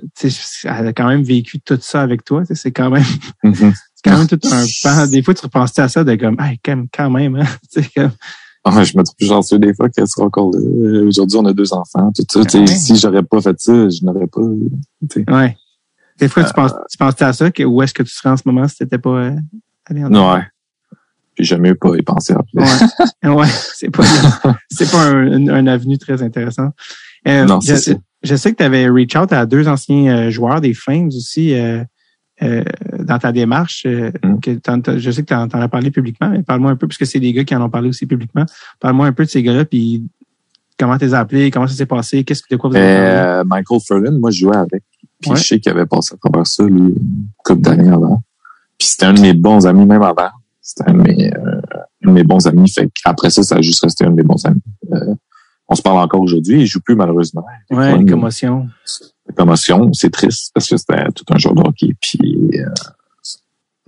elle 0.66 0.88
a 0.88 0.94
quand 0.94 1.08
même 1.08 1.24
vécu 1.24 1.60
tout 1.60 1.80
ça 1.82 2.02
avec 2.02 2.24
toi? 2.24 2.44
C'est 2.54 2.72
quand 2.72 2.92
même, 2.92 3.04
Mhm. 3.44 3.74
c'est 3.96 4.04
quand 4.10 4.18
même 4.18 4.28
tout 4.28 4.40
un 4.52 4.64
pan. 4.84 5.08
Des 5.08 5.24
fois, 5.24 5.34
tu 5.34 5.42
repenses 5.46 5.78
à 5.80 5.88
ça 5.88 6.04
de 6.04 6.16
comme, 6.16 6.38
hey, 6.40 6.60
quand 6.64 6.76
même, 6.76 6.88
quand 6.96 7.10
même, 7.10 7.36
hein? 7.38 7.46
Comme, 7.96 8.12
Ah, 8.76 8.84
je 8.84 8.98
me 8.98 9.04
trouve 9.04 9.16
chanceux 9.28 9.58
des 9.60 9.74
fois 9.74 9.88
qu'elle 9.90 10.08
sera 10.08 10.26
encore 10.26 10.52
là. 10.54 10.60
Aujourd'hui, 11.08 11.38
on 11.40 11.46
a 11.46 11.54
deux 11.54 11.74
enfants, 11.74 12.12
tout 12.14 12.24
ça. 12.30 12.60
Ouais. 12.60 12.68
Si 12.68 12.96
j'aurais 12.98 13.24
pas 13.24 13.40
fait 13.42 13.58
ça, 13.60 13.72
je 13.90 14.04
n'aurais 14.06 14.28
pas. 14.28 14.42
tu 15.10 15.24
sais. 15.26 15.32
ouais. 15.34 15.58
Des 16.20 16.28
fois, 16.28 16.44
tu 16.44 16.54
penses, 16.54 16.74
tu 16.90 16.98
pensais 16.98 17.24
à 17.26 17.34
ça, 17.34 17.52
que 17.52 17.64
où 17.64 17.82
est-ce 17.82 17.94
que 17.94 18.04
tu 18.04 18.10
serais 18.12 18.30
en 18.30 18.38
ce 18.38 18.44
moment 18.46 18.68
si 18.68 18.78
t'étais 18.78 18.98
pas 18.98 19.10
euh, 19.10 19.32
allé 19.86 20.04
en 20.04 20.34
Ouais. 20.36 20.42
J'aime 21.40 21.62
mieux 21.62 21.76
pas 21.76 21.96
y 21.96 22.02
penser 22.02 22.34
après. 22.34 22.68
Ouais, 23.24 23.30
ouais, 23.36 23.48
c'est 23.48 23.92
pas, 23.92 24.04
c'est 24.72 24.90
pas 24.90 25.04
un, 25.04 25.48
un 25.50 25.68
avenue 25.68 25.98
très 26.00 26.24
intéressant. 26.24 26.70
Euh, 27.28 27.46
Non, 27.46 27.60
je, 27.62 27.76
c'est 27.76 27.94
ça. 27.94 28.00
je 28.24 28.36
sais 28.36 28.52
que 28.52 28.58
tu 28.58 28.64
avais 28.64 28.90
reach 28.90 29.16
out 29.16 29.32
à 29.32 29.46
deux 29.46 29.68
anciens 29.68 30.16
euh, 30.18 30.30
joueurs 30.32 30.62
des 30.62 30.74
Flames 30.74 31.10
aussi 31.10 31.54
euh, 31.54 31.84
euh, 32.42 32.64
dans 32.98 33.20
ta 33.20 33.32
démarche. 33.32 33.84
euh, 33.86 34.12
Mm. 34.24 34.40
que 34.40 34.98
je 34.98 35.12
sais 35.12 35.22
que 35.22 35.28
tu 35.28 35.34
en, 35.36 35.48
as 35.48 35.68
parlé 35.68 35.92
publiquement, 35.92 36.30
mais 36.30 36.42
parle-moi 36.42 36.72
un 36.72 36.76
peu, 36.76 36.88
puisque 36.88 37.06
c'est 37.06 37.20
des 37.20 37.34
gars 37.34 37.44
qui 37.44 37.56
en 37.56 37.62
ont 37.62 37.70
parlé 37.70 37.90
aussi 37.90 38.08
publiquement. 38.08 38.46
Parle-moi 38.80 39.06
un 39.06 39.14
peu 39.14 39.24
de 39.26 39.30
ces 39.30 39.44
gars-là, 39.44 39.66
puis 39.66 40.04
comment 40.80 40.98
t'es 40.98 41.14
appelé, 41.14 41.52
comment 41.52 41.68
ça 41.68 41.76
s'est 41.76 41.86
passé, 41.86 42.24
qu'est-ce 42.24 42.42
que 42.42 42.48
de 42.50 42.58
quoi 42.58 42.72
vous 42.72 42.76
avez 42.78 42.96
parlé? 42.96 43.10
Euh, 43.10 43.44
Michael 43.46 43.80
Furlan, 43.86 44.12
moi, 44.20 44.32
je 44.32 44.40
jouais 44.40 44.58
avec. 44.58 44.84
Puis 45.22 45.32
Ouais. 45.32 45.38
je 45.38 45.44
sais 45.44 45.60
qu'il 45.60 45.72
avait 45.72 45.86
passé 45.86 46.14
à 46.14 46.18
travers 46.18 46.46
ça, 46.48 46.64
lui, 46.64 46.80
une 46.80 47.28
couple 47.44 47.62
d'années 47.62 47.90
avant. 47.90 48.22
Puis 48.78 48.88
c'était 48.90 49.06
un 49.08 49.14
de 49.14 49.22
mes 49.22 49.34
bons 49.34 49.66
amis, 49.66 49.86
même 49.86 50.04
avant. 50.04 50.30
C'était 50.62 50.90
un 50.92 50.94
de 50.94 51.02
mes, 51.02 51.34
euh, 51.34 51.62
un 52.04 52.08
de 52.10 52.12
mes 52.12 52.24
bons 52.24 52.46
amis. 52.46 52.70
Fait 52.70 52.90
qu'après 53.04 53.30
ça, 53.30 53.42
ça 53.44 53.56
a 53.56 53.62
juste 53.62 53.84
resté 53.84 54.06
un 54.06 54.12
de 54.12 54.16
mes 54.16 54.24
bons 54.24 54.46
amis. 54.46 54.62
Euh, 54.94 55.16
on 55.70 55.76
se 55.76 55.82
parle 55.82 55.98
encore 56.00 56.22
aujourd'hui. 56.22 56.62
Il 56.62 56.66
joue 56.68 56.80
plus, 56.82 56.96
malheureusement. 56.96 57.44
Ouais, 57.72 57.92
Une 57.96 58.02
une 58.02 58.10
commotion. 58.10 58.68
commotion. 59.36 59.92
C'est 59.94 60.12
triste 60.12 60.52
parce 60.54 60.70
que 60.70 60.78
c'était 60.78 61.12
tout 61.14 61.26
un 61.30 61.38
joueur 61.38 61.56
de 61.56 61.62
hockey. 61.62 61.96
Puis, 62.00 62.20
euh, 62.60 62.66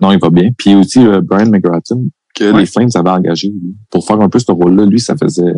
non, 0.02 0.12
il 0.12 0.20
va 0.20 0.30
bien. 0.30 0.50
Puis 0.58 0.74
aussi, 0.76 1.00
euh, 1.06 1.22
Brian 1.22 1.50
McGratton, 1.50 2.10
que 2.34 2.52
Ouais. 2.52 2.60
les 2.62 2.66
Flames 2.66 2.90
avaient 2.96 3.10
engagé 3.12 3.52
pour 3.90 4.06
faire 4.06 4.20
un 4.22 4.30
peu 4.30 4.40
ce 4.40 4.52
rôle-là. 4.52 4.86
Lui, 4.86 5.00
ça 5.00 5.16
faisait, 5.16 5.54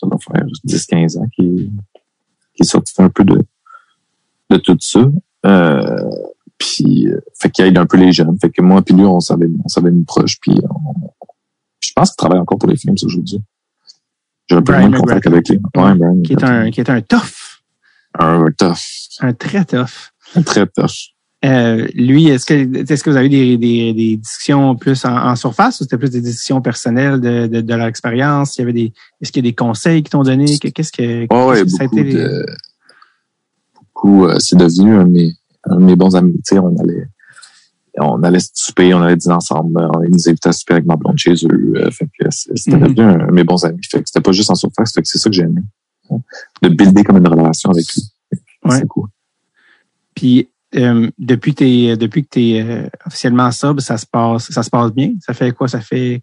ça 0.00 0.06
doit 0.06 0.18
faire 0.18 0.44
10-15 0.64 1.16
ans 1.18 1.26
qu'il 1.34 1.70
qu'il 2.56 2.66
sortait 2.66 3.02
un 3.02 3.08
peu 3.10 3.24
de, 3.24 3.42
de 4.56 4.62
tout 4.62 4.76
ça. 4.80 5.00
Euh, 5.46 6.10
puis, 6.58 7.08
euh, 7.08 7.20
fait 7.40 7.50
qu'il 7.50 7.64
aide 7.64 7.76
un 7.78 7.86
peu 7.86 7.96
les 7.96 8.12
jeunes. 8.12 8.36
Fait 8.40 8.50
que 8.50 8.62
moi 8.62 8.80
puis 8.82 8.94
lui, 8.94 9.04
on 9.04 9.20
s'avait, 9.20 9.48
on 9.64 9.68
s'avait 9.68 9.90
proche. 10.06 10.38
Puis, 10.40 10.56
je 11.80 11.90
pense 11.94 12.10
qu'il 12.10 12.16
travaille 12.16 12.38
encore 12.38 12.58
pour 12.58 12.68
les 12.68 12.76
Flames 12.76 12.96
aujourd'hui. 13.04 13.40
J'ai 14.48 14.56
un 14.56 14.62
peu 14.62 14.72
moins 14.76 14.88
de 14.90 14.96
contact 14.98 15.26
avec 15.26 15.48
lui. 15.48 15.56
Ouais, 15.76 15.94
Brian 15.94 16.20
Qui 16.24 16.32
est 16.34 16.44
un, 16.44 16.70
qui 16.70 16.80
est 16.80 16.90
un 16.90 17.00
tough. 17.00 17.62
un 18.18 18.44
tough. 18.56 18.76
Un 19.20 19.32
très 19.32 19.64
tough. 19.64 20.12
Un 20.36 20.42
très 20.42 20.66
tough. 20.66 21.10
Euh, 21.44 21.86
lui, 21.94 22.28
est-ce 22.28 22.46
que 22.46 22.54
est-ce 22.90 23.04
que 23.04 23.10
vous 23.10 23.16
avez 23.18 23.28
des, 23.28 23.58
des, 23.58 23.92
des 23.92 24.16
discussions 24.16 24.76
plus 24.76 25.04
en, 25.04 25.14
en 25.14 25.36
surface 25.36 25.78
ou 25.80 25.84
c'était 25.84 25.98
plus 25.98 26.10
des 26.10 26.22
discussions 26.22 26.62
personnelles 26.62 27.20
de, 27.20 27.46
de, 27.46 27.60
de 27.60 27.74
leur 27.74 27.86
expérience? 27.86 28.56
Il 28.56 28.60
y 28.60 28.64
avait 28.64 28.72
des 28.72 28.92
est-ce 29.20 29.30
qu'il 29.30 29.44
y 29.44 29.48
a 29.48 29.50
des 29.50 29.54
conseils 29.54 30.02
qui 30.02 30.10
t'ont 30.10 30.22
donné? 30.22 30.58
Que- 30.58 30.68
Qu'est-ce 30.68 30.90
que, 30.92 31.26
ouais, 31.30 31.68
ça 31.68 31.82
a 31.82 31.84
été 31.84 32.02
de, 32.04 32.46
euh, 34.06 34.36
c'est 34.38 34.56
devenu 34.56 34.94
un 34.96 35.04
de 35.04 35.10
mes, 35.10 35.32
un 35.64 35.76
de 35.76 35.84
mes 35.84 35.96
bons 35.96 36.14
amis. 36.16 36.38
On 36.52 36.76
allait, 36.78 37.06
on 37.98 38.22
allait 38.22 38.38
souper, 38.52 38.92
on 38.94 39.02
allait 39.02 39.16
dîner 39.16 39.34
ensemble, 39.34 39.80
euh, 39.80 39.88
ils 40.06 40.10
nous 40.12 40.28
invitaient 40.28 40.48
à 40.48 40.52
souper 40.52 40.74
avec 40.74 40.86
ma 40.86 40.96
blonde 40.96 41.16
chez 41.18 41.34
eux. 41.46 41.72
euh, 41.76 41.90
fait 41.90 42.06
que 42.06 42.26
c'est- 42.30 42.56
c'était 42.56 42.76
Mhm. 42.76 42.94
devenu 42.94 43.02
un 43.22 43.26
de 43.28 43.32
mes 43.32 43.44
bons 43.44 43.64
amis. 43.64 43.80
Fait 43.90 43.98
que 44.02 44.04
c'était 44.06 44.20
pas 44.20 44.32
juste 44.32 44.50
en 44.50 44.54
surface, 44.56 44.92
fait 44.94 45.02
que 45.02 45.08
c'est 45.08 45.18
ça 45.18 45.30
que 45.30 45.36
j'ai 45.36 45.42
aimé. 45.42 45.62
hein, 46.10 46.18
De 46.62 46.68
builder 46.68 47.02
comme 47.04 47.16
une 47.18 47.28
relation 47.28 47.70
avec 47.70 47.86
lui. 47.94 48.02
Ouais. 48.64 48.78
C'est 48.78 48.86
cool. 48.88 49.08
Puis 50.14 50.48
euh, 50.76 51.08
depuis 51.18 51.54
depuis 51.54 52.24
que 52.24 52.28
tu 52.30 52.40
es 52.56 52.90
officiellement 53.06 53.50
sobre, 53.52 53.80
ça 53.80 53.96
se 53.96 54.06
passe 54.06 54.50
ça 54.50 54.62
se 54.62 54.70
passe 54.70 54.92
bien? 54.92 55.12
Ça 55.24 55.32
fait 55.32 55.52
quoi? 55.52 55.68
Ça 55.68 55.80
fait 55.80 56.22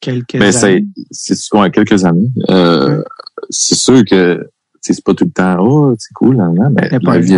quelques 0.00 0.38
c'est, 0.52 0.64
années? 0.64 0.86
c'est 1.10 1.54
ouais, 1.54 1.70
quelques 1.70 2.04
années. 2.04 2.30
Euh, 2.50 2.98
Ouais. 2.98 3.04
C'est 3.50 3.74
sûr 3.74 4.02
que 4.04 4.48
c'est 4.82 5.02
pas 5.04 5.14
tout 5.14 5.24
le 5.24 5.30
temps, 5.30 5.56
oh, 5.60 5.94
c'est 5.98 6.12
cool, 6.14 6.36
là, 6.36 6.50
là, 6.54 6.68
mais 6.70 6.88
la 7.00 7.18
vie 7.18 7.34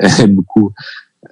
est, 0.00 0.26
beaucoup, 0.28 0.72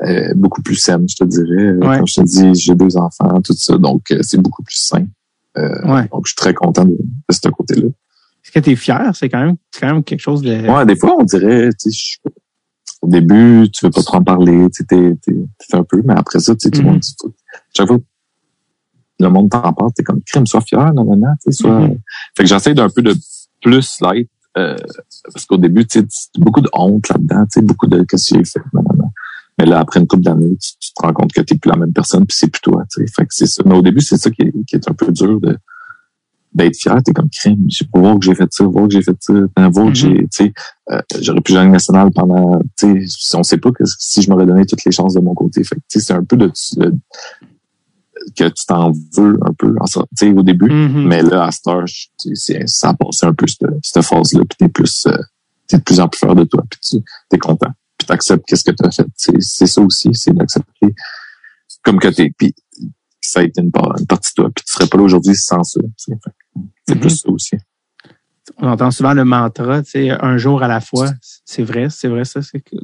est 0.01 0.34
beaucoup 0.34 0.62
plus 0.62 0.76
saine, 0.76 1.07
je 1.09 1.16
te 1.16 1.24
dirais. 1.24 1.72
Ouais. 1.72 1.96
Comme 1.98 2.07
je 2.07 2.14
te 2.20 2.22
dis, 2.24 2.55
j'ai 2.55 2.74
deux 2.74 2.96
enfants, 2.96 3.40
tout 3.42 3.53
ça, 3.55 3.76
donc 3.76 4.11
euh, 4.12 4.20
c'est 4.22 4.40
beaucoup 4.40 4.62
plus 4.62 4.76
sain. 4.76 5.07
Euh, 5.59 5.68
Ouais. 5.84 6.09
Donc, 6.12 6.22
je 6.26 6.30
suis 6.30 6.36
très 6.36 6.55
content 6.55 6.84
de, 6.84 6.92
de 6.92 7.34
ce 7.34 7.48
côté-là. 7.48 7.88
Est-ce 8.44 8.53
que 8.53 8.61
tu 8.61 8.70
es 8.70 8.76
fier? 8.76 9.11
C'est 9.14 9.28
quand 9.28 9.44
même 9.44 9.57
c'est 9.72 9.80
quand 9.80 9.92
même 9.92 10.05
quelque 10.05 10.20
chose 10.20 10.40
de. 10.42 10.66
Ouais, 10.68 10.86
des 10.86 10.96
fois, 10.96 11.16
on 11.18 11.24
dirait, 11.24 11.68
tu 11.70 11.90
sais, 11.90 12.18
je- 12.24 12.30
au 13.03 13.09
début, 13.09 13.68
tu 13.72 13.84
veux 13.84 13.90
pas 13.90 14.03
trop 14.03 14.18
en 14.18 14.22
parler, 14.24 14.66
tu 14.74 14.84
t'es, 14.86 15.14
t'es, 15.22 15.32
t'es 15.68 15.76
un 15.76 15.84
peu, 15.84 16.01
mais 16.05 16.14
après 16.16 16.38
ça, 16.38 16.55
tu 16.55 16.61
sais, 16.61 16.70
tout 16.70 16.80
le 16.82 16.86
Mhm. 16.86 16.92
monde 16.92 17.03
chaque 17.76 17.86
fois 17.88 17.98
que 17.98 18.05
le 19.18 19.28
monde 19.28 19.51
t'en 19.51 19.72
parle, 19.72 19.92
t'es 19.94 20.03
comme, 20.03 20.20
crime, 20.22 20.46
sois 20.46 20.61
fier, 20.61 20.92
non, 20.94 21.05
non, 21.05 21.16
non, 21.16 21.28
tu 21.42 21.51
sais, 21.51 21.62
sois, 21.62 21.80
Mhm. 21.80 21.98
fait 22.36 22.42
que 22.44 22.48
j'essaie 22.48 22.74
d'un 22.74 22.88
peu 22.88 23.03
de 23.03 23.14
plus 23.62 23.98
light, 24.01 24.30
euh, 24.59 24.76
parce 25.32 25.46
qu'au 25.46 25.57
début, 25.57 25.86
tu 25.86 26.03
beaucoup 26.38 26.61
de 26.61 26.70
honte 26.72 27.09
là-dedans, 27.09 27.44
tu 27.44 27.61
sais, 27.61 27.62
beaucoup 27.62 27.86
de 27.86 28.03
qu'est-ce 28.05 28.34
que 28.34 28.44
fait, 28.44 28.61
non, 28.72 28.82
non, 28.82 28.96
non. 29.05 29.11
Mais 29.59 29.66
là, 29.66 29.80
après 29.80 30.01
une 30.01 30.07
couple 30.07 30.22
d'années, 30.22 30.57
tu, 30.57 30.70
tu 30.80 30.92
te 30.92 31.03
rends 31.03 31.12
compte 31.12 31.32
que 31.32 31.40
t'es 31.40 31.57
plus 31.57 31.70
la 31.70 31.76
même 31.76 31.92
personne, 31.92 32.26
puis 32.26 32.36
c'est 32.36 32.48
plus 32.48 32.61
toi, 32.61 32.82
tu 32.90 33.05
sais. 33.05 33.12
Fait 33.14 33.22
que 33.26 33.34
c'est 33.34 33.46
ça. 33.46 33.62
Mais 33.66 33.74
au 33.74 33.82
début, 33.82 34.01
c'est 34.01 34.16
ça 34.16 34.30
qui 34.30 34.42
est, 34.42 34.53
qui 34.66 34.76
est 34.76 34.88
un 34.88 34.94
peu 34.94 35.12
dur 35.12 35.40
de 35.40 35.57
d'être 36.53 36.76
fier. 36.76 37.01
T'es 37.05 37.12
comme 37.12 37.28
crime. 37.30 37.64
J'ai 37.68 37.84
pas 37.86 38.01
voir 38.01 38.18
que 38.18 38.24
j'ai 38.24 38.34
fait 38.34 38.53
ça, 38.53 38.64
voir 38.64 38.88
que 38.88 38.94
j'ai 38.94 39.03
fait 39.03 39.16
ça, 39.20 39.32
ben, 39.57 39.68
voir 39.68 39.88
que 39.88 39.94
j'ai, 39.94 40.14
tu 40.14 40.28
sais, 40.30 40.53
euh, 40.90 41.01
j'aurais 41.20 41.40
pu 41.40 41.53
jouer 41.53 41.68
nationale 41.68 42.11
pendant, 42.12 42.61
tu 42.76 43.07
sais, 43.09 43.36
on 43.36 43.42
sait 43.42 43.59
pas 43.59 43.70
que 43.70 43.84
si 43.98 44.22
je 44.22 44.30
m'aurais 44.30 44.46
donné 44.46 44.66
toutes 44.66 44.84
les 44.84 44.92
chances 44.92 45.14
de 45.14 45.20
mon 45.20 45.34
côté. 45.34 45.62
Fait 45.62 45.76
que, 45.76 45.80
tu 45.88 46.01
sais, 46.01 46.07
c'est 46.07 46.12
un 46.12 46.24
peu 46.24 46.36
de, 46.36 46.51
de- 46.76 46.96
que 48.36 48.44
tu 48.48 48.66
t'en 48.66 48.92
veux 49.16 49.38
un 49.42 49.52
peu, 49.54 49.74
en 49.80 49.84
tu 50.16 50.32
au 50.32 50.42
début. 50.42 50.70
Mhm. 50.70 51.06
Mais 51.06 51.22
là, 51.22 51.44
à 51.46 51.50
cette 51.50 51.66
heure, 51.66 51.84
tu 52.18 52.34
ça 52.66 52.88
a 52.90 52.94
passé 52.94 53.26
un 53.26 53.34
peu 53.34 53.46
cette, 53.46 53.68
cette 53.82 54.04
phase-là, 54.04 54.40
puis 54.48 54.56
t'es 54.58 54.68
plus, 54.68 55.06
euh, 55.06 55.16
t'es 55.66 55.78
de 55.78 55.82
plus 55.82 56.00
en 56.00 56.08
plus 56.08 56.18
fier 56.18 56.34
de 56.34 56.44
toi, 56.44 56.62
puis 56.70 56.80
tu 56.80 56.98
es 57.32 57.38
content, 57.38 57.70
puis 57.98 58.06
t'acceptes 58.06 58.44
qu'est-ce 58.46 58.64
que 58.64 58.72
t'as 58.72 58.90
fait. 58.90 59.06
C'est, 59.16 59.66
ça 59.66 59.80
aussi, 59.80 60.10
c'est 60.14 60.32
d'accepter 60.34 60.94
comme 61.82 61.98
que 61.98 62.08
t'es, 62.08 62.30
puis 62.36 62.54
ça 63.20 63.40
a 63.40 63.42
été 63.42 63.60
une, 63.62 63.70
part- 63.70 63.94
une 63.98 64.06
partie 64.06 64.32
de 64.32 64.42
toi, 64.42 64.50
puis 64.54 64.64
tu 64.64 64.72
serais 64.72 64.86
pas 64.86 64.98
là 64.98 65.04
aujourd'hui 65.04 65.34
sans 65.36 65.62
ça. 65.62 65.80
C'est, 65.96 66.14
Mhm. 66.88 67.00
plus 67.00 67.10
ça 67.10 67.28
aussi. 67.30 67.56
On 68.58 68.68
entend 68.68 68.90
souvent 68.90 69.14
le 69.14 69.24
mantra, 69.24 69.82
tu 69.82 69.90
sais, 69.92 70.10
un 70.10 70.36
jour 70.36 70.62
à 70.62 70.68
la 70.68 70.80
fois. 70.80 71.10
C'est 71.44 71.62
vrai, 71.62 71.88
c'est 71.88 72.08
vrai 72.08 72.24
ça. 72.24 72.42
C'est 72.42 72.60
que 72.60 72.76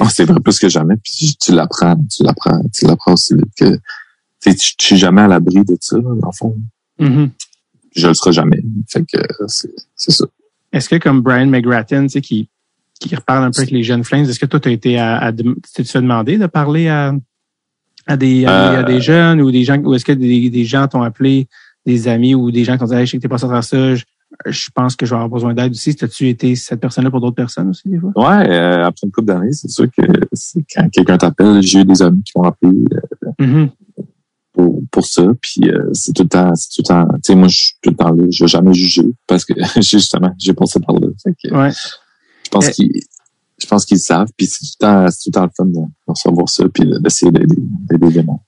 Ah, 0.00 0.08
c'est 0.10 0.24
vrai 0.24 0.40
plus 0.40 0.58
que 0.58 0.68
jamais, 0.68 0.96
puis 0.96 1.36
tu 1.40 1.52
l'apprends, 1.52 1.96
tu 2.10 2.24
l'apprends, 2.24 2.60
tu 2.74 2.84
l'apprends 2.86 3.12
aussi 3.12 3.34
vite 3.36 3.52
que 3.56 3.78
tu 4.54 4.94
es 4.94 4.96
jamais 4.96 5.22
à 5.22 5.28
l'abri 5.28 5.64
de 5.64 5.76
ça, 5.80 5.98
dans 5.98 6.12
le 6.12 6.20
fond. 6.36 6.56
Mhm. 6.98 7.30
Je 7.96 8.08
le 8.08 8.14
serai 8.14 8.32
jamais. 8.32 8.62
Fait 8.88 9.02
que 9.04 9.18
c'est, 9.46 9.70
c'est 9.96 10.10
ça. 10.12 10.24
Est-ce 10.72 10.88
que 10.88 10.96
comme 10.96 11.20
Brian 11.20 11.46
McGratton, 11.46 12.02
tu 12.02 12.08
sais, 12.10 12.20
qui, 12.20 12.48
qui 13.00 13.14
reparle 13.14 13.44
un 13.44 13.50
peu 13.50 13.60
avec 13.60 13.70
les 13.70 13.82
jeunes 13.84 14.02
Flames, 14.04 14.24
est-ce 14.24 14.40
que 14.40 14.46
toi, 14.46 14.58
tu 14.60 14.68
as 14.68 14.72
été 14.72 14.98
à, 14.98 15.18
à 15.18 15.32
tu 15.32 15.44
t'es 15.74 15.84
fait 15.84 16.00
demander 16.02 16.36
de 16.36 16.46
parler 16.46 16.88
à, 16.88 17.14
à, 18.06 18.16
des, 18.16 18.44
à, 18.44 18.70
des- 18.70 18.76
à 18.76 18.80
Euh. 18.80 18.82
des 18.82 19.00
jeunes 19.00 19.40
ou 19.40 19.50
des 19.52 19.62
gens, 19.64 19.78
ou 19.78 19.94
est-ce 19.94 20.04
que 20.04 20.12
des, 20.12 20.50
des 20.50 20.64
gens 20.64 20.86
t'ont 20.88 21.02
appelé, 21.02 21.46
des 21.86 22.08
amis 22.08 22.34
ou 22.34 22.50
des 22.50 22.64
gens 22.64 22.72
qui 22.74 22.80
t'ont 22.80 22.86
dit, 22.86 22.94
hey, 22.94 23.06
je 23.06 23.12
sais 23.12 23.16
que 23.18 23.22
t'es 23.22 23.28
passé 23.28 23.44
à 23.44 23.48
travers 23.48 23.62
ça, 23.64 23.94
je, 23.94 24.04
je 24.46 24.68
pense 24.74 24.96
que 24.96 25.06
je 25.06 25.10
vais 25.10 25.16
avoir 25.16 25.28
besoin 25.30 25.54
d'aide 25.54 25.70
aussi. 25.70 25.94
As-tu 26.00 26.28
été 26.28 26.56
cette 26.56 26.80
personne-là 26.80 27.10
pour 27.10 27.20
d'autres 27.20 27.36
personnes 27.36 27.68
aussi, 27.68 27.88
des 27.88 27.98
fois? 28.00 28.10
Ouais, 28.16 28.50
euh, 28.50 28.84
après 28.86 29.06
une 29.06 29.12
couple 29.12 29.28
d'années, 29.28 29.52
c'est 29.52 29.68
sûr 29.70 29.86
que 29.96 30.02
quand 30.74 30.88
quelqu'un 30.90 31.18
t'appelle, 31.18 31.62
j'ai 31.62 31.80
eu 31.80 31.84
des 31.84 32.02
amis 32.02 32.22
qui 32.24 32.32
m'ont 32.36 32.42
appelé 32.44 32.72
euh, 32.72 33.00
Mhm. 33.46 33.68
Pour, 34.54 34.80
pour 34.90 35.04
ça. 35.06 35.24
Puis 35.42 35.68
euh, 35.68 35.90
c'est 35.92 36.12
tout 36.14 36.22
le 36.22 36.28
temps, 36.28 36.54
c'est 36.54 36.68
tout 36.70 36.82
le 36.82 36.88
temps. 36.88 37.06
Tu 37.16 37.20
sais, 37.24 37.34
moi, 37.34 37.48
je 37.48 37.56
suis 37.56 37.74
tout 37.82 37.90
le 37.90 37.96
temps 37.96 38.10
là. 38.12 38.24
Je 38.30 38.44
vais 38.44 38.48
jamais 38.48 38.72
juger 38.72 39.04
parce 39.26 39.44
que 39.44 39.52
justement, 39.82 40.32
j'ai 40.38 40.54
passé 40.54 40.80
par 40.80 40.94
là. 40.98 41.08
Fait 41.22 41.34
que, 41.42 41.54
Ouais. 41.54 41.70
Je 42.44 42.48
pense 42.50 42.66
Eh. 42.68 42.72
qu'ils, 42.72 42.92
je 43.58 43.66
pense 43.66 43.84
qu'ils 43.84 43.98
savent. 43.98 44.28
Puis 44.36 44.46
c'est 44.46 44.58
tout 44.60 44.72
le 44.80 44.86
temps, 44.86 45.10
c'est 45.10 45.18
tout 45.24 45.30
le 45.30 45.32
temps 45.32 45.44
le 45.44 45.50
fun 45.56 45.64
de, 45.66 45.72
de 45.72 45.86
recevoir 46.06 46.48
ça, 46.48 46.64
puis 46.72 46.84
d'essayer 47.00 47.30
d'aider, 47.32 47.56
les 47.90 48.10
gens. 48.12 48.40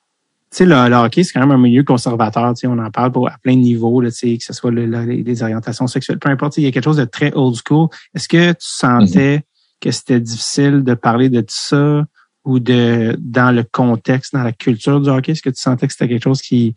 Tu 0.48 0.58
sais, 0.58 0.64
le, 0.64 0.88
le 0.88 0.96
hockey, 0.96 1.24
c'est 1.24 1.32
quand 1.32 1.40
même 1.40 1.50
un 1.50 1.58
milieu 1.58 1.82
conservateur. 1.82 2.54
Tu 2.54 2.60
sais, 2.60 2.66
on 2.68 2.78
en 2.78 2.90
parle 2.90 3.10
pour, 3.12 3.28
à 3.28 3.36
plein 3.42 3.54
de 3.54 3.60
niveaux, 3.60 4.00
là, 4.00 4.10
tu 4.10 4.16
sais, 4.16 4.38
que 4.38 4.44
ce 4.44 4.52
soit 4.52 4.70
le- 4.70 4.86
le- 4.86 5.04
les, 5.04 5.22
les 5.22 5.42
orientations 5.42 5.86
sexuelles, 5.88 6.18
peu 6.18 6.28
importe. 6.30 6.52
tu 6.52 6.56
sais, 6.56 6.62
Il 6.62 6.64
y 6.66 6.68
a 6.68 6.70
quelque 6.72 6.84
chose 6.84 6.96
de 6.98 7.04
très 7.04 7.32
old 7.34 7.56
school. 7.66 7.88
Est-ce 8.14 8.28
que 8.28 8.52
tu 8.52 8.58
sentais 8.60 9.42
que 9.80 9.90
c'était 9.90 10.20
difficile 10.20 10.82
de 10.84 10.94
parler 10.94 11.28
de 11.30 11.40
tout 11.40 11.46
ça? 11.48 12.04
Ou 12.46 12.60
de 12.60 13.16
dans 13.18 13.54
le 13.54 13.64
contexte, 13.64 14.32
dans 14.32 14.42
la 14.42 14.52
culture 14.52 15.00
du 15.00 15.10
hockey? 15.10 15.32
Est-ce 15.32 15.42
que 15.42 15.50
tu 15.50 15.60
sentais 15.60 15.86
que 15.86 15.92
c'était 15.92 16.08
quelque 16.08 16.22
chose 16.24 16.40
qui, 16.40 16.74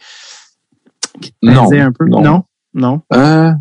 qui 1.22 1.34
Non, 1.42 1.72
un 1.72 1.92
peu? 1.92 2.06
non. 2.08 2.22
Non? 2.22 2.44
Non? 2.74 3.02
Euh, 3.14 3.52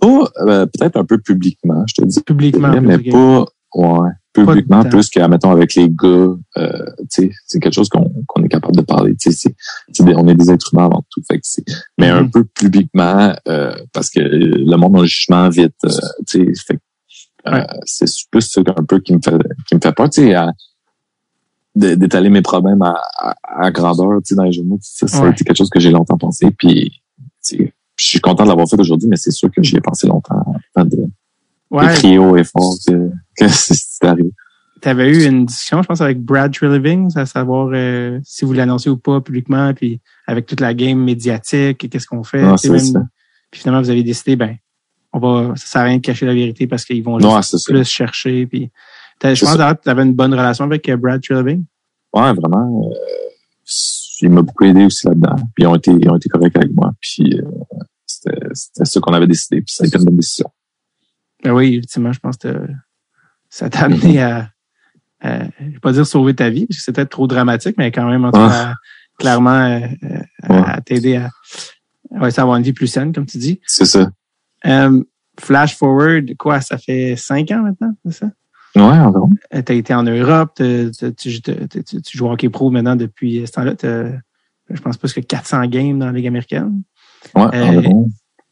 pas 0.00 0.30
euh, 0.46 0.66
peut-être 0.66 0.96
un 0.96 1.04
peu 1.04 1.18
publiquement, 1.18 1.84
je 1.88 1.94
te 1.94 2.04
dis. 2.06 2.20
Publiquement? 2.22 2.80
mais 2.80 2.98
pas, 2.98 3.44
ouais, 3.74 4.08
publiquement 4.32 4.82
Pas 4.82 4.88
plus 4.90 5.08
qu'à, 5.10 5.28
mettons, 5.28 5.50
avec 5.50 5.74
les 5.74 5.88
gars, 5.88 6.34
euh, 6.58 6.86
c'est 7.08 7.30
quelque 7.60 7.72
chose 7.74 7.88
qu'on, 7.88 8.42
est 8.42 8.48
capable 8.48 8.76
de 8.76 8.82
parler, 8.82 9.14
tu 9.16 9.30
sais, 9.30 9.36
c'est, 9.36 9.54
c'est 9.92 10.04
des- 10.04 10.14
on 10.14 10.26
est 10.28 10.34
des 10.34 10.50
êtres 10.50 10.70
humains 10.72 10.86
avant 10.86 11.04
tout, 11.10 11.22
fait 11.28 11.38
que 11.38 11.46
mais 11.98 12.08
un 12.08 12.22
Mhm. 12.22 12.30
peu 12.30 12.44
publiquement, 12.44 13.34
euh, 13.48 13.74
parce 13.92 14.10
que 14.10 14.20
le 14.20 14.76
monde 14.76 14.96
a 14.96 15.00
un 15.00 15.04
jugement 15.06 15.48
vite, 15.48 15.74
euh, 15.84 15.88
tu 16.26 16.44
sais, 16.54 16.64
fait 16.66 16.74
que, 16.76 16.80
Ouais. 17.50 17.66
c'est 17.84 18.06
plus 18.30 18.40
ça 18.40 18.62
un 18.66 18.84
peu 18.84 19.00
qui 19.00 19.12
me 19.14 19.20
fait, 19.22 19.36
qui 19.68 19.74
me 19.74 19.80
fait 19.80 19.92
peur, 19.92 20.08
tu 20.08 20.22
sais, 20.22 20.34
d'étaler 21.74 22.30
mes 22.30 22.42
problèmes 22.42 22.82
à, 22.82 23.00
à, 23.18 23.34
à 23.66 23.70
grandeur, 23.70 24.18
tu 24.22 24.28
sais, 24.28 24.34
dans 24.36 24.44
les 24.44 24.52
journaux, 24.52 24.78
ça, 24.80 25.06
ça 25.08 25.18
a 25.18 25.22
Ouais. 25.24 25.30
été 25.32 25.44
quelque 25.44 25.56
chose 25.58 25.70
que 25.70 25.80
j'ai 25.80 25.90
longtemps 25.90 26.16
pensé, 26.18 26.50
puis, 26.56 26.90
tu 27.44 27.56
sais, 27.56 27.72
je 27.96 28.04
suis 28.04 28.20
content 28.20 28.44
de 28.44 28.48
l'avoir 28.48 28.68
fait 28.68 28.78
aujourd'hui, 28.80 29.08
mais 29.08 29.16
c'est 29.16 29.30
sûr 29.30 29.50
que 29.50 29.62
j'y 29.62 29.76
ai 29.76 29.80
pensé 29.80 30.06
longtemps 30.06 30.42
avant 30.74 30.86
de, 30.88 30.98
Ouais, 31.70 31.88
de 31.88 31.92
crier 31.94 32.18
haut 32.18 32.36
et 32.36 32.44
fort 32.44 32.74
que, 32.86 33.10
que 33.36 33.48
c'est 33.48 34.04
arrivé. 34.04 34.30
tu 34.80 34.88
avais 34.88 35.08
eu 35.08 35.24
une 35.26 35.46
discussion, 35.46 35.82
je 35.82 35.86
pense, 35.88 36.00
avec 36.00 36.20
Brad 36.20 36.52
Treliving, 36.52 37.10
à 37.16 37.26
savoir 37.26 37.70
euh, 37.72 38.20
si 38.22 38.44
vous 38.44 38.52
l'annoncez 38.52 38.90
ou 38.90 38.96
pas 38.96 39.20
publiquement, 39.20 39.72
puis 39.74 40.00
avec 40.26 40.46
toute 40.46 40.60
la 40.60 40.74
game 40.74 40.98
médiatique, 40.98 41.88
qu'est-ce 41.90 42.06
qu'on 42.06 42.22
fait. 42.22 42.42
Non, 42.42 42.56
c'est 42.56 42.68
même- 42.70 42.78
ça. 42.80 43.02
Puis 43.50 43.60
finalement, 43.62 43.80
vous 43.82 43.90
avez 43.90 44.02
décidé, 44.02 44.36
ben, 44.36 44.56
on 45.12 45.18
va, 45.20 45.54
ça 45.56 45.66
sert 45.66 45.80
à 45.82 45.84
rien 45.84 45.96
de 45.96 46.02
cacher 46.02 46.26
la 46.26 46.34
vérité 46.34 46.66
parce 46.66 46.84
qu'ils 46.84 47.02
vont 47.02 47.18
juste 47.20 47.64
plus 47.66 47.84
chercher. 47.88 48.46
Puis, 48.46 48.70
je 49.22 49.34
C'est 49.34 49.44
pense 49.46 49.56
que 49.56 49.82
tu 49.82 49.88
avais 49.90 50.02
une 50.02 50.14
bonne 50.14 50.32
relation 50.32 50.64
avec 50.64 50.88
euh, 50.88 50.96
Brad 50.96 51.22
Treliving. 51.22 51.64
Ouais, 52.12 52.32
vraiment. 52.32 52.90
euh, 52.90 52.94
il 54.20 54.30
m'a 54.30 54.42
beaucoup 54.42 54.64
aidé 54.64 54.84
aussi 54.84 55.06
là-dedans. 55.06 55.36
Puis 55.54 55.64
ils 55.64 55.66
ont 55.66 55.74
été, 55.74 55.90
ils 55.90 56.08
ont 56.08 56.16
été 56.16 56.28
corrects 56.28 56.56
avec 56.56 56.72
moi. 56.72 56.92
Puis 57.00 57.40
euh, 57.40 57.42
c'était 58.06 58.84
ça 58.84 59.00
qu'on 59.00 59.12
avait 59.12 59.26
décidé, 59.26 59.60
puis 59.62 59.74
ça 59.74 59.84
a 59.84 59.86
été 59.86 59.98
une 59.98 60.04
bonne 60.04 60.16
décision. 60.16 60.50
Ben 61.42 61.52
oui, 61.52 61.74
ultimement, 61.74 62.12
je 62.12 62.20
pense 62.20 62.36
que 62.36 62.66
ça 63.50 63.68
t'a 63.68 63.84
amené 63.84 64.22
à, 64.22 64.48
à, 65.20 65.44
je 65.60 65.64
vais 65.72 65.78
pas 65.80 65.92
dire 65.92 66.06
sauver 66.06 66.34
ta 66.34 66.48
vie, 66.50 66.66
parce 66.66 66.78
que 66.78 66.84
c'était 66.84 67.06
trop 67.06 67.26
dramatique, 67.26 67.76
mais 67.76 67.90
quand 67.92 68.08
même, 68.08 68.24
en 68.24 68.30
tout 68.32 68.38
Ouais. 68.40 68.48
cas, 68.48 68.74
clairement, 69.18 69.50
euh, 69.50 69.86
à, 70.42 70.74
à 70.76 70.80
t'aider 70.80 71.16
à, 71.16 71.30
ouais, 72.12 72.38
avoir 72.38 72.56
une 72.56 72.62
vie 72.62 72.72
plus 72.72 72.86
saine, 72.86 73.12
comme 73.12 73.26
tu 73.26 73.38
dis. 73.38 73.60
C'est 73.66 73.84
ça. 73.84 74.10
Euh, 74.66 75.02
flash 75.38 75.76
forward, 75.76 76.34
quoi, 76.38 76.60
ça 76.60 76.78
fait 76.78 77.16
cinq 77.16 77.50
ans 77.50 77.62
maintenant, 77.62 77.94
c'est 78.06 78.12
ça? 78.12 78.30
Ouais, 78.76 78.82
environ. 78.82 79.30
tu 79.52 79.72
as 79.72 79.74
été 79.74 79.94
en 79.94 80.02
Europe, 80.02 80.52
tu, 80.56 80.90
tu- 81.16 81.40
tu- 81.40 82.02
tu 82.02 82.16
joues 82.18 82.26
au 82.26 82.32
hockey 82.32 82.48
pro 82.48 82.70
maintenant 82.70 82.96
depuis 82.96 83.46
ce 83.46 83.52
temps-là. 83.52 83.74
t'as, 83.76 84.04
Je 84.70 84.80
pense 84.80 84.96
plus 84.96 85.12
que 85.12 85.20
400 85.20 85.66
games 85.66 85.98
dans 85.98 86.06
la 86.06 86.12
Ligue 86.12 86.26
américaine. 86.26 86.82
Ouais, 87.34 87.46
Euh. 87.54 87.82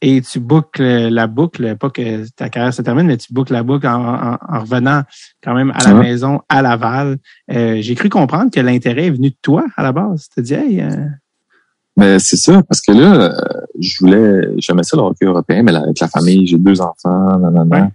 Et 0.04 0.20
tu 0.20 0.40
boucles 0.40 0.82
la 0.82 1.28
boucle, 1.28 1.76
pas 1.76 1.88
que 1.88 2.28
ta 2.34 2.48
carrière 2.48 2.74
se 2.74 2.82
termine, 2.82 3.06
mais 3.06 3.16
tu 3.16 3.32
boucles 3.32 3.52
la 3.52 3.62
boucle 3.62 3.86
en, 3.86 4.32
en- 4.32 4.38
en 4.48 4.60
revenant 4.60 5.02
quand 5.44 5.54
même 5.54 5.70
à 5.76 5.84
la 5.88 5.94
Ouais. 5.94 6.00
maison, 6.02 6.40
à 6.48 6.60
Laval. 6.60 7.18
Euh, 7.52 7.78
J'ai 7.80 7.94
cru 7.94 8.08
comprendre 8.08 8.50
que 8.50 8.58
l'intérêt 8.58 9.06
est 9.06 9.10
venu 9.10 9.30
de 9.30 9.36
toi 9.42 9.64
à 9.76 9.82
la 9.84 9.92
base. 9.92 10.28
Tu 10.28 10.34
te 10.34 10.40
dis, 10.40 10.54
hey, 10.54 10.80
euh, 10.80 11.06
Mais 11.96 12.18
c'est 12.18 12.36
ça, 12.36 12.62
parce 12.64 12.80
que 12.80 12.90
là, 12.90 13.14
euh, 13.14 13.60
je 13.78 13.96
voulais, 14.00 14.48
j'aimais 14.58 14.82
ça 14.82 14.96
le 14.96 15.02
hockey 15.04 15.24
européen, 15.24 15.62
mais 15.62 15.70
là, 15.72 15.82
avec 15.84 16.00
la 16.00 16.08
famille, 16.08 16.46
j'ai 16.48 16.58
deux 16.58 16.80
enfants, 16.80 17.38
nanana. 17.38 17.84
Ouais. 17.84 17.88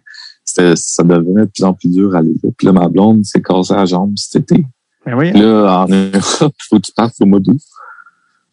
Ça 0.48 1.04
devenait 1.04 1.45
de 1.45 1.52
plus 1.54 1.64
en 1.64 1.74
plus 1.74 1.89
dur 1.89 2.16
à 2.16 2.20
aller 2.20 2.34
là. 2.43 2.50
Puis 2.58 2.66
là, 2.68 2.74
ma 2.74 2.88
blonde 2.88 3.24
s'est 3.26 3.41
cassée 3.41 3.76
la 3.76 3.86
jambe 3.86 4.14
cet 4.16 4.43
été. 4.52 4.66
ben 5.06 5.16
oui. 5.18 5.32
Puis 5.32 5.41
là, 5.41 5.82
en 5.84 5.88
Europe, 5.88 6.14
il 6.41 6.64
faut 6.70 6.78
que 6.78 6.86
tu 6.86 6.91
partes 6.95 7.16
au 7.22 7.26
mois 7.26 7.39
d'août. 7.39 7.60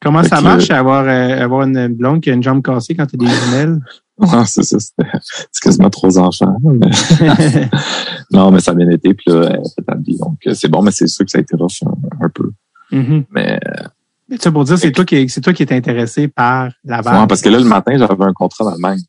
Comment 0.02 0.22
Fait 0.22 0.28
ça 0.28 0.38
que- 0.38 0.42
marche 0.42 0.70
avoir, 0.70 1.04
euh, 1.06 1.42
avoir 1.42 1.62
une 1.62 1.88
blonde 1.88 2.20
qui 2.20 2.30
a 2.30 2.34
une 2.34 2.42
jambe 2.42 2.62
cassée 2.62 2.94
quand 2.94 3.06
tu 3.06 3.16
as 3.16 3.18
des 3.18 3.26
jumelles? 3.32 3.80
Ah, 4.20 4.44
c'est 4.46 4.62
ça, 4.62 4.78
c'était, 4.78 5.10
c'est 5.50 5.60
quasiment 5.60 5.90
trois 5.90 6.20
enfants. 6.20 6.56
mais- 6.62 6.88
non, 8.30 8.52
mais 8.52 8.60
ça 8.60 8.70
a 8.70 8.74
bien 8.74 8.88
été, 8.90 9.12
puis 9.12 9.24
là, 9.32 9.48
elle 9.50 9.56
est 9.56 9.80
établie. 9.82 10.16
Donc, 10.18 10.38
euh, 10.46 10.54
c'est 10.54 10.68
bon, 10.68 10.82
mais 10.82 10.92
c'est 10.92 11.08
sûr 11.08 11.24
que 11.24 11.32
ça 11.32 11.38
a 11.38 11.40
été 11.40 11.56
rough 11.56 11.82
un, 11.84 12.24
un 12.24 12.28
peu. 12.28 12.52
Mhm. 12.92 13.24
Mais, 13.32 13.58
Mais 14.28 14.36
ça 14.36 14.52
pour 14.52 14.62
dire, 14.62 14.78
c'est 14.78 14.92
toi 14.92 15.04
qui 15.04 15.28
c'est 15.28 15.40
toi 15.40 15.52
qui 15.52 15.64
es 15.64 15.72
intéressé 15.72 16.28
par 16.28 16.70
Laval. 16.84 17.22
ouais, 17.22 17.26
parce 17.26 17.40
que 17.40 17.48
là, 17.48 17.58
le 17.58 17.64
matin, 17.64 17.98
j'avais 17.98 18.24
un 18.24 18.32
contrat 18.32 18.66
en 18.66 18.68
Allemagne. 18.74 19.00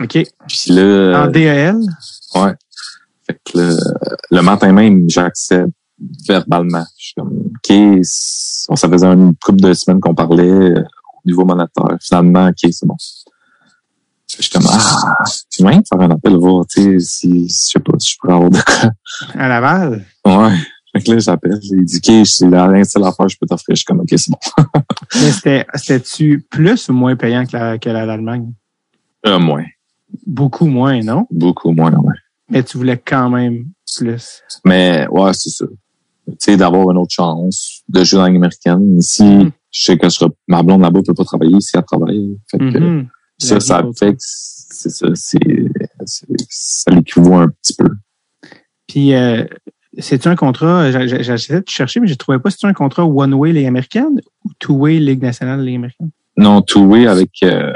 OK. 0.00 0.12
Puis 0.48 0.70
là, 0.72 1.24
En 1.24 1.26
DEL? 1.28 1.76
Ouais. 2.34 2.52
Fait 3.26 3.40
que 3.44 3.58
le, 3.58 3.76
le 4.30 4.42
matin 4.42 4.72
même, 4.72 5.04
j'accepte 5.08 5.70
verbalement. 6.28 6.84
Je 6.98 7.04
suis 7.06 7.14
comme, 7.14 7.32
OK, 7.32 8.06
on 8.68 8.76
ça 8.76 8.88
faisait 8.88 9.06
une 9.06 9.32
couple 9.42 9.60
de 9.60 9.72
semaines 9.72 10.00
qu'on 10.00 10.14
parlait 10.14 10.44
euh, 10.48 10.80
au 10.80 11.20
niveau 11.28 11.44
monétaire. 11.44 11.96
Finalement, 12.00 12.48
OK, 12.48 12.70
c'est 12.70 12.86
bon. 12.86 12.96
Je 14.28 14.42
suis 14.42 14.50
comme, 14.50 14.66
ah, 14.68 15.14
tu 15.50 15.62
viens 15.62 15.78
de 15.78 15.84
faire 15.88 16.00
un 16.00 16.10
appel, 16.10 16.36
voir, 16.36 16.66
tu 16.66 16.82
sais, 16.82 16.98
si, 17.00 17.48
je 17.48 17.52
sais 17.54 17.78
pas, 17.78 17.92
si 17.98 18.10
je 18.12 18.16
pourrais 18.20 18.34
avoir 18.34 18.50
de 18.50 18.58
quoi. 18.60 18.90
À 19.34 19.48
Laval? 19.48 20.04
Ouais. 20.24 20.56
Fait 20.92 21.02
que 21.02 21.12
là, 21.12 21.18
j'appelle, 21.18 21.58
il 21.62 21.84
dit, 21.84 21.96
OK, 22.04 22.26
c'est 22.26 22.48
la 22.50 22.84
seule 22.84 23.04
affaire 23.04 23.26
que 23.26 23.32
je 23.32 23.36
peux 23.40 23.46
t'offrir. 23.46 23.74
Je 23.74 23.76
suis 23.76 23.84
comme, 23.84 24.00
OK, 24.00 24.08
c'est 24.10 24.30
bon. 24.30 24.38
Mais 25.14 25.30
c'était, 25.30 25.66
c'était-tu 25.74 26.44
plus 26.50 26.88
ou 26.88 26.92
moins 26.92 27.16
payant 27.16 27.46
que, 27.46 27.56
la, 27.56 27.78
que 27.78 27.88
la- 27.88 28.04
l'Allemagne? 28.04 28.52
Euh, 29.26 29.38
moins. 29.38 29.64
Beaucoup 30.26 30.66
moins, 30.66 31.00
non? 31.02 31.26
Beaucoup 31.30 31.72
moins, 31.72 31.92
ouais. 31.92 32.14
Mais 32.48 32.62
tu 32.62 32.78
voulais 32.78 32.98
quand 32.98 33.28
même 33.30 33.66
plus. 33.98 34.42
Mais, 34.64 35.06
ouais, 35.10 35.32
c'est 35.34 35.50
ça. 35.50 35.66
Tu 36.28 36.34
sais, 36.38 36.56
d'avoir 36.56 36.90
une 36.90 36.98
autre 36.98 37.12
chance 37.12 37.82
de 37.88 38.02
jouer 38.04 38.18
dans 38.18 38.24
américaine. 38.36 38.98
Ici, 38.98 39.24
Mhm. 39.24 39.50
je 39.70 39.82
sais 39.84 39.96
que 39.98 40.08
je 40.08 40.24
ma 40.48 40.62
blonde 40.62 40.80
là-bas 40.82 41.00
peut 41.06 41.14
pas 41.14 41.24
travailler 41.24 41.56
ici, 41.56 41.72
elle 41.76 41.84
travaille. 41.84 42.36
Fait 42.50 42.58
que, 42.58 42.64
Mhm. 42.78 43.08
Ça, 43.38 43.60
ça 43.60 43.84
fait 43.98 44.12
que 44.12 44.18
c'est 44.18 44.88
ça, 44.90 45.08
c'est, 45.14 45.38
c'est- 46.06 46.26
ça 46.48 46.90
l'équivaut 46.90 47.34
un 47.34 47.48
petit 47.48 47.74
peu. 47.74 47.88
Puis, 48.88 49.14
euh, 49.14 49.44
c'est-tu 49.98 50.28
un 50.28 50.36
contrat, 50.36 50.90
j'essayais 51.06 51.60
de 51.60 51.68
chercher, 51.68 52.00
mais 52.00 52.06
je 52.06 52.12
ne 52.14 52.16
trouvais 52.16 52.38
pas, 52.38 52.50
c'est 52.50 52.66
un 52.66 52.72
contrat 52.72 53.04
one-way 53.04 53.52
Ligue 53.52 53.66
américaine 53.66 54.20
ou 54.44 54.50
two-way 54.58 54.98
Ligue 55.00 55.22
nationale 55.22 55.62
Ligue 55.64 55.76
américaine? 55.76 56.10
Non, 56.38 56.62
two-way 56.62 57.06
avec 57.06 57.30
euh, 57.42 57.72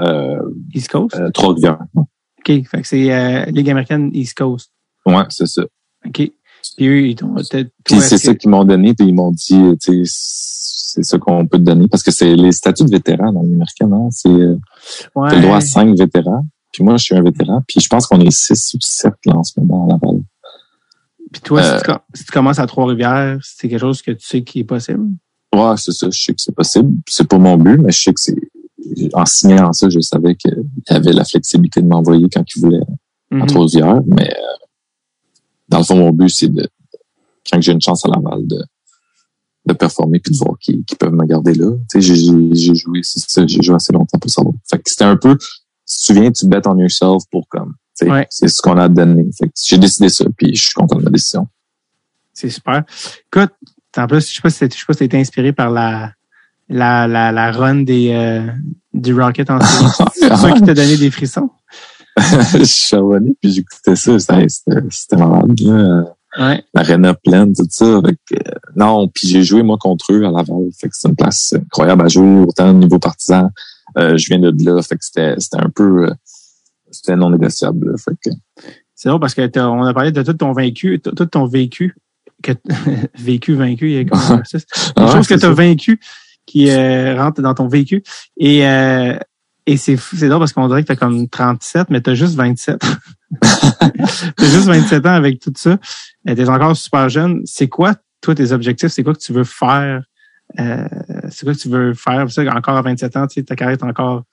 euh, 0.00 0.40
East 0.74 0.88
Coast? 0.88 1.14
euh, 1.16 1.30
Trois-Rivières. 1.30 1.78
OK. 1.94 2.06
Fait 2.46 2.64
que 2.82 2.86
c'est 2.86 3.12
euh, 3.12 3.44
Ligue 3.46 3.70
américaine 3.70 4.10
East 4.14 4.36
Coast. 4.36 4.70
Ouais, 5.06 5.24
c'est 5.28 5.46
ça. 5.46 5.62
OK. 6.06 6.30
Puis 6.76 6.86
eux, 6.86 7.06
ils 7.08 7.16
t'ont. 7.16 7.34
Puis 7.84 8.00
c'est 8.00 8.18
ça 8.18 8.34
qu'ils 8.34 8.50
m'ont 8.50 8.64
donné, 8.64 8.94
puis 8.94 9.06
ils 9.08 9.14
m'ont 9.14 9.30
dit, 9.32 9.54
euh, 9.56 9.76
tu 9.82 10.04
sais, 10.06 10.12
c'est 10.92 11.02
ça 11.04 11.18
qu'on 11.18 11.46
peut 11.46 11.58
te 11.58 11.62
donner, 11.62 11.88
parce 11.88 12.02
que 12.02 12.10
c'est 12.10 12.34
les 12.36 12.52
statuts 12.52 12.84
de 12.84 12.90
vétéran 12.90 13.32
dans 13.32 13.42
l'américaine, 13.42 13.92
hein, 13.92 14.08
c'est 14.10 14.28
euh, 14.28 14.56
t'as 15.14 15.36
le 15.36 15.40
droit 15.42 15.54
à 15.54 15.58
Ouais. 15.58 15.64
cinq 15.64 15.96
vétérans, 15.96 16.44
puis 16.72 16.84
moi, 16.84 16.96
je 16.96 17.04
suis 17.04 17.14
un 17.16 17.22
vétéran, 17.22 17.62
puis 17.66 17.80
je 17.80 17.88
pense 17.88 18.06
qu'on 18.06 18.20
est 18.20 18.30
six 18.30 18.74
ou 18.74 18.78
sept 18.80 19.14
là, 19.24 19.36
en 19.36 19.42
ce 19.44 19.58
moment 19.58 19.86
à 19.86 19.92
Laval. 19.92 20.22
Puis 21.32 21.40
toi, 21.42 21.62
si, 21.62 21.68
Euh, 21.70 21.80
tu, 21.80 22.18
si 22.18 22.24
tu 22.24 22.32
commences 22.32 22.58
à 22.58 22.66
Trois-Rivières, 22.66 23.38
c'est 23.42 23.68
quelque 23.68 23.80
chose 23.80 24.02
que 24.02 24.10
tu 24.10 24.26
sais 24.26 24.42
qui 24.42 24.60
est 24.60 24.64
possible? 24.64 25.06
Ouais, 25.54 25.74
c'est 25.76 25.92
ça, 25.92 26.08
je 26.10 26.20
sais 26.20 26.32
que 26.34 26.40
c'est 26.40 26.54
possible. 26.54 26.92
C'est 27.08 27.26
pas 27.28 27.38
mon 27.38 27.56
but, 27.56 27.78
mais 27.78 27.92
je 27.92 28.02
sais 28.02 28.12
que 28.12 28.20
c'est, 28.20 28.36
en 29.12 29.26
signant 29.26 29.72
ça, 29.72 29.88
je 29.88 30.00
savais 30.00 30.34
qu'il 30.36 30.56
y 30.88 30.92
avait 30.92 31.12
la 31.12 31.24
flexibilité 31.24 31.82
de 31.82 31.86
m'envoyer 31.86 32.26
quand 32.32 32.44
il 32.54 32.60
voulait 32.60 32.80
à 33.32 33.34
Mhm. 33.36 33.46
Trois-Rivières, 33.46 34.00
mais 34.06 34.28
euh, 34.28 34.66
dans 35.68 35.78
le 35.78 35.84
fond, 35.84 35.96
mon 35.96 36.10
but, 36.10 36.28
c'est 36.30 36.48
de, 36.48 36.68
quand 37.50 37.60
j'ai 37.60 37.72
une 37.72 37.80
chance 37.80 38.04
à 38.04 38.08
Laval, 38.08 38.46
de, 38.46 38.64
de 39.66 39.72
performer 39.74 40.18
puis 40.18 40.32
de 40.32 40.38
voir 40.38 40.56
qui, 40.60 40.82
qui 40.84 40.96
peuvent 40.96 41.12
me 41.12 41.24
garder 41.26 41.54
là. 41.54 41.70
Tu 41.90 42.00
sais, 42.00 42.00
j'ai, 42.00 42.16
j'ai- 42.16 42.54
j'ai 42.54 42.74
joué, 42.74 43.00
c'est 43.04 43.20
ça, 43.30 43.46
j'ai 43.46 43.62
joué 43.62 43.76
assez 43.76 43.92
longtemps 43.92 44.18
pour 44.18 44.30
savoir. 44.30 44.54
Fait 44.68 44.78
que 44.78 44.90
c'était 44.90 45.04
un 45.04 45.16
peu, 45.16 45.36
si 45.84 46.06
tu 46.12 46.20
viens, 46.20 46.32
tu 46.32 46.46
bet 46.48 46.66
on 46.66 46.76
yourself 46.78 47.22
pour 47.30 47.46
comme, 47.48 47.74
tu 47.96 48.06
sais, 48.06 48.10
Ouais. 48.10 48.26
c'est 48.30 48.48
ce 48.48 48.60
qu'on 48.60 48.76
a 48.78 48.88
donné. 48.88 49.28
Fait 49.38 49.46
que 49.46 49.52
j'ai 49.64 49.78
décidé 49.78 50.08
ça, 50.08 50.24
puis 50.36 50.54
je 50.56 50.62
suis 50.62 50.72
content 50.74 50.96
de 50.98 51.04
ma 51.04 51.10
décision. 51.10 51.46
C'est 52.32 52.50
super. 52.50 52.82
Écoute, 53.32 53.52
en 53.96 54.06
plus, 54.08 54.28
je 54.28 54.34
sais 54.34 54.40
pas 54.42 54.50
si 54.50 54.58
t'es- 54.60 54.70
je 54.74 54.78
sais 54.80 54.86
pas 54.86 54.94
si 54.94 55.04
été 55.04 55.18
inspiré 55.18 55.52
par 55.52 55.70
la, 55.70 56.12
la, 56.70 57.06
la, 57.06 57.32
la 57.32 57.52
run 57.52 57.82
des, 57.82 58.12
euh, 58.12 58.46
du 58.94 59.14
Rocket 59.14 59.50
en 59.50 59.60
série. 59.60 60.08
C'est 60.14 60.36
ça 60.36 60.52
qui 60.52 60.62
t'a 60.62 60.74
donné 60.74 60.96
des 60.96 61.10
frissons? 61.10 61.50
je 62.16 62.64
suis 62.64 62.96
abonné, 62.96 63.34
puis 63.40 63.52
j'écoutais 63.52 63.96
ça, 63.96 64.18
c'était, 64.18 65.16
malade, 65.16 65.60
là. 65.60 66.04
Ouais. 66.38 66.62
L'arena 66.74 67.14
pleine, 67.14 67.52
tout 67.54 67.66
ça. 67.68 68.00
Fait 68.04 68.14
que, 68.14 68.48
euh, 68.48 68.54
non, 68.76 69.08
puis 69.08 69.26
j'ai 69.26 69.42
joué 69.42 69.64
moi 69.64 69.76
contre 69.80 70.12
eux 70.12 70.24
à 70.24 70.30
Laval. 70.30 70.68
Fait 70.78 70.88
que 70.88 70.94
c'est 70.96 71.08
une 71.08 71.16
place 71.16 71.54
incroyable 71.54 72.02
à 72.02 72.08
jouer, 72.08 72.44
autant 72.46 72.70
au 72.70 72.72
niveau 72.72 73.00
partisan. 73.00 73.50
Euh, 73.98 74.16
je 74.16 74.28
viens 74.28 74.38
de 74.38 74.64
là, 74.64 74.80
fait 74.82 74.96
que 74.96 75.04
c'était, 75.04 75.34
c'était 75.38 75.60
un 75.60 75.70
peu 75.70 76.06
euh, 76.06 76.14
c'était 76.92 77.16
non 77.16 77.30
négociable. 77.30 77.96
Fait 77.98 78.14
que, 78.24 78.30
C'est 78.94 79.08
drôle 79.08 79.20
parce 79.20 79.34
que 79.34 79.58
on 79.58 79.82
a 79.82 79.92
parlé 79.92 80.12
de 80.12 80.22
tout 80.22 80.34
ton 80.34 80.52
vécu, 80.52 81.00
tout 81.00 81.26
ton 81.26 81.46
vécu, 81.46 81.96
que 82.44 82.52
vécu, 83.18 83.54
vaincu, 83.54 83.90
il 83.90 83.96
y 83.96 83.98
a 83.98 84.04
comme 84.04 84.42
Ah, 84.94 85.12
choses 85.12 85.26
que 85.26 85.34
tu 85.34 85.46
as 85.46 85.48
ça. 85.48 85.52
vaincues 85.52 86.00
qui 86.50 86.68
euh, 86.68 87.16
rentrent 87.16 87.42
dans 87.42 87.54
ton 87.54 87.68
vécu. 87.68 88.02
Et, 88.36 88.66
euh, 88.66 89.16
et 89.66 89.76
c'est 89.76 89.96
c'est 89.96 90.28
drôle 90.28 90.40
parce 90.40 90.52
qu'on 90.52 90.66
dirait 90.66 90.82
que 90.82 90.86
tu 90.86 90.92
as 90.92 90.96
comme 90.96 91.28
37, 91.28 91.90
mais 91.90 92.00
tu 92.00 92.10
as 92.10 92.14
juste 92.14 92.34
27. 92.34 92.82
tu 94.36 94.44
juste 94.44 94.66
27 94.66 95.06
ans 95.06 95.10
avec 95.10 95.38
tout 95.38 95.52
ça. 95.56 95.78
Tu 96.26 96.32
es 96.32 96.48
encore 96.48 96.76
super 96.76 97.08
jeune. 97.08 97.42
C'est 97.44 97.68
quoi, 97.68 97.94
toi, 98.20 98.34
tes 98.34 98.50
objectifs? 98.50 98.90
C'est 98.90 99.04
quoi 99.04 99.14
que 99.14 99.20
tu 99.20 99.32
veux 99.32 99.44
faire? 99.44 100.02
Euh, 100.58 100.88
c'est 101.30 101.44
quoi 101.44 101.54
que 101.54 101.58
tu 101.60 101.68
veux 101.68 101.94
faire? 101.94 102.26
Encore 102.52 102.76
à 102.76 102.82
27 102.82 103.16
ans, 103.16 103.26
ta 103.28 103.54
carrière 103.54 103.78
est 103.78 103.84
encore 103.84 104.24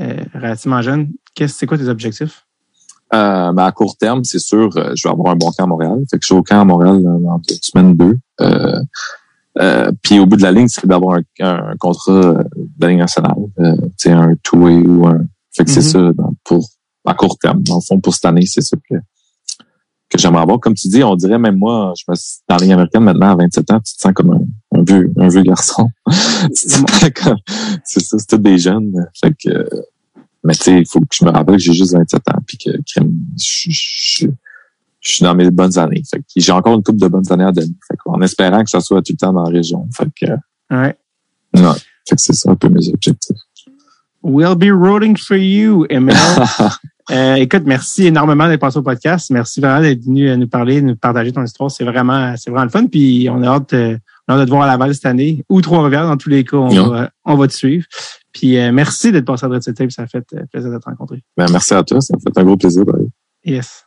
euh, 0.00 0.22
relativement 0.34 0.82
jeune. 0.82 1.10
C'est 1.48 1.66
quoi 1.66 1.78
tes 1.78 1.88
objectifs? 1.88 2.46
Euh, 3.14 3.52
mais 3.52 3.62
à 3.62 3.72
court 3.72 3.96
terme, 3.96 4.24
c'est 4.24 4.38
sûr, 4.38 4.70
euh, 4.76 4.92
je 4.96 5.06
vais 5.06 5.12
avoir 5.12 5.32
un 5.32 5.36
bon 5.36 5.50
camp 5.52 5.64
à 5.64 5.66
Montréal. 5.66 5.98
Je 6.12 6.18
suis 6.20 6.34
au 6.34 6.42
camp 6.42 6.60
à 6.60 6.64
Montréal 6.64 7.02
dans, 7.02 7.38
deux 7.38 7.54
semaines 7.60 7.94
deux. 7.94 8.18
Euh, 8.40 8.82
euh, 9.58 9.90
puis 10.02 10.18
au 10.18 10.26
bout 10.26 10.36
de 10.36 10.42
la 10.42 10.52
ligne, 10.52 10.68
c'est 10.68 10.86
d'avoir 10.86 11.18
un, 11.40 11.46
un 11.70 11.76
contrat 11.78 12.12
euh, 12.12 12.42
de 12.56 12.68
la 12.80 12.88
Ligue 12.88 12.98
nationale. 12.98 13.34
Euh, 13.58 13.76
tu 13.76 13.90
sais, 13.98 14.12
un 14.12 14.34
two-way 14.42 14.78
ou 14.86 15.06
un. 15.06 15.20
Fait 15.56 15.64
que 15.64 15.70
c'est 15.70 15.80
Mhm. 15.80 15.90
ça 16.08 16.12
dans- 16.12 16.32
pour 16.44 16.68
à 17.06 17.14
court 17.14 17.38
terme. 17.38 17.62
Dans 17.62 17.76
le 17.76 17.80
fond, 17.80 18.00
pour 18.00 18.14
cette 18.14 18.24
année, 18.26 18.44
c'est 18.46 18.60
ça 18.62 18.76
que, 18.76 18.96
que 20.08 20.18
j'aimerais 20.18 20.42
avoir. 20.42 20.58
Comme 20.60 20.74
tu 20.74 20.88
dis, 20.88 21.02
on 21.04 21.14
dirait 21.16 21.38
même 21.38 21.56
moi, 21.56 21.92
je 21.96 22.04
me 22.08 22.14
suis 22.14 22.38
dans 22.48 22.56
la 22.56 22.62
Ligue 22.62 22.72
américaine 22.72 23.04
maintenant 23.04 23.30
à 23.30 23.36
27 23.36 23.70
ans, 23.72 23.80
tu 23.80 23.94
te 23.94 24.00
sens 24.00 24.12
comme 24.12 24.32
un, 24.32 24.78
un 24.78 24.82
vieux, 24.82 25.12
un 25.16 25.28
vieux 25.28 25.42
garçon. 25.42 25.88
Comme- 27.22 27.36
c'est 27.84 28.00
ça, 28.00 28.18
c'est 28.18 28.26
tous 28.26 28.38
des 28.38 28.58
jeunes. 28.58 28.92
Fait 29.20 29.32
que 29.32 29.48
euh, 29.50 29.68
mais 30.44 30.54
tu 30.54 30.62
sais, 30.64 30.78
il 30.80 30.86
faut 30.86 31.00
que 31.00 31.06
je 31.12 31.24
me 31.24 31.30
rappelle 31.30 31.56
que 31.56 31.62
j'ai 31.62 31.72
juste 31.72 31.92
27 31.94 32.22
ans 32.28 32.38
puis 32.46 32.56
que 32.58 32.70
crème, 32.86 33.12
je, 33.36 33.70
je, 33.70 34.26
je 35.06 35.12
suis 35.12 35.22
dans 35.24 35.34
mes 35.34 35.50
bonnes 35.50 35.78
années. 35.78 36.02
J'ai 36.36 36.52
encore 36.52 36.74
une 36.74 36.82
couple 36.82 36.98
de 36.98 37.08
bonnes 37.08 37.30
années 37.32 37.44
à 37.44 37.52
donner. 37.52 37.74
Fait 37.88 37.96
en 38.06 38.20
espérant 38.22 38.62
que 38.64 38.70
ça 38.70 38.80
soit 38.80 39.02
tout 39.02 39.12
le 39.12 39.16
temps 39.18 39.32
dans 39.32 39.44
la 39.44 39.50
région. 39.50 39.86
Fait 39.96 40.08
que, 40.20 40.32
Ouais. 40.74 40.96
non. 41.54 41.72
Fait 42.08 42.16
que 42.16 42.20
c'est 42.22 42.32
ça 42.34 42.50
un 42.50 42.56
peu 42.56 42.68
mes 42.68 42.88
objectifs. 42.88 43.36
We'll 44.22 44.56
be 44.56 44.70
rooting 44.72 45.16
for 45.16 45.36
you, 45.36 45.86
Emile. 45.90 46.16
Euh, 47.12 47.36
écoute, 47.36 47.62
merci 47.66 48.06
énormément 48.08 48.48
d'être 48.48 48.58
passé 48.58 48.78
au 48.78 48.82
podcast. 48.82 49.30
Merci 49.30 49.60
vraiment 49.60 49.80
d'être 49.80 50.02
venu 50.04 50.28
euh, 50.28 50.36
nous 50.36 50.48
parler, 50.48 50.82
nous 50.82 50.96
partager 50.96 51.30
ton 51.30 51.44
histoire. 51.44 51.70
C'est 51.70 51.84
vraiment, 51.84 52.34
c'est 52.36 52.50
vraiment 52.50 52.64
le 52.64 52.68
fun. 52.70 52.86
Puis 52.88 53.28
on 53.30 53.44
a 53.44 53.46
hâte, 53.46 53.74
euh, 53.74 53.96
On 54.26 54.34
va 54.36 54.44
te 54.44 54.50
voir 54.50 54.62
à 54.62 54.66
Laval 54.66 54.92
cette 54.92 55.06
année 55.06 55.44
ou 55.48 55.60
Trois-Rivières. 55.60 56.08
Dans 56.08 56.16
tous 56.16 56.30
les 56.30 56.42
cas, 56.42 56.56
on, 56.56 56.68
Yeah. 56.68 56.82
va, 56.88 57.10
on 57.24 57.36
va 57.36 57.46
te 57.46 57.52
suivre. 57.52 57.86
Puis 58.32 58.58
euh, 58.58 58.72
merci 58.72 59.12
d'être 59.12 59.24
passé 59.24 59.46
à 59.46 59.48
Dread 59.48 59.62
Tape. 59.72 59.92
Ça 59.92 60.02
a 60.02 60.06
fait 60.08 60.26
plaisir 60.50 60.68
de 60.72 60.78
te 60.78 60.84
rencontrer. 60.84 61.22
Ben, 61.36 61.46
merci 61.52 61.74
à 61.74 61.84
toi. 61.84 62.00
Ça 62.00 62.12
me 62.16 62.20
fait 62.20 62.36
un 62.40 62.42
gros 62.44 62.56
plaisir. 62.56 62.82
Yes. 63.44 63.85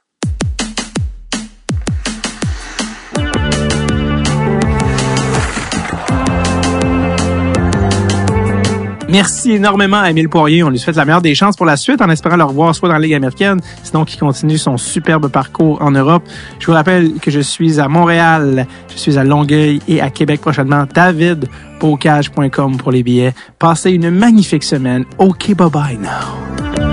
Merci 9.10 9.53
énormément 9.53 9.97
à 9.97 10.12
Émile 10.12 10.30
Poirier. 10.30 10.64
On 10.64 10.70
lui 10.70 10.78
souhaite 10.78 10.95
la 10.95 11.03
meilleure 11.03 11.22
des 11.22 11.34
chances 11.34 11.55
pour 11.55 11.66
la 11.66 11.78
suite 11.78 11.99
en 11.99 12.10
espérant 12.10 12.36
le 12.36 12.43
revoir 12.43 12.76
soit 12.76 12.89
dans 12.89 12.93
la 12.93 12.99
Ligue 12.99 13.16
américaine, 13.16 13.60
sinon 13.84 14.05
qu'il 14.05 14.20
continue 14.20 14.60
son 14.60 14.78
superbe 14.78 15.30
parcours 15.30 15.82
en 15.82 15.89
Europe. 15.89 16.24
Je 16.60 16.68
vous 16.68 16.74
rappelle 16.74 17.14
que 17.20 17.32
je 17.32 17.39
suis 17.39 17.80
à 17.80 17.88
Montréal, 17.88 18.68
je 18.91 18.97
suis 18.97 19.18
à 19.18 19.24
Longueuil 19.24 19.82
et 19.88 19.99
à 19.99 20.12
Québec 20.12 20.41
prochainement. 20.41 20.86
davidbocage.com 20.93 22.78
pour 22.78 22.91
les 22.91 23.01
billets. 23.01 23.34
Passez 23.57 23.91
une 23.91 24.12
magnifique 24.12 24.64
semaine. 24.64 25.05
OK, 25.18 25.55
bye 25.55 25.70
bye 25.72 25.97
now. 25.97 26.89